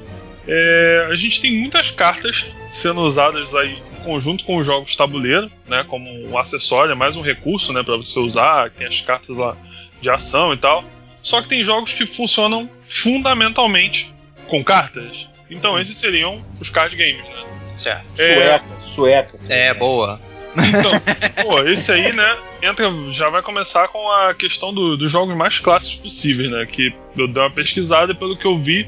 É, 0.47 1.08
a 1.10 1.16
gente 1.16 1.41
tem 1.41 1.60
muitas 1.60 1.89
cartas 1.89 2.45
sendo 2.72 3.01
usadas 3.01 3.56
aí 3.56 3.78
em 3.99 4.03
conjunto 4.03 4.43
com 4.43 4.58
os 4.58 4.66
jogos 4.66 4.91
de 4.91 4.97
tabuleiro, 4.97 5.51
né, 5.68 5.84
como 5.88 6.08
um 6.28 6.38
acessório, 6.38 6.91
é 6.91 6.95
mais 6.95 7.16
um 7.16 7.22
recurso, 7.22 7.74
né, 7.74 7.82
para 7.82 7.97
você 7.97 8.20
usar, 8.20 8.70
tem 8.70 8.86
as 8.86 9.01
cartas 9.01 9.36
lá 9.36 9.58
de 9.99 10.10
ação 10.10 10.53
e 10.53 10.58
tal. 10.58 10.84
Só 11.24 11.41
que 11.41 11.47
tem 11.47 11.64
jogos 11.64 11.93
que 11.93 12.06
funcionam 12.06 12.70
fundamentalmente 12.88 14.14
com 14.47 14.64
cartas. 14.64 15.28
Então 15.49 15.80
esses 15.80 15.97
seriam 15.97 16.45
os 16.62 16.70
card 16.70 16.95
games, 16.95 17.24
né? 17.28 17.45
Certo. 17.78 18.06
Sueca, 18.16 18.80
sueca. 18.80 19.39
É, 19.49 19.74
boa. 19.74 20.22
Então, 20.58 21.43
pô, 21.43 21.62
esse 21.64 21.91
aí, 21.91 22.14
né, 22.14 22.38
entra, 22.62 22.86
já 23.12 23.30
vai 23.30 23.41
começar 23.41 23.88
com 23.89 24.10
a 24.12 24.34
questão 24.34 24.74
do- 24.74 24.95
dos 24.97 25.12
jogos 25.12 25.36
mais 25.36 25.60
clássicos 25.60 25.97
possíveis, 25.97 26.49
né, 26.51 26.66
que 26.66 26.93
eu 27.18 27.28
dei 27.28 27.41
uma 27.43 27.51
pesquisada 27.51 28.12
e 28.12 28.16
pelo 28.16 28.38
que 28.38 28.45
eu 28.45 28.58
vi, 28.58 28.88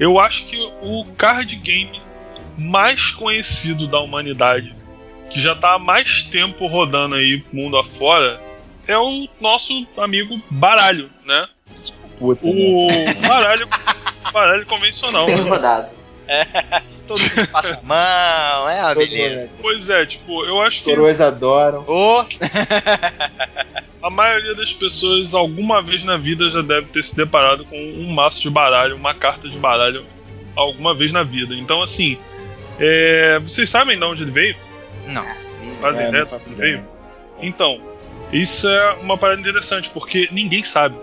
eu 0.00 0.18
acho 0.18 0.46
que 0.46 0.56
o 0.82 1.04
card 1.16 1.54
game 1.56 2.00
mais 2.58 3.10
conhecido 3.10 3.86
da 3.86 4.00
humanidade, 4.00 4.74
que 5.30 5.40
já 5.40 5.54
tá 5.54 5.74
há 5.74 5.78
mais 5.78 6.24
tempo 6.24 6.66
rodando 6.66 7.14
aí 7.14 7.42
mundo 7.52 7.76
afora, 7.76 8.40
é 8.86 8.96
o 8.98 9.28
nosso 9.40 9.86
amigo 9.96 10.40
baralho, 10.50 11.10
né? 11.24 11.48
Puta, 12.18 12.46
né? 12.46 12.52
O 12.52 13.26
baralho, 13.26 13.68
baralho 14.32 14.66
convencional, 14.66 15.26
né? 15.26 15.36
Todo 17.06 17.20
mundo 17.20 17.48
passa 17.52 17.74
a 17.74 17.82
mão, 17.82 18.68
é 18.70 18.94
Todo 18.94 19.06
beleza. 19.08 19.42
mundo, 19.42 19.52
né? 19.52 19.58
Pois 19.60 19.90
é, 19.90 20.06
tipo, 20.06 20.44
eu 20.46 20.60
acho 20.62 20.78
Os 20.78 20.82
que 20.84 20.90
coroas 20.90 21.20
adoram. 21.20 21.84
Ô, 21.86 22.24
A 24.02 24.10
maioria 24.10 24.54
das 24.54 24.72
pessoas, 24.72 25.34
alguma 25.34 25.80
vez 25.82 26.04
na 26.04 26.16
vida, 26.18 26.50
já 26.50 26.60
deve 26.60 26.88
ter 26.88 27.02
se 27.02 27.16
deparado 27.16 27.64
com 27.64 27.76
um 27.76 28.12
maço 28.12 28.40
de 28.42 28.50
baralho, 28.50 28.96
uma 28.96 29.14
carta 29.14 29.48
de 29.48 29.56
baralho, 29.56 30.04
alguma 30.54 30.94
vez 30.94 31.10
na 31.10 31.22
vida. 31.22 31.54
Então, 31.54 31.80
assim, 31.82 32.18
é, 32.78 33.38
vocês 33.38 33.68
sabem 33.70 33.98
de 33.98 34.04
onde 34.04 34.22
ele 34.22 34.30
veio? 34.30 34.56
não. 35.06 35.24
Faz 35.80 35.98
É, 35.98 36.08
ideia 36.08 36.18
não 36.18 36.24
de 36.24 36.30
faço 36.30 36.52
onde 36.52 36.60
veio? 36.60 36.84
Então, 37.40 37.82
isso 38.30 38.68
é 38.68 38.92
uma 39.00 39.16
parada 39.16 39.40
interessante, 39.40 39.88
porque 39.88 40.28
ninguém 40.30 40.62
sabe. 40.62 40.96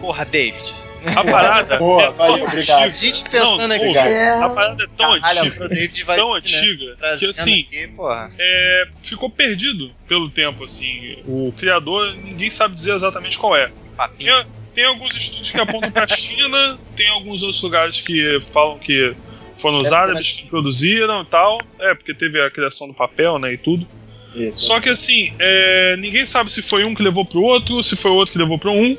Porra, 0.00 0.24
David. 0.24 0.74
A 1.14 1.24
parada. 1.24 1.76
Boa, 1.78 2.04
é 2.04 2.12
valeu, 2.12 2.38
tão 2.38 2.46
obrigado. 2.46 2.82
A 2.82 2.88
gente 2.88 3.22
pensando 3.30 3.68
Não, 3.68 3.76
aqui. 3.76 3.84
obrigado. 3.84 4.08
É, 4.08 4.30
A 4.30 4.48
parada 4.48 4.84
é 4.84 4.86
tão 4.96 5.20
Caralho, 5.20 5.40
antiga, 5.42 6.04
vai 6.04 6.16
tão 6.16 6.32
né, 6.32 6.38
antiga, 6.38 6.84
que 6.92 6.96
trazendo 6.98 7.30
assim, 7.30 7.60
aqui, 7.60 7.88
porra. 7.88 8.30
é, 8.38 8.88
ficou 9.02 9.30
perdido 9.30 9.90
pelo 10.06 10.28
tempo, 10.30 10.64
assim. 10.64 11.18
O 11.26 11.52
criador, 11.56 12.14
ninguém 12.14 12.50
sabe 12.50 12.74
dizer 12.74 12.94
exatamente 12.94 13.38
qual 13.38 13.56
é. 13.56 13.70
Tem, 14.16 14.28
tem 14.74 14.84
alguns 14.84 15.14
estudos 15.14 15.50
que 15.50 15.58
apontam 15.58 15.90
pra 15.90 16.06
China, 16.08 16.78
tem 16.94 17.08
alguns 17.08 17.42
outros 17.42 17.62
lugares 17.62 18.00
que 18.00 18.40
falam 18.52 18.78
que 18.78 19.14
foram 19.60 19.78
os 19.78 19.92
árabes 19.92 20.34
que 20.34 20.46
produziram 20.46 21.22
e 21.22 21.26
tal. 21.26 21.58
É, 21.80 21.94
porque 21.94 22.14
teve 22.14 22.40
a 22.40 22.50
criação 22.50 22.86
do 22.86 22.94
papel, 22.94 23.38
né, 23.38 23.52
e 23.52 23.56
tudo. 23.56 23.86
Isso. 24.34 24.62
Só 24.62 24.80
que 24.80 24.88
assim, 24.88 25.32
é, 25.38 25.96
ninguém 25.98 26.26
sabe 26.26 26.52
se 26.52 26.62
foi 26.62 26.84
um 26.84 26.94
que 26.94 27.02
levou 27.02 27.24
pro 27.24 27.42
outro, 27.42 27.82
se 27.82 27.96
foi 27.96 28.10
o 28.10 28.14
outro 28.14 28.32
que 28.32 28.38
levou 28.38 28.58
pro 28.58 28.70
um. 28.70 28.96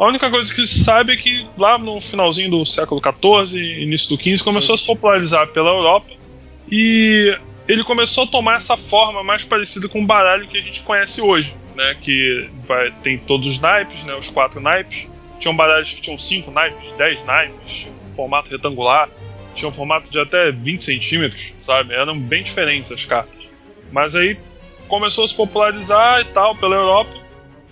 A 0.00 0.06
única 0.06 0.30
coisa 0.30 0.54
que 0.54 0.66
se 0.66 0.82
sabe 0.82 1.12
é 1.12 1.16
que 1.18 1.46
lá 1.58 1.76
no 1.76 2.00
finalzinho 2.00 2.50
do 2.50 2.64
século 2.64 3.02
XIV, 3.02 3.82
início 3.82 4.16
do 4.16 4.22
XV, 4.22 4.42
começou 4.42 4.74
a 4.74 4.78
se 4.78 4.86
popularizar 4.86 5.48
pela 5.48 5.68
Europa 5.68 6.08
e 6.72 7.38
ele 7.68 7.84
começou 7.84 8.24
a 8.24 8.26
tomar 8.26 8.56
essa 8.56 8.78
forma 8.78 9.22
mais 9.22 9.44
parecida 9.44 9.90
com 9.90 10.00
o 10.00 10.06
baralho 10.06 10.48
que 10.48 10.56
a 10.56 10.62
gente 10.62 10.80
conhece 10.80 11.20
hoje, 11.20 11.54
né? 11.76 11.94
Que 12.00 12.48
vai, 12.66 12.90
tem 13.02 13.18
todos 13.18 13.46
os 13.46 13.60
naipes, 13.60 14.02
né? 14.04 14.14
Os 14.14 14.30
quatro 14.30 14.58
naipes. 14.58 15.06
Tinham 15.38 15.54
baralhos 15.54 15.92
que 15.92 16.00
tinham 16.00 16.18
cinco 16.18 16.50
naipes, 16.50 16.96
10 16.96 17.26
naipes, 17.26 17.86
um 18.10 18.14
formato 18.16 18.48
retangular, 18.48 19.10
tinha 19.54 19.68
um 19.68 19.72
formato 19.72 20.10
de 20.10 20.18
até 20.18 20.50
20 20.50 20.82
centímetros, 20.82 21.52
sabe? 21.60 21.92
Eram 21.92 22.18
bem 22.18 22.42
diferentes 22.42 22.90
as 22.90 23.04
cartas. 23.04 23.38
Mas 23.92 24.16
aí 24.16 24.38
começou 24.88 25.26
a 25.26 25.28
se 25.28 25.34
popularizar 25.34 26.22
e 26.22 26.24
tal 26.24 26.56
pela 26.56 26.76
Europa. 26.76 27.19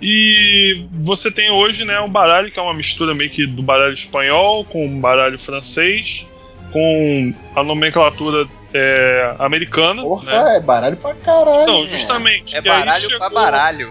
E 0.01 0.86
você 0.92 1.30
tem 1.30 1.51
hoje, 1.51 1.84
né, 1.84 1.99
um 2.01 2.09
baralho 2.09 2.51
que 2.53 2.59
é 2.59 2.62
uma 2.62 2.74
mistura 2.74 3.14
meio 3.14 3.30
que 3.30 3.46
do 3.46 3.62
baralho 3.62 3.94
espanhol 3.94 4.64
com 4.64 4.86
o 4.86 5.01
baralho 5.01 5.38
francês, 5.38 6.26
com 6.72 7.34
a 7.57 7.62
nomenclatura 7.64 8.46
é, 8.72 9.34
americana. 9.38 9.94
né? 9.94 10.03
Porra, 10.03 10.32
é 10.57 10.61
baralho 10.61 10.96
pra 10.96 11.14
caralho. 11.14 11.62
Então, 11.62 11.86
justamente. 11.86 12.55
É 12.55 12.59
aí 12.59 12.64
baralho 12.64 13.03
chegou- 13.11 13.18
pra 13.18 13.30
baralho. 13.30 13.90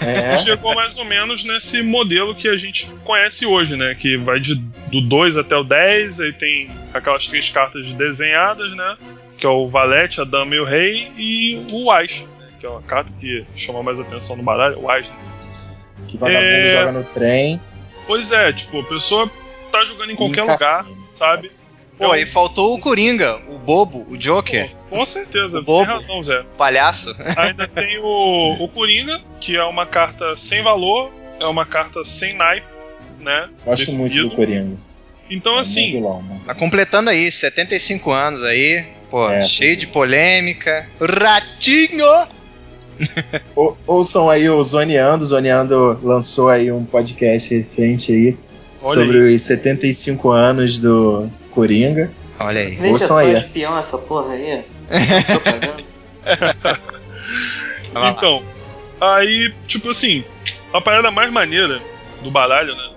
É. 0.00 0.38
chegou 0.44 0.74
mais 0.74 0.98
ou 0.98 1.04
menos 1.04 1.44
nesse 1.44 1.82
modelo 1.82 2.34
que 2.34 2.48
a 2.48 2.56
gente 2.56 2.86
conhece 3.04 3.46
hoje, 3.46 3.76
né? 3.76 3.94
Que 3.94 4.16
vai 4.18 4.40
de, 4.40 4.56
do 4.56 5.00
2 5.00 5.36
até 5.38 5.56
o 5.56 5.62
10, 5.64 6.20
aí 6.20 6.32
tem 6.32 6.68
aquelas 6.92 7.26
três 7.28 7.48
cartas 7.50 7.86
desenhadas, 7.92 8.70
né? 8.76 8.96
Que 9.38 9.46
é 9.46 9.48
o 9.48 9.68
Valete, 9.68 10.20
a 10.20 10.24
Dama 10.24 10.54
e 10.54 10.60
o 10.60 10.64
Rei, 10.64 11.10
e 11.16 11.66
o 11.72 11.90
Ás, 11.90 12.20
né, 12.38 12.48
que 12.60 12.66
é 12.66 12.68
uma 12.68 12.82
carta 12.82 13.10
que 13.20 13.42
chamou 13.56 13.82
mais 13.82 13.98
atenção 13.98 14.36
no 14.36 14.42
baralho, 14.42 14.78
o 14.80 14.90
Ás. 14.90 15.06
né? 15.06 15.12
Que 16.12 16.18
vagabundo 16.18 16.44
É. 16.46 16.66
joga 16.66 16.92
no 16.92 17.04
trem. 17.04 17.60
Pois 18.06 18.32
é, 18.32 18.52
tipo, 18.52 18.80
a 18.80 18.84
pessoa 18.84 19.30
tá 19.70 19.84
jogando 19.84 20.10
em 20.12 20.16
qualquer 20.16 20.44
em 20.44 20.48
lugar, 20.50 20.86
sabe? 21.12 21.52
Pô, 21.96 22.06
É 22.06 22.08
um- 22.08 22.14
e 22.22 22.26
faltou 22.26 22.74
o 22.74 22.78
Coringa, 22.80 23.36
o 23.48 23.58
bobo, 23.58 24.06
o 24.10 24.16
Joker, 24.16 24.70
Pô, 24.88 24.96
com 24.96 25.06
certeza, 25.06 25.58
O 25.60 25.64
tem 25.64 25.74
bobo. 25.74 25.84
razão, 25.84 26.22
Zé. 26.24 26.42
palhaço. 26.56 27.14
Ainda 27.36 27.68
tem 27.68 27.98
o, 28.02 28.56
o 28.64 28.68
Coringa, 28.68 29.20
que 29.40 29.54
é 29.54 29.62
uma 29.64 29.86
carta 29.86 30.36
sem 30.36 30.62
valor, 30.62 31.12
é 31.38 31.44
uma 31.46 31.66
carta 31.66 32.04
sem 32.04 32.34
naipe, 32.34 32.66
né? 33.20 33.48
Gosto 33.64 33.92
muito 33.92 34.12
definido. 34.12 34.30
do 34.30 34.36
Coringa. 34.36 34.76
Então, 35.30 35.56
É 35.58 35.60
assim, 35.60 36.00
mano. 36.00 36.40
Tá 36.44 36.54
completando 36.54 37.10
aí, 37.10 37.30
75 37.30 38.10
anos 38.10 38.42
aí. 38.42 38.84
Pô, 39.10 39.28
É, 39.30 39.42
cheio 39.42 39.76
de 39.76 39.86
é. 39.86 39.88
polêmica. 39.88 40.88
Ratinho! 41.00 42.06
Ou- 43.56 43.76
ouçam 43.86 44.28
aí 44.30 44.48
o 44.48 44.62
Zoneando. 44.62 45.22
O 45.22 45.26
Zoneando 45.26 45.98
lançou 46.02 46.48
aí 46.48 46.70
um 46.70 46.84
podcast 46.84 47.54
recente 47.54 48.12
aí 48.12 48.36
Olha 48.82 48.94
sobre 48.94 49.18
os 49.34 49.40
75 49.42 50.30
anos 50.30 50.78
do 50.78 51.28
Coringa. 51.50 52.10
Olha 52.38 52.60
aí. 52.60 52.76
Veja 52.76 52.92
Ouçam 52.92 53.08
só, 53.08 53.18
aí. 53.18 53.36
espião 53.36 53.76
essa 53.78 53.98
porra 53.98 54.32
aí. 54.32 54.64
Então, 58.12 58.42
aí, 59.00 59.52
tipo 59.66 59.90
assim, 59.90 60.24
a 60.72 60.80
parada 60.80 61.10
mais 61.10 61.32
maneira 61.32 61.80
do 62.22 62.30
baralho, 62.30 62.74
né? 62.76 62.90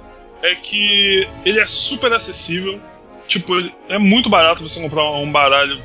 É 0.44 0.56
que 0.56 1.28
ele 1.46 1.60
é 1.60 1.66
super 1.66 2.12
acessível. 2.14 2.80
Tipo, 3.28 3.56
ele- 3.56 3.74
é 3.90 3.98
muito 3.98 4.30
barato 4.30 4.62
você 4.68 4.82
comprar 4.82 5.10
um 5.12 5.32
baralho 5.32 5.80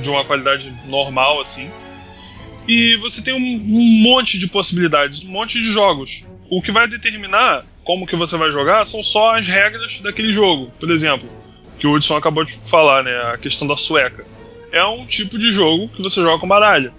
de 0.00 0.08
uma 0.08 0.24
qualidade 0.24 0.72
normal, 0.86 1.40
assim. 1.40 1.70
E 2.66 2.96
você 2.96 3.22
tem 3.22 3.34
um, 3.34 3.36
um 3.38 4.02
monte 4.02 4.38
de 4.38 4.46
possibilidades, 4.48 5.22
um 5.22 5.28
monte 5.28 5.58
de 5.62 5.70
jogos. 5.70 6.24
O 6.50 6.62
que 6.62 6.72
vai 6.72 6.88
determinar 6.88 7.64
como 7.84 8.06
que 8.06 8.16
você 8.16 8.36
vai 8.36 8.50
jogar 8.50 8.86
são 8.86 9.02
só 9.02 9.36
as 9.36 9.46
regras 9.46 9.98
daquele 10.00 10.32
jogo. 10.32 10.72
Por 10.80 10.90
exemplo, 10.90 11.28
que 11.78 11.86
o 11.86 11.92
Hudson 11.92 12.16
acabou 12.16 12.44
de 12.44 12.58
falar, 12.66 13.02
né? 13.02 13.14
A 13.32 13.38
questão 13.38 13.66
da 13.66 13.76
sueca. 13.76 14.24
É 14.72 14.84
um 14.84 15.06
tipo 15.06 15.38
de 15.38 15.52
jogo 15.52 15.88
que 15.88 16.02
você 16.02 16.20
joga 16.20 16.38
com 16.38 16.48
baralho. 16.48 16.92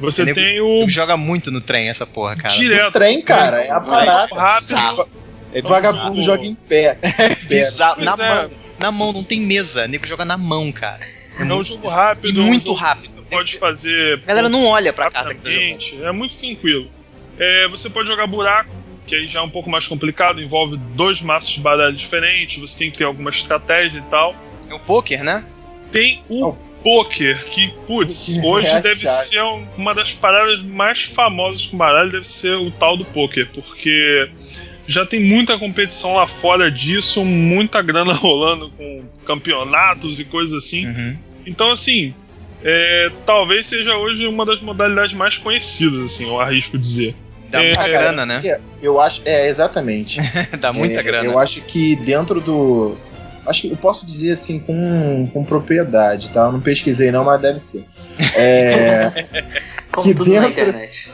Você 0.00 0.24
Nego- 0.24 0.34
tem 0.34 0.60
o 0.60 0.88
Joga 0.88 1.16
muito 1.16 1.50
no 1.50 1.60
trem 1.60 1.88
essa 1.88 2.04
porra, 2.04 2.36
cara. 2.36 2.54
direto. 2.54 2.88
O 2.88 2.92
trem, 2.92 3.22
cara, 3.22 3.62
é 3.62 3.70
a 3.70 3.80
parada. 3.80 4.34
rápido. 4.34 5.08
É 5.54 5.62
vagabundo 5.62 6.20
joga 6.22 6.44
em 6.44 6.54
pé. 6.54 6.94
Pé. 6.94 7.36
Bizarro. 7.46 8.02
Na 8.02 8.14
é. 8.14 8.16
mão. 8.16 8.50
Na 8.80 8.90
mão, 8.90 9.12
não 9.12 9.22
tem 9.22 9.40
mesa. 9.40 9.84
O 9.84 9.88
nego 9.88 10.06
joga 10.06 10.24
na 10.24 10.36
mão, 10.36 10.72
cara. 10.72 11.06
É 11.38 11.44
um 11.44 11.64
jogo 11.64 11.88
rápido, 11.88 12.36
E 12.36 12.38
é 12.38 12.42
um 12.42 12.46
muito 12.46 12.72
que 12.74 12.80
rápido. 12.80 13.10
Você 13.10 13.22
pode 13.22 13.58
fazer. 13.58 14.20
A 14.24 14.26
galera 14.26 14.48
não 14.48 14.64
olha 14.66 14.92
pra 14.92 15.10
carta 15.10 15.34
que 15.34 15.40
tá 15.40 16.06
É 16.06 16.12
muito 16.12 16.36
tranquilo. 16.36 16.88
É, 17.38 17.66
você 17.68 17.88
pode 17.88 18.08
jogar 18.08 18.26
buraco, 18.26 18.70
que 19.06 19.14
aí 19.14 19.26
já 19.26 19.40
é 19.40 19.42
um 19.42 19.50
pouco 19.50 19.70
mais 19.70 19.86
complicado, 19.86 20.40
envolve 20.40 20.76
dois 20.94 21.20
maços 21.22 21.52
de 21.54 21.60
baralho 21.60 21.96
diferentes, 21.96 22.58
você 22.60 22.78
tem 22.80 22.90
que 22.90 22.98
ter 22.98 23.04
alguma 23.04 23.30
estratégia 23.30 23.98
e 23.98 24.02
tal. 24.10 24.36
É 24.68 24.74
o 24.74 24.78
poker, 24.80 25.24
né? 25.24 25.44
Tem 25.90 26.22
o 26.28 26.48
Oh. 26.48 26.52
poker, 26.82 27.44
que, 27.46 27.68
putz, 27.86 28.26
Que 28.26 28.40
hoje 28.46 28.66
é 28.66 28.80
deve 28.80 29.00
chave. 29.00 29.24
ser 29.26 29.42
um- 29.42 29.66
uma 29.76 29.94
das 29.94 30.12
paradas 30.12 30.62
mais 30.62 31.04
famosas 31.04 31.66
com 31.66 31.76
baralho, 31.76 32.10
deve 32.12 32.28
ser 32.28 32.54
o 32.56 32.70
tal 32.70 32.96
do 32.96 33.04
poker, 33.04 33.48
porque 33.54 34.30
já 34.86 35.06
tem 35.06 35.20
muita 35.22 35.58
competição 35.58 36.14
lá 36.14 36.26
fora 36.26 36.70
disso, 36.70 37.24
muita 37.24 37.80
grana 37.82 38.12
rolando 38.14 38.70
com 38.70 39.04
campeonatos 39.26 40.18
e 40.20 40.24
coisas 40.24 40.64
assim. 40.64 40.86
Uhum. 40.86 41.16
Então, 41.46 41.70
assim, 41.70 42.14
é, 42.64 43.10
talvez 43.26 43.66
seja 43.68 43.96
hoje 43.96 44.26
uma 44.26 44.44
das 44.46 44.60
modalidades 44.60 45.14
mais 45.14 45.38
conhecidas, 45.38 45.98
assim, 46.00 46.26
eu 46.28 46.40
arrisco 46.40 46.78
dizer. 46.78 47.14
Dá 47.50 47.60
É, 47.62 47.66
muita 47.66 47.80
cara, 47.82 47.98
grana, 47.98 48.26
né? 48.26 48.40
É, 48.44 48.60
Eu 48.80 49.00
acho, 49.00 49.22
é, 49.24 49.48
exatamente. 49.48 50.18
Dá 50.60 50.72
muita 50.72 51.00
É, 51.00 51.02
grana. 51.02 51.24
Eu 51.24 51.38
acho 51.38 51.60
que 51.62 51.94
dentro 51.96 52.40
do. 52.40 52.96
Acho 53.46 53.62
que 53.62 53.70
eu 53.72 53.76
posso 53.76 54.06
dizer 54.06 54.30
assim 54.32 54.58
com, 54.60 55.28
com 55.32 55.44
propriedade, 55.44 56.30
tá? 56.30 56.42
Eu 56.46 56.52
não 56.52 56.60
pesquisei 56.60 57.10
não, 57.10 57.24
mas 57.24 57.40
deve 57.40 57.58
ser. 57.58 57.84
É, 58.36 59.26
Que 60.02 60.14
tudo 60.14 60.32
na 60.32 60.40
dentro- 60.42 60.50
internet. 60.62 61.10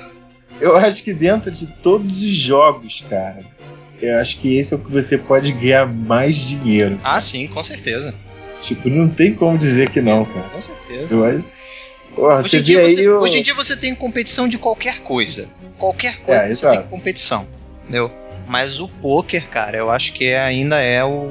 eu 0.61 0.77
acho 0.77 1.03
que 1.03 1.13
dentro 1.13 1.51
de 1.51 1.67
todos 1.67 2.23
os 2.23 2.31
jogos, 2.31 3.05
cara, 3.11 3.41
eu 4.01 4.19
acho 4.19 4.39
que 4.39 4.57
esse 4.59 4.73
é 4.73 4.77
o 4.77 4.81
que 4.81 4.91
você 4.91 5.19
pode 5.19 5.53
ganhar 5.53 5.87
mais 5.87 6.37
dinheiro. 6.37 6.99
Ah, 7.03 7.21
sim, 7.21 7.47
com 7.47 7.63
certeza. 7.63 8.15
Tipo, 8.61 8.89
não 8.89 9.09
tem 9.09 9.35
como 9.35 9.57
dizer 9.57 9.91
que 9.91 10.01
não, 10.01 10.25
cara. 10.25 10.49
Com 10.49 10.61
certeza. 10.61 11.15
Eu 11.15 11.25
acho. 11.25 11.45
Porra, 12.15 12.37
Hoje, 12.39 12.49
você 12.49 12.59
em 12.59 12.63
dia 12.63 12.79
vê 12.79 12.85
aí 12.85 12.95
você, 12.97 13.09
o. 13.09 13.21
hoje 13.21 13.39
em 13.39 13.43
dia 13.43 13.55
você 13.55 13.77
tem 13.77 13.95
competição 13.95 14.49
de 14.49 14.59
qualquer 14.59 15.01
coisa. 15.01 15.49
Qualquer 15.79 16.19
coisa 16.21 16.41
É, 16.43 16.55
você 16.55 16.69
tem 16.69 16.83
competição. 16.85 17.47
Entendeu? 17.83 18.11
Mas 18.49 18.81
o 18.81 18.89
poker, 18.89 19.47
cara, 19.49 19.77
eu 19.77 19.91
acho 19.91 20.13
que 20.13 20.33
ainda 20.35 20.81
é 20.81 21.05
o, 21.05 21.31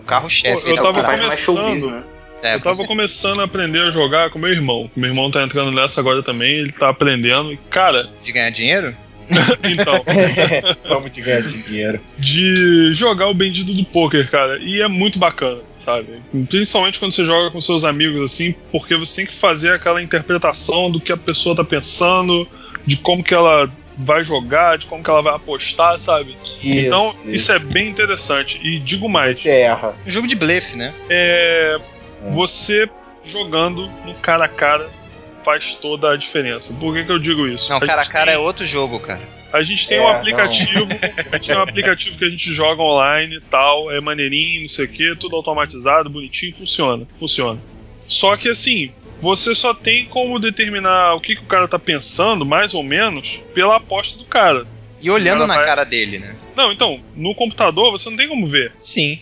o 0.00 0.04
carro-chefe. 0.04 0.68
Eu 0.68 0.74
da 0.74 0.82
É 0.82 0.84
o 0.84 0.92
que 0.94 1.00
tava 1.00 1.02
mais 1.02 1.20
começando. 1.20 1.56
showbiz, 1.56 1.84
né? 1.84 2.02
É, 2.42 2.54
eu 2.54 2.58
com 2.58 2.64
tava 2.64 2.84
começando 2.86 3.40
a 3.40 3.44
aprender 3.44 3.80
a 3.80 3.90
jogar 3.90 4.30
com 4.30 4.38
meu 4.38 4.50
irmão. 4.50 4.90
Meu 4.96 5.08
irmão 5.08 5.30
tá 5.30 5.42
entrando 5.42 5.70
nessa 5.70 6.00
agora 6.00 6.22
também, 6.22 6.54
ele 6.58 6.72
tá 6.72 6.88
aprendendo. 6.88 7.52
E, 7.52 7.56
cara, 7.70 8.08
De 8.24 8.32
ganhar 8.32 8.50
dinheiro? 8.50 8.96
então, 9.64 10.04
Vamos 10.88 11.10
te 11.10 11.20
ganhar 11.20 11.42
dinheiro. 11.42 12.00
de 12.18 12.92
jogar 12.94 13.28
o 13.28 13.34
bendito 13.34 13.72
do 13.74 13.84
poker, 13.84 14.30
cara. 14.30 14.58
E 14.58 14.80
é 14.80 14.88
muito 14.88 15.18
bacana, 15.18 15.60
sabe? 15.84 16.22
Principalmente 16.48 16.98
quando 16.98 17.12
você 17.12 17.24
joga 17.24 17.50
com 17.50 17.60
seus 17.60 17.84
amigos 17.84 18.20
assim, 18.22 18.54
porque 18.70 18.96
você 18.96 19.22
tem 19.22 19.26
que 19.26 19.38
fazer 19.38 19.72
aquela 19.72 20.02
interpretação 20.02 20.90
do 20.90 21.00
que 21.00 21.12
a 21.12 21.16
pessoa 21.16 21.56
tá 21.56 21.64
pensando, 21.64 22.46
de 22.86 22.96
como 22.96 23.22
que 23.24 23.34
ela 23.34 23.70
vai 23.98 24.22
jogar, 24.22 24.76
de 24.78 24.86
como 24.86 25.02
que 25.02 25.08
ela 25.10 25.22
vai 25.22 25.34
apostar, 25.34 25.98
sabe? 25.98 26.36
então, 26.62 27.12
isso 27.24 27.50
é 27.50 27.58
bem 27.58 27.88
interessante. 27.88 28.60
E 28.62 28.78
digo 28.78 29.08
mais, 29.08 29.38
Você 29.38 29.48
erra. 29.50 29.96
Um 30.06 30.10
jogo 30.10 30.26
de 30.26 30.36
blefe, 30.36 30.76
né? 30.76 30.92
é, 31.08 31.78
É. 32.22 32.30
você 32.32 32.88
jogando 33.24 33.88
no 34.04 34.14
cara 34.14 34.44
a 34.44 34.48
cara 34.48 34.88
faz 35.46 35.76
toda 35.76 36.10
a 36.12 36.16
diferença. 36.16 36.74
Por 36.74 36.92
que, 36.92 37.04
que 37.04 37.12
eu 37.12 37.18
digo 37.20 37.46
isso? 37.46 37.70
Não, 37.72 37.78
cara 37.78 38.02
a 38.02 38.06
cara 38.06 38.32
é 38.32 38.34
tem- 38.34 38.44
outro 38.44 38.66
jogo, 38.66 38.98
cara. 38.98 39.20
A 39.52 39.62
gente 39.62 39.86
tem 39.86 39.96
É, 39.98 40.00
um 40.02 40.04
não. 40.08 40.16
aplicativo, 40.16 40.86
a 41.32 41.36
gente 41.36 41.46
tem 41.46 41.56
um 41.56 41.62
aplicativo 41.62 42.18
que 42.18 42.24
a 42.24 42.28
gente 42.28 42.52
joga 42.52 42.82
online 42.82 43.36
e 43.36 43.40
tal, 43.42 43.90
é 43.92 44.00
maneirinho, 44.00 44.62
não 44.62 44.68
sei 44.68 44.84
o 44.86 44.88
que, 44.88 45.14
tudo 45.16 45.36
automatizado, 45.36 46.10
bonitinho, 46.10 46.52
funciona, 46.56 47.06
funciona. 47.18 47.60
Só 48.08 48.36
que 48.36 48.48
assim, 48.48 48.90
você 49.20 49.54
só 49.54 49.72
tem 49.72 50.04
como 50.06 50.38
determinar 50.40 51.14
o 51.14 51.20
que, 51.20 51.36
que 51.36 51.42
o 51.42 51.46
cara 51.46 51.68
tá 51.68 51.78
pensando, 51.78 52.44
mais 52.44 52.74
ou 52.74 52.82
menos, 52.82 53.40
pela 53.54 53.76
aposta 53.76 54.18
do 54.18 54.24
cara. 54.24 54.66
E 55.00 55.08
olhando 55.10 55.38
Ela 55.44 55.46
na 55.46 55.54
vai- 55.56 55.64
cara 55.64 55.84
dele, 55.84 56.18
né? 56.18 56.34
Não, 56.56 56.72
então, 56.72 57.00
no 57.14 57.34
computador 57.34 57.92
você 57.92 58.10
não 58.10 58.16
tem 58.16 58.28
como 58.28 58.48
ver. 58.48 58.72
Sim. 58.82 59.20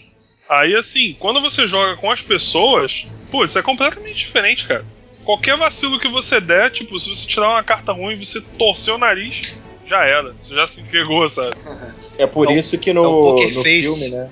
Aí 0.48 0.74
assim, 0.74 1.14
quando 1.18 1.40
você 1.40 1.68
joga 1.68 1.96
com 1.96 2.10
as 2.10 2.22
pessoas, 2.22 3.06
putz, 3.30 3.54
é 3.56 3.62
completamente 3.62 4.18
diferente, 4.18 4.66
cara. 4.66 4.84
Qualquer 5.24 5.56
vacilo 5.56 5.98
que 5.98 6.08
você 6.08 6.40
der, 6.40 6.70
tipo, 6.70 6.98
se 7.00 7.08
você 7.08 7.26
tirar 7.26 7.48
uma 7.50 7.62
carta 7.62 7.92
ruim 7.92 8.14
e 8.14 8.24
você 8.24 8.40
torcer 8.58 8.92
o 8.94 8.98
nariz, 8.98 9.64
já 9.88 10.04
era. 10.04 10.34
Você 10.46 10.54
já 10.54 10.66
se 10.68 10.80
entregou, 10.80 11.28
sabe? 11.28 11.56
É 12.16 12.26
por 12.28 12.48
É 12.48 12.54
o- 12.54 12.56
isso 12.58 12.78
que 12.78 12.90
é 12.90 12.92
o 12.92 12.96
no, 12.96 13.02
Poker 13.10 13.48
no 13.54 13.62
Face. 13.64 13.82
filme, 13.82 14.08
né? 14.10 14.28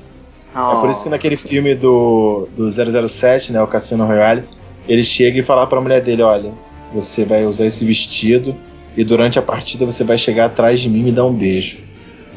Oh. 0.54 0.76
É 0.76 0.80
por 0.80 0.90
isso 0.90 1.02
que 1.02 1.08
naquele 1.08 1.36
filme 1.36 1.74
do, 1.74 2.46
do 2.54 2.68
007, 2.70 3.52
né, 3.52 3.60
o 3.62 3.66
Cassino 3.66 4.06
Royale, 4.06 4.44
ele 4.88 5.02
chega 5.02 5.38
e 5.38 5.42
fala 5.42 5.66
pra 5.66 5.80
mulher 5.80 6.00
dele, 6.00 6.22
olha, 6.22 6.52
você 6.92 7.24
vai 7.24 7.44
usar 7.44 7.66
esse 7.66 7.84
vestido 7.84 8.54
e 8.96 9.02
durante 9.02 9.38
a 9.38 9.42
partida 9.42 9.84
você 9.86 10.04
vai 10.04 10.16
chegar 10.18 10.44
atrás 10.44 10.80
de 10.80 10.88
mim 10.90 11.00
e 11.00 11.02
me 11.04 11.10
dar 11.12 11.24
um 11.24 11.32
beijo. 11.32 11.78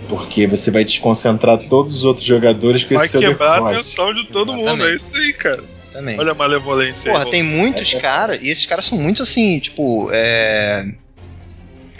Porque 0.09 0.47
você 0.47 0.71
vai 0.71 0.83
desconcentrar 0.83 1.57
todos 1.67 1.95
os 1.97 2.05
outros 2.05 2.25
jogadores 2.25 2.83
com 2.83 2.95
Vai 2.95 3.05
esse 3.05 3.11
seu 3.11 3.21
quebrar 3.21 3.61
a 3.61 3.69
atenção 3.69 4.13
de 4.13 4.25
todo 4.27 4.53
mundo, 4.53 4.67
Exatamente. 4.69 4.93
é 4.93 4.95
isso 4.95 5.17
aí, 5.17 5.33
cara. 5.33 5.63
Também. 5.95 6.19
Olha 6.19 6.31
a 6.33 6.35
malevolência 6.35 7.09
Porra, 7.09 7.23
aí. 7.23 7.31
tem 7.31 7.41
muitos 7.41 7.93
é- 7.93 7.99
caras, 8.01 8.39
e 8.41 8.49
esses 8.49 8.65
caras 8.65 8.83
são 8.83 8.97
muito 8.97 9.23
assim, 9.23 9.59
tipo, 9.59 10.09
é. 10.11 10.85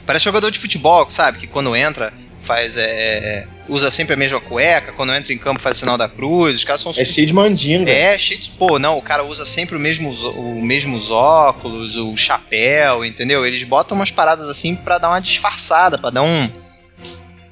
Parece 0.05 0.25
jogador 0.25 0.51
de 0.51 0.59
futebol, 0.59 1.09
sabe? 1.09 1.37
Que 1.39 1.47
quando 1.47 1.73
entra, 1.75 2.11
faz. 2.43 2.75
É... 2.77 3.47
Usa 3.69 3.89
sempre 3.89 4.13
a 4.13 4.17
mesma 4.17 4.39
cueca, 4.41 4.91
quando 4.91 5.13
entra 5.13 5.33
em 5.33 5.37
campo 5.37 5.61
faz 5.61 5.77
o 5.77 5.79
sinal 5.79 5.97
da 5.97 6.07
cruz. 6.09 6.55
Os 6.57 6.63
caras 6.65 6.81
são 6.81 6.93
É 6.95 7.03
cheio 7.05 7.25
de 7.25 7.33
mandinga. 7.33 7.89
É, 7.89 8.19
cheio 8.19 8.39
de. 8.39 8.51
Pô, 8.51 8.77
não, 8.77 8.97
o 8.97 9.01
cara 9.01 9.23
usa 9.23 9.45
sempre 9.45 9.77
o 9.77 9.79
mesmo, 9.79 10.11
o 10.11 10.61
mesmos 10.61 11.09
óculos, 11.09 11.95
o 11.95 12.15
chapéu, 12.17 13.03
entendeu? 13.05 13.45
Eles 13.45 13.63
botam 13.63 13.95
umas 13.97 14.11
paradas 14.11 14.49
assim 14.49 14.75
pra 14.75 14.97
dar 14.97 15.07
uma 15.07 15.21
disfarçada, 15.21 15.97
pra 15.97 16.09
dar 16.09 16.21
um. 16.21 16.49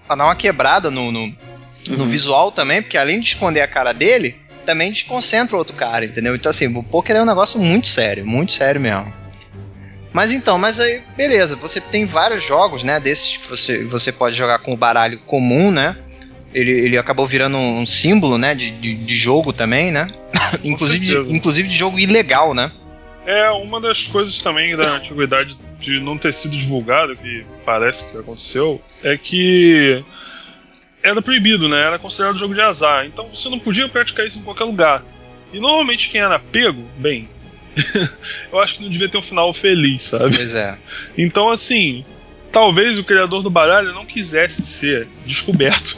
pra 0.05 0.15
dar 0.17 0.25
uma 0.25 0.35
quebrada 0.35 0.91
no, 0.91 1.09
no, 1.11 1.27
no 1.87 2.03
Uhum. 2.03 2.07
visual 2.07 2.51
também, 2.51 2.81
porque 2.83 2.97
além 2.97 3.19
de 3.19 3.29
esconder 3.29 3.61
a 3.61 3.67
cara 3.67 3.93
dele, 3.93 4.35
também 4.63 4.91
desconcentra 4.91 5.55
o 5.55 5.59
outro 5.59 5.75
cara, 5.75 6.05
entendeu? 6.05 6.35
Então, 6.35 6.49
assim, 6.49 6.67
o 6.67 6.83
poker 6.83 7.15
é 7.15 7.21
um 7.21 7.25
negócio 7.25 7.59
muito 7.59 7.87
sério, 7.87 8.25
muito 8.25 8.53
sério 8.53 8.81
mesmo. 8.81 9.13
Mas 10.11 10.31
então, 10.31 10.57
mas 10.59 10.79
aí, 10.79 11.01
beleza, 11.17 11.55
você 11.55 11.81
tem 11.81 12.05
vários 12.05 12.43
jogos, 12.43 12.83
né, 12.83 12.99
desses 12.99 13.37
que 13.37 13.47
você, 13.47 13.83
você 13.83 14.11
pode 14.11 14.35
jogar 14.35 14.59
com 14.59 14.73
o 14.73 14.77
baralho 14.77 15.19
comum, 15.19 15.71
né? 15.71 15.97
Ele, 16.53 16.71
ele 16.71 16.97
acabou 16.99 17.25
virando 17.25 17.57
um 17.57 17.85
símbolo, 17.85 18.37
né, 18.37 18.53
de, 18.53 18.69
de, 18.69 18.93
de 18.93 19.15
jogo 19.17 19.51
também, 19.51 19.91
né? 19.91 20.07
inclusive, 20.63 21.05
de, 21.05 21.33
inclusive 21.35 21.67
de 21.67 21.75
jogo 21.75 21.97
ilegal, 21.97 22.53
né? 22.53 22.71
É 23.25 23.49
uma 23.51 23.81
das 23.81 24.03
coisas 24.03 24.39
também 24.41 24.75
da 24.75 24.97
antiguidade 24.97 25.57
de 25.79 25.99
não 25.99 26.17
ter 26.17 26.33
sido 26.33 26.55
divulgado, 26.55 27.15
que 27.15 27.43
parece 27.65 28.11
que 28.11 28.17
aconteceu, 28.17 28.81
é 29.03 29.17
que 29.17 30.03
era 31.03 31.21
proibido, 31.21 31.67
né? 31.67 31.81
Era 31.81 31.99
considerado 31.99 32.37
jogo 32.39 32.53
de 32.53 32.61
azar. 32.61 33.05
Então 33.05 33.27
você 33.29 33.49
não 33.49 33.59
podia 33.59 33.87
praticar 33.89 34.25
isso 34.25 34.39
em 34.39 34.43
qualquer 34.43 34.63
lugar. 34.63 35.03
E 35.51 35.59
normalmente 35.59 36.09
quem 36.09 36.21
era 36.21 36.39
pego, 36.39 36.83
bem, 36.97 37.29
eu 38.51 38.59
acho 38.59 38.75
que 38.75 38.83
não 38.83 38.89
devia 38.89 39.09
ter 39.09 39.17
um 39.17 39.21
final 39.21 39.53
feliz, 39.53 40.03
sabe? 40.03 40.35
Pois 40.35 40.55
é. 40.55 40.77
Então 41.17 41.49
assim, 41.49 42.03
talvez 42.51 42.97
o 42.97 43.03
criador 43.03 43.43
do 43.43 43.49
baralho 43.49 43.93
não 43.93 44.05
quisesse 44.05 44.61
ser 44.63 45.07
descoberto. 45.25 45.97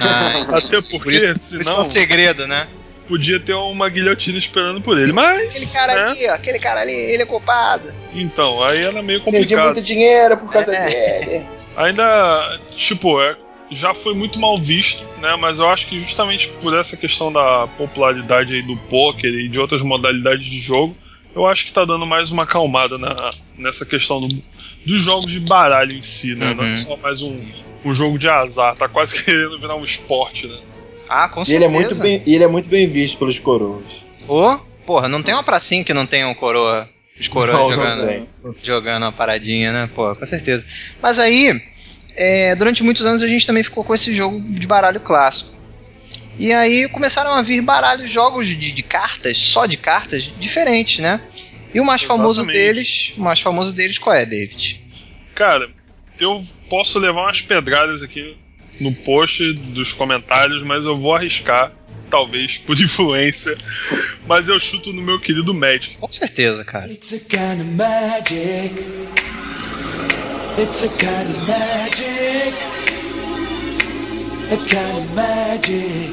Ah, 0.00 0.46
Até 0.58 0.80
porque, 0.80 0.98
por 0.98 1.12
isso, 1.12 1.26
por 1.26 1.36
isso 1.36 1.60
é 1.60 1.62
senão, 1.64 1.80
um 1.80 1.84
segredo, 1.84 2.46
né? 2.46 2.66
podia 3.08 3.40
ter 3.40 3.54
uma 3.54 3.88
guilhotina 3.88 4.36
esperando 4.38 4.82
por 4.82 4.98
ele. 4.98 5.12
Mas. 5.14 5.48
Aquele 5.48 5.66
cara 5.72 5.94
né? 5.94 6.10
ali, 6.10 6.28
ó, 6.28 6.34
aquele 6.34 6.58
cara 6.58 6.80
ali, 6.82 6.92
ele 6.92 7.22
é 7.22 7.26
culpado. 7.26 7.90
Então, 8.12 8.62
aí 8.62 8.82
era 8.84 9.02
meio 9.02 9.22
Perdi 9.22 9.38
complicado. 9.38 9.64
muito 9.64 9.80
dinheiro 9.80 10.36
por 10.36 10.52
causa 10.52 10.76
É. 10.76 10.84
dele. 10.84 11.46
Ainda, 11.74 12.60
tipo, 12.76 13.18
é, 13.22 13.34
já 13.70 13.92
foi 13.94 14.14
muito 14.14 14.38
mal 14.38 14.58
visto, 14.58 15.04
né? 15.18 15.36
Mas 15.36 15.58
eu 15.58 15.68
acho 15.68 15.86
que 15.88 15.98
justamente 16.00 16.48
por 16.60 16.74
essa 16.74 16.96
questão 16.96 17.32
da 17.32 17.66
popularidade 17.76 18.54
aí 18.54 18.62
do 18.62 18.76
poker 18.88 19.30
e 19.32 19.48
de 19.48 19.58
outras 19.58 19.82
modalidades 19.82 20.46
de 20.46 20.58
jogo, 20.60 20.96
eu 21.34 21.46
acho 21.46 21.66
que 21.66 21.72
tá 21.72 21.84
dando 21.84 22.06
mais 22.06 22.30
uma 22.30 22.44
acalmada 22.44 22.96
na, 22.98 23.30
nessa 23.56 23.84
questão 23.84 24.20
do- 24.20 24.28
dos 24.86 25.00
jogos 25.00 25.30
de 25.30 25.40
baralho 25.40 25.92
em 25.96 26.02
si, 26.02 26.34
né? 26.34 26.54
Não 26.54 26.64
Uhum. 26.64 26.72
é 26.72 26.76
só 26.76 26.96
mais 26.96 27.20
um, 27.22 27.40
um 27.84 27.92
jogo 27.94 28.18
de 28.18 28.28
azar, 28.28 28.74
tá 28.76 28.88
quase 28.88 29.14
querendo 29.22 29.58
virar 29.60 29.76
um 29.76 29.84
esporte, 29.84 30.46
né? 30.46 30.58
Ah, 31.08 31.28
com 31.28 31.42
E 31.42 31.46
certeza. 31.46 31.64
ele 31.66 31.74
é 31.76 31.80
muito 31.80 31.94
bem, 31.96 32.22
e 32.26 32.34
ele 32.34 32.44
é 32.44 32.48
muito 32.48 32.68
bem 32.68 32.86
visto 32.86 33.18
pelos 33.18 33.38
coroas. 33.38 33.84
Ô, 34.26 34.58
porra, 34.86 35.08
não 35.08 35.22
tem 35.22 35.34
uma 35.34 35.42
pracinha 35.44 35.84
que 35.84 35.94
não 35.94 36.06
tenha 36.06 36.28
um 36.28 36.34
coroa. 36.34 36.88
Os 37.20 37.26
coroas 37.28 37.52
Não, 37.52 37.68
não 37.70 37.74
jogando, 37.76 38.06
tem. 38.06 38.28
jogando 38.62 39.02
uma 39.02 39.12
paradinha, 39.12 39.72
né? 39.72 39.90
Pô, 39.94 40.14
com 40.14 40.24
certeza. 40.26 40.64
Mas 41.02 41.18
aí, 41.18 41.60
é, 42.18 42.56
durante 42.56 42.82
muitos 42.82 43.06
anos 43.06 43.22
a 43.22 43.28
gente 43.28 43.46
também 43.46 43.62
ficou 43.62 43.84
com 43.84 43.94
esse 43.94 44.12
jogo 44.12 44.40
de 44.40 44.66
baralho 44.66 44.98
clássico. 44.98 45.56
E 46.36 46.52
aí 46.52 46.88
começaram 46.88 47.30
a 47.30 47.42
vir 47.42 47.62
baralhos, 47.62 48.10
jogos 48.10 48.46
de, 48.46 48.72
de 48.72 48.82
cartas, 48.82 49.38
só 49.38 49.66
de 49.66 49.76
cartas, 49.76 50.30
diferentes, 50.38 50.98
né? 50.98 51.20
E 51.72 51.80
o 51.80 51.84
mais 51.84 52.02
famoso 52.02 52.40
Exatamente. 52.40 52.58
deles, 52.58 53.12
o 53.16 53.20
mais 53.20 53.40
famoso 53.40 53.72
deles 53.72 53.98
qual 53.98 54.16
é, 54.16 54.26
David? 54.26 54.80
Cara, 55.34 55.70
eu 56.18 56.44
posso 56.68 56.98
levar 56.98 57.22
umas 57.22 57.40
pedradas 57.40 58.02
aqui 58.02 58.36
no 58.80 58.92
post 58.92 59.52
dos 59.52 59.92
comentários, 59.92 60.62
mas 60.64 60.84
eu 60.84 60.98
vou 60.98 61.14
arriscar, 61.14 61.72
talvez 62.10 62.58
por 62.58 62.78
influência, 62.80 63.56
mas 64.26 64.48
eu 64.48 64.58
chuto 64.58 64.92
no 64.92 65.02
meu 65.02 65.20
querido 65.20 65.54
Magic. 65.54 65.96
Com 65.96 66.10
certeza, 66.10 66.64
cara. 66.64 66.90
It's 66.90 67.12
a 67.12 67.18
kind 67.18 67.60
of 67.60 67.70
magic. 67.76 68.74
It's 70.60 70.82
a 70.82 70.88
kind 70.88 71.28
of 71.30 71.48
magic. 71.48 72.54
A 74.50 74.56
kind 74.68 74.98
of 74.98 75.14
magic. 75.14 76.12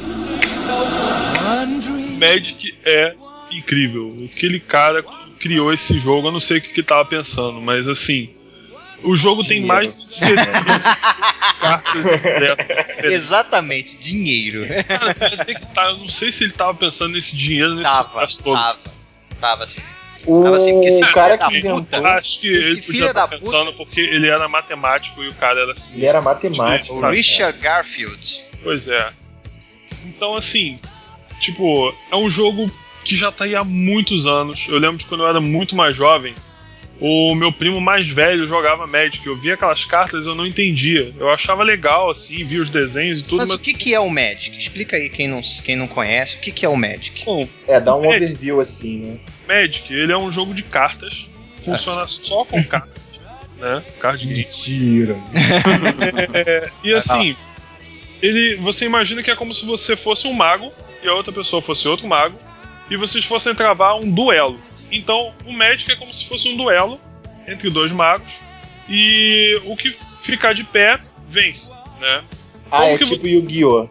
Dream. 1.82 2.20
Magic 2.20 2.78
é 2.86 3.16
incrível. 3.52 4.10
Aquele 4.32 4.60
cara 4.60 5.02
criou 5.40 5.74
esse 5.74 6.00
jogo, 6.00 6.28
eu 6.28 6.32
não 6.32 6.40
sei 6.40 6.58
o 6.58 6.62
que 6.62 6.70
que 6.74 6.84
tava 6.84 7.06
pensando, 7.06 7.62
mas 7.62 7.88
assim, 7.88 8.30
o 9.04 9.16
jogo 9.16 9.44
tem 9.44 9.62
Dinheiro. 9.62 9.68
mais 9.96 10.08
de 10.08 10.14
60 10.14 10.64
cartas 11.62 12.22
diretas. 12.22 13.04
Exatamente, 13.04 13.98
dinheiro. 13.98 14.66
Cara, 14.88 15.16
eu, 15.32 15.38
sei 15.46 15.56
que 15.56 15.66
tá, 15.74 15.86
eu 15.90 15.98
não 15.98 16.10
sei 16.10 16.32
se 16.32 16.44
ele 16.46 16.54
tava 16.54 16.74
pensando 16.74 17.14
nesse 17.14 17.36
dinheiro 17.36 17.74
nesse 17.76 17.84
Tava, 17.84 18.28
todo. 18.44 18.54
tava. 18.56 18.80
Tava 19.40 19.64
assim. 19.64 19.82
O 20.26 20.46
assim, 20.54 20.84
esse 20.86 21.02
cara 21.12 21.38
filho 21.50 21.62
que 21.62 21.70
puta- 21.70 22.00
Acho 22.08 22.40
que 22.40 22.48
Esse 22.52 22.70
ele 22.72 22.82
podia 22.82 23.06
estar 23.08 23.28
pensando 23.28 23.74
porque 23.74 24.00
ele 24.02 24.28
era 24.28 24.48
matemático 24.48 25.24
e 25.24 25.28
o 25.28 25.34
cara 25.36 25.62
era 25.62 25.72
assim. 25.74 25.98
ele 25.98 26.06
era 26.06 26.22
matemático. 26.22 26.96
O? 26.96 27.10
Richard 27.10 27.60
Garfield. 27.60 28.42
Pois 28.64 28.88
é. 28.88 29.10
Então, 30.06 30.36
assim, 30.36 30.80
tipo, 31.40 31.94
é 32.12 32.16
um 32.16 32.30
jogo 32.30 32.70
que 33.04 33.16
já 33.16 33.32
tá 33.32 33.44
aí 33.46 33.56
há 33.56 33.64
muitos 33.64 34.26
anos. 34.28 34.66
Eu 34.68 34.78
lembro 34.80 34.98
de 34.98 35.06
quando 35.06 35.24
eu 35.24 35.28
era 35.30 35.40
muito 35.40 35.76
mais 35.76 35.96
jovem, 35.96 36.34
o 37.00 37.36
meu 37.36 37.52
primo 37.52 37.80
mais 37.82 38.08
velho 38.08 38.48
jogava 38.48 38.88
Magic. 38.88 39.26
Eu 39.28 39.36
via 39.36 39.54
aquelas 39.56 39.84
cartas 39.86 40.26
e 40.26 40.28
eu 40.28 40.34
não 40.36 40.46
entendia. 40.48 41.14
Eu 41.20 41.30
achava 41.30 41.62
legal, 41.64 42.10
assim, 42.10 42.44
via 42.44 42.62
os 42.62 42.70
desenhos 42.70 43.20
e 43.20 43.24
tudo, 43.24 43.38
Mas 43.40 43.50
mas. 43.50 43.60
o 43.60 43.62
que, 43.62 43.74
que 43.74 43.94
é 43.94 44.00
o 44.00 44.10
Magic? 44.10 44.58
Explica 44.58 44.96
aí 44.96 45.10
quem 45.10 45.28
não, 45.28 45.42
quem 45.64 45.76
não 45.76 45.88
conhece, 45.88 46.36
o 46.36 46.40
que, 46.40 46.52
que 46.52 46.66
é 46.66 46.70
o 46.70 46.76
Magic? 46.76 47.24
Bom, 47.26 47.48
É, 47.68 47.80
dá 47.80 47.96
um 47.96 48.06
É. 48.06 48.16
overview 48.18 48.60
assim, 48.60 48.98
né? 49.00 49.18
Magic, 49.48 49.94
ele 49.94 50.12
é 50.12 50.18
um 50.18 50.32
jogo 50.32 50.54
de 50.54 50.64
cartas. 50.64 51.28
Funciona 51.64 52.08
só 52.08 52.46
com 52.46 52.64
cartas. 52.64 53.04
Né? 53.58 53.84
Card 54.00 54.26
game. 54.26 54.40
Mentira. 54.40 55.18
É, 56.34 56.70
e 56.84 56.94
assim, 56.94 57.36
ele, 58.22 58.56
você 58.58 58.86
imagina 58.86 59.24
que 59.24 59.32
é 59.32 59.36
como 59.36 59.54
se 59.54 59.66
você 59.66 59.96
fosse 59.96 60.28
um 60.28 60.34
mago 60.34 60.72
e 61.04 61.08
a 61.08 61.14
outra 61.14 61.32
pessoa 61.32 61.62
fosse 61.62 61.88
outro 61.88 62.08
mago 62.08 62.38
e 62.90 62.98
vocês 62.98 63.24
fossem 63.26 63.56
travar 63.56 63.96
um 63.96 64.12
duelo. 64.12 64.60
Então, 64.92 65.34
o 65.46 65.52
Magic 65.52 65.92
é 65.92 65.96
como 65.96 66.14
se 66.14 66.28
fosse 66.28 66.48
um 66.50 66.58
duelo 66.58 67.00
entre 67.48 67.70
dois 67.70 67.92
magos 67.92 68.40
e 68.90 69.60
o 69.66 69.76
que 69.76 69.98
ficar 70.22 70.54
de 70.54 70.64
pé 70.64 71.00
vence, 71.30 71.72
né? 72.00 72.24
Ah, 72.72 72.78
Como 72.78 72.84
é 72.84 72.98
tipo 72.98 73.28
Yu-Gi-Oh! 73.28 73.90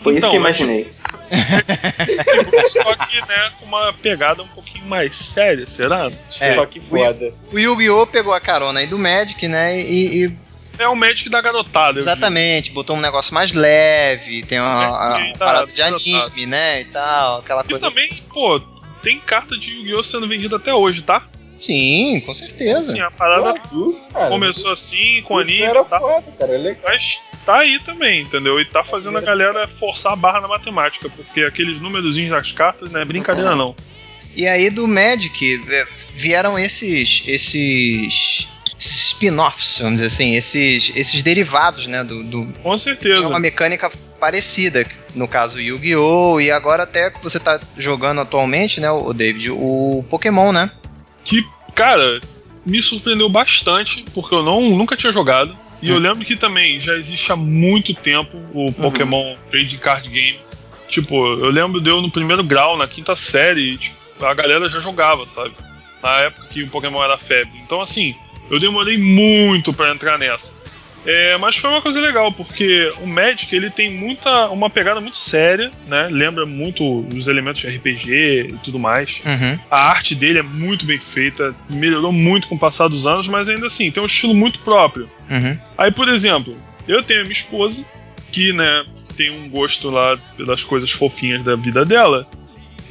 Foi 0.00 0.16
isso 0.16 0.18
Então, 0.18 0.30
que 0.30 0.36
eu 0.36 0.40
imaginei. 0.40 0.90
Só 2.68 2.94
que, 2.94 3.20
né, 3.22 3.52
com 3.58 3.66
uma 3.66 3.92
pegada 3.94 4.42
um 4.42 4.48
pouquinho 4.48 4.75
mais 4.86 5.16
séria, 5.16 5.66
será? 5.66 6.10
Sei. 6.30 6.52
Só 6.52 6.64
que 6.66 6.80
foda. 6.80 7.34
O 7.52 7.58
Yu-Gi-Oh! 7.58 8.06
pegou 8.06 8.32
a 8.32 8.40
carona 8.40 8.80
aí 8.80 8.86
do 8.86 8.98
Magic, 8.98 9.46
né? 9.48 9.80
E, 9.80 10.24
e- 10.26 10.32
É 10.78 10.86
o 10.88 10.94
Magic 10.96 11.28
da 11.28 11.40
garotada. 11.40 11.98
exatamente, 11.98 12.70
botou 12.70 12.96
um 12.96 13.00
negócio 13.00 13.34
mais 13.34 13.52
leve, 13.52 14.42
tem 14.44 14.60
uma, 14.60 14.84
É, 14.84 15.30
a, 15.30 15.32
tá, 15.38 15.44
parada 15.44 15.66
de 15.72 15.74
tá, 15.80 15.86
anime, 15.88 16.46
né? 16.46 16.80
E 16.82 16.84
tal, 16.86 17.38
aquela. 17.40 17.62
E 17.62 17.68
coisa. 17.68 17.88
também, 17.88 18.08
pô, 18.32 18.60
tem 19.02 19.18
carta 19.20 19.58
de 19.58 19.70
Yu-Gi-Oh! 19.72 20.02
sendo 20.04 20.28
vendida 20.28 20.56
até 20.56 20.72
hoje, 20.74 21.02
tá? 21.02 21.22
Sim, 21.58 22.22
com 22.26 22.34
certeza. 22.34 22.80
Assim, 22.92 23.00
a 23.00 23.10
parada 23.10 23.54
Pô, 23.54 23.68
justo, 23.86 24.12
cara. 24.12 24.28
começou 24.28 24.70
assim, 24.72 25.22
com 25.22 25.38
anime, 25.38 25.62
Era 25.62 25.82
tá? 25.84 25.98
foda, 25.98 26.30
cara. 26.38 26.52
É 26.52 26.58
legal. 26.58 26.82
Mas 26.84 27.22
tá 27.46 27.60
aí 27.60 27.78
também, 27.80 28.20
entendeu? 28.20 28.60
E 28.60 28.66
tá 28.66 28.84
fazendo 28.84 29.16
a 29.16 29.22
galera 29.22 29.66
forçar 29.80 30.12
a 30.12 30.16
barra 30.16 30.42
na 30.42 30.48
matemática, 30.48 31.08
porque 31.08 31.40
aqueles 31.40 31.80
númerozinhos 31.80 32.30
das 32.30 32.52
cartas 32.52 32.92
não 32.92 33.00
é 33.00 33.06
brincadeira, 33.06 33.56
não. 33.56 33.74
E 34.36 34.46
aí 34.46 34.68
do 34.68 34.86
Magic 34.86 35.60
é, 35.68 35.86
vieram 36.14 36.58
esses 36.58 37.24
esses 37.26 38.48
spin-offs, 38.78 39.78
vamos 39.78 39.94
dizer 39.94 40.06
assim, 40.06 40.34
esses, 40.34 40.92
esses 40.94 41.22
derivados, 41.22 41.86
né, 41.86 42.04
do, 42.04 42.22
do 42.22 42.46
Com 42.62 42.76
certeza. 42.76 43.26
uma 43.26 43.40
mecânica 43.40 43.90
parecida, 44.20 44.86
no 45.14 45.26
caso 45.26 45.58
Yu-Gi-Oh! 45.58 46.38
e 46.40 46.50
agora 46.50 46.82
até 46.82 47.10
que 47.10 47.22
você 47.22 47.40
tá 47.40 47.58
jogando 47.78 48.20
atualmente, 48.20 48.78
né, 48.78 48.90
o 48.90 49.12
David, 49.14 49.50
o 49.50 50.04
Pokémon, 50.10 50.52
né? 50.52 50.70
Que, 51.24 51.42
cara, 51.74 52.20
me 52.64 52.82
surpreendeu 52.82 53.28
bastante, 53.28 54.04
porque 54.12 54.34
eu 54.34 54.42
não, 54.42 54.60
nunca 54.76 54.96
tinha 54.96 55.12
jogado. 55.12 55.56
E 55.80 55.90
eu 55.90 55.98
lembro 55.98 56.24
que 56.24 56.36
também 56.36 56.80
já 56.80 56.94
existe 56.94 57.30
há 57.30 57.36
muito 57.36 57.94
tempo 57.94 58.38
o 58.54 58.72
Pokémon 58.72 59.36
Trading 59.50 59.76
Card 59.76 60.08
Game. 60.08 60.38
Tipo, 60.88 61.14
eu 61.16 61.50
lembro 61.50 61.80
de 61.80 61.90
eu 61.90 62.00
no 62.00 62.10
primeiro 62.10 62.42
grau, 62.42 62.76
na 62.76 62.88
quinta 62.88 63.14
série, 63.14 63.76
tipo, 63.76 64.05
a 64.20 64.34
galera 64.34 64.68
já 64.68 64.80
jogava, 64.80 65.26
sabe? 65.26 65.54
Na 66.02 66.20
época 66.20 66.48
que 66.48 66.62
o 66.62 66.68
Pokémon 66.68 67.02
era 67.02 67.18
febre. 67.18 67.52
Então, 67.64 67.80
assim, 67.80 68.14
eu 68.50 68.60
demorei 68.60 68.98
muito 68.98 69.72
pra 69.72 69.90
entrar 69.90 70.18
nessa. 70.18 70.56
É, 71.06 71.36
mas 71.38 71.56
foi 71.56 71.70
uma 71.70 71.80
coisa 71.80 72.00
legal, 72.00 72.32
porque 72.32 72.92
o 73.00 73.06
Magic 73.06 73.54
ele 73.54 73.70
tem 73.70 73.92
muita, 73.92 74.48
uma 74.48 74.68
pegada 74.68 75.00
muito 75.00 75.16
séria, 75.16 75.70
né? 75.86 76.08
Lembra 76.10 76.44
muito 76.44 77.06
os 77.14 77.28
elementos 77.28 77.60
de 77.60 77.68
RPG 77.68 78.48
e 78.50 78.58
tudo 78.64 78.76
mais. 78.78 79.22
Uhum. 79.24 79.58
A 79.70 79.88
arte 79.88 80.16
dele 80.16 80.40
é 80.40 80.42
muito 80.42 80.84
bem 80.84 80.98
feita, 80.98 81.54
melhorou 81.70 82.10
muito 82.10 82.48
com 82.48 82.56
o 82.56 82.58
passar 82.58 82.88
dos 82.88 83.06
anos, 83.06 83.28
mas 83.28 83.48
ainda 83.48 83.68
assim, 83.68 83.88
tem 83.90 84.02
um 84.02 84.06
estilo 84.06 84.34
muito 84.34 84.58
próprio. 84.58 85.08
Uhum. 85.30 85.56
Aí, 85.78 85.92
por 85.92 86.08
exemplo, 86.08 86.56
eu 86.88 87.00
tenho 87.04 87.20
a 87.20 87.22
minha 87.22 87.32
esposa, 87.32 87.86
que, 88.32 88.52
né, 88.52 88.84
tem 89.16 89.30
um 89.30 89.48
gosto 89.48 89.88
lá 89.88 90.18
pelas 90.36 90.64
coisas 90.64 90.90
fofinhas 90.90 91.44
da 91.44 91.54
vida 91.54 91.84
dela. 91.84 92.26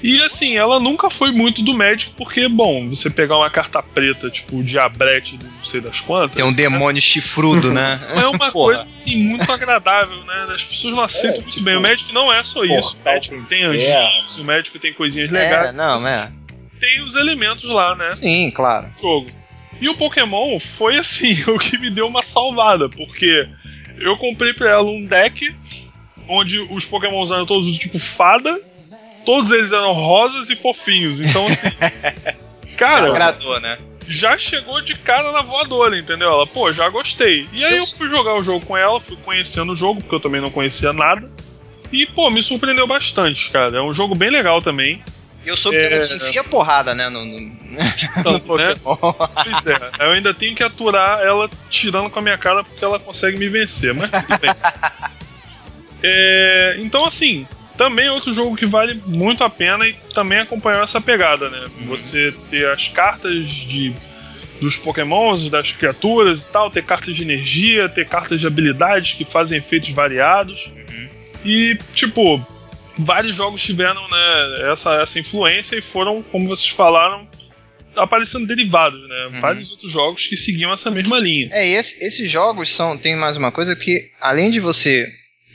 E 0.07 0.21
assim, 0.21 0.55
ela 0.55 0.79
nunca 0.79 1.09
foi 1.09 1.31
muito 1.31 1.63
do 1.63 1.73
Magic, 1.73 2.11
porque, 2.15 2.47
bom, 2.47 2.87
você 2.87 3.09
pegar 3.09 3.37
uma 3.37 3.49
carta 3.49 3.81
preta, 3.81 4.29
tipo 4.29 4.57
o 4.57 4.63
Diabrete 4.63 5.35
do 5.35 5.45
não 5.45 5.65
sei 5.65 5.81
das 5.81 5.99
quantas, 5.99 6.35
Tem 6.35 6.45
um 6.45 6.53
demônio 6.53 7.01
chifrudo, 7.01 7.73
né? 7.73 7.99
não 8.13 8.21
é 8.21 8.27
uma 8.27 8.37
Porra. 8.51 8.75
coisa 8.75 8.81
assim 8.81 9.17
muito 9.17 9.51
agradável, 9.51 10.23
né? 10.25 10.47
As 10.53 10.63
pessoas 10.63 10.93
não 10.95 11.01
aceitam 11.03 11.37
É, 11.37 11.41
muito 11.41 11.53
tipo, 11.53 11.65
bem. 11.65 11.75
O 11.77 11.81
Magic 11.81 12.13
não 12.13 12.31
é 12.31 12.43
só 12.43 12.63
isso. 12.63 12.73
O 12.75 12.81
portal 12.97 13.13
Magic 13.15 13.29
pro 13.35 13.43
tem 13.45 13.63
anjinhos, 13.63 14.37
o 14.37 14.43
Magic 14.45 14.79
tem 14.79 14.93
coisinhas 14.93 15.31
legais. 15.31 15.69
É, 15.69 15.71
não, 15.71 15.95
assim, 15.95 16.07
é. 16.09 16.29
Tem 16.79 17.01
os 17.01 17.15
elementos 17.15 17.63
lá, 17.67 17.95
né? 17.95 18.13
Sim, 18.13 18.51
claro. 18.51 18.87
jogo. 19.01 19.31
E 19.81 19.89
o 19.89 19.95
Pokémon 19.97 20.59
foi 20.59 20.97
assim, 20.97 21.41
o 21.49 21.57
que 21.57 21.79
me 21.79 21.89
deu 21.89 22.05
uma 22.07 22.21
salvada, 22.21 22.87
porque 22.89 23.47
eu 23.97 24.15
comprei 24.17 24.53
pra 24.53 24.69
ela 24.69 24.83
um 24.89 25.03
deck 25.03 25.51
onde 26.27 26.59
os 26.59 26.85
Pokémons 26.85 27.31
eram 27.31 27.45
todos 27.45 27.71
do 27.71 27.77
tipo 27.79 27.97
fada, 27.97 28.59
todos 29.25 29.51
eles 29.51 29.71
eram 29.71 29.91
rosas 29.93 30.49
e 30.49 30.55
fofinhos. 30.55 31.19
Então, 31.19 31.47
assim. 31.47 31.69
cara, 32.77 33.09
Agradou, 33.09 33.59
né? 33.59 33.77
já 34.07 34.37
chegou 34.37 34.81
de 34.81 34.93
cara 34.95 35.31
na 35.31 35.41
voadora, 35.41 35.97
entendeu? 35.97 36.29
Ela, 36.29 36.45
pô, 36.47 36.71
já 36.71 36.87
gostei. 36.89 37.47
E 37.51 37.65
aí 37.65 37.77
eu 37.77 37.87
fui 37.87 38.07
jogar 38.07 38.35
o 38.35 38.43
jogo 38.43 38.65
com 38.65 38.77
ela, 38.77 39.01
fui 39.01 39.17
conhecendo 39.25 39.73
o 39.73 39.75
jogo, 39.75 40.01
porque 40.01 40.15
eu 40.15 40.19
também 40.19 40.39
não 40.41 40.51
conhecia 40.51 40.93
nada. 40.93 41.29
E, 41.91 42.05
pô, 42.05 42.29
me 42.29 42.43
surpreendeu 42.43 42.85
bastante, 42.85 43.49
cara. 43.49 43.77
É 43.77 43.81
um 43.81 43.93
jogo 43.93 44.15
bem 44.15 44.29
legal 44.29 44.61
também. 44.61 45.03
E 45.45 45.49
eu 45.49 45.55
soube 45.57 45.77
que 45.77 45.83
É. 45.83 45.93
ela 45.97 46.07
te 46.07 46.13
enfia 46.15 46.43
porrada, 46.43 46.93
né? 46.95 47.07
No, 47.09 47.23
no, 47.23 47.37
Então, 48.17 48.33
no 48.45 48.57
né? 48.57 48.75
Pokémon. 48.75 49.13
Pois 49.13 49.67
é, 49.67 49.79
eu 49.99 50.11
ainda 50.11 50.33
tenho 50.33 50.55
que 50.55 50.63
aturar 50.63 51.19
ela 51.21 51.49
tirando 51.69 52.09
com 52.09 52.19
a 52.19 52.21
minha 52.21 52.37
cara 52.37 52.63
porque 52.63 52.83
ela 52.83 52.99
consegue 52.99 53.37
me 53.37 53.47
vencer, 53.49 53.93
mas 53.93 54.09
tudo 54.11 54.39
bem. 54.39 54.51
É, 56.07 56.75
então, 56.79 57.03
assim, 57.03 57.47
também 57.77 58.07
é 58.07 58.11
outro 58.11 58.33
jogo 58.33 58.55
que 58.55 58.65
vale 58.65 58.99
muito 59.05 59.43
a 59.43 59.49
pena 59.49 59.87
e 59.87 59.93
também 60.13 60.39
acompanhou 60.39 60.83
essa 60.83 60.99
pegada, 61.01 61.49
né? 61.49 61.65
Você 61.87 62.33
ter 62.49 62.67
as 62.69 62.87
cartas 62.89 63.47
de 63.47 63.93
dos 64.61 64.77
pokémons, 64.77 65.49
das 65.49 65.73
criaturas 65.73 66.43
e 66.43 66.47
tal, 66.49 66.71
ter 66.71 66.83
cartas 66.85 67.13
de 67.15 67.21
energia, 67.23 67.89
ter 67.89 68.07
cartas 68.07 68.39
de 68.39 68.47
habilidades 68.47 69.13
que 69.13 69.25
fazem 69.25 69.59
efeitos 69.59 69.89
variados. 69.89 70.71
E, 71.43 71.77
tipo, 71.93 72.41
vários 72.97 73.35
jogos 73.35 73.61
tiveram 73.61 74.01
né, 74.09 74.71
essa, 74.71 74.95
essa 75.01 75.19
influência 75.19 75.75
e 75.75 75.81
foram, 75.81 76.23
como 76.23 76.47
vocês 76.47 76.69
falaram, 76.69 77.27
aparecendo 77.97 78.47
derivados, 78.47 78.99
né? 79.09 79.25
Uhum. 79.33 79.41
Vários 79.41 79.71
outros 79.71 79.91
jogos 79.91 80.25
que 80.25 80.37
seguiam 80.37 80.71
essa 80.73 80.89
mesma 80.89 81.19
linha. 81.19 81.49
É, 81.51 81.67
e 81.69 81.73
esse- 81.75 82.01
esses 82.03 82.31
jogos 82.31 82.69
são. 82.69 82.97
Tem 82.97 83.15
mais 83.17 83.35
uma 83.37 83.51
coisa 83.51 83.75
que, 83.75 84.09
além 84.21 84.49
de 84.51 84.59
você. 84.61 85.05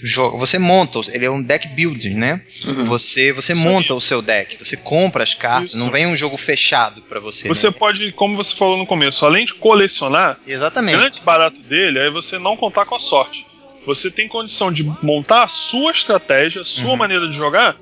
Joga- 0.03 0.37
Você 0.39 0.59
monta, 0.59 1.01
ele 1.13 1.25
é 1.27 1.31
um 1.31 1.43
deck 1.43 1.69
building, 1.69 2.15
né? 2.15 2.41
Uhum. 2.67 2.85
Você, 2.85 3.33
você 3.33 3.53
Isso 3.53 3.63
monta 3.63 3.93
aí. 3.93 3.97
o 3.97 4.01
seu 4.01 4.21
deck, 4.23 4.57
você 4.59 4.77
compra 4.77 5.23
as 5.23 5.35
cartas, 5.35 5.71
Isso. 5.71 5.79
não 5.79 5.91
vem 5.91 6.07
um 6.07 6.17
jogo 6.17 6.37
fechado 6.37 7.03
pra 7.03 7.21
você. 7.21 7.49
Você 7.49 7.69
né? 7.69 7.75
pode, 7.79 8.13
como 8.13 8.37
você 8.37 8.55
falou 8.55 8.77
no 8.79 8.87
começo, 8.87 9.25
além 9.27 9.47
de 9.47 9.55
colecionar, 9.55 10.39
o 10.47 10.51
Exatamente. 10.51 10.99
grande 10.99 11.21
barato 11.21 11.61
dele 11.63 11.99
é 11.99 12.11
você 12.11 12.39
não 12.39 12.57
contar 12.57 12.85
com 12.87 12.95
a 12.95 13.01
sorte. 13.01 13.45
Você 13.87 14.11
tem 14.11 14.29
condição 14.29 14.71
de 14.73 14.83
montar 15.03 15.45
a 15.45 15.49
sua 15.49 15.91
estratégia, 15.93 16.63
a 16.63 16.65
sua 16.65 16.91
Uhum. 16.91 16.97
maneira 16.97 17.27
de 17.29 17.35
jogar 17.37 17.77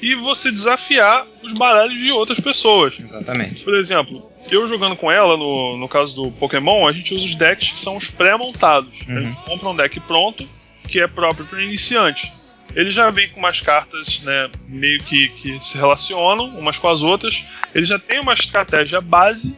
e 0.00 0.14
você 0.16 0.50
desafiar 0.50 1.26
os 1.42 1.52
baralhos 1.54 1.98
de 2.00 2.10
outras 2.10 2.40
pessoas. 2.40 2.94
Exatamente. 2.98 3.62
Por 3.62 3.76
exemplo, 3.76 4.30
eu 4.50 4.66
jogando 4.66 4.96
com 4.96 5.12
ela, 5.12 5.36
no, 5.36 5.76
no 5.78 5.88
caso 5.88 6.14
do 6.14 6.30
Pokémon, 6.32 6.88
a 6.88 6.92
gente 6.92 7.14
usa 7.14 7.26
os 7.26 7.34
decks 7.34 7.70
que 7.72 7.78
são 7.80 7.96
os 7.96 8.06
pré-montados. 8.10 8.90
Uhum. 9.06 9.18
A 9.18 9.20
gente 9.22 9.36
compra 9.44 9.68
um 9.68 9.76
deck 9.76 10.00
pronto, 10.00 10.48
que 10.92 11.00
é 11.00 11.08
próprio 11.08 11.46
para 11.46 11.62
iniciante. 11.62 12.30
Ele 12.74 12.90
já 12.90 13.10
vem 13.10 13.28
com 13.30 13.40
umas 13.40 13.60
cartas, 13.60 14.20
né, 14.20 14.50
meio 14.68 14.98
que, 15.00 15.28
que 15.28 15.58
se 15.64 15.76
relacionam 15.76 16.46
umas 16.58 16.78
com 16.78 16.88
as 16.88 17.02
outras. 17.02 17.42
Ele 17.74 17.86
já 17.86 17.98
tem 17.98 18.20
uma 18.20 18.34
estratégia 18.34 19.00
base 19.00 19.56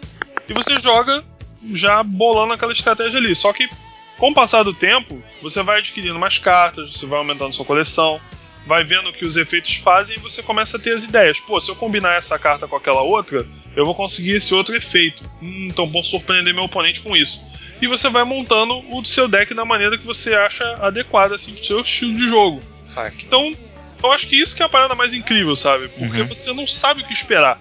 e 0.49 0.53
você 0.53 0.80
joga 0.80 1.24
já 1.72 2.03
bolando 2.03 2.53
aquela 2.53 2.72
estratégia 2.72 3.18
ali. 3.18 3.35
Só 3.35 3.53
que 3.53 3.68
com 4.16 4.30
o 4.30 4.35
passar 4.35 4.62
do 4.62 4.72
tempo, 4.72 5.22
você 5.43 5.62
vai 5.62 5.78
adquirindo 5.78 6.18
mais 6.18 6.39
cartas, 6.39 6.93
você 6.93 7.07
vai 7.07 7.18
aumentando 7.18 7.53
sua 7.53 7.64
coleção, 7.64 8.20
vai 8.66 8.85
vendo 8.85 9.11
o 9.11 9.12
que 9.12 9.24
os 9.24 9.37
efeitos 9.37 9.74
fazem 9.76 10.16
e 10.16 10.20
você 10.20 10.43
começa 10.43 10.76
a 10.76 10.80
ter 10.80 10.95
as 10.95 11.05
ideias. 11.05 11.39
Pô, 11.41 11.61
se 11.61 11.70
eu 11.70 11.76
combinar 11.76 12.16
essa 12.16 12.39
carta 12.39 12.66
com 12.66 12.76
aquela 12.76 13.03
outra, 13.03 13.47
eu 13.76 13.85
vou 13.85 13.95
conseguir 13.95 14.32
esse 14.32 14.55
outro 14.55 14.74
efeito. 14.74 15.22
Hum, 15.43 15.68
então 15.70 15.91
posso 15.91 16.11
surpreender 16.11 16.55
meu 16.55 16.64
oponente 16.64 17.01
com 17.01 17.16
isso. 17.16 17.41
E 17.83 17.87
você 17.87 18.09
vai 18.09 18.25
montando 18.25 18.79
o 18.95 19.05
seu 19.05 19.29
deck 19.29 19.53
da 19.55 19.64
maneira 19.64 19.99
que 19.99 20.07
você 20.07 20.35
acha 20.35 20.64
adequada 20.81 21.35
assim, 21.35 21.53
pro 21.55 21.64
seu 21.64 21.81
estilo 21.81 22.14
de 22.14 22.29
jogo. 22.29 22.62
Saque. 22.93 23.25
Então, 23.27 23.53
eu 24.03 24.12
acho 24.12 24.27
que 24.29 24.37
isso 24.41 24.55
que 24.57 24.62
é 24.62 24.66
a 24.66 24.68
parada 24.68 24.95
mais 24.95 25.12
incrível, 25.14 25.57
sabe? 25.57 25.89
Porque 25.89 26.20
Uhum. 26.20 26.27
você 26.29 26.53
não 26.53 26.66
sabe 26.66 27.03
o 27.03 27.07
que 27.07 27.12
esperar. 27.12 27.61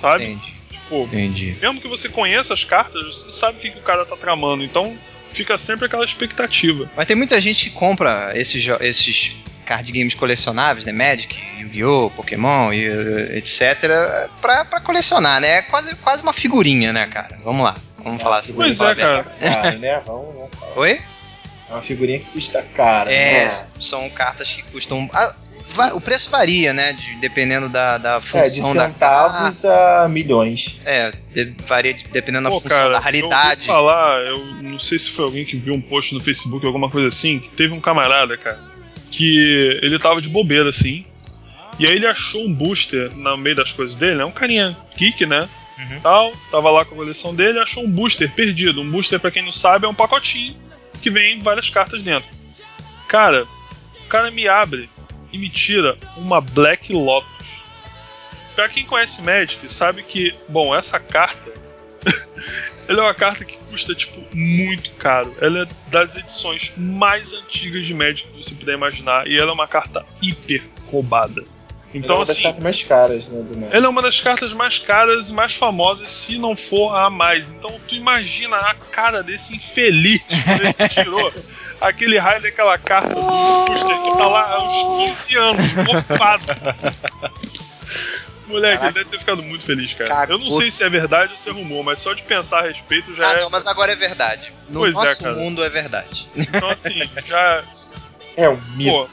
Sabe? 0.00 0.24
Entendi. 0.24 0.52
Tipo, 0.70 1.02
Entendi. 1.04 1.56
mesmo 1.60 1.80
que 1.80 1.88
você 1.88 2.08
conheça 2.08 2.54
as 2.54 2.64
cartas, 2.64 3.04
você 3.06 3.26
não 3.26 3.32
sabe 3.32 3.58
o 3.58 3.60
que, 3.60 3.70
que 3.70 3.78
o 3.78 3.82
cara 3.82 4.04
tá 4.06 4.16
tramando. 4.16 4.62
Então, 4.64 4.96
fica 5.32 5.56
sempre 5.58 5.86
aquela 5.86 6.04
expectativa. 6.04 6.90
Mas 6.96 7.06
tem 7.06 7.16
muita 7.16 7.40
gente 7.40 7.64
que 7.68 7.70
compra 7.76 8.32
esses, 8.34 8.66
esses 8.80 9.36
card 9.66 9.92
games 9.92 10.14
colecionáveis, 10.14 10.86
né? 10.86 10.92
Magic, 10.92 11.36
Yu-Gi-Oh!, 11.60 12.10
Pokémon 12.10 12.72
etc. 12.72 14.30
Pra, 14.40 14.64
pra 14.64 14.80
colecionar, 14.80 15.40
né? 15.40 15.58
É 15.58 15.62
quase, 15.62 15.94
quase 15.96 16.22
uma 16.22 16.32
figurinha, 16.32 16.92
né, 16.92 17.06
cara? 17.06 17.38
Vamos 17.44 17.62
lá. 17.64 17.74
Vamos 18.08 18.22
falar 18.22 18.38
assim. 18.38 18.52
Pois 18.54 18.80
é, 18.80 18.94
cara. 18.94 19.24
Cara, 19.40 19.72
né? 19.72 20.00
Vamos, 20.06 20.34
bem. 20.34 20.48
Oi? 20.76 21.00
É 21.68 21.72
uma 21.72 21.82
figurinha 21.82 22.18
que 22.18 22.26
custa 22.26 22.62
cara. 22.62 23.12
É, 23.12 23.44
É. 23.44 23.66
são 23.80 24.08
cartas 24.10 24.48
que 24.48 24.62
custam. 24.72 25.08
ah, 25.12 25.34
o 25.94 26.00
preço 26.00 26.30
varia, 26.30 26.72
né? 26.72 26.94
de- 26.94 27.16
dependendo 27.16 27.68
da, 27.68 27.98
da 27.98 28.22
É, 28.32 28.48
de 28.48 28.56
função 28.62 28.74
da 28.74 28.86
centavos 28.88 29.64
a 29.66 30.08
milhões. 30.08 30.80
É, 30.86 31.12
de- 31.34 31.54
varia 31.66 31.92
de- 31.92 32.04
dependendo 32.04 32.44
da 32.44 32.50
Pô, 32.50 32.60
função 32.60 32.76
cara, 32.78 32.90
da 32.92 32.96
eu 32.96 33.02
raridade. 33.02 33.50
ouvi 33.60 33.66
falar, 33.66 34.18
eu 34.22 34.38
não 34.62 34.80
sei 34.80 34.98
se 34.98 35.10
foi 35.10 35.26
alguém 35.26 35.44
que 35.44 35.56
viu 35.58 35.74
um 35.74 35.80
post 35.80 36.14
no 36.14 36.20
Facebook, 36.20 36.64
alguma 36.66 36.88
coisa 36.90 37.08
assim, 37.08 37.38
que 37.38 37.50
teve 37.50 37.74
um 37.74 37.80
camarada, 37.82 38.36
cara, 38.38 38.58
que 39.10 39.78
ele 39.82 39.98
tava 39.98 40.22
de 40.22 40.28
bobeira, 40.30 40.70
assim, 40.70 41.04
e 41.78 41.84
aí 41.86 41.94
ele 41.96 42.06
achou 42.06 42.40
um 42.46 42.52
booster 42.52 43.14
no 43.14 43.36
meio 43.36 43.54
das 43.56 43.70
coisas 43.70 43.94
dele, 43.94 44.16
né? 44.16 44.24
Um 44.24 44.30
carinha 44.32 44.74
geek, 44.96 45.26
né? 45.26 45.46
Uhum. 45.78 46.00
Tal, 46.00 46.32
tava 46.50 46.70
lá 46.70 46.84
com 46.84 46.94
a 46.94 46.98
coleção 46.98 47.34
dele, 47.34 47.58
achou 47.58 47.84
um 47.84 47.90
booster 47.90 48.30
perdido. 48.32 48.80
Um 48.80 48.90
booster, 48.90 49.20
pra 49.20 49.30
quem 49.30 49.44
não 49.44 49.52
sabe, 49.52 49.86
é 49.86 49.88
um 49.88 49.94
pacotinho 49.94 50.56
que 51.00 51.10
vem 51.10 51.38
várias 51.38 51.70
cartas 51.70 52.02
dentro. 52.02 52.28
Cara, 53.06 53.46
o 54.04 54.08
cara 54.08 54.30
me 54.30 54.48
abre 54.48 54.88
e 55.32 55.38
me 55.38 55.48
tira 55.48 55.96
uma 56.16 56.40
Black 56.40 56.92
Lotus. 56.92 57.28
Pra 58.54 58.68
quem 58.68 58.84
conhece 58.84 59.22
Magic, 59.22 59.72
sabe 59.72 60.02
que, 60.02 60.34
bom, 60.48 60.74
essa 60.74 60.98
carta 60.98 61.52
ela 62.88 63.00
é 63.00 63.02
uma 63.02 63.14
carta 63.14 63.44
que 63.44 63.56
custa, 63.70 63.94
tipo, 63.94 64.24
muito 64.34 64.90
caro. 64.92 65.34
Ela 65.40 65.62
é 65.62 65.90
das 65.90 66.16
edições 66.16 66.72
mais 66.76 67.32
antigas 67.34 67.86
de 67.86 67.94
Magic 67.94 68.28
que 68.28 68.42
você 68.42 68.54
puder 68.54 68.74
imaginar. 68.74 69.28
E 69.28 69.38
ela 69.38 69.50
é 69.50 69.54
uma 69.54 69.68
carta 69.68 70.04
hiper 70.22 70.64
roubada. 70.90 71.44
Então, 71.94 72.00
Então, 72.00 72.14
é 72.16 72.18
uma 72.18 72.24
das 72.26 72.34
assim, 72.36 72.42
cartas 72.42 72.62
mais 72.62 72.84
caras, 72.84 73.28
né, 73.28 73.42
do 73.42 73.58
Magic. 73.58 73.76
ela 73.76 73.86
é 73.86 73.88
uma 73.88 74.02
das 74.02 74.20
cartas 74.20 74.52
mais 74.52 74.78
caras 74.78 75.30
e 75.30 75.32
mais 75.32 75.54
famosas, 75.54 76.10
se 76.12 76.36
não 76.38 76.54
for 76.56 76.94
a 76.94 77.08
mais. 77.08 77.50
Então 77.50 77.80
tu 77.88 77.94
imagina 77.94 78.56
a 78.56 78.74
cara 78.74 79.22
desse 79.22 79.56
infeliz 79.56 80.20
quando 80.44 80.60
ele 80.62 80.88
tirou 80.88 81.32
aquele 81.80 82.18
raio 82.18 82.42
daquela 82.42 82.76
carta 82.76 83.14
do 83.14 83.22
booster 83.22 84.02
que 84.02 84.10
tá 84.18 84.26
lá 84.26 84.52
há 84.54 84.62
uns 84.64 85.08
15 85.08 85.36
anos, 85.38 85.74
mofado. 85.76 86.44
Moleque, 88.48 88.82
ele 88.84 88.92
deve 88.92 89.04
ter 89.10 89.18
ficado 89.18 89.42
muito 89.42 89.64
feliz, 89.64 89.92
cara. 89.92 90.08
Cagou. 90.08 90.36
Eu 90.36 90.44
não 90.44 90.50
sei 90.50 90.70
se 90.70 90.82
é 90.82 90.88
verdade 90.88 91.32
ou 91.32 91.38
se 91.38 91.50
é 91.50 91.52
rumor, 91.52 91.84
mas 91.84 92.00
só 92.00 92.14
de 92.14 92.22
pensar 92.22 92.60
a 92.64 92.68
respeito 92.68 93.14
já 93.14 93.28
Ah, 93.28 93.32
é. 93.34 93.40
não, 93.42 93.50
mas 93.50 93.66
agora 93.66 93.92
é 93.92 93.96
verdade. 93.96 94.50
No 94.70 94.80
Pois 94.80 94.96
é, 94.96 95.04
nosso 95.04 95.22
cara. 95.22 95.34
mundo 95.34 95.62
é 95.62 95.68
verdade. 95.68 96.26
Então, 96.34 96.68
assim, 96.70 97.02
já. 97.26 97.62
É 98.36 98.48
um 98.48 98.58
mito. 98.74 98.90
Pô, 98.90 99.06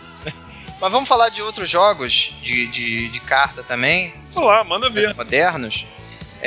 Mas 0.79 0.91
vamos 0.91 1.07
falar 1.07 1.29
de 1.29 1.41
outros 1.41 1.69
jogos 1.69 2.35
de, 2.43 2.67
de, 2.67 3.09
de 3.09 3.19
carta 3.21 3.63
também, 3.63 4.13
sei 4.29 4.43
lá, 4.43 4.63
manda 4.63 4.89
ver. 4.89 5.15
modernos. 5.15 5.85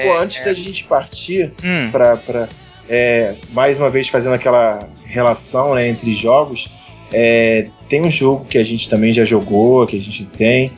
Pô, 0.02 0.16
antes 0.18 0.40
da 0.44 0.52
gente 0.52 0.84
partir 0.84 1.52
Hum, 1.64 1.90
pra, 1.90 2.16
pra 2.16 2.48
é, 2.88 3.36
mais 3.50 3.76
uma 3.76 3.90
vez 3.90 4.08
fazendo 4.08 4.34
aquela 4.34 4.88
relação 5.04 5.74
né, 5.74 5.88
entre 5.88 6.14
jogos, 6.14 6.68
é, 7.12 7.68
tem 7.88 8.02
um 8.02 8.10
jogo 8.10 8.44
que 8.44 8.58
a 8.58 8.64
gente 8.64 8.88
também 8.88 9.12
já 9.12 9.24
jogou, 9.24 9.86
que 9.86 9.96
a 9.96 10.00
gente 10.00 10.24
tem, 10.24 10.72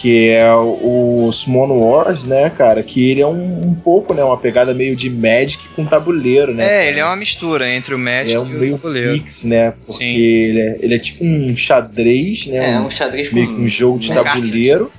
que 0.00 0.28
é 0.28 0.52
o, 0.52 1.26
o 1.26 1.32
Summon 1.32 1.72
Wars, 1.78 2.26
né, 2.26 2.50
cara? 2.50 2.82
Que 2.82 3.10
ele 3.10 3.22
é 3.22 3.26
um, 3.26 3.68
um 3.68 3.74
pouco, 3.74 4.12
né, 4.12 4.22
uma 4.22 4.36
pegada 4.36 4.74
meio 4.74 4.94
de 4.94 5.08
Magic 5.08 5.68
com 5.68 5.86
tabuleiro, 5.86 6.54
né? 6.54 6.64
é, 6.64 6.68
cara? 6.68 6.84
ele 6.84 7.00
é 7.00 7.04
uma 7.04 7.16
mistura 7.16 7.70
entre 7.70 7.94
o 7.94 7.98
Magic 7.98 8.34
é 8.34 8.38
um 8.38 8.46
e 8.46 8.72
o 8.72 8.72
tabuleiro. 8.72 9.12
mix, 9.12 9.44
né? 9.44 9.72
Porque 9.86 10.04
ele 10.04 10.60
é, 10.60 10.78
ele 10.80 10.94
é 10.94 10.98
tipo 10.98 11.24
um 11.24 11.56
xadrez, 11.56 12.46
né? 12.46 12.74
É, 12.74 12.80
um, 12.80 12.86
um 12.86 12.90
xadrez 12.90 13.30
com. 13.30 13.38
um 13.38 13.66
jogo 13.66 13.98
de 13.98 14.12
tabuleiro, 14.12 14.90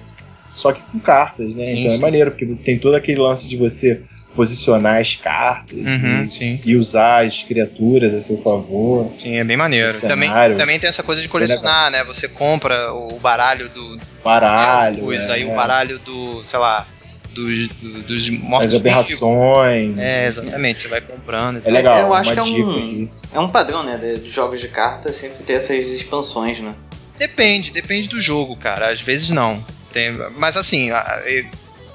só 0.55 0.71
que 0.71 0.81
com 0.81 0.97
cartas, 0.97 1.53
né? 1.53 1.65
Sim, 1.65 1.79
então 1.79 1.91
é 1.91 1.95
sim. 1.95 2.01
maneiro, 2.01 2.31
porque 2.31 2.47
tem 2.55 2.79
todo 2.79 2.95
aquele 2.95 3.19
lance 3.19 3.47
de 3.47 3.55
você 3.55 4.01
posicionar 4.37 5.01
as 5.01 5.15
cartas 5.15 5.77
Uhum, 6.03 6.29
e, 6.39 6.59
e 6.63 6.75
usar 6.75 7.25
as 7.25 7.41
criaturas 7.41 8.13
a 8.13 8.19
seu 8.19 8.37
favor. 8.37 9.11
sim, 9.19 9.37
é 9.37 9.43
bem 9.43 9.57
maneiro. 9.57 9.91
Também, 10.01 10.29
também 10.55 10.79
tem 10.79 10.87
essa 10.87 11.01
coisa 11.01 11.19
de 11.21 11.27
colecionar, 11.27 11.89
né? 11.91 12.03
Você 12.03 12.27
compra 12.27 12.93
o 12.93 13.17
baralho 13.19 13.67
do 13.69 13.99
Baralho, 14.23 14.99
elfos, 15.11 15.27
é, 15.29 15.33
aí 15.33 15.45
o 15.45 15.55
baralho 15.55 15.97
do, 15.99 16.43
sei 16.43 16.59
lá, 16.59 16.85
dos, 17.33 17.67
do- 17.69 18.01
dos 18.03 18.29
mortos 18.29 18.69
as 18.69 18.75
aberrações. 18.79 19.97
É, 19.97 20.27
exatamente, 20.27 20.81
você 20.81 20.87
vai 20.87 21.01
comprando. 21.01 21.61
e 21.65 21.67
É 21.67 21.71
legal, 21.71 21.99
Eu 21.99 22.13
acho 22.13 22.29
uma 22.29 22.33
que 22.33 22.39
é 22.39 22.43
um-. 22.43 23.09
É 23.33 23.39
um 23.39 23.49
padrão, 23.49 23.83
né? 23.83 23.97
De 23.97 24.29
jogos 24.29 24.61
de 24.61 24.67
carta 24.67 25.11
sempre 25.11 25.43
ter 25.43 25.53
essas 25.53 25.77
expansões, 25.77 26.59
né? 26.59 26.75
Depende, 27.17 27.71
depende 27.71 28.07
do 28.07 28.21
jogo, 28.21 28.55
cara. 28.55 28.91
Às 28.91 29.01
vezes 29.01 29.29
não. 29.31 29.65
Tem- 29.91 30.13
mas 30.37 30.55
assim, 30.55 30.91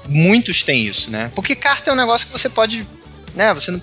muitos 0.07 0.63
têm 0.63 0.87
isso, 0.87 1.09
né? 1.09 1.31
Porque 1.35 1.55
carta 1.55 1.89
é 1.89 1.93
um 1.93 1.97
negócio 1.97 2.27
que 2.27 2.33
você 2.33 2.49
pode. 2.49 2.87
Né, 3.35 3.53
você 3.53 3.71
não. 3.71 3.81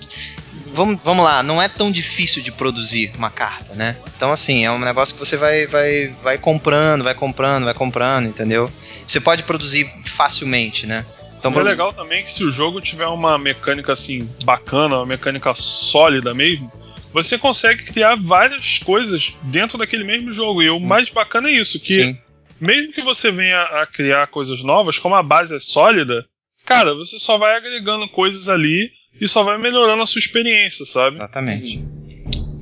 Vamos, 0.73 0.99
vamos 1.03 1.25
lá, 1.25 1.43
não 1.43 1.61
é 1.61 1.67
tão 1.67 1.91
difícil 1.91 2.41
de 2.41 2.49
produzir 2.49 3.11
uma 3.17 3.29
carta, 3.29 3.75
né? 3.75 3.97
Então, 4.15 4.31
assim, 4.31 4.63
é 4.63 4.71
um 4.71 4.79
negócio 4.79 5.13
que 5.13 5.19
você 5.19 5.35
vai, 5.35 5.67
vai, 5.67 6.07
vai 6.23 6.37
comprando, 6.37 7.03
vai 7.03 7.13
comprando, 7.13 7.65
vai 7.65 7.73
comprando, 7.73 8.27
entendeu? 8.27 8.71
Você 9.05 9.19
pode 9.19 9.43
produzir 9.43 9.91
facilmente, 10.05 10.87
né? 10.87 11.05
Então, 11.37 11.59
é 11.59 11.63
legal 11.63 11.91
também 11.91 12.23
que 12.23 12.31
se 12.31 12.43
o 12.43 12.51
jogo 12.51 12.79
tiver 12.79 13.07
uma 13.07 13.37
mecânica 13.37 13.91
assim 13.91 14.29
bacana, 14.45 14.97
uma 14.97 15.05
mecânica 15.05 15.53
sólida 15.55 16.33
mesmo, 16.33 16.71
você 17.11 17.37
consegue 17.37 17.83
criar 17.83 18.15
várias 18.15 18.77
coisas 18.77 19.33
dentro 19.41 19.77
daquele 19.77 20.03
mesmo 20.03 20.31
jogo. 20.31 20.61
E 20.61 20.69
o 20.69 20.79
mais 20.79 21.09
bacana 21.09 21.49
é 21.49 21.53
isso, 21.53 21.79
que 21.79 22.05
Sim. 22.05 22.17
Mesmo 22.61 22.93
que 22.93 23.01
você 23.01 23.31
venha 23.31 23.61
a 23.63 23.87
criar 23.87 24.27
coisas 24.27 24.63
novas, 24.63 24.99
como 24.99 25.15
a 25.15 25.23
base 25.23 25.55
é 25.55 25.59
sólida, 25.59 26.25
cara, 26.65 26.93
você 26.93 27.17
só 27.19 27.37
vai 27.37 27.57
agregando 27.57 28.07
coisas 28.09 28.47
ali 28.47 28.91
e 29.19 29.27
só 29.27 29.43
vai 29.43 29.57
melhorando 29.57 30.03
a 30.03 30.07
sua 30.07 30.19
experiência, 30.19 30.85
sabe? 30.85 31.15
Exatamente. 31.17 31.83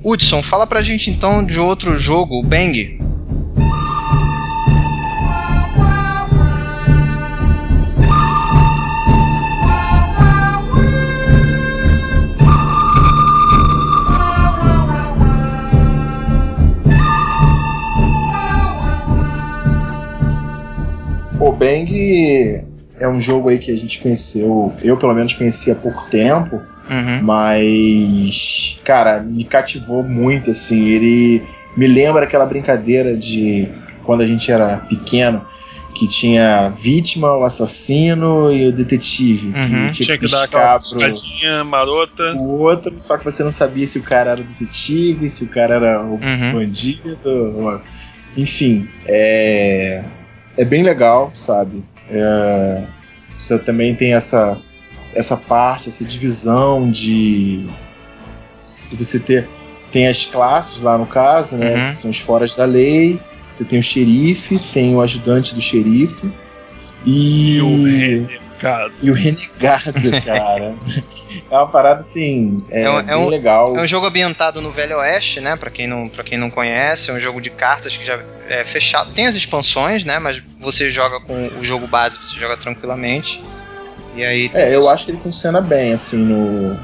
Hudson, 0.02 0.42
fala 0.42 0.66
pra 0.66 0.80
gente 0.80 1.10
então 1.10 1.44
de 1.44 1.60
outro 1.60 1.94
jogo, 1.96 2.38
o 2.38 2.42
Bang. 2.42 3.09
Bang 21.60 22.64
é 22.98 23.06
um 23.08 23.20
jogo 23.20 23.50
aí 23.50 23.58
que 23.58 23.70
a 23.70 23.76
gente 23.76 24.00
conheceu, 24.00 24.72
eu 24.82 24.96
pelo 24.96 25.14
menos 25.14 25.34
conheci 25.34 25.70
há 25.70 25.74
pouco 25.74 26.04
tempo, 26.10 26.56
Uhum. 26.90 27.20
mas, 27.22 28.78
cara, 28.84 29.20
me 29.20 29.44
cativou 29.44 30.02
muito, 30.02 30.50
assim, 30.50 30.88
ele 30.88 31.42
me 31.76 31.86
lembra 31.86 32.24
aquela 32.24 32.44
brincadeira 32.46 33.14
de 33.16 33.68
quando 34.04 34.22
a 34.22 34.26
gente 34.26 34.50
era 34.50 34.78
pequeno, 34.88 35.44
que 35.94 36.08
tinha 36.08 36.66
a 36.66 36.68
vítima, 36.68 37.36
o 37.36 37.44
assassino 37.44 38.50
e 38.52 38.68
o 38.68 38.72
detetive, 38.72 39.48
Uhum. 39.48 39.88
que 39.88 39.90
tinha 40.04 40.18
que 40.18 40.26
que 40.26 40.32
dar 40.32 40.44
aquela 40.44 40.78
pro, 40.80 40.98
marota. 41.64 42.34
o 42.36 42.60
outro, 42.60 42.92
só 42.98 43.16
que 43.18 43.24
você 43.24 43.42
não 43.44 43.50
sabia 43.50 43.86
se 43.86 43.98
o 43.98 44.02
cara 44.02 44.30
era 44.32 44.40
o 44.40 44.44
detetive, 44.44 45.28
se 45.28 45.44
o 45.44 45.48
cara 45.48 45.74
era 45.76 46.02
o 46.02 46.14
Uhum. 46.14 46.52
bandido, 46.52 47.80
enfim, 48.36 48.88
é, 49.06 50.02
é 50.60 50.64
bem 50.64 50.82
legal, 50.82 51.30
sabe? 51.32 51.82
É, 52.10 52.84
você 53.38 53.58
também 53.58 53.94
tem 53.94 54.12
essa, 54.14 54.58
essa 55.14 55.36
parte, 55.36 55.88
essa 55.88 56.04
divisão 56.04 56.90
de, 56.90 57.66
de 58.90 59.04
você 59.04 59.18
ter 59.18 59.48
tem 59.90 60.06
as 60.06 60.24
classes 60.24 60.82
lá 60.82 60.96
no 60.96 61.06
caso, 61.06 61.56
né? 61.56 61.74
Uhum. 61.74 61.86
Que 61.86 61.96
são 61.96 62.10
os 62.10 62.20
foras 62.20 62.54
da 62.54 62.64
lei. 62.64 63.20
Você 63.50 63.64
tem 63.64 63.78
o 63.78 63.82
xerife, 63.82 64.58
tem 64.72 64.94
o 64.94 65.00
ajudante 65.00 65.52
do 65.54 65.60
xerife. 65.60 66.30
E, 67.04 67.56
E 67.56 68.36
o 68.36 68.39
renegado. 68.60 68.94
e 69.02 69.10
o 69.10 69.14
renegado, 69.14 70.10
cara. 70.24 70.74
é 71.50 71.56
uma 71.56 71.66
parada 71.66 72.00
assim. 72.00 72.64
É, 72.70 72.82
É 72.82 72.90
um- 72.90 73.00
é 73.10 73.16
um- 73.16 73.28
legal. 73.28 73.76
É 73.76 73.80
um 73.82 73.86
jogo 73.86 74.06
ambientado 74.06 74.60
no 74.60 74.70
Velho 74.72 74.98
Oeste, 74.98 75.40
né? 75.40 75.56
Pra 75.56 75.70
quem 75.70 75.86
não, 75.86 76.08
pra 76.08 76.22
quem 76.24 76.36
não 76.38 76.50
conhece, 76.50 77.10
é 77.10 77.14
um 77.14 77.20
jogo 77.20 77.40
de 77.40 77.50
cartas 77.50 77.96
que 77.96 78.04
já 78.04 78.18
é 78.48 78.64
fechado. 78.64 79.12
Tem 79.12 79.26
as 79.26 79.34
expansões, 79.34 80.04
né? 80.04 80.18
Mas 80.18 80.42
você 80.60 80.90
joga 80.90 81.20
com 81.20 81.48
o 81.58 81.64
jogo 81.64 81.86
base, 81.86 82.18
você 82.18 82.36
joga 82.36 82.56
tranquilamente. 82.56 83.42
E 84.16 84.24
aí 84.24 84.50
É, 84.54 84.74
eu 84.74 84.80
isso. 84.80 84.88
acho 84.88 85.04
que 85.06 85.10
ele 85.12 85.20
funciona 85.20 85.60
bem, 85.60 85.92
assim, 85.92 86.18
no. 86.24 86.78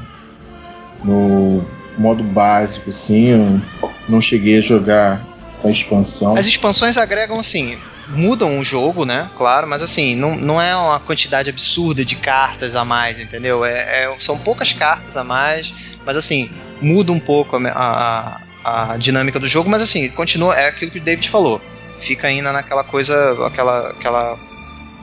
No 1.03 1.63
modo 1.97 2.23
básico, 2.23 2.89
assim. 2.89 3.27
Eu 3.29 3.61
não 4.09 4.19
cheguei 4.21 4.57
a 4.57 4.61
jogar 4.61 5.21
com 5.61 5.67
a 5.67 5.71
expansão. 5.71 6.35
As 6.35 6.45
expansões 6.45 6.97
agregam, 6.97 7.39
assim, 7.39 7.77
mudam 8.07 8.59
o 8.59 8.63
jogo, 8.63 9.05
né? 9.05 9.29
Claro, 9.37 9.67
mas 9.67 9.81
assim, 9.81 10.15
não, 10.15 10.35
não 10.35 10.61
é 10.61 10.75
uma 10.75 10.99
quantidade 10.99 11.49
absurda 11.49 12.05
de 12.05 12.15
cartas 12.15 12.75
a 12.75 12.85
mais, 12.85 13.19
entendeu? 13.19 13.65
É, 13.65 14.05
é- 14.05 14.15
são 14.19 14.37
poucas 14.37 14.71
cartas 14.73 15.17
a 15.17 15.23
mais, 15.23 15.73
mas 16.05 16.15
assim, 16.17 16.49
muda 16.81 17.11
um 17.11 17.19
pouco 17.19 17.57
a, 17.57 18.39
a- 18.63 18.91
a 18.93 18.97
dinâmica 18.97 19.39
do 19.39 19.47
jogo, 19.47 19.69
mas 19.69 19.81
assim, 19.81 20.09
continua, 20.09 20.55
é 20.55 20.67
aquilo 20.67 20.91
que 20.91 20.99
o 20.99 21.01
David 21.03 21.29
falou. 21.29 21.61
Fica 21.99 22.27
ainda 22.27 22.51
naquela 22.53 22.83
coisa, 22.83 23.35
aquela, 23.45 23.89
aquela 23.89 24.37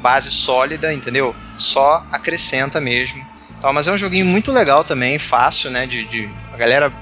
base 0.01 0.31
sólida, 0.31 0.93
entendeu? 0.93 1.35
Só 1.59 2.05
acrescenta 2.13 2.81
mesmo. 2.81 3.25
Tal, 3.61 3.73
mas 3.73 3.87
é 3.87 3.93
um 3.93 3.99
joguinho 3.99 4.27
muito 4.27 4.53
legal 4.53 4.85
também, 4.85 5.19
fácil, 5.19 5.71
né? 5.71 5.87
De, 5.87 6.05
de- 6.05 6.29
a 6.53 6.57
galera 6.57 6.93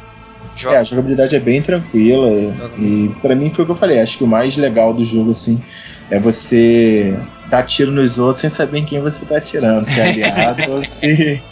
joga 0.57 0.77
É, 0.77 0.79
a 0.79 0.85
jogabilidade 0.85 1.35
é 1.37 1.41
bem 1.41 1.61
tranquila. 1.61 2.29
Joga 2.31 2.79
E 2.79 3.09
pra 3.21 3.35
mim 3.35 3.51
foi 3.51 3.65
o 3.65 3.67
que 3.67 3.73
eu 3.73 3.77
falei. 3.77 4.01
Acho 4.01 4.19
que 4.19 4.25
o 4.25 4.27
mais 4.27 4.57
legal 4.57 4.93
do 4.93 5.05
jogo, 5.05 5.31
assim, 5.31 5.63
é 6.11 6.19
você 6.19 7.19
dar 7.49 7.63
tiro 7.65 7.91
nos 7.91 8.19
outros 8.19 8.41
sem 8.41 8.51
saber 8.51 8.79
em 8.79 8.85
quem 8.85 9.01
você 9.01 9.25
tá 9.27 9.37
atirando. 9.37 9.87
Se 9.87 10.01
é 10.01 10.09
aliado 10.09 10.63
ou 10.73 10.81
se, 10.81 11.43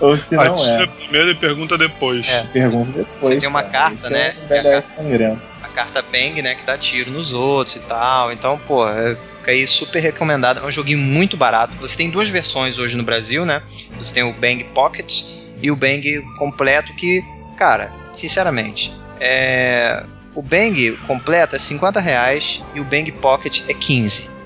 ou 0.00 0.16
se 0.16 0.36
não 0.36 0.54
Atira 0.54 0.84
é. 0.84 0.86
primeiro 0.86 1.30
e 1.30 1.34
pergunta 1.34 1.76
depois. 1.76 2.26
É. 2.28 2.44
Pergunta 2.52 2.92
depois. 2.92 3.34
Você 3.34 3.40
tem 3.40 3.48
uma 3.48 3.62
cara. 3.62 3.72
carta, 3.72 3.94
Esse 3.94 4.12
né? 4.12 4.34
É 4.40 4.44
um 4.44 4.48
velho 4.48 4.68
oeste 4.68 4.90
sangrento. 4.92 5.48
a 5.62 5.68
carta 5.68 6.02
Bang, 6.02 6.42
né, 6.42 6.54
que 6.54 6.64
dá 6.66 6.76
tiro 6.78 7.10
nos 7.10 7.32
outros 7.32 7.76
e 7.76 7.80
tal. 7.80 8.32
Então, 8.32 8.58
pô, 8.66 8.88
é, 8.88 9.16
fica 9.38 9.50
aí 9.52 9.66
super 9.66 10.00
recomendado. 10.00 10.60
É 10.60 10.66
um 10.66 10.70
joguinho 10.70 10.98
muito 10.98 11.36
barato. 11.36 11.72
Você 11.80 11.96
tem 11.96 12.10
duas 12.10 12.28
versões 12.28 12.78
hoje 12.78 12.96
no 12.96 13.02
Brasil, 13.02 13.44
né? 13.44 13.62
Você 13.96 14.12
tem 14.12 14.22
o 14.22 14.32
Bang 14.32 14.62
Pocket 14.74 15.22
e 15.60 15.70
o 15.70 15.76
Bang 15.76 16.22
completo 16.38 16.94
que, 16.94 17.22
cara, 17.56 17.90
sinceramente, 18.18 18.92
é... 19.20 20.02
o 20.34 20.42
Bang 20.42 20.92
completo 21.06 21.56
é 21.56 21.58
50 21.58 22.00
reais 22.00 22.62
e 22.74 22.80
o 22.80 22.84
Bang 22.84 23.10
Pocket 23.12 23.62
é 23.68 23.74
15. 23.74 24.38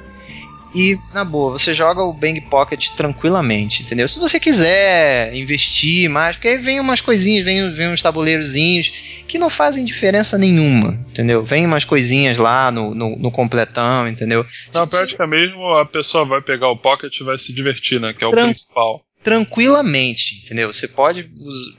E, 0.75 0.99
na 1.13 1.23
boa, 1.23 1.53
você 1.53 1.75
joga 1.75 2.01
o 2.03 2.15
Bang 2.15 2.41
Pocket 2.41 2.89
tranquilamente, 2.97 3.83
entendeu? 3.83 4.09
Se 4.09 4.19
você 4.19 4.41
quiser 4.41 5.35
investir 5.35 6.09
mais, 6.09 6.37
porque 6.37 6.49
aí 6.49 6.57
vem 6.57 6.81
umas 6.81 6.99
coisinhas, 7.03 7.45
vem, 7.45 7.71
vem 7.75 7.89
uns 7.91 8.01
tabuleirozinhos 8.01 8.91
que 9.29 9.39
não 9.39 9.51
fazem 9.51 9.85
diferença 9.85 10.39
nenhuma, 10.39 10.99
entendeu? 11.11 11.43
Vem 11.45 11.67
umas 11.67 11.85
coisinhas 11.85 12.39
lá 12.39 12.71
no, 12.71 12.95
no, 12.95 13.17
no 13.17 13.31
completão, 13.31 14.09
entendeu? 14.09 14.47
Na 14.73 14.87
você- 14.87 14.97
prática 14.97 15.27
mesmo, 15.27 15.63
a 15.77 15.85
pessoa 15.85 16.25
vai 16.25 16.41
pegar 16.41 16.71
o 16.71 16.77
Pocket 16.79 17.15
e 17.21 17.23
vai 17.25 17.37
se 17.39 17.55
divertir, 17.55 18.01
né? 18.01 18.15
Que 18.15 18.25
é 18.25 18.27
o 18.27 18.31
Tran- 18.31 18.47
principal. 18.47 19.03
Tranquilamente, 19.23 20.43
entendeu? 20.45 20.73
Você 20.73 20.89
pode. 20.89 21.31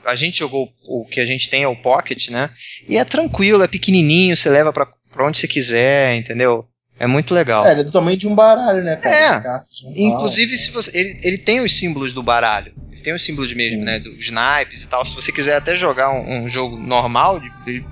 A 0.04 0.14
gente 0.14 0.38
jogou 0.38 0.68
o 0.86 1.04
que 1.04 1.20
a 1.20 1.24
gente 1.24 1.48
tem 1.48 1.62
é 1.62 1.68
o 1.68 1.76
Pocket, 1.76 2.28
né? 2.28 2.50
E 2.88 2.96
é 2.96 3.04
tranquilo, 3.04 3.62
é 3.62 3.68
pequenininho, 3.68 4.36
você 4.36 4.48
leva 4.48 4.72
pra, 4.72 4.86
pra 5.12 5.26
onde 5.26 5.38
você 5.38 5.46
quiser, 5.48 6.16
entendeu? 6.16 6.66
É 6.98 7.06
muito 7.06 7.34
legal. 7.34 7.64
É, 7.64 7.72
ele 7.72 7.80
é 7.80 7.84
do 7.84 7.90
tamanho 7.90 8.16
de 8.16 8.28
um 8.28 8.34
baralho, 8.34 8.82
né, 8.82 8.96
cara? 8.96 9.16
É. 9.16 9.26
As 9.26 9.42
cartas? 9.42 9.82
Inclusive, 9.96 10.56
se 10.56 10.70
você, 10.70 10.96
ele, 10.96 11.20
ele 11.22 11.38
tem 11.38 11.60
os 11.60 11.76
símbolos 11.76 12.14
do 12.14 12.22
baralho. 12.22 12.72
Ele 12.92 13.02
tem 13.02 13.12
os 13.12 13.22
símbolos 13.22 13.52
mesmo, 13.52 13.78
Sim. 13.78 13.84
né? 13.84 13.98
Dos 13.98 14.30
naipes 14.30 14.82
e 14.82 14.86
tal. 14.86 15.04
Se 15.04 15.14
você 15.14 15.32
quiser 15.32 15.56
até 15.56 15.74
jogar 15.74 16.10
um, 16.10 16.44
um 16.44 16.48
jogo 16.48 16.78
normal, 16.78 17.42
ele, 17.66 17.84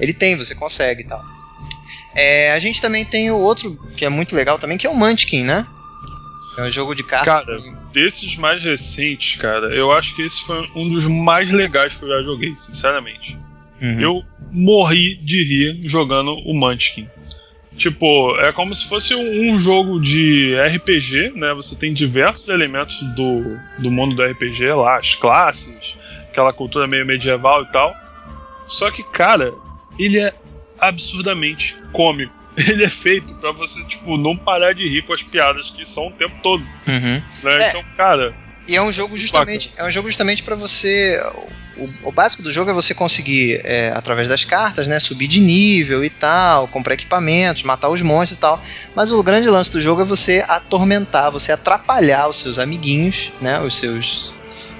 ele 0.00 0.14
tem, 0.14 0.36
você 0.36 0.54
consegue 0.54 1.02
e 1.02 1.06
tal. 1.06 1.22
É, 2.14 2.52
a 2.52 2.58
gente 2.58 2.80
também 2.80 3.04
tem 3.04 3.30
o 3.30 3.36
outro 3.36 3.76
que 3.94 4.04
é 4.04 4.08
muito 4.08 4.34
legal 4.34 4.58
também, 4.58 4.78
que 4.78 4.86
é 4.86 4.90
o 4.90 4.96
Munchkin, 4.96 5.44
né? 5.44 5.66
É 6.56 6.62
um 6.62 6.70
jogo 6.70 6.94
de 6.94 7.04
cartas. 7.04 7.26
Cara, 7.26 7.85
desses 7.96 8.36
mais 8.36 8.62
recentes, 8.62 9.40
cara, 9.40 9.74
eu 9.74 9.90
acho 9.90 10.14
que 10.14 10.20
esse 10.20 10.44
foi 10.44 10.68
um 10.74 10.86
dos 10.86 11.06
mais 11.06 11.50
legais 11.50 11.94
que 11.94 12.02
eu 12.02 12.08
já 12.10 12.22
joguei, 12.22 12.54
sinceramente. 12.54 13.38
Uhum. 13.80 14.00
Eu 14.00 14.22
morri 14.52 15.16
de 15.16 15.42
rir 15.42 15.88
jogando 15.88 16.34
o 16.34 16.52
Munchkin. 16.52 17.08
Tipo, 17.74 18.38
é 18.40 18.52
como 18.52 18.74
se 18.74 18.86
fosse 18.86 19.14
um, 19.14 19.50
um 19.50 19.58
jogo 19.58 19.98
de 19.98 20.54
RPG, 20.58 21.32
né? 21.36 21.54
Você 21.54 21.74
tem 21.74 21.94
diversos 21.94 22.50
elementos 22.50 23.00
do, 23.14 23.56
do 23.78 23.90
mundo 23.90 24.14
do 24.14 24.22
RPG 24.22 24.74
lá, 24.74 24.98
as 24.98 25.14
classes, 25.14 25.96
aquela 26.30 26.52
cultura 26.52 26.86
meio 26.86 27.06
medieval 27.06 27.62
e 27.62 27.72
tal. 27.72 27.94
Só 28.66 28.90
que, 28.90 29.02
cara, 29.04 29.54
ele 29.98 30.18
é 30.18 30.34
absurdamente 30.78 31.74
cômico. 31.92 32.34
Ele 32.68 32.84
é 32.84 32.88
feito 32.88 33.34
pra 33.38 33.52
você, 33.52 33.84
tipo, 33.84 34.16
não 34.16 34.36
parar 34.36 34.72
de 34.72 34.88
rir 34.88 35.02
com 35.02 35.12
as 35.12 35.22
piadas 35.22 35.70
que 35.70 35.84
são 35.84 36.08
o 36.08 36.12
tempo 36.12 36.34
todo, 36.42 36.62
Uhum. 36.86 37.22
né? 37.42 37.62
É. 37.64 37.68
Então, 37.68 37.84
cara, 37.96 38.34
E 38.66 38.74
é 38.74 38.82
um 38.82 38.92
jogo 38.92 39.16
justamente, 39.16 39.72
é 39.76 39.84
um 39.84 39.90
jogo 39.90 40.08
justamente 40.08 40.42
para 40.42 40.56
você. 40.56 41.20
O, 41.76 42.08
o 42.08 42.10
básico 42.12 42.42
do 42.42 42.50
jogo 42.50 42.70
é 42.70 42.72
você 42.72 42.94
conseguir, 42.94 43.60
é, 43.62 43.92
através 43.94 44.28
das 44.28 44.44
cartas, 44.46 44.88
né, 44.88 44.98
subir 44.98 45.28
de 45.28 45.38
nível 45.40 46.02
e 46.02 46.08
tal, 46.10 46.66
comprar 46.66 46.94
equipamentos, 46.94 47.62
matar 47.62 47.90
os 47.90 48.00
monstros 48.00 48.38
e 48.38 48.40
tal. 48.40 48.64
Mas 48.94 49.12
o 49.12 49.22
grande 49.22 49.48
lance 49.48 49.70
do 49.70 49.80
jogo 49.80 50.00
é 50.00 50.04
você 50.06 50.42
atormentar, 50.48 51.30
você 51.30 51.52
atrapalhar 51.52 52.28
os 52.28 52.40
seus 52.40 52.58
amiguinhos, 52.58 53.30
né, 53.42 53.60
os 53.60 53.78
seus 53.78 54.32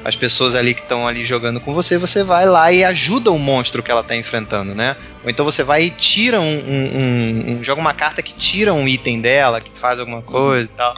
as 0.06 0.14
pessoas 0.14 0.54
ali 0.54 0.72
que 0.72 0.82
estão 0.82 1.06
ali 1.08 1.24
jogando 1.24 1.58
com 1.60 1.74
você, 1.74 1.98
você 1.98 2.22
vai 2.22 2.46
lá 2.46 2.70
e 2.70 2.84
ajuda 2.84 3.32
o 3.32 3.38
monstro 3.38 3.82
que 3.82 3.90
ela 3.90 4.02
está 4.02 4.14
enfrentando, 4.14 4.72
né? 4.72 4.96
Ou 5.24 5.28
então 5.30 5.44
você 5.44 5.64
vai 5.64 5.82
e 5.82 5.90
tira 5.90 6.40
um, 6.40 6.44
um- 6.44 6.98
um- 6.98 7.52
um- 7.58 7.64
joga 7.64 7.80
uma 7.80 7.92
carta 7.92 8.22
que 8.22 8.32
tira 8.32 8.72
um 8.72 8.86
item 8.86 9.20
dela, 9.20 9.60
que 9.60 9.70
faz 9.80 9.98
alguma 9.98 10.22
coisa 10.22 10.66
e 10.66 10.76
tal. 10.76 10.94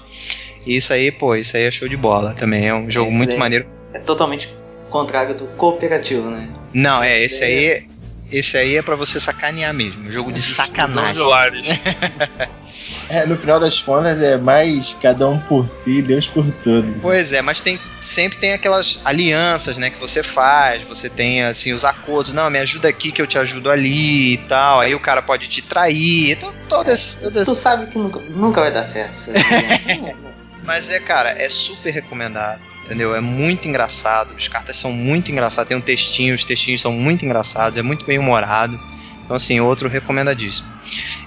E 0.67 0.77
isso 0.77 0.93
aí, 0.93 1.11
pô, 1.11 1.35
isso 1.35 1.57
aí 1.57 1.63
é 1.65 1.71
show 1.71 1.89
de 1.89 1.97
bola 1.97 2.35
também. 2.39 2.69
É 2.69 2.75
um 2.75 2.91
jogo 2.91 3.09
Esse 3.09 3.17
muito 3.17 3.39
maneiro. 3.39 3.67
É 3.95 3.99
totalmente 3.99 4.51
contrário 4.91 5.35
do 5.35 5.47
cooperativo, 5.47 6.29
né? 6.29 6.47
Não, 6.75 7.03
é, 7.03 7.19
esse 7.23 7.37
Esse 7.37 7.45
aí. 7.45 7.89
Esse 8.31 8.59
aí 8.59 8.77
é 8.77 8.83
pra 8.83 8.95
você 8.95 9.19
sacanear 9.19 9.73
mesmo. 9.73 10.07
Um 10.07 10.13
jogo 10.13 10.31
de 10.31 10.43
sacanagem. 10.43 11.23
É, 13.11 13.25
no 13.27 13.37
final 13.37 13.59
das 13.59 13.81
contas 13.81 14.21
é 14.21 14.37
mais 14.37 14.95
cada 15.01 15.27
um 15.29 15.39
por 15.39 15.67
si, 15.69 16.03
Deus 16.03 16.27
por 16.27 16.51
todos. 16.51 16.97
né? 16.97 16.99
Pois 17.01 17.33
é, 17.33 17.41
mas 17.41 17.61
tem 17.61 17.79
sempre 18.03 18.39
tem 18.39 18.53
aquelas 18.53 19.01
alianças, 19.05 19.77
né, 19.77 19.91
que 19.91 19.99
você 19.99 20.23
faz, 20.23 20.83
você 20.89 21.09
tem 21.11 21.43
assim 21.43 21.73
os 21.73 21.85
acordos, 21.85 22.33
não, 22.33 22.49
me 22.51 22.59
ajuda 22.59 22.89
aqui 22.89 23.11
que 23.13 23.21
eu 23.21 23.27
te 23.27 23.39
ajudo 23.39 23.71
ali 23.71 24.35
e 24.35 24.37
tal. 24.49 24.81
Aí 24.81 24.95
o 24.95 25.01
cara 25.01 25.23
pode 25.23 25.49
te 25.49 25.63
trair, 25.63 26.33
então 26.33 26.55
todo 26.69 26.91
esse, 26.91 27.17
todo 27.19 27.37
esse- 27.37 27.45
Tu 27.47 27.55
sabe 27.55 27.87
que 27.87 27.99
nunca, 27.99 28.21
nunca 28.21 28.61
vai 28.61 28.71
dar 28.73 28.85
certo. 28.85 29.31
aliança. 29.33 30.17
Mas 30.65 30.91
é, 30.91 31.01
cara, 31.01 31.31
é 31.31 31.49
super 31.49 31.91
recomendado. 31.91 32.61
Entendeu? 32.85 33.15
É 33.15 33.21
muito 33.21 33.69
engraçado. 33.69 34.33
As 34.37 34.49
cartas 34.49 34.77
são 34.79 34.91
muito 34.91 35.31
engraçadas. 35.31 35.69
Tem 35.69 35.77
um 35.77 35.81
textinho, 35.81 36.35
os 36.35 36.43
textinhos 36.45 36.81
são 36.81 36.91
muito 36.93 37.23
engraçados. 37.25 37.79
É 37.79 37.83
muito 37.83 38.05
bem 38.07 38.19
humorado. 38.19 38.79
Então, 39.25 39.37
assim, 39.37 39.61
outro 39.61 39.89
recomendadíssimo. 39.91 40.67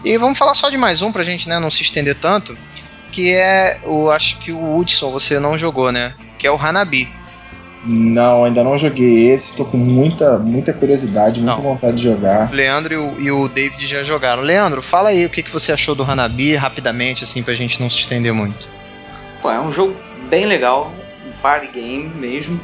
E 0.03 0.17
vamos 0.17 0.37
falar 0.37 0.53
só 0.53 0.69
de 0.69 0.77
mais 0.77 1.01
um 1.01 1.11
pra 1.11 1.23
gente 1.23 1.47
né, 1.47 1.59
não 1.59 1.69
se 1.71 1.81
estender 1.81 2.15
tanto. 2.15 2.57
Que 3.11 3.33
é 3.33 3.79
o. 3.83 4.09
Acho 4.09 4.39
que 4.39 4.51
o 4.51 4.77
Hudson 4.77 5.11
você 5.11 5.39
não 5.39 5.57
jogou, 5.57 5.91
né? 5.91 6.15
Que 6.39 6.47
é 6.47 6.51
o 6.51 6.55
Hanabi. 6.55 7.13
Não, 7.83 8.43
ainda 8.43 8.63
não 8.63 8.77
joguei 8.77 9.31
esse, 9.31 9.55
tô 9.55 9.65
com 9.65 9.77
muita, 9.77 10.37
muita 10.37 10.71
curiosidade, 10.71 11.41
muita 11.41 11.55
Não. 11.55 11.63
vontade 11.63 11.97
de 11.97 12.03
jogar. 12.03 12.51
O 12.51 12.55
Leandro 12.55 12.93
e 12.93 12.97
o, 12.97 13.21
e 13.21 13.31
o 13.31 13.47
David 13.47 13.87
já 13.87 14.03
jogaram. 14.03 14.43
Leandro, 14.43 14.83
fala 14.83 15.09
aí 15.09 15.25
o 15.25 15.29
que, 15.29 15.41
que 15.41 15.51
você 15.51 15.71
achou 15.71 15.95
do 15.95 16.03
Hanabi, 16.03 16.55
rapidamente, 16.55 17.23
assim, 17.23 17.41
pra 17.41 17.55
gente 17.55 17.81
não 17.81 17.89
se 17.89 17.97
estender 17.97 18.31
muito. 18.33 18.67
Pô, 19.41 19.49
é 19.49 19.59
um 19.59 19.71
jogo 19.71 19.95
bem 20.29 20.45
legal, 20.45 20.93
um 21.27 21.31
party 21.41 21.67
game 21.73 22.09
mesmo. 22.09 22.61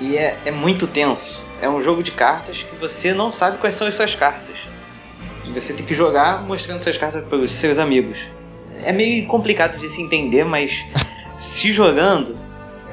E 0.00 0.16
é, 0.16 0.38
é 0.46 0.50
muito 0.50 0.86
tenso. 0.86 1.44
É 1.60 1.68
um 1.68 1.82
jogo 1.82 2.02
de 2.02 2.12
cartas 2.12 2.62
que 2.62 2.74
você 2.76 3.12
não 3.12 3.30
sabe 3.30 3.58
quais 3.58 3.74
são 3.74 3.86
as 3.86 3.94
suas 3.94 4.14
cartas. 4.14 4.56
Você 5.54 5.72
tem 5.72 5.84
que 5.84 5.94
jogar 5.94 6.42
mostrando 6.42 6.80
suas 6.80 6.96
cartas 6.96 7.24
para 7.24 7.36
os 7.38 7.52
seus 7.52 7.78
amigos. 7.78 8.18
É 8.82 8.92
meio 8.92 9.26
complicado 9.26 9.76
de 9.78 9.88
se 9.88 10.00
entender, 10.00 10.44
mas 10.44 10.84
se 11.38 11.72
jogando, 11.72 12.36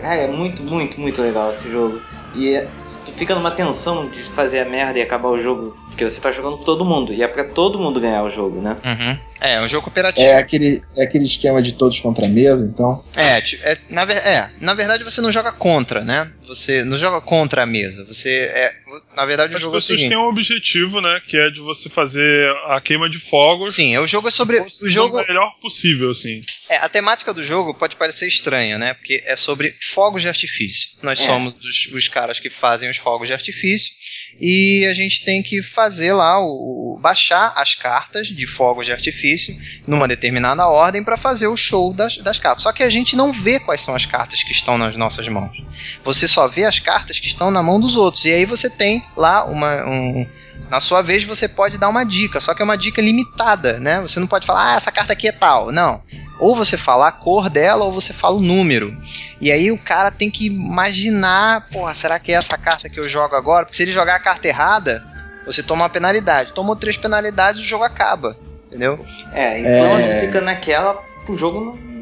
cara, 0.02 0.22
é 0.22 0.28
muito, 0.28 0.64
muito, 0.64 1.00
muito 1.00 1.22
legal 1.22 1.52
esse 1.52 1.70
jogo. 1.72 2.02
E 2.34 2.54
é- 2.54 2.68
tu 3.06 3.14
fica 3.14 3.34
numa 3.34 3.52
tensão 3.52 4.10
de 4.10 4.22
fazer 4.24 4.60
a 4.60 4.66
merda 4.66 5.00
e 5.00 5.02
acabar 5.02 5.30
o 5.30 5.42
jogo 5.42 5.78
Porque 5.96 6.10
você 6.10 6.20
tá 6.20 6.30
jogando 6.30 6.58
com 6.58 6.64
todo 6.66 6.84
mundo. 6.84 7.14
E 7.14 7.24
é 7.24 7.28
pra 7.28 7.46
todo 7.46 7.80
mundo 7.80 8.02
ganhar 8.02 8.22
o 8.24 8.30
jogo, 8.30 8.62
né? 8.62 8.76
Uhum. 8.84 9.18
É, 9.40 9.56
é 9.56 9.62
um 9.62 9.68
jogo 9.70 9.86
cooperativo. 9.86 10.28
É 10.28 10.38
aquele, 10.38 10.84
é 10.98 11.04
aquele 11.04 11.24
esquema 11.24 11.62
de 11.62 11.74
todos 11.74 12.02
contra 12.02 12.26
a 12.26 12.28
mesa, 12.28 12.70
então. 12.70 13.02
É, 13.16 13.38
é, 13.72 13.78
na, 13.90 14.02
é, 14.02 14.50
na 14.60 14.74
verdade 14.74 15.06
você 15.06 15.22
não 15.22 15.32
joga 15.32 15.54
contra, 15.54 16.04
né? 16.04 16.30
Você 16.50 16.84
não 16.84 16.98
joga 16.98 17.22
contra 17.22 17.64
a 17.64 17.66
mesa. 17.66 18.04
Você 18.04 18.30
é. 18.30 18.74
Na 19.16 19.26
verdade 19.26 19.54
o 19.54 19.56
As 19.58 19.62
jogo 19.62 19.76
é 19.76 19.78
o 19.78 19.82
pessoas 19.82 20.00
seguinte. 20.00 20.10
têm 20.10 20.18
um 20.18 20.28
objetivo, 20.30 21.02
né? 21.02 21.22
Que 21.28 21.38
é 21.38 21.50
de 21.50 21.60
você 21.60 21.90
fazer 21.90 22.50
a 22.68 22.80
queima 22.82 23.10
de 23.10 23.20
fogos 23.20 23.76
Sim, 23.76 23.98
o 23.98 24.08
jogo 24.08 24.28
é 24.28 24.32
sobre. 24.32 24.60
O 24.60 24.90
jogo. 24.90 25.20
o 25.22 25.28
melhor 25.28 25.52
possível, 25.62 26.12
assim. 26.12 26.42
É, 26.70 26.78
a 26.78 26.90
temática 26.90 27.34
do 27.34 27.44
jogo 27.44 27.74
pode 27.74 27.96
parecer 27.96 28.28
estranha, 28.28 28.78
né? 28.78 28.94
Porque 28.94 29.22
é 29.26 29.36
sobre 29.36 29.76
fogos 29.94 30.22
de 30.22 30.28
artifício. 30.28 30.90
Nós 31.04 31.20
É. 31.20 31.26
somos 31.26 31.56
os, 31.60 31.88
os 31.94 32.08
caras 32.08 32.40
que 32.40 32.50
fazem 32.50 32.90
os 32.90 32.98
fogos 32.98 33.28
de 33.28 33.34
artifício 33.34 33.92
e 34.40 34.86
a 34.86 34.94
gente 34.94 35.24
tem 35.24 35.42
que 35.42 35.62
fazer 35.64 36.14
lá 36.14 36.40
o, 36.40 36.98
baixar 37.02 37.54
as 37.56 37.76
cartas 37.76 38.28
de 38.28 38.46
fogos 38.46 38.86
de 38.86 38.92
artifício 38.92 39.56
numa 39.88 40.08
determinada 40.08 40.68
ordem 40.68 41.04
para 41.04 41.18
fazer 41.18 41.48
o 41.48 41.56
show 41.56 41.94
das, 41.94 42.18
das 42.18 42.40
cartas. 42.40 42.64
Só 42.64 42.72
que 42.72 42.84
a 42.84 42.90
gente 42.90 43.16
não 43.16 43.32
vê 43.32 43.60
quais 43.60 43.82
são 43.82 43.96
as 43.96 44.06
cartas 44.06 44.44
que 44.44 44.52
estão 44.52 44.78
nas 44.78 44.98
nossas 44.98 45.28
mãos. 45.28 45.56
Você 46.04 46.28
só 46.28 46.48
vê 46.48 46.66
as 46.66 46.80
cartas 46.80 47.20
que 47.20 47.28
estão 47.28 47.50
na 47.50 47.64
mão 47.64 47.80
dos 47.80 47.96
outros. 47.96 48.26
E 48.26 48.32
aí 48.32 48.46
você 48.46 48.70
tem 48.70 49.04
lá 49.16 49.46
uma 49.46 49.86
um, 49.86 50.28
na 50.70 50.80
sua 50.80 51.02
vez 51.02 51.24
você 51.24 51.48
pode 51.48 51.78
dar 51.78 51.90
uma 51.90 52.04
dica, 52.04 52.40
só 52.40 52.54
que 52.54 52.62
é 52.62 52.66
uma 52.66 52.78
dica 52.78 53.02
limitada, 53.02 53.80
né? 53.80 54.02
Você 54.02 54.20
não 54.20 54.28
pode 54.28 54.46
falar, 54.46 54.74
ah, 54.74 54.76
essa 54.76 54.92
carta 54.92 55.14
aqui 55.14 55.28
é 55.28 55.32
tal. 55.32 55.72
Não. 55.72 56.02
Ou 56.40 56.56
você 56.56 56.78
fala 56.78 57.08
a 57.08 57.12
cor 57.12 57.50
dela, 57.50 57.86
ou 57.86 57.94
você 57.94 58.12
fala 58.14 58.36
o 58.36 58.42
número. 58.42 58.96
E 59.40 59.52
aí 59.52 59.72
o 59.72 59.78
cara 59.78 60.12
tem 60.12 60.30
que 60.30 60.48
imaginar, 60.48 61.68
porra, 61.72 61.94
será 61.94 62.20
que 62.20 62.32
é 62.32 62.36
essa 62.36 62.58
carta 62.58 62.90
que 62.90 63.00
eu 63.00 63.08
jogo 63.08 63.36
agora? 63.36 63.66
Porque 63.66 63.78
se 63.78 63.84
ele 63.84 63.92
jogar 63.92 64.16
a 64.16 64.20
carta 64.20 64.48
errada, 64.48 65.04
você 65.46 65.64
toma 65.64 65.84
uma 65.84 65.90
penalidade. 65.90 66.54
Tomou 66.54 66.76
três 66.76 66.98
penalidades, 66.98 67.62
o 67.62 67.66
jogo 67.66 67.84
acaba. 67.84 68.36
Entendeu? 68.68 69.06
É, 69.32 69.60
então 69.60 69.72
É. 69.98 70.02
você 70.02 70.26
fica 70.26 70.42
naquela 70.42 70.96
pro 71.26 71.38
jogo 71.38 71.62
não. 71.62 71.96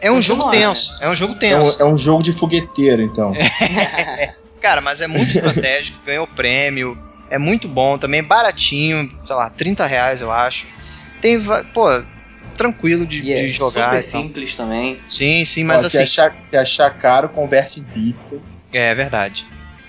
É 0.00 0.10
um 0.10 0.20
jogo 0.20 0.50
tenso. 0.50 0.94
É 1.00 1.08
um 1.08 1.16
jogo 1.16 1.32
É 1.34 1.36
um, 1.36 1.38
tenso. 1.38 1.82
é 1.82 1.84
um 1.84 1.96
jogo 1.96 2.22
de 2.22 2.32
fogueteiro, 2.32 3.02
então. 3.02 3.32
Cara, 4.60 4.80
mas 4.80 5.00
é 5.00 5.06
muito 5.06 5.24
estratégico, 5.24 5.98
ganhou 6.04 6.26
prêmio, 6.26 6.96
é 7.30 7.38
muito 7.38 7.68
bom 7.68 7.98
também, 7.98 8.22
baratinho, 8.22 9.10
sei 9.26 9.36
lá, 9.36 9.50
30 9.50 9.86
reais 9.86 10.20
eu 10.20 10.30
acho. 10.32 10.66
Tem, 11.20 11.38
pô, 11.72 12.02
tranquilo 12.54 13.06
de, 13.06 13.22
E 13.22 13.32
é 13.32 13.42
de 13.42 13.48
jogar. 13.48 13.86
super 13.90 14.02
simples 14.02 14.54
também. 14.54 14.98
Sim, 15.08 15.44
sim, 15.44 15.64
Ó, 15.64 15.66
mas 15.68 15.80
se, 15.82 15.86
assim. 15.86 15.98
achar, 16.02 16.36
se 16.40 16.56
achar 16.56 16.90
caro, 16.90 17.28
converte 17.28 17.80
em 17.80 17.84
pizza. 17.84 18.40
É, 18.72 18.90
é 18.90 18.94
verdade. 18.94 19.44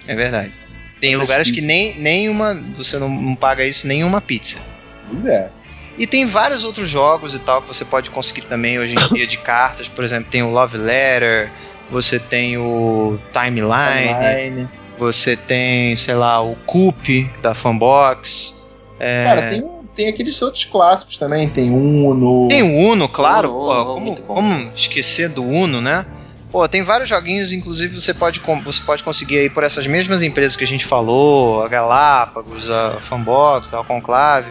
É 0.08 0.16
verdade. 0.16 0.52
Tem 1.00 1.16
lugares 1.16 1.48
que 1.48 1.56
pizzas? 1.56 1.68
nem, 1.68 1.98
nem 2.00 2.30
uma. 2.30 2.54
Você 2.78 2.98
não, 2.98 3.36
paga 3.36 3.66
isso 3.66 3.88
nem 3.88 4.04
uma 4.04 4.22
pizza. 4.22 4.60
Pois 5.08 5.26
é. 5.26 5.52
E 5.98 6.06
tem 6.06 6.28
vários 6.28 6.64
outros 6.64 6.90
jogos 6.90 7.34
e 7.34 7.40
tal 7.40 7.62
que 7.62 7.68
você 7.68 7.86
pode 7.86 8.10
conseguir 8.10 8.42
também 8.46 8.78
hoje 8.80 8.96
em 8.96 9.08
dia 9.16 9.26
de 9.28 9.38
cartas. 9.38 9.88
Por 9.88 10.04
exemplo, 10.04 10.30
tem 10.30 10.44
o 10.44 10.50
Love 10.52 10.78
Letter, 10.78 11.50
você 11.90 12.20
tem 12.20 12.58
o 12.58 13.18
Timeline, 13.32 14.14
Online. 14.14 14.70
você 14.98 15.36
tem, 15.38 15.96
sei 15.96 16.16
lá, 16.16 16.42
o 16.42 16.56
Coop 16.66 17.30
da 17.42 17.54
Fanbox. 17.54 18.56
É, 19.00 19.24
Cara, 19.26 19.50
tem, 19.50 19.62
tem 19.96 20.08
aqueles 20.10 20.40
outros 20.42 20.66
clássicos 20.66 21.18
também. 21.18 21.48
Tem 21.50 21.72
Uno. 21.72 22.48
Tem 22.48 22.62
o 22.62 22.92
Uno, 22.92 23.08
claro. 23.08 23.56
Uno, 23.56 23.86
como, 23.86 24.22
como 24.22 24.72
esquecer 24.76 25.30
do 25.30 25.44
Uno, 25.44 25.82
né? 25.82 26.06
Pô, 26.52 26.68
tem 26.70 26.84
vários 26.84 27.10
joguinhos, 27.10 27.52
inclusive 27.52 28.00
você 28.00 28.14
pode, 28.14 28.42
você 28.64 28.82
pode 28.86 29.04
conseguir 29.04 29.40
aí 29.40 29.50
por 29.50 29.64
essas 29.64 29.86
mesmas 29.88 30.24
empresas 30.24 30.56
que 30.56 30.64
a 30.64 30.68
gente 30.68 30.86
falou, 30.86 31.64
a 31.64 31.68
Galápagos, 31.68 32.70
a 32.70 33.02
Fanbox, 33.10 33.74
a 33.74 33.84
Conclave, 33.84 34.48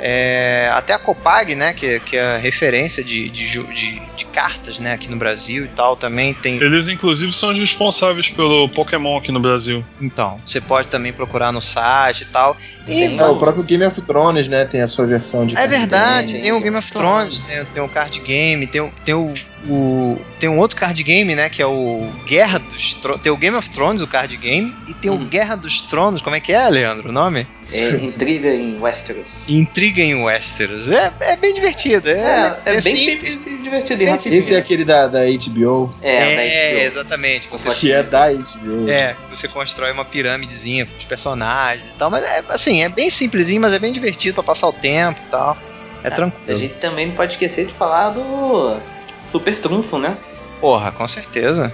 é, 0.00 0.70
até 0.72 0.94
a 0.94 0.98
Copag, 0.98 1.54
né, 1.54 1.74
que, 1.74 2.00
que 2.00 2.16
é 2.16 2.36
a 2.36 2.38
referência 2.38 3.04
de, 3.04 3.28
de, 3.28 3.62
de, 3.62 4.02
de 4.16 4.24
cartas, 4.26 4.78
né, 4.78 4.94
aqui 4.94 5.08
no 5.08 5.16
Brasil 5.16 5.66
e 5.66 5.68
tal, 5.68 5.94
também 5.94 6.32
tem. 6.32 6.56
Eles, 6.56 6.88
inclusive, 6.88 7.32
são 7.34 7.50
os 7.50 7.58
responsáveis 7.58 8.30
pelo 8.30 8.68
Pokémon 8.70 9.18
aqui 9.18 9.30
no 9.30 9.40
Brasil. 9.40 9.84
Então, 10.00 10.40
você 10.44 10.60
pode 10.60 10.88
também 10.88 11.12
procurar 11.12 11.52
no 11.52 11.60
site 11.60 12.22
e 12.22 12.26
tal. 12.26 12.56
E 12.86 12.94
Tem 13.08 13.18
É, 13.18 13.24
o 13.26 13.36
próprio 13.36 13.62
Game 13.62 13.84
of 13.84 14.00
Thrones, 14.02 14.48
né? 14.48 14.64
Tem 14.64 14.80
a 14.80 14.86
sua 14.88 15.06
versão 15.06 15.46
de 15.46 15.56
É 15.56 15.66
verdade, 15.66 16.32
Tem, 16.32 16.42
tem, 16.42 16.52
o 16.52 16.54
tem 16.56 16.64
Game 16.64 16.76
of 16.76 16.92
Thrones, 16.92 17.38
tem, 17.40 17.64
tem 17.66 17.82
o 17.82 17.88
card 17.88 18.18
game, 18.20 18.66
tem, 18.66 18.80
o- 18.80 18.92
tem 19.04 19.14
o, 19.14 19.32
o- 19.68 20.18
Tem 20.40 20.48
um 20.48 20.58
outro 20.58 20.76
card 20.76 21.02
game, 21.02 21.34
né? 21.34 21.50
Que 21.50 21.60
é 21.60 21.66
o 21.66 22.10
Guerra 22.26 22.58
dos 22.58 22.94
Tronos. 22.94 23.20
Tem 23.22 23.30
o 23.30 23.36
Game 23.36 23.56
of 23.56 23.68
Thrones, 23.70 24.00
o 24.00 24.06
card 24.06 24.34
game, 24.38 24.74
e 24.88 24.94
tem 24.94 25.10
o 25.10 25.14
Uhum. 25.14 25.26
Guerra 25.28 25.54
dos 25.56 25.82
Tronos. 25.82 26.22
Como 26.22 26.34
é 26.34 26.40
que 26.40 26.50
é, 26.52 26.66
Leandro, 26.68 27.10
o 27.10 27.12
nome? 27.12 27.46
É, 27.72 27.90
intriga 28.04 28.48
em 28.48 28.80
Westeros. 28.80 29.48
Intriga 29.48 30.02
em 30.02 30.14
Westeros. 30.24 30.90
É, 30.90 31.12
é 31.20 31.36
bem 31.36 31.54
divertido. 31.54 32.08
É, 32.08 32.12
É, 32.14 32.60
é, 32.64 32.80
bem 32.80 32.96
simples. 32.96 33.46
e 33.46 33.58
divertido 33.58 33.98
Bem 33.98 34.08
rapidinho. 34.08 34.34
Esse 34.34 34.54
é 34.54 34.58
aquele 34.58 34.84
da, 34.84 35.06
da 35.06 35.20
HBO. 35.26 35.94
É, 36.02 36.16
É, 36.16 36.36
da 36.36 36.42
HBO. 36.42 36.86
exatamente. 36.86 37.48
Você, 37.48 37.68
Que 37.74 37.92
é 37.92 38.02
da 38.02 38.28
HBO. 38.32 38.88
é, 38.88 39.14
você 39.30 39.46
constrói 39.46 39.92
uma 39.92 40.04
pirâmidezinha 40.04 40.86
com 40.86 40.96
os 40.98 41.04
personagens 41.04 41.88
e 41.90 41.92
tal. 41.98 42.10
Mas 42.10 42.24
é 42.24 42.42
assim, 42.48 42.69
é 42.78 42.88
bem 42.88 43.10
simplesinho, 43.10 43.60
mas 43.60 43.72
é 43.74 43.78
bem 43.78 43.92
divertido 43.92 44.34
pra 44.34 44.42
passar 44.44 44.68
o 44.68 44.72
tempo 44.72 45.20
e 45.26 45.30
tal. 45.30 45.56
É 46.04 46.08
A 46.08 46.10
tranquilo. 46.10 46.58
gente 46.58 46.74
também 46.76 47.06
não 47.08 47.14
pode 47.14 47.32
esquecer 47.32 47.66
de 47.66 47.74
falar 47.74 48.10
do 48.10 48.76
Super 49.20 49.58
Trunfo, 49.58 49.98
né? 49.98 50.16
Porra, 50.60 50.92
com 50.92 51.06
certeza. 51.06 51.72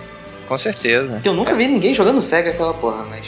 Com 0.48 0.56
certeza. 0.58 1.20
Que 1.22 1.28
eu 1.28 1.34
nunca 1.34 1.54
vi 1.54 1.66
ninguém 1.68 1.92
jogando 1.94 2.20
Sega 2.22 2.50
aquela 2.50 2.74
porra, 2.74 3.04
mas. 3.04 3.26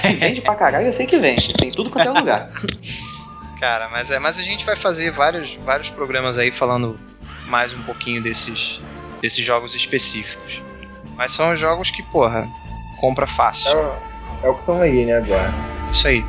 Se 0.00 0.12
vende 0.18 0.40
pra 0.40 0.54
caralho, 0.54 0.86
eu 0.86 0.92
sei 0.92 1.06
que 1.06 1.18
vende. 1.18 1.52
Tem 1.54 1.70
tudo 1.70 1.88
quanto 1.90 2.08
é 2.08 2.12
lugar. 2.12 2.50
Cara, 3.60 3.88
mas 3.88 4.10
é, 4.10 4.18
mas 4.18 4.38
a 4.38 4.42
gente 4.42 4.64
vai 4.64 4.74
fazer 4.76 5.12
vários, 5.12 5.54
vários 5.64 5.88
programas 5.88 6.36
aí 6.36 6.50
falando 6.50 6.98
mais 7.46 7.72
um 7.72 7.80
pouquinho 7.82 8.20
desses, 8.20 8.80
desses 9.20 9.44
jogos 9.44 9.74
específicos. 9.74 10.60
Mas 11.16 11.30
são 11.30 11.54
jogos 11.56 11.90
que, 11.90 12.02
porra, 12.02 12.48
compra 13.00 13.24
É, 13.24 13.28
fácil. 13.28 13.78
o- 13.78 14.46
é 14.46 14.48
o 14.48 14.54
que 14.54 14.60
estão 14.60 14.80
aí, 14.80 15.04
né, 15.04 15.16
agora. 15.16 15.52
Isso 15.92 16.08
aí. 16.08 16.24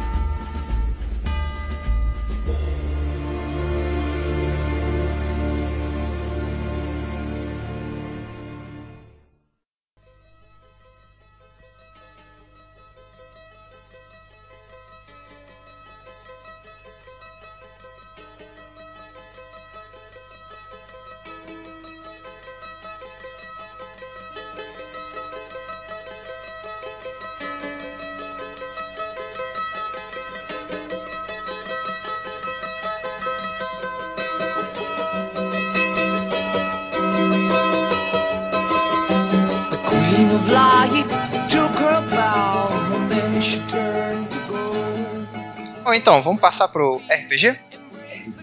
Passar 46.64 46.68
pro 46.70 47.01
RPG? 47.09 47.59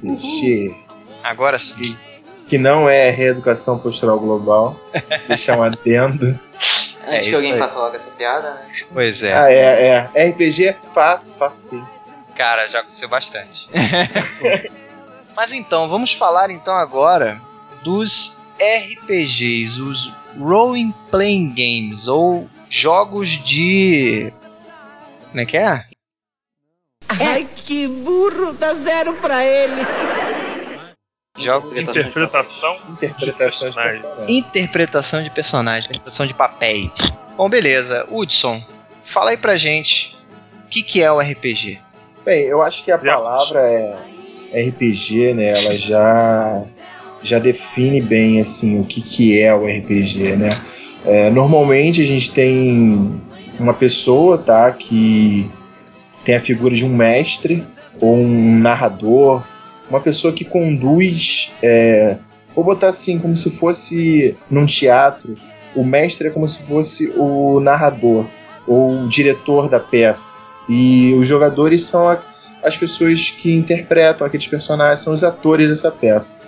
RPG. 0.04 0.76
Agora 1.22 1.58
sim. 1.58 1.96
Que 2.46 2.58
não 2.58 2.88
é 2.88 3.10
reeducação 3.10 3.78
postural 3.78 4.18
global. 4.18 4.78
Deixar 5.28 5.56
um 5.58 5.62
adendo. 5.62 6.38
É 7.04 7.16
Antes 7.16 7.20
que 7.22 7.28
isso 7.28 7.36
alguém 7.36 7.52
aí. 7.52 7.58
faça 7.58 7.78
logo 7.78 7.96
essa 7.96 8.10
piada, 8.10 8.54
né? 8.54 8.68
Pois 8.92 9.22
é. 9.22 9.32
Ah, 9.32 9.50
é, 9.50 10.10
é. 10.14 10.30
RPG, 10.30 10.76
faço, 10.92 11.32
faço 11.34 11.58
sim. 11.58 11.84
Cara, 12.36 12.68
já 12.68 12.80
aconteceu 12.80 13.08
bastante. 13.08 13.68
Mas 15.36 15.52
então, 15.52 15.88
vamos 15.88 16.12
falar 16.12 16.50
então 16.50 16.74
agora 16.74 17.40
dos 17.82 18.38
RPGs, 18.58 19.80
os 19.80 20.12
Role 20.38 20.92
Playing 21.10 21.48
Games, 21.48 22.06
ou 22.08 22.48
jogos 22.68 23.30
de. 23.30 24.32
Como 25.30 25.40
é 25.40 25.46
que 25.46 25.56
é? 25.56 25.84
Ai, 27.18 27.46
que 27.66 27.86
burro, 27.88 28.52
dá 28.52 28.74
zero 28.74 29.14
pra 29.14 29.44
ele. 29.44 29.82
Jogos 31.38 31.76
Interpretação 31.76 32.76
de 32.86 32.92
Interpretação 32.92 33.70
Interpretação 33.70 33.70
de 33.70 33.74
de 33.74 33.82
personagem. 34.02 34.36
interpretação 34.38 35.22
de 35.22 35.30
personagens, 35.30 35.84
interpretação 35.86 36.26
de 36.26 36.34
papéis. 36.34 36.88
Bom, 37.36 37.48
beleza. 37.48 38.06
Hudson, 38.10 38.62
fala 39.04 39.30
aí 39.30 39.36
pra 39.36 39.56
gente 39.56 40.16
o 40.66 40.68
que, 40.68 40.82
que 40.82 41.02
é 41.02 41.10
o 41.10 41.18
RPG. 41.20 41.78
Bem, 42.24 42.44
eu 42.44 42.62
acho 42.62 42.84
que 42.84 42.92
a 42.92 42.98
palavra 42.98 43.60
é 43.60 43.96
RPG, 44.68 45.34
né? 45.34 45.48
Ela 45.48 45.76
já 45.78 46.64
já 47.22 47.38
define 47.38 48.00
bem 48.00 48.40
assim 48.40 48.80
o 48.80 48.84
que, 48.84 49.00
que 49.00 49.40
é 49.40 49.54
o 49.54 49.66
RPG, 49.66 50.36
né? 50.36 50.60
É, 51.04 51.30
normalmente 51.30 52.00
a 52.02 52.04
gente 52.04 52.30
tem 52.30 53.20
uma 53.58 53.74
pessoa, 53.74 54.36
tá, 54.38 54.70
que 54.72 55.50
tem 56.24 56.34
a 56.36 56.40
figura 56.40 56.74
de 56.74 56.84
um 56.84 56.94
mestre, 56.94 57.66
ou 58.00 58.16
um 58.16 58.58
narrador, 58.58 59.42
uma 59.88 60.00
pessoa 60.00 60.32
que 60.32 60.44
conduz. 60.44 61.52
É, 61.62 62.16
vou 62.54 62.64
botar 62.64 62.88
assim, 62.88 63.18
como 63.18 63.34
se 63.36 63.50
fosse 63.50 64.36
num 64.50 64.66
teatro, 64.66 65.36
o 65.74 65.84
mestre 65.84 66.28
é 66.28 66.30
como 66.30 66.46
se 66.48 66.62
fosse 66.62 67.08
o 67.16 67.60
narrador 67.60 68.26
ou 68.66 69.02
o 69.04 69.08
diretor 69.08 69.68
da 69.68 69.80
peça. 69.80 70.30
E 70.68 71.12
os 71.14 71.26
jogadores 71.26 71.82
são 71.82 72.08
a- 72.08 72.20
as 72.62 72.76
pessoas 72.76 73.30
que 73.30 73.52
interpretam 73.52 74.26
aqueles 74.26 74.46
personagens, 74.46 75.00
são 75.00 75.12
os 75.12 75.24
atores 75.24 75.68
dessa 75.68 75.90
peça. 75.90 76.38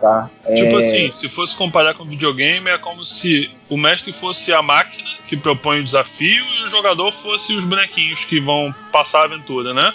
Tá? 0.00 0.30
Tipo 0.46 0.76
É, 0.78 0.80
assim, 0.80 1.12
se 1.12 1.28
fosse 1.28 1.54
comparar 1.56 1.94
com 1.94 2.06
videogame, 2.06 2.70
é 2.70 2.78
como 2.78 3.04
se 3.04 3.50
o 3.68 3.76
mestre 3.76 4.12
fosse 4.12 4.52
a 4.52 4.62
máquina 4.62 5.09
que 5.30 5.36
propõe 5.36 5.78
o 5.80 5.84
desafio 5.84 6.44
e 6.44 6.64
o 6.64 6.68
jogador 6.68 7.10
fosse 7.12 7.54
os 7.54 7.64
bonequinhos 7.64 8.24
que 8.26 8.38
vão 8.40 8.74
passar 8.92 9.20
a 9.20 9.24
aventura, 9.24 9.72
né? 9.72 9.94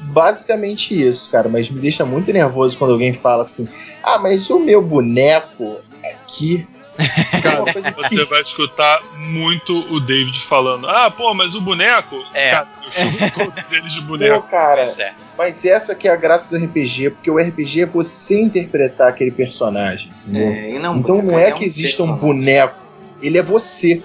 Basicamente 0.00 1.00
isso, 1.00 1.30
cara, 1.30 1.48
mas 1.48 1.70
me 1.70 1.80
deixa 1.80 2.04
muito 2.04 2.32
nervoso 2.32 2.76
quando 2.76 2.92
alguém 2.92 3.12
fala 3.12 3.42
assim: 3.42 3.68
ah, 4.02 4.18
mas 4.18 4.50
o 4.50 4.58
meu 4.58 4.82
boneco 4.82 5.78
aqui. 6.04 6.66
É 6.98 7.72
que- 7.72 7.90
Você 7.90 8.24
vai 8.26 8.42
escutar 8.42 9.00
muito 9.16 9.74
o 9.94 9.98
David 9.98 10.38
falando: 10.40 10.86
Ah, 10.88 11.10
pô, 11.10 11.32
mas 11.32 11.54
o 11.54 11.60
boneco. 11.60 12.22
É. 12.34 12.50
Cara, 12.50 12.68
eu 12.84 12.92
chamo 12.92 13.18
todos 13.32 13.72
eles 13.72 13.92
de 13.94 14.00
Pô, 14.02 14.08
boneco. 14.08 14.46
cara, 14.48 14.82
Pois 14.84 14.98
é. 14.98 15.14
mas 15.38 15.64
essa 15.64 15.94
que 15.94 16.06
é 16.06 16.10
a 16.12 16.16
graça 16.16 16.50
do 16.56 16.62
RPG, 16.62 17.10
porque 17.10 17.30
o 17.30 17.38
RPG 17.38 17.82
é 17.82 17.86
você 17.86 18.38
interpretar 18.42 19.08
aquele 19.08 19.30
personagem, 19.30 20.12
entendeu? 20.20 20.48
É, 20.48 20.70
e 20.72 20.78
não, 20.78 20.98
então 20.98 21.22
não 21.22 21.38
é 21.38 21.52
um 21.52 21.54
que 21.56 21.64
exista 21.64 22.02
um 22.02 22.12
boneco, 22.14 22.78
ele 23.22 23.38
é 23.38 23.42
você, 23.42 24.02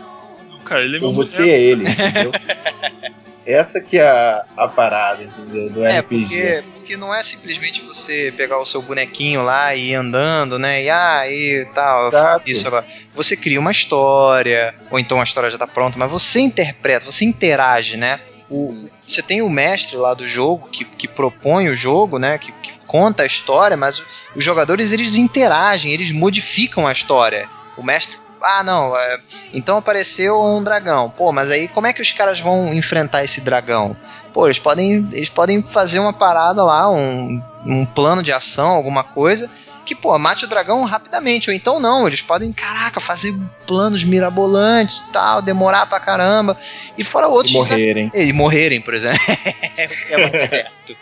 Cara, 0.67 0.81
ele 0.83 0.97
é 0.97 0.99
meu 0.99 1.09
ou 1.09 1.13
você 1.13 1.43
boneco. 1.43 1.55
é 1.55 1.61
ele, 1.61 1.89
entendeu? 1.89 2.31
essa 3.45 3.79
que 3.79 3.97
é 3.97 4.07
a, 4.07 4.45
a 4.57 4.67
parada, 4.67 5.23
entendeu? 5.23 5.69
Do 5.69 5.85
É, 5.85 5.99
RPG. 5.99 6.25
porque, 6.25 6.63
porque 6.73 6.97
não 6.97 7.13
é 7.13 7.23
simplesmente 7.23 7.81
você 7.81 8.33
pegar 8.35 8.57
o 8.59 8.65
seu 8.65 8.81
bonequinho 8.81 9.43
lá 9.43 9.73
e 9.73 9.91
ir 9.91 9.95
andando, 9.95 10.59
né? 10.59 10.83
E 10.83 10.89
ah, 10.89 11.23
e 11.29 11.65
tal. 11.73 12.07
Exato. 12.09 12.49
Isso 12.49 12.67
agora. 12.67 12.85
Você 13.15 13.37
cria 13.37 13.59
uma 13.59 13.71
história, 13.71 14.75
ou 14.91 14.99
então 14.99 15.19
a 15.19 15.23
história 15.23 15.49
já 15.49 15.57
tá 15.57 15.67
pronta, 15.67 15.97
mas 15.97 16.11
você 16.11 16.41
interpreta, 16.41 17.05
você 17.09 17.23
interage, 17.23 17.95
né? 17.95 18.19
O, 18.49 18.89
você 19.05 19.21
tem 19.21 19.41
o 19.41 19.49
mestre 19.49 19.97
lá 19.97 20.13
do 20.13 20.27
jogo 20.27 20.69
que, 20.69 20.85
que 20.85 21.07
propõe 21.07 21.69
o 21.69 21.75
jogo, 21.75 22.17
né? 22.19 22.37
Que, 22.37 22.51
que 22.51 22.71
conta 22.85 23.23
a 23.23 23.25
história, 23.25 23.75
mas 23.75 24.01
os 24.35 24.43
jogadores 24.43 24.91
eles 24.93 25.15
interagem, 25.15 25.91
eles 25.93 26.11
modificam 26.11 26.85
a 26.87 26.91
história. 26.91 27.47
O 27.77 27.83
mestre. 27.83 28.17
Ah, 28.41 28.63
não. 28.63 28.97
é, 28.97 29.17
então 29.53 29.77
apareceu 29.77 30.41
um 30.41 30.63
dragão. 30.63 31.09
Pô, 31.09 31.31
mas 31.31 31.49
aí 31.49 31.67
como 31.67 31.87
é 31.87 31.93
que 31.93 32.01
os 32.01 32.11
caras 32.11 32.39
vão 32.39 32.73
enfrentar 32.73 33.23
esse 33.23 33.41
dragão? 33.41 33.95
Pô, 34.33 34.45
eles 34.45 34.59
podem, 34.59 35.07
eles 35.11 35.29
podem 35.29 35.61
fazer 35.61 35.99
uma 35.99 36.13
parada 36.13 36.63
lá, 36.63 36.91
um, 36.91 37.41
um 37.65 37.85
plano 37.85 38.21
de 38.21 38.31
ação, 38.31 38.69
alguma 38.69 39.03
coisa, 39.03 39.49
que, 39.87 39.95
pô, 39.95 40.15
mate 40.19 40.45
o 40.45 40.47
dragão 40.47 40.83
rapidamente. 40.83 41.49
Ou 41.49 41.55
então 41.55 41.79
não, 41.79 42.05
eles 42.05 42.21
podem, 42.21 42.51
caraca, 42.51 42.99
fazer 42.99 43.33
planos 43.65 44.03
mirabolantes 44.03 45.01
e 45.01 45.11
tal, 45.11 45.41
demorar 45.41 45.87
pra 45.87 45.99
caramba. 45.99 46.57
E 46.97 47.03
fora 47.03 47.27
outros 47.27 47.53
E 47.53 47.57
morrerem. 47.57 48.11
E 48.13 48.33
morrerem, 48.33 48.81
por 48.81 48.93
exemplo. 48.93 49.19
é 50.11 50.17
muito 50.17 50.37
certo. 50.45 50.95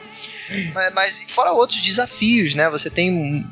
Mas, 0.73 0.93
mas 0.93 1.25
fora 1.29 1.51
outros 1.51 1.81
desafios, 1.81 2.53
né? 2.53 2.69
Você 2.69 2.89
tem. 2.89 3.45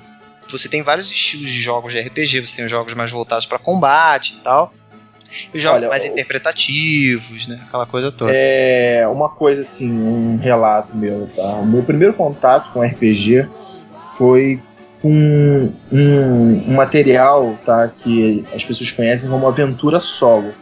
Você 0.53 0.69
tem 0.69 0.81
vários 0.81 1.09
estilos 1.11 1.51
de 1.51 1.61
jogos 1.61 1.91
de 1.93 1.99
RPG, 1.99 2.41
você 2.47 2.55
tem 2.55 2.65
os 2.65 2.71
jogos 2.71 2.93
mais 2.93 3.11
voltados 3.11 3.45
pra 3.45 3.59
combate 3.59 4.35
e 4.39 4.43
tal. 4.43 4.73
E 5.51 5.57
os 5.57 5.63
jogos 5.63 5.79
Olha, 5.81 5.89
mais 5.89 6.03
o- 6.03 6.07
interpretativos, 6.07 7.47
né? 7.47 7.59
Aquela 7.67 7.85
coisa 7.87 8.11
toda. 8.11 8.31
É 8.33 9.07
uma 9.07 9.29
coisa 9.29 9.61
assim, 9.61 9.91
um 9.91 10.37
relato 10.37 10.95
meu, 10.95 11.27
tá? 11.35 11.55
O 11.55 11.65
meu 11.65 11.81
primeiro 11.83 12.13
contato 12.13 12.71
com 12.71 12.81
RPG 12.83 13.47
foi 14.17 14.61
com 15.01 15.11
um, 15.11 15.73
um 16.67 16.73
material, 16.75 17.57
tá? 17.65 17.87
Que 17.89 18.43
as 18.53 18.63
pessoas 18.63 18.91
conhecem 18.91 19.29
como 19.29 19.47
aventura 19.47 19.99
solo. 19.99 20.53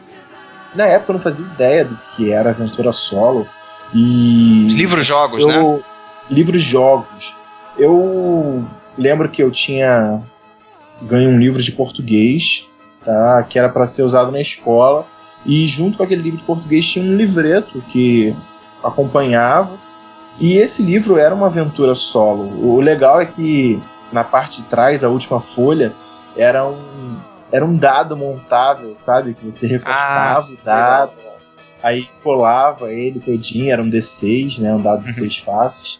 Na 0.73 0.85
época 0.87 1.11
eu 1.11 1.15
não 1.15 1.21
fazia 1.21 1.45
ideia 1.45 1.83
do 1.83 1.95
que 1.97 2.31
era 2.31 2.49
aventura 2.49 2.93
solo 2.93 3.45
e 3.93 4.63
Os 4.67 4.73
livros-jogos, 4.73 5.45
né? 5.45 5.57
eu 5.57 5.83
livros 6.29 6.61
jogos. 6.61 7.35
Eu 7.77 8.65
lembro 9.01 9.29
que 9.29 9.41
eu 9.41 9.51
tinha 9.51 10.21
ganho 11.01 11.29
um 11.31 11.37
livro 11.39 11.61
de 11.61 11.71
português, 11.71 12.67
tá? 13.03 13.43
Que 13.49 13.57
era 13.57 13.69
para 13.69 13.85
ser 13.87 14.03
usado 14.03 14.31
na 14.31 14.39
escola 14.39 15.05
e 15.45 15.65
junto 15.67 15.97
com 15.97 16.03
aquele 16.03 16.21
livro 16.21 16.37
de 16.37 16.43
português 16.43 16.85
tinha 16.87 17.03
um 17.03 17.15
livreto 17.15 17.81
que 17.89 18.35
acompanhava. 18.83 19.77
E 20.39 20.57
esse 20.57 20.83
livro 20.83 21.17
era 21.17 21.33
uma 21.35 21.47
aventura 21.47 21.93
solo. 21.93 22.43
O 22.63 22.79
legal 22.79 23.19
é 23.19 23.25
que 23.25 23.81
na 24.11 24.23
parte 24.23 24.57
de 24.61 24.63
trás, 24.65 25.03
a 25.03 25.09
última 25.09 25.39
folha, 25.39 25.93
era 26.35 26.65
um, 26.67 27.17
era 27.51 27.65
um 27.65 27.75
dado 27.77 28.15
montável, 28.15 28.95
sabe? 28.95 29.33
Que 29.33 29.45
você 29.45 29.67
recortava 29.67 30.47
Ah, 30.47 30.51
o 30.51 30.65
dado, 30.65 31.11
aí 31.83 32.07
colava 32.23 32.91
ele 32.91 33.19
todinho, 33.19 33.71
era 33.71 33.81
um 33.81 33.89
D6, 33.89 34.59
né? 34.59 34.73
Um 34.73 34.81
dado 34.81 35.01
de 35.01 35.07
Uhum. 35.07 35.13
seis 35.13 35.37
faces. 35.37 35.99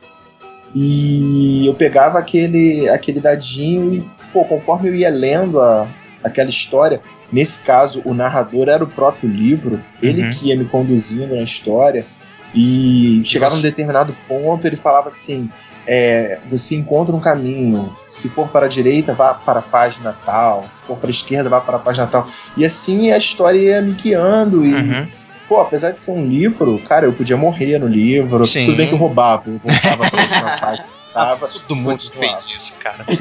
E 0.75 1.65
eu 1.67 1.73
pegava 1.73 2.17
aquele, 2.19 2.87
aquele 2.89 3.19
dadinho 3.19 3.93
e, 3.93 4.03
pô, 4.31 4.45
conforme 4.45 4.89
eu 4.89 4.95
ia 4.95 5.09
lendo 5.09 5.59
a, 5.59 5.87
aquela 6.23 6.49
história, 6.49 7.01
nesse 7.31 7.59
caso 7.59 8.01
o 8.05 8.13
narrador 8.13 8.69
era 8.69 8.83
o 8.83 8.87
próprio 8.87 9.29
livro, 9.29 9.81
ele 10.01 10.23
Uhum. 10.23 10.29
que 10.29 10.47
ia 10.47 10.55
me 10.55 10.65
conduzindo 10.65 11.35
na 11.35 11.41
história, 11.41 12.05
e 12.53 13.21
chegava 13.25 13.55
num 13.55 13.61
determinado 13.61 14.15
ponto, 14.27 14.65
ele 14.67 14.75
falava 14.75 15.07
assim: 15.07 15.49
é, 15.87 16.37
você 16.47 16.75
encontra 16.75 17.15
um 17.15 17.19
caminho, 17.19 17.93
se 18.09 18.29
for 18.29 18.49
para 18.49 18.65
a 18.65 18.69
direita, 18.69 19.13
vá 19.13 19.33
para 19.33 19.59
a 19.59 19.63
página 19.63 20.15
tal, 20.25 20.67
se 20.67 20.83
for 20.83 20.97
para 20.97 21.07
a 21.07 21.11
esquerda, 21.11 21.49
vá 21.49 21.61
para 21.61 21.77
a 21.77 21.79
página 21.79 22.07
tal. 22.07 22.27
E 22.57 22.65
assim 22.65 23.11
a 23.11 23.17
história 23.17 23.57
ia 23.57 23.81
me 23.81 23.93
guiando, 23.93 24.65
e 24.65 24.73
Uhum. 24.73 25.07
Pô, 25.51 25.59
apesar 25.59 25.91
de 25.91 25.99
ser 25.99 26.11
um 26.11 26.25
livro, 26.25 26.79
cara, 26.87 27.05
eu 27.05 27.11
podia 27.11 27.35
morrer 27.35 27.77
no 27.77 27.85
livro. 27.85 28.47
Sim. 28.47 28.67
Tudo 28.67 28.77
bem 28.77 28.87
que 28.87 28.93
eu 28.93 28.97
roubava, 28.97 29.43
eu 29.49 29.59
voltava 29.59 30.09
pra 30.09 30.21
última 30.21 30.57
página. 30.57 30.87
Tava, 31.13 31.47
Todo 31.49 31.75
mundo 31.75 31.99
fez 31.99 32.47
isso, 32.47 32.73
cara. 32.79 33.05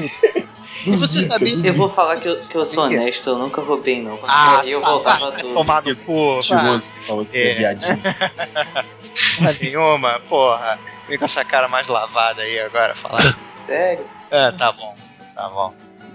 E 0.83 0.91
você 0.91 1.21
sabia-. 1.23 1.59
Eu 1.63 1.73
vou 1.73 1.89
falar 1.89 2.15
que 2.15 2.27
eu, 2.29 2.39
que 2.39 2.55
eu 2.55 2.65
sou 2.65 2.85
honesto, 2.85 3.29
eu 3.31 3.37
nunca 3.37 3.61
roubei 3.61 4.01
não. 4.01 4.15
Quando 4.17 4.31
Ah, 4.31 4.53
morri, 4.55 4.71
eu 4.71 4.81
voltava 4.81 5.29
tudo. 5.29 5.53
tomar 5.53 5.83
no 5.83 5.95
cu. 5.97 6.35
Mentiroso 6.35 6.93
pra 7.05 7.15
você, 7.15 7.49
É. 7.49 7.53
viadinho. 7.53 8.01
Porra 9.37 9.57
nenhuma, 9.61 10.19
porra. 10.29 10.79
Vem 11.09 11.17
com 11.19 11.25
essa 11.25 11.43
cara 11.43 11.67
mais 11.67 11.85
lavada 11.87 12.41
aí 12.43 12.59
agora 12.61 12.95
falar. 12.95 13.37
Sério? 13.45 14.05
Ah, 14.31 14.53
tá 14.57 14.71
bom, 14.71 14.95
tá 15.35 15.49
bom. 15.49 15.73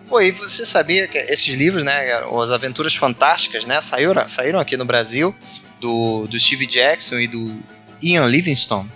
Pô, 0.09 0.21
e 0.21 0.33
você 0.33 0.64
sabia 0.64 1.07
que 1.07 1.19
esses 1.19 1.55
livros, 1.55 1.85
né, 1.85 2.14
as 2.14 2.51
Aventuras 2.51 2.95
Fantásticas, 2.95 3.67
né, 3.67 3.81
saíram, 3.83 4.27
saíram 4.27 4.59
aqui 4.59 4.77
no 4.77 4.85
Brasil, 4.85 5.33
do, 5.81 6.27
do 6.27 6.39
Steve 6.39 6.66
Jackson 6.66 7.16
e 7.18 7.27
do 7.29 7.62
Ian 8.03 8.27
Livingstone, 8.27 8.91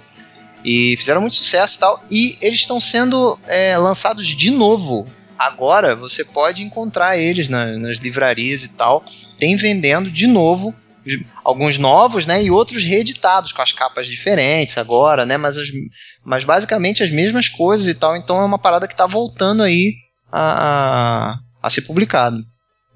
e 0.65 0.95
fizeram 0.97 1.21
muito 1.21 1.37
sucesso 1.37 1.77
e 1.77 1.81
tal, 1.81 2.05
e 2.11 2.39
eles 2.41 2.61
estão 2.61 2.81
sendo 2.81 3.39
é, 3.47 3.77
lançados 3.79 4.27
de 4.27 4.51
novo. 4.51 5.07
Agora 5.39 5.97
você 5.97 6.23
pode 6.25 6.63
encontrar 6.63 7.17
eles 7.17 7.49
na- 7.49 7.79
nas 7.79 7.97
livrarias 7.99 8.63
e 8.65 8.69
tal, 8.69 9.03
tem 9.39 9.57
vendendo 9.57 10.11
de 10.11 10.27
novo, 10.27 10.75
alguns 11.43 11.79
novos, 11.79 12.27
né, 12.27 12.45
e 12.45 12.51
outros 12.51 12.85
reeditados, 12.85 13.53
com 13.53 13.63
as 13.63 13.73
capas 13.73 14.07
diferentes 14.07 14.77
agora, 14.77 15.25
né, 15.25 15.39
mas, 15.39 15.57
as- 15.57 15.71
mas 16.23 16.45
basicamente 16.45 17.03
as 17.03 17.11
mesmas 17.11 17.49
coisas 17.49 17.89
e 17.89 17.95
tal, 17.95 18.15
então 18.17 18.37
é 18.39 18.45
uma 18.45 18.59
parada 18.59 18.87
que 18.87 18.95
tá 18.95 19.07
voltando 19.07 19.63
aí 19.63 19.95
a, 20.31 21.31
a, 21.33 21.39
a 21.63 21.71
ser 21.71 21.83
publicado. 21.83 22.45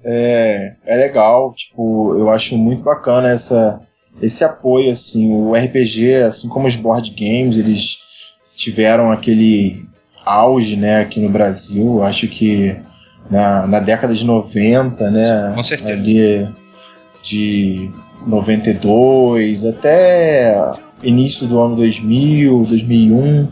É, 0.05 0.75
é 0.85 0.95
legal, 0.97 1.53
tipo, 1.53 2.15
eu 2.15 2.29
acho 2.29 2.57
muito 2.57 2.83
bacana 2.83 3.29
essa, 3.29 3.81
esse 4.21 4.43
apoio, 4.43 4.91
assim, 4.91 5.33
o 5.33 5.53
RPG, 5.53 6.15
assim 6.17 6.47
como 6.47 6.67
os 6.67 6.75
board 6.75 7.11
games, 7.11 7.57
eles 7.57 7.97
tiveram 8.55 9.11
aquele 9.11 9.83
auge, 10.23 10.75
né, 10.75 11.01
aqui 11.01 11.19
no 11.19 11.29
Brasil, 11.29 11.85
eu 11.85 12.03
acho 12.03 12.27
que 12.27 12.77
na, 13.29 13.67
na 13.67 13.79
década 13.79 14.13
de 14.13 14.25
90, 14.25 15.09
né, 15.09 15.53
Com 15.55 15.63
certeza. 15.63 15.91
ali 15.93 16.47
de 17.23 17.91
92 18.27 19.65
até 19.65 20.71
início 21.03 21.47
do 21.47 21.59
ano 21.59 21.75
2000, 21.75 22.63
2001, 22.65 23.47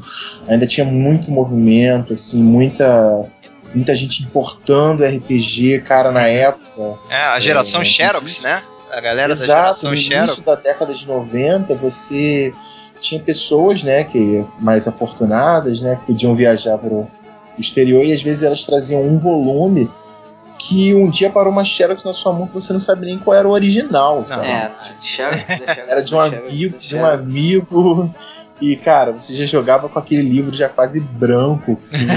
ainda 0.48 0.66
tinha 0.66 0.86
muito 0.86 1.32
movimento, 1.32 2.14
assim, 2.14 2.42
muita 2.42 3.28
muita 3.74 3.94
gente 3.96 4.24
importando 4.24 5.04
RPG, 5.04 5.82
cara, 5.86 6.12
na 6.12 6.28
época. 6.28 6.98
É, 7.10 7.16
a 7.18 7.40
geração 7.40 7.82
É, 7.82 7.86
Xerox, 7.86 8.32
isso. 8.32 8.48
né? 8.48 8.64
A 8.92 9.02
galera 9.02 9.32
Exato, 9.34 9.84
da 9.84 9.90
no 9.90 9.96
geração 9.98 10.20
início 10.20 10.36
Xerox. 10.36 10.40
da 10.42 10.56
década 10.56 10.94
de 10.94 11.08
90, 11.08 11.76
você 11.76 12.54
tinha 13.00 13.20
pessoas, 13.20 13.84
né, 13.84 14.04
que 14.04 14.46
mais 14.60 14.88
afortunadas, 14.88 15.82
né, 15.82 15.96
que 15.98 16.06
podiam 16.14 16.34
viajar 16.36 16.78
para 16.78 16.94
o 16.94 17.08
exterior 17.58 18.04
e 18.04 18.14
às 18.14 18.22
vezes 18.24 18.44
elas 18.44 18.66
traziam 18.66 19.02
um 19.02 19.18
volume 19.18 19.90
que 20.58 20.94
um 20.94 21.10
dia 21.10 21.30
parou 21.30 21.52
uma 21.52 21.64
Xerox 21.66 22.04
na 22.04 22.14
sua 22.14 22.32
mão 22.32 22.48
que 22.48 22.54
você 22.54 22.72
não 22.72 22.80
sabe 22.80 23.06
nem 23.08 23.18
qual 23.20 23.36
era 23.36 23.48
o 23.48 23.52
original, 23.52 24.24
sabe? 24.28 24.48
É, 24.48 24.72
Xerox, 25.02 25.38
da 25.38 25.56
Xerox, 25.58 25.92
Era 25.92 26.02
de 26.02 26.16
um 26.16 26.20
Xerox, 26.30 26.48
amigo, 26.50 26.78
de 26.80 26.86
um 26.86 26.90
Xerox. 27.00 27.14
amigo. 27.20 28.16
E, 28.62 28.76
cara, 28.78 29.12
você 29.12 29.34
já 29.34 29.44
jogava 29.46 29.90
com 29.90 30.00
aquele 30.00 30.22
livro 30.22 30.54
já 30.56 30.70
quase 30.70 31.02
branco. 31.02 31.78
Tipo, 31.92 32.14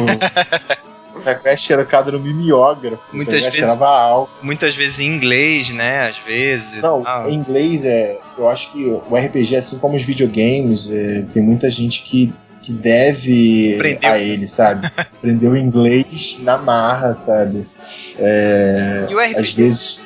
sabe, 1.21 1.41
qual 1.41 1.53
é 1.53 1.57
xerocado 1.57 2.13
no 2.13 2.21
mimeógrafo. 2.21 3.03
Muitas 3.13 3.35
ligado? 3.35 3.51
vezes- 3.53 3.59
Cheirava 3.59 3.87
álcool. 3.89 4.45
Muitas 4.45 4.75
vezes 4.75 4.99
em 4.99 5.07
inglês, 5.07 5.71
né? 5.71 6.09
Às 6.09 6.19
vezes. 6.19 6.81
Não, 6.83 7.03
em 7.29 7.35
inglês 7.35 7.85
é. 7.85 8.19
Eu 8.39 8.49
acho 8.49 8.73
que 8.73 8.85
o 8.85 9.17
RPG, 9.17 9.57
assim 9.57 9.79
como 9.79 9.95
os 9.97 10.03
videogames, 10.03 10.89
é, 10.91 11.23
tem 11.33 11.43
muita 11.43 11.69
gente 11.71 12.03
que, 12.03 12.33
que 12.63 12.73
deve 12.73 13.75
Aprendeu. 13.77 14.11
a 14.11 14.19
ele, 14.19 14.47
sabe? 14.47 14.87
Aprendeu 14.97 15.57
inglês 15.57 16.41
na 16.43 16.59
marra, 16.59 17.15
sabe? 17.15 17.67
É, 18.19 19.07
E 19.11 19.15
o 19.15 19.19
RPG 19.19 19.37
às 19.39 19.53
vezes. 19.53 20.01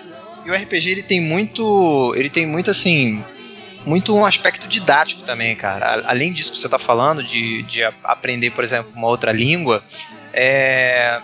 E 0.45 0.51
o 0.51 0.55
RPG 0.55 0.91
ele 0.91 1.03
tem 1.03 1.20
muito. 1.20 2.12
Ele 2.16 2.31
tem 2.31 2.47
muito 2.47 2.70
assim. 2.70 3.23
Muito 3.87 4.15
um 4.15 4.27
aspecto 4.27 4.69
didático 4.69 5.23
também, 5.23 5.57
cara. 5.57 6.03
Além 6.07 6.35
disso 6.35 6.53
que 6.53 6.59
você 6.59 6.69
tá 6.69 6.78
falando, 6.78 7.23
de, 7.23 7.62
de 7.62 7.82
aprender, 8.05 8.51
por 8.51 8.62
exemplo, 8.62 8.91
uma 8.95 9.07
outra 9.09 9.32
língua, 9.32 9.82
é. 10.32 11.20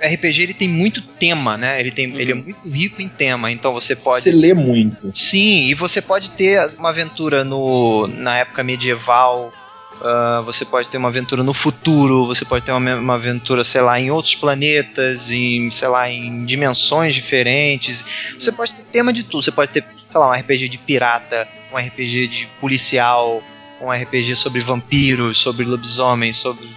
RPG 0.00 0.42
ele 0.42 0.54
tem 0.54 0.68
muito 0.68 1.02
tema, 1.02 1.56
né? 1.56 1.80
Ele, 1.80 1.90
tem, 1.90 2.04
ele 2.16 2.30
é 2.30 2.34
muito 2.34 2.68
rico 2.68 3.02
em 3.02 3.08
tema, 3.08 3.50
então 3.50 3.72
você 3.72 3.96
pode. 3.96 4.20
Você 4.20 4.30
lê 4.30 4.54
muito. 4.54 5.10
Sim, 5.12 5.64
e 5.64 5.74
você 5.74 6.00
pode 6.00 6.30
ter 6.30 6.72
uma 6.78 6.90
aventura 6.90 7.44
no, 7.44 8.06
na 8.06 8.38
época 8.38 8.62
medieval, 8.62 9.52
ah, 10.00 10.42
você 10.44 10.64
pode 10.64 10.88
ter 10.88 10.96
uma 10.96 11.08
aventura 11.08 11.42
no 11.42 11.52
futuro, 11.52 12.26
você 12.26 12.44
pode 12.44 12.64
ter 12.64 12.72
uma, 12.72 12.94
uma 12.94 13.14
aventura, 13.14 13.64
sei 13.64 13.80
lá, 13.80 13.98
em 13.98 14.10
outros 14.10 14.34
planetas, 14.34 15.30
em, 15.30 15.70
sei 15.70 15.88
lá, 15.88 16.08
em 16.08 16.44
dimensões 16.44 17.14
diferentes. 17.14 18.04
Você 18.38 18.52
pode 18.52 18.74
ter 18.74 18.84
tema 18.84 19.12
de 19.12 19.24
tudo, 19.24 19.42
você 19.42 19.50
pode 19.50 19.72
ter, 19.72 19.84
sei 19.98 20.20
lá, 20.20 20.30
um 20.30 20.32
RPG 20.32 20.68
de 20.68 20.78
pirata, 20.78 21.48
um 21.72 21.76
RPG 21.76 22.28
de 22.28 22.48
policial, 22.60 23.42
um 23.80 23.90
RPG 23.90 24.36
sobre 24.36 24.60
vampiros, 24.60 25.38
sobre 25.38 25.64
lobisomens, 25.64 26.36
sobre. 26.36 26.68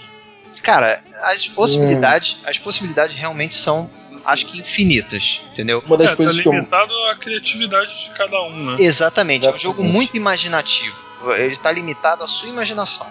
Cara, 0.63 1.03
as 1.23 1.47
possibilidades, 1.47 2.37
as 2.45 2.57
possibilidades 2.57 3.15
realmente 3.17 3.55
são, 3.55 3.89
acho 4.25 4.45
que 4.47 4.59
infinitas, 4.59 5.41
entendeu? 5.51 5.83
Uma 5.85 5.97
das 5.97 6.11
é, 6.11 6.15
coisas 6.15 6.35
tá 6.35 6.41
que 6.41 6.47
eu. 6.47 6.53
limitado 6.53 6.93
à 7.11 7.15
criatividade 7.15 7.91
de 8.03 8.17
cada 8.17 8.41
um, 8.43 8.71
né? 8.71 8.75
Exatamente, 8.79 9.47
é 9.47 9.51
um 9.53 9.57
jogo 9.57 9.83
muito 9.83 10.15
imaginativo. 10.15 10.95
Ele 11.35 11.53
está 11.53 11.71
limitado 11.71 12.23
à 12.23 12.27
sua 12.27 12.49
imaginação. 12.49 13.07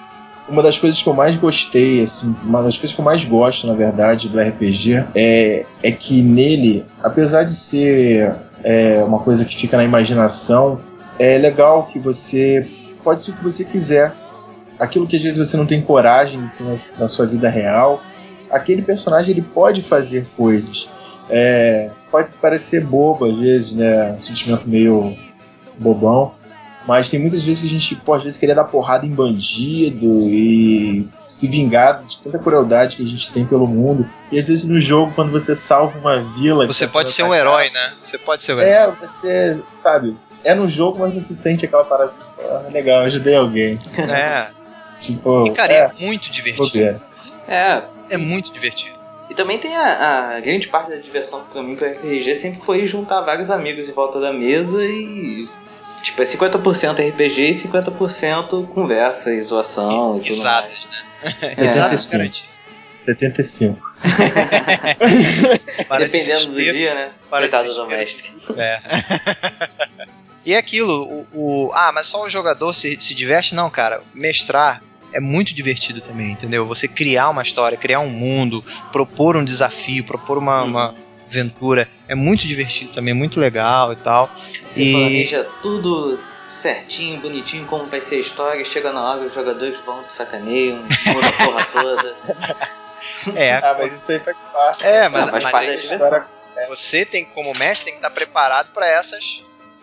Uma 0.49 0.63
das 0.63 0.79
coisas 0.81 1.01
que 1.01 1.09
eu 1.09 1.15
mais 1.15 1.37
gostei, 1.37 2.03
assim, 2.03 2.35
uma 2.43 2.63
das 2.63 2.77
coisas 2.77 2.93
que 2.93 3.01
eu 3.01 3.05
mais 3.05 3.25
gosto, 3.25 3.69
na 3.69 3.75
verdade, 3.75 4.29
do 4.29 4.41
RPG 4.41 5.07
é, 5.15 5.65
é 5.83 5.93
que 5.93 6.23
nele, 6.23 6.85
apesar 7.03 7.45
de 7.45 7.55
ser 7.55 8.35
é, 8.65 9.05
uma 9.05 9.21
coisa 9.21 9.45
que 9.45 9.57
fica 9.57 9.77
na 9.77 9.85
imaginação, 9.85 10.81
é 11.19 11.39
legal 11.39 11.87
que 11.87 11.99
você 11.99 12.69
pode 13.05 13.23
ser 13.23 13.33
o 13.33 13.35
que 13.35 13.45
você 13.45 13.65
quiser. 13.65 14.13
Aquilo 14.81 15.07
que 15.07 15.15
às 15.15 15.23
vezes 15.23 15.39
você 15.39 15.57
não 15.57 15.67
tem 15.67 15.83
coragem 15.83 16.41
de 16.41 16.47
ser 16.47 16.65
na, 16.65 16.75
na 16.99 17.07
sua 17.07 17.27
vida 17.27 17.49
real, 17.49 18.03
aquele 18.51 18.83
personagem 18.83 19.33
ele 19.33 19.43
pode 19.43 19.83
fazer 19.83 20.27
coisas. 20.37 20.89
É, 21.29 21.91
pode 22.11 22.33
parecer 22.35 22.85
bobo 22.85 23.27
às 23.27 23.39
vezes, 23.39 23.75
né? 23.75 24.13
Um 24.13 24.21
sentimento 24.21 24.69
meio 24.69 25.17
bobão. 25.79 26.35
Mas 26.87 27.11
tem 27.11 27.21
muitas 27.21 27.45
vezes 27.45 27.61
que 27.61 27.67
a 27.67 27.71
gente 27.71 27.95
pode 27.95 28.19
às 28.19 28.25
vezes 28.25 28.39
querer 28.39 28.55
dar 28.55 28.65
porrada 28.65 29.07
em 29.07 29.11
bandido 29.11 30.07
e 30.29 31.07
se 31.27 31.47
vingar 31.47 32.03
de 32.05 32.19
tanta 32.19 32.39
crueldade 32.39 32.97
que 32.97 33.03
a 33.03 33.07
gente 33.07 33.31
tem 33.31 33.45
pelo 33.45 33.67
mundo. 33.67 34.09
E 34.33 34.39
às 34.39 34.45
vezes 34.45 34.65
no 34.65 34.81
jogo, 34.81 35.13
quando 35.15 35.31
você 35.31 35.55
salva 35.55 35.99
uma 35.99 36.19
vila. 36.19 36.67
Você 36.67 36.87
tá 36.87 36.93
pode 36.93 37.13
ser 37.13 37.23
um 37.23 37.35
herói, 37.35 37.71
né? 37.71 37.93
Você 38.05 38.17
pode 38.19 38.43
ser 38.43 38.55
um 38.55 38.61
herói. 38.61 38.73
É, 38.73 38.91
você, 39.07 39.63
sabe, 39.73 40.17
é 40.43 40.55
no 40.55 40.67
jogo, 40.67 40.99
mas 41.01 41.15
você 41.15 41.35
sente 41.35 41.65
aquela 41.67 41.85
parada 41.85 42.07
assim, 42.07 42.23
ah, 42.41 42.69
legal, 42.73 43.03
ajudei 43.03 43.37
alguém. 43.37 43.79
É. 43.99 44.60
Tipo, 45.01 45.47
E, 45.47 45.53
cara, 45.53 45.73
é, 45.73 45.79
é, 45.79 45.93
muito 46.07 46.31
divertido. 46.31 46.71
ver. 46.71 47.01
É, 47.49 47.83
É 48.11 48.17
muito 48.17 48.53
divertido. 48.53 48.99
E 49.29 49.35
também 49.35 49.59
tem 49.59 49.77
a, 49.77 50.37
a 50.37 50.41
grande 50.41 50.69
parte 50.69 50.91
da 50.91 50.97
diversão 50.97 51.45
pra 51.53 51.63
mim 51.63 51.75
pro 51.77 51.89
RPG 51.89 52.35
sempre 52.35 52.61
foi 52.61 52.87
juntar 52.87 53.21
vários 53.23 53.51
amigos 53.51 53.89
em 53.89 53.93
volta 53.93 54.19
da 54.21 54.33
mesa 54.33 54.83
e. 54.85 55.49
Tipo, 56.03 56.23
é 56.23 56.25
50% 56.25 57.11
RPG 57.11 57.43
e 57.43 57.51
50% 57.51 58.69
conversa 58.69 59.33
e 59.35 59.43
zoação 59.43 60.17
e 60.17 60.21
tudo 60.23 60.43
mais. 60.43 61.19
Né? 61.23 61.37
É, 61.43 61.49
75. 61.51 62.13
garantido. 62.17 62.49
75. 62.97 63.93
Para 65.89 66.05
Dependendo 66.05 66.47
do 66.47 66.53
desespero, 66.53 66.73
dia, 66.79 66.95
né? 66.95 67.11
para 67.29 67.41
Coitado 67.41 67.75
do 67.75 67.87
mestre. 67.87 68.31
É. 68.57 68.81
e 70.45 70.55
é 70.55 70.59
aquilo, 70.59 71.27
o, 71.33 71.67
o- 71.69 71.71
Ah, 71.75 71.93
mas 71.95 72.07
só 72.07 72.25
o 72.25 72.29
jogador 72.31 72.73
se, 72.75 72.99
se 73.01 73.15
diverte? 73.15 73.55
Não, 73.55 73.71
cara. 73.71 74.03
Mestrar 74.15 74.83
é 75.13 75.21
muito 75.21 75.55
divertido 75.55 76.01
também, 76.01 76.33
entendeu? 76.33 76.67
Você 76.67 76.87
criar 76.89 77.29
uma 77.31 77.43
história, 77.43 77.77
criar 77.77 78.01
um 78.01 78.09
mundo, 78.09 78.65
propor 78.93 79.37
um 79.37 79.45
desafio, 79.45 80.05
propor 80.05 80.39
uma, 80.39 80.63
uma 80.63 80.95
aventura. 81.29 81.89
É 82.09 82.15
muito 82.15 82.47
divertido 82.47 82.93
também, 82.93 83.13
é 83.13 83.17
muito 83.17 83.39
legal 83.41 83.93
e 83.93 83.97
tal. 83.97 84.31
Você 84.67 84.83
E- 84.83 84.93
planeja 84.93 85.45
tudo 85.63 86.19
certinho, 86.49 87.21
bonitinho, 87.21 87.65
como 87.67 87.87
vai 87.87 88.01
ser 88.01 88.17
a 88.17 88.19
história, 88.19 88.65
chega 88.65 88.93
na 88.93 89.03
hora, 89.03 89.21
os 89.21 89.33
jogadores 89.35 89.79
vão, 89.85 90.03
sacaneiam, 90.09 90.81
a 91.07 91.45
porra 91.45 91.65
toda. 91.67 92.17
É, 93.37 93.55
Ah, 93.63 93.77
mas 93.79 93.93
isso 93.93 94.11
aí 94.11 94.19
faz 94.19 94.37
parte. 94.53 94.87
É, 94.87 95.03
né? 95.03 95.09
mas- 95.09 95.31
mas 95.31 95.55
aí 95.55 95.67
da 95.67 95.73
a 95.73 95.77
história 95.77 96.25
você 96.69 97.07
tem, 97.07 97.25
como 97.25 97.55
mestre, 97.55 97.85
tem 97.87 97.95
que 97.95 97.99
estar 97.99 98.11
preparado 98.11 98.73
para 98.75 98.87
essas. 98.87 99.25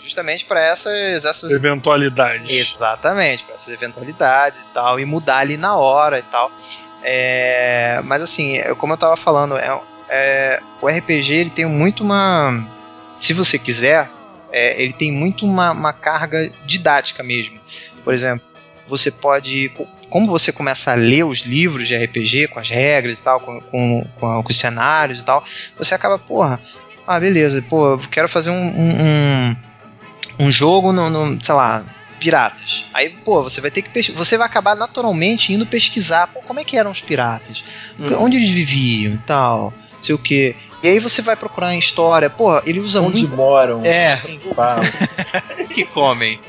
Justamente 0.07 0.45
para 0.45 0.61
essas, 0.61 1.25
essas 1.25 1.51
Eventualidades. 1.51 2.49
Exatamente, 2.49 3.43
para 3.43 3.55
essas 3.55 3.73
eventualidades 3.73 4.61
e 4.61 4.65
tal, 4.73 4.97
e 4.99 5.05
mudar 5.05 5.39
ali 5.39 5.57
na 5.57 5.75
hora 5.75 6.19
e 6.19 6.23
tal. 6.23 6.49
É, 7.03 7.99
mas 8.03 8.21
assim, 8.21 8.57
é 8.57 8.73
como 8.73 8.93
eu 8.93 8.97
tava 8.97 9.15
falando, 9.17 9.57
é, 9.57 9.79
é, 10.09 10.59
o 10.81 10.87
RPG 10.87 11.33
ele 11.33 11.49
tem 11.49 11.65
muito 11.65 12.03
uma. 12.03 12.65
Se 13.19 13.33
você 13.33 13.59
quiser, 13.59 14.09
é, 14.51 14.81
ele 14.81 14.93
tem 14.93 15.11
muito 15.11 15.45
uma, 15.45 15.71
uma 15.71 15.93
carga 15.93 16.49
didática 16.65 17.21
mesmo. 17.21 17.59
Por 18.03 18.13
exemplo, 18.13 18.43
você 18.87 19.11
pode. 19.11 19.69
co- 19.75 19.87
Como 20.09 20.27
você 20.27 20.51
começa 20.51 20.91
a 20.91 20.95
ler 20.95 21.23
os 21.25 21.39
livros 21.39 21.87
de 21.87 21.95
RPG, 21.95 22.47
com 22.47 22.59
as 22.59 22.69
regras 22.69 23.17
e 23.17 23.21
tal, 23.21 23.39
com, 23.39 23.59
com, 23.61 24.05
com, 24.19 24.43
com 24.43 24.49
os 24.49 24.57
cenários 24.57 25.19
e 25.19 25.23
tal, 25.23 25.43
você 25.77 25.93
acaba, 25.93 26.17
porra, 26.17 26.59
ah, 27.05 27.19
beleza, 27.19 27.61
pô, 27.69 27.91
eu 27.91 27.99
quero 28.09 28.27
fazer 28.27 28.49
um, 28.49 28.53
um, 28.55 29.55
um 30.39 30.51
jogo 30.51 30.91
no, 30.91 31.09
no, 31.09 31.43
sei 31.43 31.55
lá, 31.55 31.83
piratas. 32.19 32.85
Aí, 32.93 33.09
pô, 33.09 33.43
você 33.43 33.61
vai 33.61 33.71
ter 33.71 33.81
que 33.81 33.89
pesquisar. 33.89 34.17
Você 34.17 34.37
vai 34.37 34.47
acabar 34.47 34.75
naturalmente 34.75 35.53
indo 35.53 35.65
pesquisar, 35.65 36.27
pô, 36.27 36.39
como 36.41 36.59
é 36.59 36.63
que 36.63 36.77
eram 36.77 36.91
os 36.91 37.01
piratas? 37.01 37.63
Hum. 37.99 38.07
Onde 38.19 38.37
eles 38.37 38.49
viviam 38.49 39.13
e 39.13 39.19
tal, 39.19 39.73
não 39.93 40.01
sei 40.01 40.15
o 40.15 40.19
que. 40.19 40.55
E 40.83 40.87
aí 40.87 40.99
você 40.99 41.21
vai 41.21 41.35
procurar 41.35 41.73
em 41.73 41.79
história, 41.79 42.29
pô, 42.29 42.59
ele 42.65 42.79
usa 42.79 43.01
Onde 43.01 43.23
muito. 43.23 43.35
moram, 43.35 43.83
É, 43.83 44.15
quem 44.17 44.39
fala, 44.39 44.83
o 44.83 45.67
que 45.73 45.85
comem. 45.85 46.39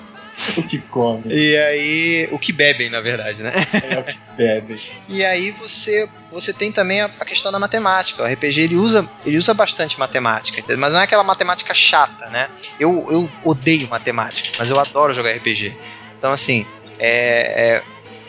o 0.57 0.63
que 0.63 0.79
come, 0.79 1.23
E 1.27 1.57
aí. 1.57 2.29
O 2.33 2.39
que 2.39 2.53
bebem, 2.53 2.89
na 2.91 3.01
verdade, 3.01 3.43
né? 3.43 3.53
é 3.73 3.99
o 3.99 4.05
que 4.05 4.19
bebe. 4.37 4.81
E 5.09 5.25
aí 5.25 5.51
você 5.53 6.09
você 6.31 6.53
tem 6.53 6.71
também 6.71 7.01
a, 7.01 7.07
a 7.07 7.25
questão 7.25 7.51
da 7.51 7.59
matemática. 7.59 8.23
O 8.23 8.27
RPG 8.27 8.61
ele 8.61 8.77
usa, 8.77 9.09
ele 9.25 9.39
usa 9.39 9.55
bastante 9.55 9.99
matemática, 9.99 10.63
mas 10.77 10.93
não 10.93 11.01
é 11.01 11.05
aquela 11.05 11.25
matemática 11.25 11.73
chata, 11.73 12.27
né? 12.27 12.49
Eu, 12.79 13.07
eu 13.11 13.31
odeio 13.43 13.89
matemática, 13.89 14.51
mas 14.59 14.71
eu 14.71 14.79
adoro 14.79 15.15
jogar 15.15 15.31
RPG. 15.33 15.75
Então 16.19 16.31
assim, 16.31 16.67
é, 16.99 17.77
é- 17.77 17.83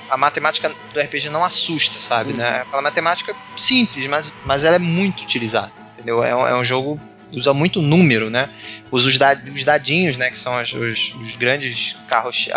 a 0.10 0.18
matemática 0.18 0.72
do 0.94 1.00
RPG 1.00 1.30
não 1.30 1.44
assusta, 1.44 2.00
sabe? 2.00 2.34
Né? 2.34 2.44
É 2.48 2.62
aquela 2.62 2.82
matemática 2.82 3.36
simples, 3.56 4.08
mas, 4.08 4.34
mas 4.44 4.64
ela 4.64 4.78
é 4.78 4.80
muito 4.80 5.22
utilizada, 5.22 5.72
entendeu? 5.94 6.24
É 6.24 6.36
um, 6.36 6.48
é 6.48 6.56
um 6.56 6.64
jogo 6.64 7.00
usa 7.32 7.54
muito 7.54 7.82
número, 7.82 8.30
né? 8.30 8.50
Usa 8.92 9.08
os, 9.08 9.18
da- 9.18 9.42
os 9.54 9.64
dadinhos, 9.64 10.18
né? 10.18 10.30
Que 10.30 10.38
são 10.38 10.56
as- 10.58 10.72
os, 10.74 11.14
os 11.14 11.36
grandes 11.36 11.96
carros, 12.08 12.48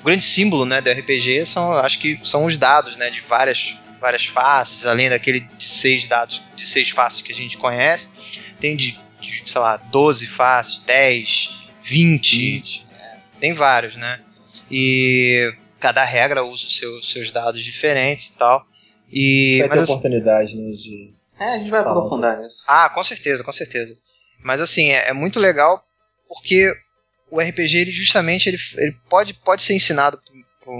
o 0.00 0.04
grande 0.04 0.24
símbolo 0.24 0.64
né, 0.64 0.80
do 0.80 0.90
RPG 0.90 1.44
são, 1.44 1.72
acho 1.74 1.98
que 1.98 2.18
são 2.24 2.44
os 2.46 2.56
dados, 2.56 2.96
né, 2.96 3.10
de 3.10 3.20
várias, 3.22 3.74
várias 4.00 4.24
faces, 4.26 4.86
além 4.86 5.08
daquele 5.10 5.40
de 5.40 5.66
seis 5.66 6.06
dados, 6.06 6.42
de 6.56 6.64
seis 6.64 6.90
faces 6.90 7.20
que 7.22 7.32
a 7.32 7.34
gente 7.34 7.56
conhece, 7.58 8.08
tem 8.60 8.76
de, 8.76 8.92
de, 9.20 9.42
sei 9.46 9.60
lá, 9.60 9.76
12 9.76 10.26
faces, 10.26 10.78
10, 10.86 11.50
20, 11.82 12.86
tem 13.40 13.54
vários, 13.54 13.94
né? 13.96 14.20
E 14.70 15.52
cada 15.80 16.04
regra 16.04 16.44
usa 16.44 16.64
os 16.66 16.76
seus, 16.76 17.10
seus 17.12 17.30
dados 17.30 17.64
diferentes 17.64 18.26
e 18.26 18.32
tal. 18.38 18.66
E, 19.10 19.56
Vai 19.60 19.68
ter 19.68 19.74
mas, 19.74 19.82
assim, 19.84 19.92
oportunidade, 19.92 20.56
né, 20.56 20.70
de... 20.72 21.14
É, 21.38 21.54
a 21.54 21.58
gente 21.58 21.70
vai 21.70 21.82
Fala. 21.82 21.96
aprofundar 21.98 22.38
nisso. 22.38 22.64
ah, 22.66 22.88
com 22.88 23.02
certeza, 23.02 23.44
com 23.44 23.52
certeza. 23.52 23.94
Mas 24.42 24.60
assim, 24.60 24.90
é, 24.90 25.08
é 25.08 25.12
muito 25.12 25.38
legal 25.38 25.82
porque 26.28 26.72
o 27.30 27.40
RPG, 27.40 27.78
ele 27.78 27.90
justamente, 27.90 28.48
ele, 28.48 28.58
ele 28.76 28.96
pode, 29.08 29.34
pode 29.34 29.62
ser 29.62 29.74
ensinado 29.74 30.20
por, 30.64 30.78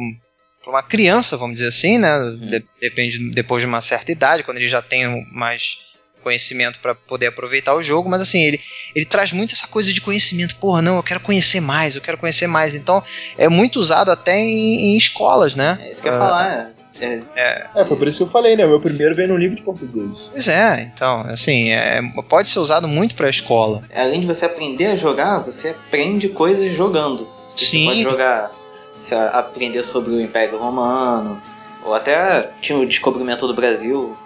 por 0.64 0.70
uma 0.70 0.82
criança, 0.82 1.36
vamos 1.36 1.54
dizer 1.54 1.68
assim, 1.68 1.98
né? 1.98 2.18
De- 2.40 2.64
depende 2.80 3.30
depois 3.32 3.62
de 3.62 3.66
uma 3.66 3.80
certa 3.80 4.12
idade, 4.12 4.42
quando 4.42 4.56
ele 4.58 4.68
já 4.68 4.80
tem 4.82 5.26
mais, 5.32 5.78
conhecimento 6.22 6.78
pra 6.80 6.94
poder 6.94 7.28
aproveitar 7.28 7.74
o 7.74 7.82
jogo, 7.82 8.08
mas 8.08 8.20
assim, 8.20 8.42
ele, 8.42 8.60
ele 8.94 9.06
traz 9.06 9.32
muito 9.32 9.54
essa 9.54 9.66
coisa 9.68 9.92
de 9.92 10.00
conhecimento. 10.00 10.56
Porra, 10.56 10.82
não, 10.82 10.96
eu 10.96 11.02
quero 11.02 11.20
conhecer 11.20 11.60
mais, 11.60 11.94
eu 11.96 12.02
quero 12.02 12.18
conhecer 12.18 12.46
mais. 12.46 12.74
Então, 12.74 13.02
é 13.38 13.48
muito 13.48 13.78
usado 13.78 14.10
até 14.10 14.36
em, 14.38 14.92
em 14.94 14.96
escolas, 14.98 15.54
né? 15.54 15.78
É 15.80 15.90
isso 15.90 16.02
que 16.02 16.08
eu 16.08 16.12
ia 16.12 16.18
falar. 16.18 16.52
É, 16.52 16.74
É, 17.00 17.84
foi 17.86 17.96
por 17.96 18.06
isso 18.08 18.18
que 18.18 18.24
eu 18.24 18.28
falei, 18.28 18.56
né? 18.56 18.64
O 18.64 18.68
meu 18.68 18.80
primeiro 18.80 19.14
veio 19.14 19.28
no 19.28 19.36
livro 19.36 19.56
de 19.56 19.62
português. 19.62 20.28
Pois 20.32 20.48
é, 20.48 20.90
então, 20.94 21.20
assim, 21.22 21.70
é, 21.70 22.00
pode 22.28 22.48
ser 22.48 22.58
usado 22.58 22.88
muito 22.88 23.14
pra 23.14 23.28
escola. 23.30 23.82
além 23.94 24.20
de 24.20 24.26
você 24.26 24.44
aprender 24.46 24.86
a 24.86 24.96
jogar, 24.96 25.38
você 25.40 25.70
aprende 25.70 26.28
coisas 26.28 26.72
jogando. 26.74 27.28
Sim. 27.56 27.80
Você 27.80 27.84
pode 27.86 28.02
jogar, 28.02 28.50
você 28.98 29.14
aprender 29.14 29.82
sobre 29.82 30.12
o 30.12 30.20
Império 30.20 30.58
Romano, 30.58 31.40
ou 31.84 31.94
até 31.94 32.50
tinha 32.60 32.78
o 32.78 32.86
descobrimento 32.86 33.46
do 33.46 33.54
Brasil. 33.54 34.16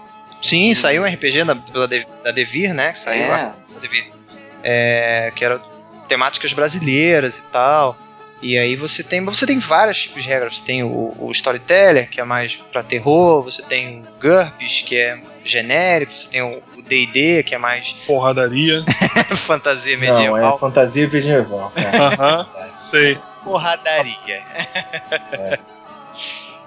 Sim, 0.41 0.75
saiu 0.75 1.03
um 1.03 1.07
RPG 1.07 1.45
da, 1.45 1.55
pela 1.55 1.87
De- 1.87 2.07
da 2.25 2.33
Devir, 2.33 2.75
né? 2.75 2.93
Que 2.93 2.99
saiu 2.99 3.23
É. 3.25 3.31
a- 3.33 3.55
da 3.75 3.81
Devir. 3.81 4.07
É, 4.65 5.33
que 5.35 5.45
era 5.45 5.61
temáticas 6.09 6.53
brasileiras 6.53 7.39
e 7.39 7.43
tal. 7.53 7.97
E 8.43 8.59
aí 8.59 8.75
você 8.75 9.05
tem, 9.05 9.25
você 9.25 9.47
tem 9.47 9.59
vários 9.61 10.03
tipos 10.03 10.23
de 10.25 10.29
regras. 10.29 10.57
Você 10.57 10.65
tem 10.65 10.83
o, 10.83 11.15
o 11.19 11.31
Storyteller, 11.31 12.11
que 12.11 12.21
é 12.21 12.25
mais 12.25 12.57
pra 12.73 12.83
terror. 12.83 13.43
Você 13.45 13.63
tem 13.63 14.01
o 14.01 14.21
GURPS, 14.21 14.83
que 14.85 14.97
é 14.99 15.21
genérico. 15.45 16.13
Você 16.13 16.29
tem 16.29 16.43
o 16.43 16.61
D&D, 16.83 17.45
que 17.45 17.55
é 17.55 17.59
mais 17.59 17.93
Porradaria. 18.07 18.85
fantasia 19.37 19.97
Não, 19.97 20.01
medieval. 20.17 20.55
é 20.57 20.59
fantasia 20.59 21.09
medieval, 21.09 21.71
cara. 21.75 21.99
Aham, 22.15 22.47
sei. 22.73 23.17
Porradaria. 23.45 24.43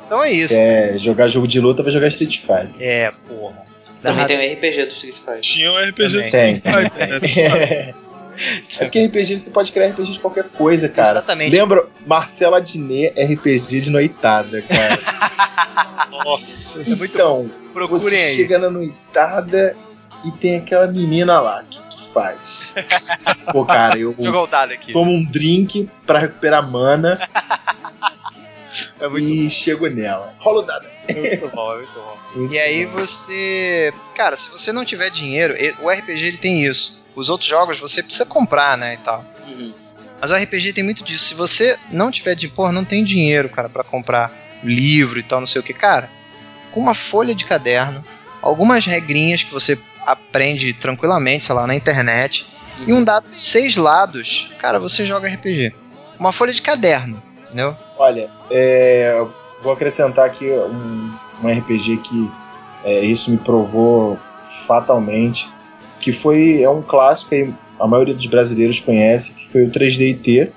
então 0.05 0.23
é 0.23 0.31
isso. 0.31 0.53
Quer 0.53 0.97
jogar 0.97 1.27
jogo 1.27 1.47
de 1.47 1.59
luta, 1.59 1.83
vai 1.83 1.91
jogar 1.91 2.07
Street 2.07 2.37
Fighter. 2.37 2.75
É, 2.79 3.11
porra. 3.27 3.65
Também 4.01 4.25
tem 4.27 4.37
o 4.37 4.53
RPG 4.53 4.85
do 4.85 4.91
Street 4.91 5.15
Fighter. 5.15 5.39
Tinha 5.41 5.71
um 5.71 5.77
RPG 5.77 5.95
Também. 5.95 6.11
do 6.25 6.31
Tem, 6.31 6.55
Street 6.57 6.61
tem, 6.63 6.73
Fighter, 6.73 7.07
né? 7.09 7.19
Tu 7.19 7.27
sabe. 7.27 8.04
É 8.79 8.85
porque 8.85 9.05
RPG 9.05 9.39
você 9.39 9.49
pode 9.49 9.71
criar 9.71 9.87
RPG 9.89 10.13
de 10.13 10.19
qualquer 10.19 10.45
coisa, 10.49 10.89
cara. 10.89 11.19
Exatamente. 11.19 11.51
Lembra 11.51 11.87
Marcela 12.05 12.61
Diné 12.61 13.09
RPG 13.09 13.79
de 13.81 13.89
noitada, 13.89 14.61
cara. 14.61 14.99
Nossa. 16.09 16.81
É 16.81 16.95
muito 16.95 17.05
então, 17.05 17.51
Procurem 17.73 17.99
você 17.99 18.15
aí. 18.15 18.35
chega 18.35 18.57
na 18.57 18.69
noitada 18.69 19.75
e 20.25 20.31
tem 20.31 20.57
aquela 20.57 20.87
menina 20.87 21.39
lá. 21.39 21.61
O 21.61 21.65
que 21.65 21.81
tu 21.95 22.09
faz? 22.09 22.73
Pô, 23.51 23.65
cara, 23.65 23.97
eu 23.97 24.15
tomo 24.93 25.11
um 25.11 25.23
drink 25.23 25.89
pra 26.05 26.19
recuperar 26.19 26.67
mana 26.69 27.19
É 28.99 29.07
muito 29.07 29.25
e 29.25 29.49
chego 29.49 29.87
nela. 29.87 30.33
Rola 30.39 30.59
o 30.59 30.61
dado. 30.63 30.87
É 31.07 31.13
muito 31.13 31.55
bom, 31.55 31.73
é 31.73 31.77
muito 31.77 31.93
bom. 31.93 32.47
E 32.51 32.59
aí 32.59 32.85
você. 32.85 33.93
Cara, 34.15 34.35
se 34.35 34.49
você 34.49 34.71
não 34.71 34.83
tiver 34.85 35.09
dinheiro, 35.09 35.55
o 35.81 35.89
RPG 35.89 36.25
ele 36.25 36.37
tem 36.37 36.65
isso. 36.65 36.99
Os 37.15 37.29
outros 37.29 37.49
jogos 37.49 37.79
você 37.79 38.03
precisa 38.03 38.25
comprar, 38.25 38.77
né? 38.77 38.95
E 38.95 38.97
tal. 38.97 39.25
Uhum. 39.47 39.73
Mas 40.19 40.31
o 40.31 40.35
RPG 40.35 40.73
tem 40.73 40.83
muito 40.83 41.03
disso. 41.03 41.25
Se 41.25 41.33
você 41.33 41.77
não 41.91 42.11
tiver 42.11 42.35
de. 42.35 42.47
Porra, 42.47 42.71
não 42.71 42.85
tem 42.85 43.03
dinheiro, 43.03 43.49
cara, 43.49 43.69
pra 43.69 43.83
comprar 43.83 44.31
livro 44.63 45.19
e 45.19 45.23
tal, 45.23 45.39
não 45.39 45.47
sei 45.47 45.61
o 45.61 45.63
que, 45.63 45.73
cara. 45.73 46.09
Com 46.71 46.79
uma 46.79 46.93
folha 46.93 47.35
de 47.35 47.45
caderno, 47.45 48.03
algumas 48.41 48.85
regrinhas 48.85 49.43
que 49.43 49.53
você 49.53 49.77
aprende 50.05 50.73
tranquilamente, 50.73 51.45
sei 51.45 51.55
lá, 51.55 51.65
na 51.65 51.75
internet, 51.75 52.45
e 52.85 52.93
um 52.93 53.03
dado 53.03 53.29
de 53.29 53.37
seis 53.37 53.77
lados, 53.77 54.51
cara, 54.59 54.79
você 54.79 55.05
joga 55.05 55.27
RPG. 55.29 55.73
Uma 56.19 56.31
folha 56.31 56.53
de 56.53 56.61
caderno, 56.61 57.21
entendeu? 57.45 57.75
Olha, 57.97 58.29
é, 58.51 59.25
vou 59.61 59.73
acrescentar 59.73 60.25
aqui 60.25 60.49
um, 60.49 61.13
um 61.43 61.47
RPG 61.47 61.97
que 61.97 62.31
é, 62.83 62.99
isso 63.01 63.31
me 63.31 63.37
provou 63.37 64.19
fatalmente, 64.67 65.49
que 65.99 66.11
foi 66.11 66.61
é 66.61 66.69
um 66.69 66.81
clássico 66.81 67.33
aí, 67.33 67.53
a 67.79 67.87
maioria 67.87 68.13
dos 68.13 68.25
brasileiros 68.27 68.79
conhece, 68.79 69.33
que 69.33 69.47
foi 69.47 69.65
o 69.65 69.69
3DT, 69.69 70.49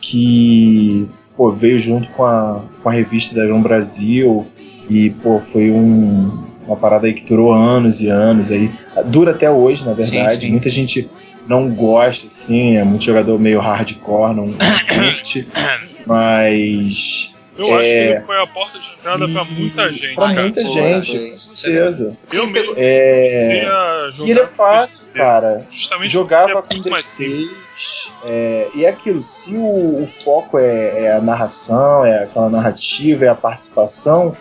que 0.00 1.08
pô, 1.36 1.50
veio 1.50 1.78
junto 1.78 2.08
com 2.10 2.24
a, 2.24 2.62
com 2.82 2.88
a 2.88 2.92
revista 2.92 3.34
da 3.34 3.46
João 3.46 3.62
Brasil 3.62 4.46
e 4.88 5.10
pô, 5.10 5.38
foi 5.38 5.70
um, 5.70 6.44
uma 6.66 6.76
parada 6.76 7.06
aí 7.06 7.14
que 7.14 7.24
durou 7.24 7.52
anos 7.52 8.00
e 8.00 8.08
anos 8.08 8.50
aí, 8.50 8.70
dura 9.06 9.32
até 9.32 9.50
hoje, 9.50 9.84
na 9.84 9.92
verdade. 9.92 10.34
Sim, 10.34 10.40
sim. 10.40 10.50
Muita 10.50 10.68
gente 10.68 11.10
não 11.46 11.70
gosta, 11.70 12.26
assim, 12.26 12.76
é 12.76 12.84
muito 12.84 13.04
jogador 13.04 13.38
meio 13.38 13.60
hardcore, 13.60 14.34
não 14.34 14.52
curte, 14.52 15.46
mas 16.06 17.35
Eu 17.58 17.64
acho 17.66 17.78
que 17.78 17.84
É, 17.84 18.10
ele 18.16 18.20
foi 18.26 18.36
a 18.42 18.46
porta 18.46 18.70
de 18.70 19.00
entrada 19.00 19.32
pra 19.32 19.44
Sim, 19.44 19.60
muita 19.62 19.92
gente, 19.92 20.14
Pra 20.14 20.28
cara. 20.28 20.42
muita 20.42 20.66
gente, 20.66 21.18
foi. 21.18 21.30
com 21.30 21.36
certeza. 21.36 22.16
Eu 22.32 22.46
mesmo 22.46 22.74
É, 22.76 23.64
a 23.66 24.10
jogar 24.12 24.26
e 24.26 24.30
ele 24.30 24.40
é 24.40 24.46
fácil, 24.46 25.06
cara. 25.14 25.66
Justamente 25.70 26.10
Jogava 26.10 26.50
é 26.58 26.62
com 26.62 26.74
muito 26.74 26.90
mais 26.90 27.04
simples. 27.04 27.50
D6. 27.76 28.10
é, 28.24 28.68
e 28.74 28.84
é 28.84 28.88
aquilo, 28.88 29.22
se 29.22 29.54
o, 29.56 30.02
o 30.02 30.06
foco 30.06 30.58
é, 30.58 31.04
é 31.04 31.12
a 31.12 31.20
narração, 31.20 32.04
é 32.04 32.24
aquela 32.24 32.48
narrativa, 32.50 33.24
é 33.24 33.28
a 33.28 33.34
participação, 33.34 34.36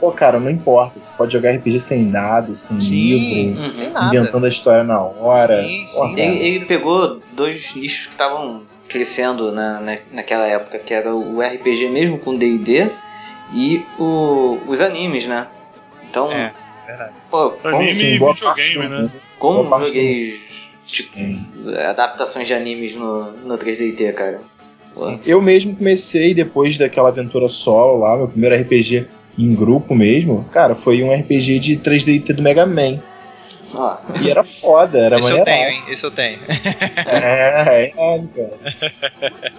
pô, 0.00 0.10
cara, 0.12 0.38
não 0.40 0.50
importa. 0.50 0.98
Você 0.98 1.12
pode 1.16 1.32
jogar 1.32 1.50
RPG 1.50 1.78
sem 1.78 2.10
dados, 2.10 2.60
sem 2.60 2.78
livro, 2.78 3.62
Uhum. 3.62 3.92
Nada. 3.92 4.16
inventando 4.16 4.44
a 4.46 4.48
história 4.48 4.84
na 4.84 5.00
hora. 5.02 5.62
Sim, 5.62 5.86
Pô, 5.86 5.92
sim. 6.08 6.14
cara, 6.16 6.20
Ele, 6.20 6.38
ele 6.56 6.64
pegou 6.66 7.20
dois 7.32 7.74
nichos 7.74 8.06
que 8.06 8.12
estavam 8.12 8.62
crescendo 8.88 9.52
na, 9.52 9.80
na, 9.80 9.98
naquela 10.10 10.46
época, 10.46 10.78
que 10.78 10.92
era 10.94 11.14
o 11.14 11.40
RPG 11.40 11.88
mesmo 11.88 12.18
com 12.18 12.36
D&D 12.36 12.90
e 13.52 13.84
o, 13.98 14.58
os 14.66 14.80
animes, 14.80 15.26
né? 15.26 15.46
Então, 16.08 16.32
É, 16.32 16.52
verdade. 16.86 17.12
pô, 17.30 17.50
como, 17.50 17.76
Anime 17.76 17.94
sim, 17.94 18.06
e 18.06 18.18
videogame, 18.18 18.88
né? 18.88 19.10
como 19.38 19.54
boa 19.60 19.70
parte 19.70 19.86
joguei 19.88 20.40
tipo, 20.84 21.18
adaptações 21.88 22.46
de 22.46 22.54
animes 22.54 22.96
no, 22.96 23.30
no 23.32 23.58
3DT, 23.58 24.12
cara. 24.14 24.40
Pô, 24.94 25.18
Eu 25.24 25.40
mesmo 25.40 25.76
comecei 25.76 26.32
depois 26.34 26.78
daquela 26.78 27.08
aventura 27.10 27.46
solo 27.46 27.98
lá, 28.00 28.16
meu 28.16 28.28
primeiro 28.28 28.56
RPG 28.56 29.06
em 29.38 29.54
grupo 29.54 29.94
mesmo, 29.94 30.44
cara, 30.50 30.74
foi 30.74 31.02
um 31.02 31.12
RPG 31.12 31.58
de 31.60 31.76
3DT 31.76 32.32
do 32.34 32.42
Mega 32.42 32.66
Man. 32.66 32.98
Ó, 33.74 33.96
E 34.22 34.30
era 34.30 34.42
foda, 34.44 34.98
era 34.98 35.18
Esse 35.18 35.30
eu 35.30 35.44
tenho, 35.44 35.68
hein? 35.68 35.82
Esse 35.88 36.04
eu 36.04 36.10
tenho. 36.10 36.38
É, 37.06 37.92
é, 37.96 38.22
cara. 38.34 38.50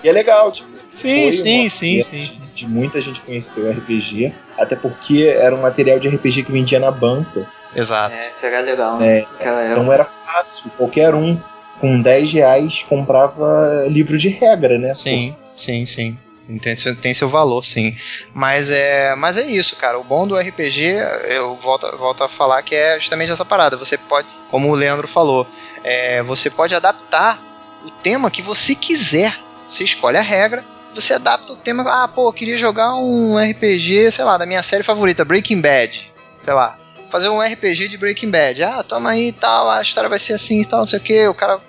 E 0.04 0.10
é 0.10 0.12
legal, 0.12 0.52
tipo. 0.52 0.70
Sim, 0.92 1.24
foi 1.24 1.32
sim, 1.32 1.60
uma 1.62 1.70
sim, 1.70 2.02
sim, 2.02 2.18
De, 2.20 2.26
sim. 2.28 2.40
de 2.56 2.68
muita 2.68 3.00
gente 3.00 3.22
conhecer 3.22 3.62
o 3.62 3.72
RPG, 3.72 4.34
até 4.58 4.76
porque 4.76 5.34
era 5.38 5.56
um 5.56 5.62
material 5.62 6.00
de 6.00 6.10
RPG 6.10 6.44
que 6.44 6.52
vendia 6.52 6.80
na 6.80 6.92
banca. 6.92 7.48
Exato. 7.76 8.16
é, 8.16 8.32
será 8.32 8.62
legal, 8.62 8.98
né? 8.98 9.20
É. 9.40 9.72
Então 9.72 9.92
era 9.94 10.04
fácil, 10.04 10.72
qualquer 10.72 11.14
um 11.14 11.40
com 11.80 12.02
10 12.02 12.34
reais 12.34 12.84
comprava 12.84 13.86
livro 13.88 14.18
de 14.18 14.30
regra, 14.30 14.78
né? 14.78 14.94
Sim, 14.94 15.36
sim, 15.56 15.86
sim. 15.86 16.18
Tem 16.58 16.76
seu, 16.76 16.96
tem 16.96 17.14
seu 17.14 17.30
valor, 17.30 17.64
sim. 17.64 17.96
Mas 18.34 18.72
é, 18.72 19.16
mas 19.16 19.38
é 19.38 19.46
isso, 19.46 19.76
cara. 19.76 20.00
O 20.00 20.04
bom 20.04 20.26
do 20.26 20.36
RPG, 20.36 20.96
eu 21.28 21.56
volto, 21.58 21.96
volto 21.98 22.24
a 22.24 22.30
falar 22.30 22.64
que 22.64 22.74
é 22.74 23.00
justamente 23.00 23.32
essa 23.32 23.46
parada. 23.46 23.78
Você 23.78 23.98
pode, 23.98 24.28
como 24.50 24.70
o 24.70 24.76
Leandro 24.76 25.08
falou, 25.08 25.46
é, 25.84 26.24
você 26.24 26.50
pode 26.50 26.74
adaptar 26.74 27.40
o 27.86 27.92
tema 27.92 28.32
que 28.32 28.42
você 28.42 28.74
quiser. 28.74 29.38
Você 29.70 29.84
escolhe 29.84 30.18
a 30.18 30.22
regra, 30.22 30.66
você 30.94 31.14
adapta 31.14 31.54
o 31.54 31.58
tema. 31.58 31.84
Ah, 31.88 32.08
pô, 32.08 32.30
eu 32.30 32.34
queria 32.34 32.58
jogar 32.58 32.96
um 32.96 33.38
RPG, 33.38 34.12
sei 34.12 34.26
lá, 34.26 34.38
da 34.38 34.46
minha 34.46 34.64
série 34.64 34.84
favorita, 34.84 35.24
Breaking 35.24 35.62
Bad. 35.62 36.12
Sei 36.42 36.54
lá. 36.54 36.78
Fazer 37.12 37.30
um 37.30 37.42
RPG 37.42 37.88
de 37.88 37.98
Breaking 37.98 38.32
Bad. 38.32 38.64
Ah, 38.64 38.84
toma 38.84 39.12
aí 39.12 39.28
e 39.28 39.32
tal, 39.32 39.70
a 39.70 39.82
história 39.82 40.10
vai 40.10 40.20
ser 40.20 40.34
assim 40.34 40.62
e 40.62 40.66
tal, 40.66 40.80
não 40.80 40.88
sei 40.88 41.00
o 41.00 41.02
que. 41.02 41.28
O 41.28 41.34
cara 41.34 41.60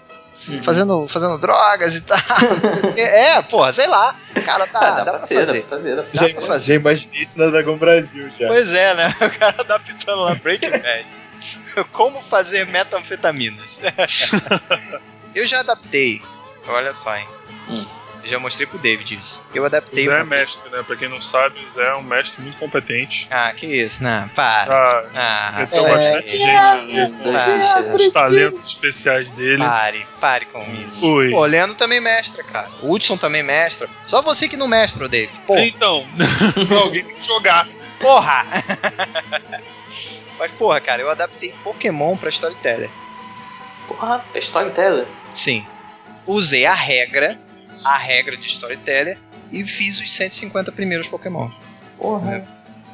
Uhum. 0.49 0.63
fazendo, 0.65 1.07
fazendo 1.07 1.39
drogas 1.39 1.95
e 1.97 2.01
tal. 2.01 2.19
é, 2.97 3.41
porra, 3.43 3.73
sei 3.73 3.87
lá. 3.87 4.17
Cara, 4.45 4.67
tá, 4.67 4.79
Ah, 4.79 4.91
dá, 4.91 5.05
dá, 5.05 5.11
pra 5.13 5.19
ser, 5.19 5.35
dá 5.35 5.47
fazer. 5.47 5.63
pra 5.63 5.77
fazer, 5.79 5.97
dá 5.97 6.03
pra 6.03 6.11
Já, 6.15 6.35
fazer. 6.35 6.47
fazer. 6.47 6.65
já 6.67 6.75
imaginei 6.81 7.21
isso 7.23 7.39
na 7.39 7.47
Dragão 7.47 7.77
Brasil 7.77 8.31
já. 8.31 8.47
Pois 8.49 8.73
é, 8.73 8.95
né? 8.95 9.15
O 9.21 9.39
cara 9.39 9.57
adaptando 9.61 10.23
lá 10.23 10.35
Breaking 10.37 10.71
Bad. 10.81 11.07
Como 11.93 12.23
fazer 12.25 12.67
metanfetaminas. 12.67 13.81
Eu 15.35 15.47
já 15.47 15.61
adaptei. 15.61 16.21
Olha 16.67 16.93
só, 16.93 17.17
hein. 17.17 17.27
Hum. 17.69 17.85
Eu 18.31 18.37
já 18.37 18.39
mostrei 18.39 18.65
pro 18.65 18.79
David 18.79 19.17
isso. 19.19 19.45
Eu 19.53 19.65
O 19.65 19.67
adaptei. 19.67 20.05
Zé 20.05 20.13
é 20.13 20.17
uma- 20.19 20.25
mestre, 20.25 20.71
né? 20.71 20.85
Pra 20.87 20.95
quem 20.95 21.09
não 21.09 21.21
sabe, 21.21 21.59
o 21.69 21.73
Zé 21.73 21.83
é 21.89 21.95
um 21.97 22.03
mestre 22.03 22.41
muito 22.43 22.57
competente. 22.59 23.27
Ah, 23.29 23.53
que 23.53 23.67
isso, 23.67 24.01
não, 24.05 24.29
para. 24.29 24.73
Ah, 24.73 25.53
Ah, 25.53 25.59
ele 25.59 25.67
tem 25.67 25.85
é, 25.85 25.91
bastante 25.91 26.37
gente 26.37 27.11
com 27.11 27.23
dois 27.25 27.37
Ah, 27.37 27.83
bichos. 27.83 28.07
os 28.07 28.13
talentos 28.13 28.67
especiais 28.69 29.29
dele. 29.31 29.59
pare, 29.65 30.07
pare 30.21 30.45
com 30.45 30.63
isso. 30.89 31.05
Ui. 31.13 31.31
Pô, 31.33 31.41
o 31.41 31.45
Leandro 31.47 31.75
também 31.75 32.01
mestra, 32.01 32.45
cara. 32.45 32.69
O 32.83 32.93
Hudson 32.93 33.17
também 33.17 33.43
mestra. 33.43 33.89
Só 34.07 34.23
você 34.23 34.47
que 34.49 34.57
não 34.57 34.69
mestra, 34.69 35.05
o 35.07 35.09
David. 35.09 35.37
Pô, 35.45 35.59
Então, 35.59 36.07
alguém 36.81 37.03
tem 37.05 37.17
que 37.17 37.27
jogar. 37.27 37.67
porra! 38.01 38.47
Mas, 40.39 40.53
porra, 40.53 40.81
cara, 40.81 41.03
eu 41.03 41.11
adaptei 41.11 41.53
Pokémon 41.65 42.17
pra 42.17 42.29
Storyteller. 42.31 42.91
Porra, 43.89 44.25
é 44.33 44.39
storyteller. 44.39 45.07
Sim. 45.35 45.67
Usei 46.27 46.65
a 46.65 46.75
regra, 46.75 47.37
a 47.85 47.97
regra 47.99 48.37
de 48.37 48.47
Storyteller, 48.47 49.19
e 49.53 49.65
fiz 49.65 50.01
os 50.01 50.13
150 50.13 50.71
primeiros 50.73 51.07
Pokémon. 51.09 51.49
Porra. 51.99 52.45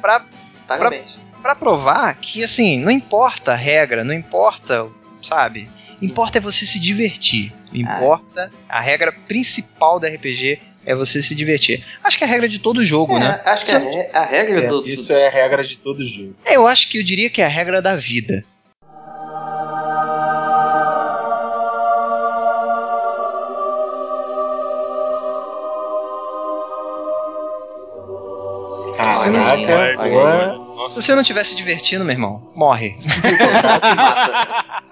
Pra 0.01 0.23
Parabéns. 0.67 1.19
Pra 1.41 1.55
provar 1.55 2.15
que, 2.15 2.43
assim, 2.43 2.79
não 2.79 2.91
importa 2.91 3.53
a 3.53 3.55
regra, 3.55 4.03
não 4.03 4.13
importa, 4.13 4.87
sabe? 5.21 5.69
Importa 6.01 6.39
é 6.39 6.41
você 6.41 6.65
se 6.65 6.79
divertir. 6.79 7.53
Importa, 7.71 8.51
a 8.67 8.81
regra 8.81 9.11
principal 9.11 9.99
da 9.99 10.07
RPG 10.09 10.59
é 10.85 10.95
você 10.95 11.21
se 11.21 11.35
divertir. 11.35 11.85
Acho 12.03 12.17
que 12.17 12.23
é 12.23 12.27
a 12.27 12.29
regra 12.29 12.49
de 12.49 12.59
todo 12.59 12.83
jogo, 12.85 13.15
É, 13.17 13.19
né? 13.19 13.41
acho 13.45 13.65
que 13.65 13.71
a, 13.71 13.79
re- 13.79 14.09
a 14.13 14.25
regra 14.25 14.59
É, 14.63 14.67
do. 14.67 14.87
isso 14.87 15.13
é 15.13 15.27
a 15.27 15.31
regra 15.31 15.63
de 15.63 15.77
todo 15.77 16.03
jogo. 16.03 16.35
É, 16.45 16.55
Eu 16.57 16.67
acho 16.67 16.89
que 16.89 16.97
eu 16.99 17.03
diria 17.03 17.29
que 17.29 17.41
é 17.41 17.45
a 17.45 17.49
regra 17.49 17.81
da 17.81 17.95
vida. 17.95 18.43
Caraca, 29.31 30.01
olha 30.01 30.51
aí. 30.87 30.91
Se 30.91 31.01
você 31.01 31.15
não 31.15 31.21
estiver 31.21 31.43
se 31.43 31.55
divertindo, 31.55 32.05
meu 32.05 32.13
irmão, 32.13 32.51
morre. 32.55 32.95
se 32.95 33.19
mata. 33.95 34.87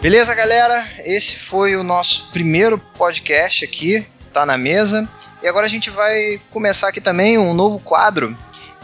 Beleza, 0.00 0.32
galera? 0.34 0.88
Esse 1.04 1.36
foi 1.36 1.74
o 1.74 1.82
nosso 1.82 2.28
primeiro 2.30 2.78
podcast 2.78 3.64
aqui, 3.64 4.06
tá 4.32 4.46
na 4.46 4.56
mesa. 4.56 5.08
E 5.42 5.48
agora 5.48 5.66
a 5.66 5.68
gente 5.68 5.90
vai 5.90 6.40
começar 6.50 6.88
aqui 6.88 7.00
também 7.00 7.36
um 7.36 7.52
novo 7.52 7.78
quadro, 7.80 8.36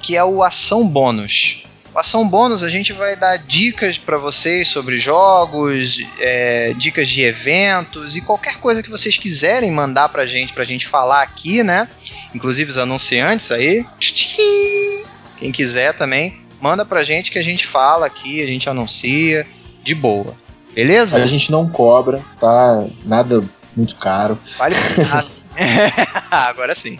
que 0.02 0.16
é 0.16 0.24
o 0.24 0.42
Ação 0.42 0.86
Bônus. 0.86 1.62
O 1.94 1.98
Ação 2.00 2.28
Bônus 2.28 2.64
a 2.64 2.68
gente 2.68 2.92
vai 2.92 3.14
dar 3.14 3.36
dicas 3.36 3.96
para 3.96 4.16
vocês 4.16 4.66
sobre 4.66 4.98
jogos, 4.98 6.04
é, 6.18 6.72
dicas 6.76 7.08
de 7.08 7.22
eventos 7.22 8.16
e 8.16 8.20
qualquer 8.20 8.58
coisa 8.58 8.82
que 8.82 8.90
vocês 8.90 9.16
quiserem 9.16 9.70
mandar 9.70 10.08
pra 10.08 10.26
gente, 10.26 10.52
pra 10.52 10.64
gente 10.64 10.88
falar 10.88 11.22
aqui, 11.22 11.62
né? 11.62 11.88
Inclusive 12.34 12.68
os 12.68 12.78
anunciantes 12.78 13.52
aí. 13.52 13.86
Quem 15.38 15.52
quiser 15.52 15.94
também, 15.94 16.40
manda 16.60 16.84
pra 16.84 17.04
gente 17.04 17.30
que 17.30 17.38
a 17.38 17.42
gente 17.42 17.64
fala 17.64 18.06
aqui, 18.06 18.42
a 18.42 18.46
gente 18.46 18.68
anuncia 18.68 19.46
de 19.84 19.94
boa. 19.94 20.34
Beleza? 20.74 21.22
A 21.22 21.26
gente 21.26 21.52
não 21.52 21.68
cobra, 21.68 22.20
tá? 22.40 22.86
Nada 23.04 23.40
muito 23.76 23.94
caro. 23.94 24.36
Vale 24.58 24.74
nada. 24.98 25.28
Agora 26.30 26.74
sim. 26.74 26.98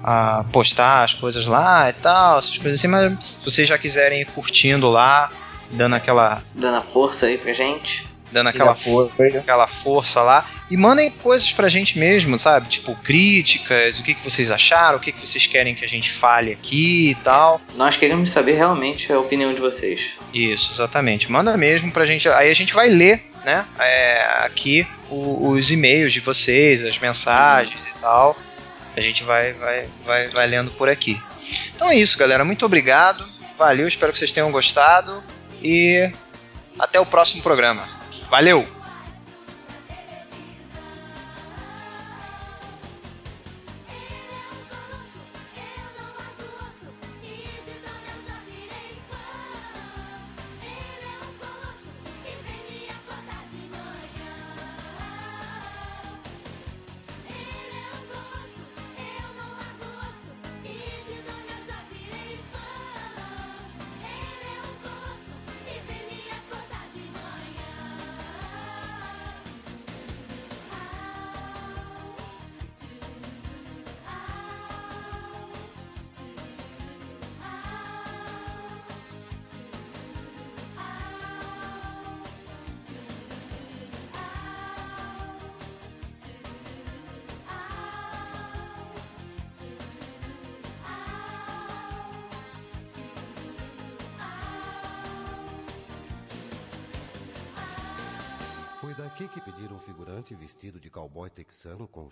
a 0.06 0.44
postar 0.52 1.02
as 1.04 1.14
coisas 1.14 1.46
lá 1.46 1.88
e 1.88 1.94
tal, 1.94 2.38
essas 2.38 2.58
coisas 2.58 2.78
assim, 2.78 2.88
mas 2.88 3.10
se 3.12 3.18
vocês 3.44 3.66
já 3.66 3.78
quiserem 3.78 4.20
ir 4.20 4.26
curtindo 4.26 4.88
lá, 4.90 5.30
dando 5.70 5.94
aquela, 5.96 6.42
Dando 6.54 6.76
a 6.76 6.80
força 6.82 7.24
aí 7.24 7.38
pra 7.38 7.54
gente. 7.54 8.06
Dando 8.34 8.48
aquela, 8.48 8.72
apoio 8.72 9.10
aí. 9.18 9.36
aquela 9.36 9.66
força 9.66 10.20
lá, 10.20 10.50
e 10.70 10.76
mandem 10.76 11.10
coisas 11.10 11.52
pra 11.52 11.68
gente 11.68 11.98
mesmo, 11.98 12.36
sabe? 12.36 12.68
Tipo, 12.68 12.94
críticas, 12.96 13.98
o 13.98 14.02
que, 14.02 14.14
que 14.14 14.24
vocês 14.28 14.50
acharam, 14.50 14.98
o 14.98 15.00
que, 15.00 15.12
que 15.12 15.26
vocês 15.26 15.46
querem 15.46 15.74
que 15.74 15.84
a 15.84 15.88
gente 15.88 16.10
fale 16.12 16.52
aqui 16.52 17.10
e 17.10 17.14
tal. 17.16 17.60
Nós 17.76 17.96
queremos 17.96 18.30
saber 18.30 18.54
realmente 18.54 19.12
a 19.12 19.18
opinião 19.18 19.54
de 19.54 19.60
vocês. 19.60 20.10
Isso, 20.32 20.72
exatamente. 20.72 21.30
Manda 21.30 21.56
mesmo 21.56 21.92
pra 21.92 22.04
gente. 22.04 22.28
Aí 22.28 22.50
a 22.50 22.54
gente 22.54 22.74
vai 22.74 22.88
ler, 22.88 23.24
né? 23.44 23.64
é, 23.78 24.38
aqui 24.44 24.86
o- 25.08 25.48
os 25.50 25.70
e-mails 25.70 26.12
de 26.12 26.20
vocês, 26.20 26.82
as 26.84 26.98
mensagens 26.98 27.86
e 27.86 27.98
tal. 28.00 28.36
A 28.96 29.00
gente 29.00 29.22
vai, 29.24 29.52
vai, 29.52 29.86
vai, 30.04 30.28
vai 30.28 30.46
lendo 30.46 30.70
por 30.72 30.88
aqui. 30.88 31.20
Então 31.74 31.88
é 31.90 31.96
isso, 31.96 32.18
galera. 32.18 32.44
Muito 32.44 32.64
obrigado. 32.66 33.26
Valeu, 33.58 33.86
espero 33.86 34.12
que 34.12 34.18
vocês 34.18 34.32
tenham 34.32 34.50
gostado. 34.50 35.22
E 35.62 36.10
até 36.78 36.98
o 36.98 37.06
próximo 37.06 37.42
programa. 37.42 37.84
Valeu! 38.34 38.64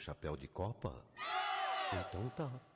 Chapéu 0.02 0.36
de 0.36 0.48
copa? 0.48 0.92
Então 1.92 2.28
tá. 2.30 2.72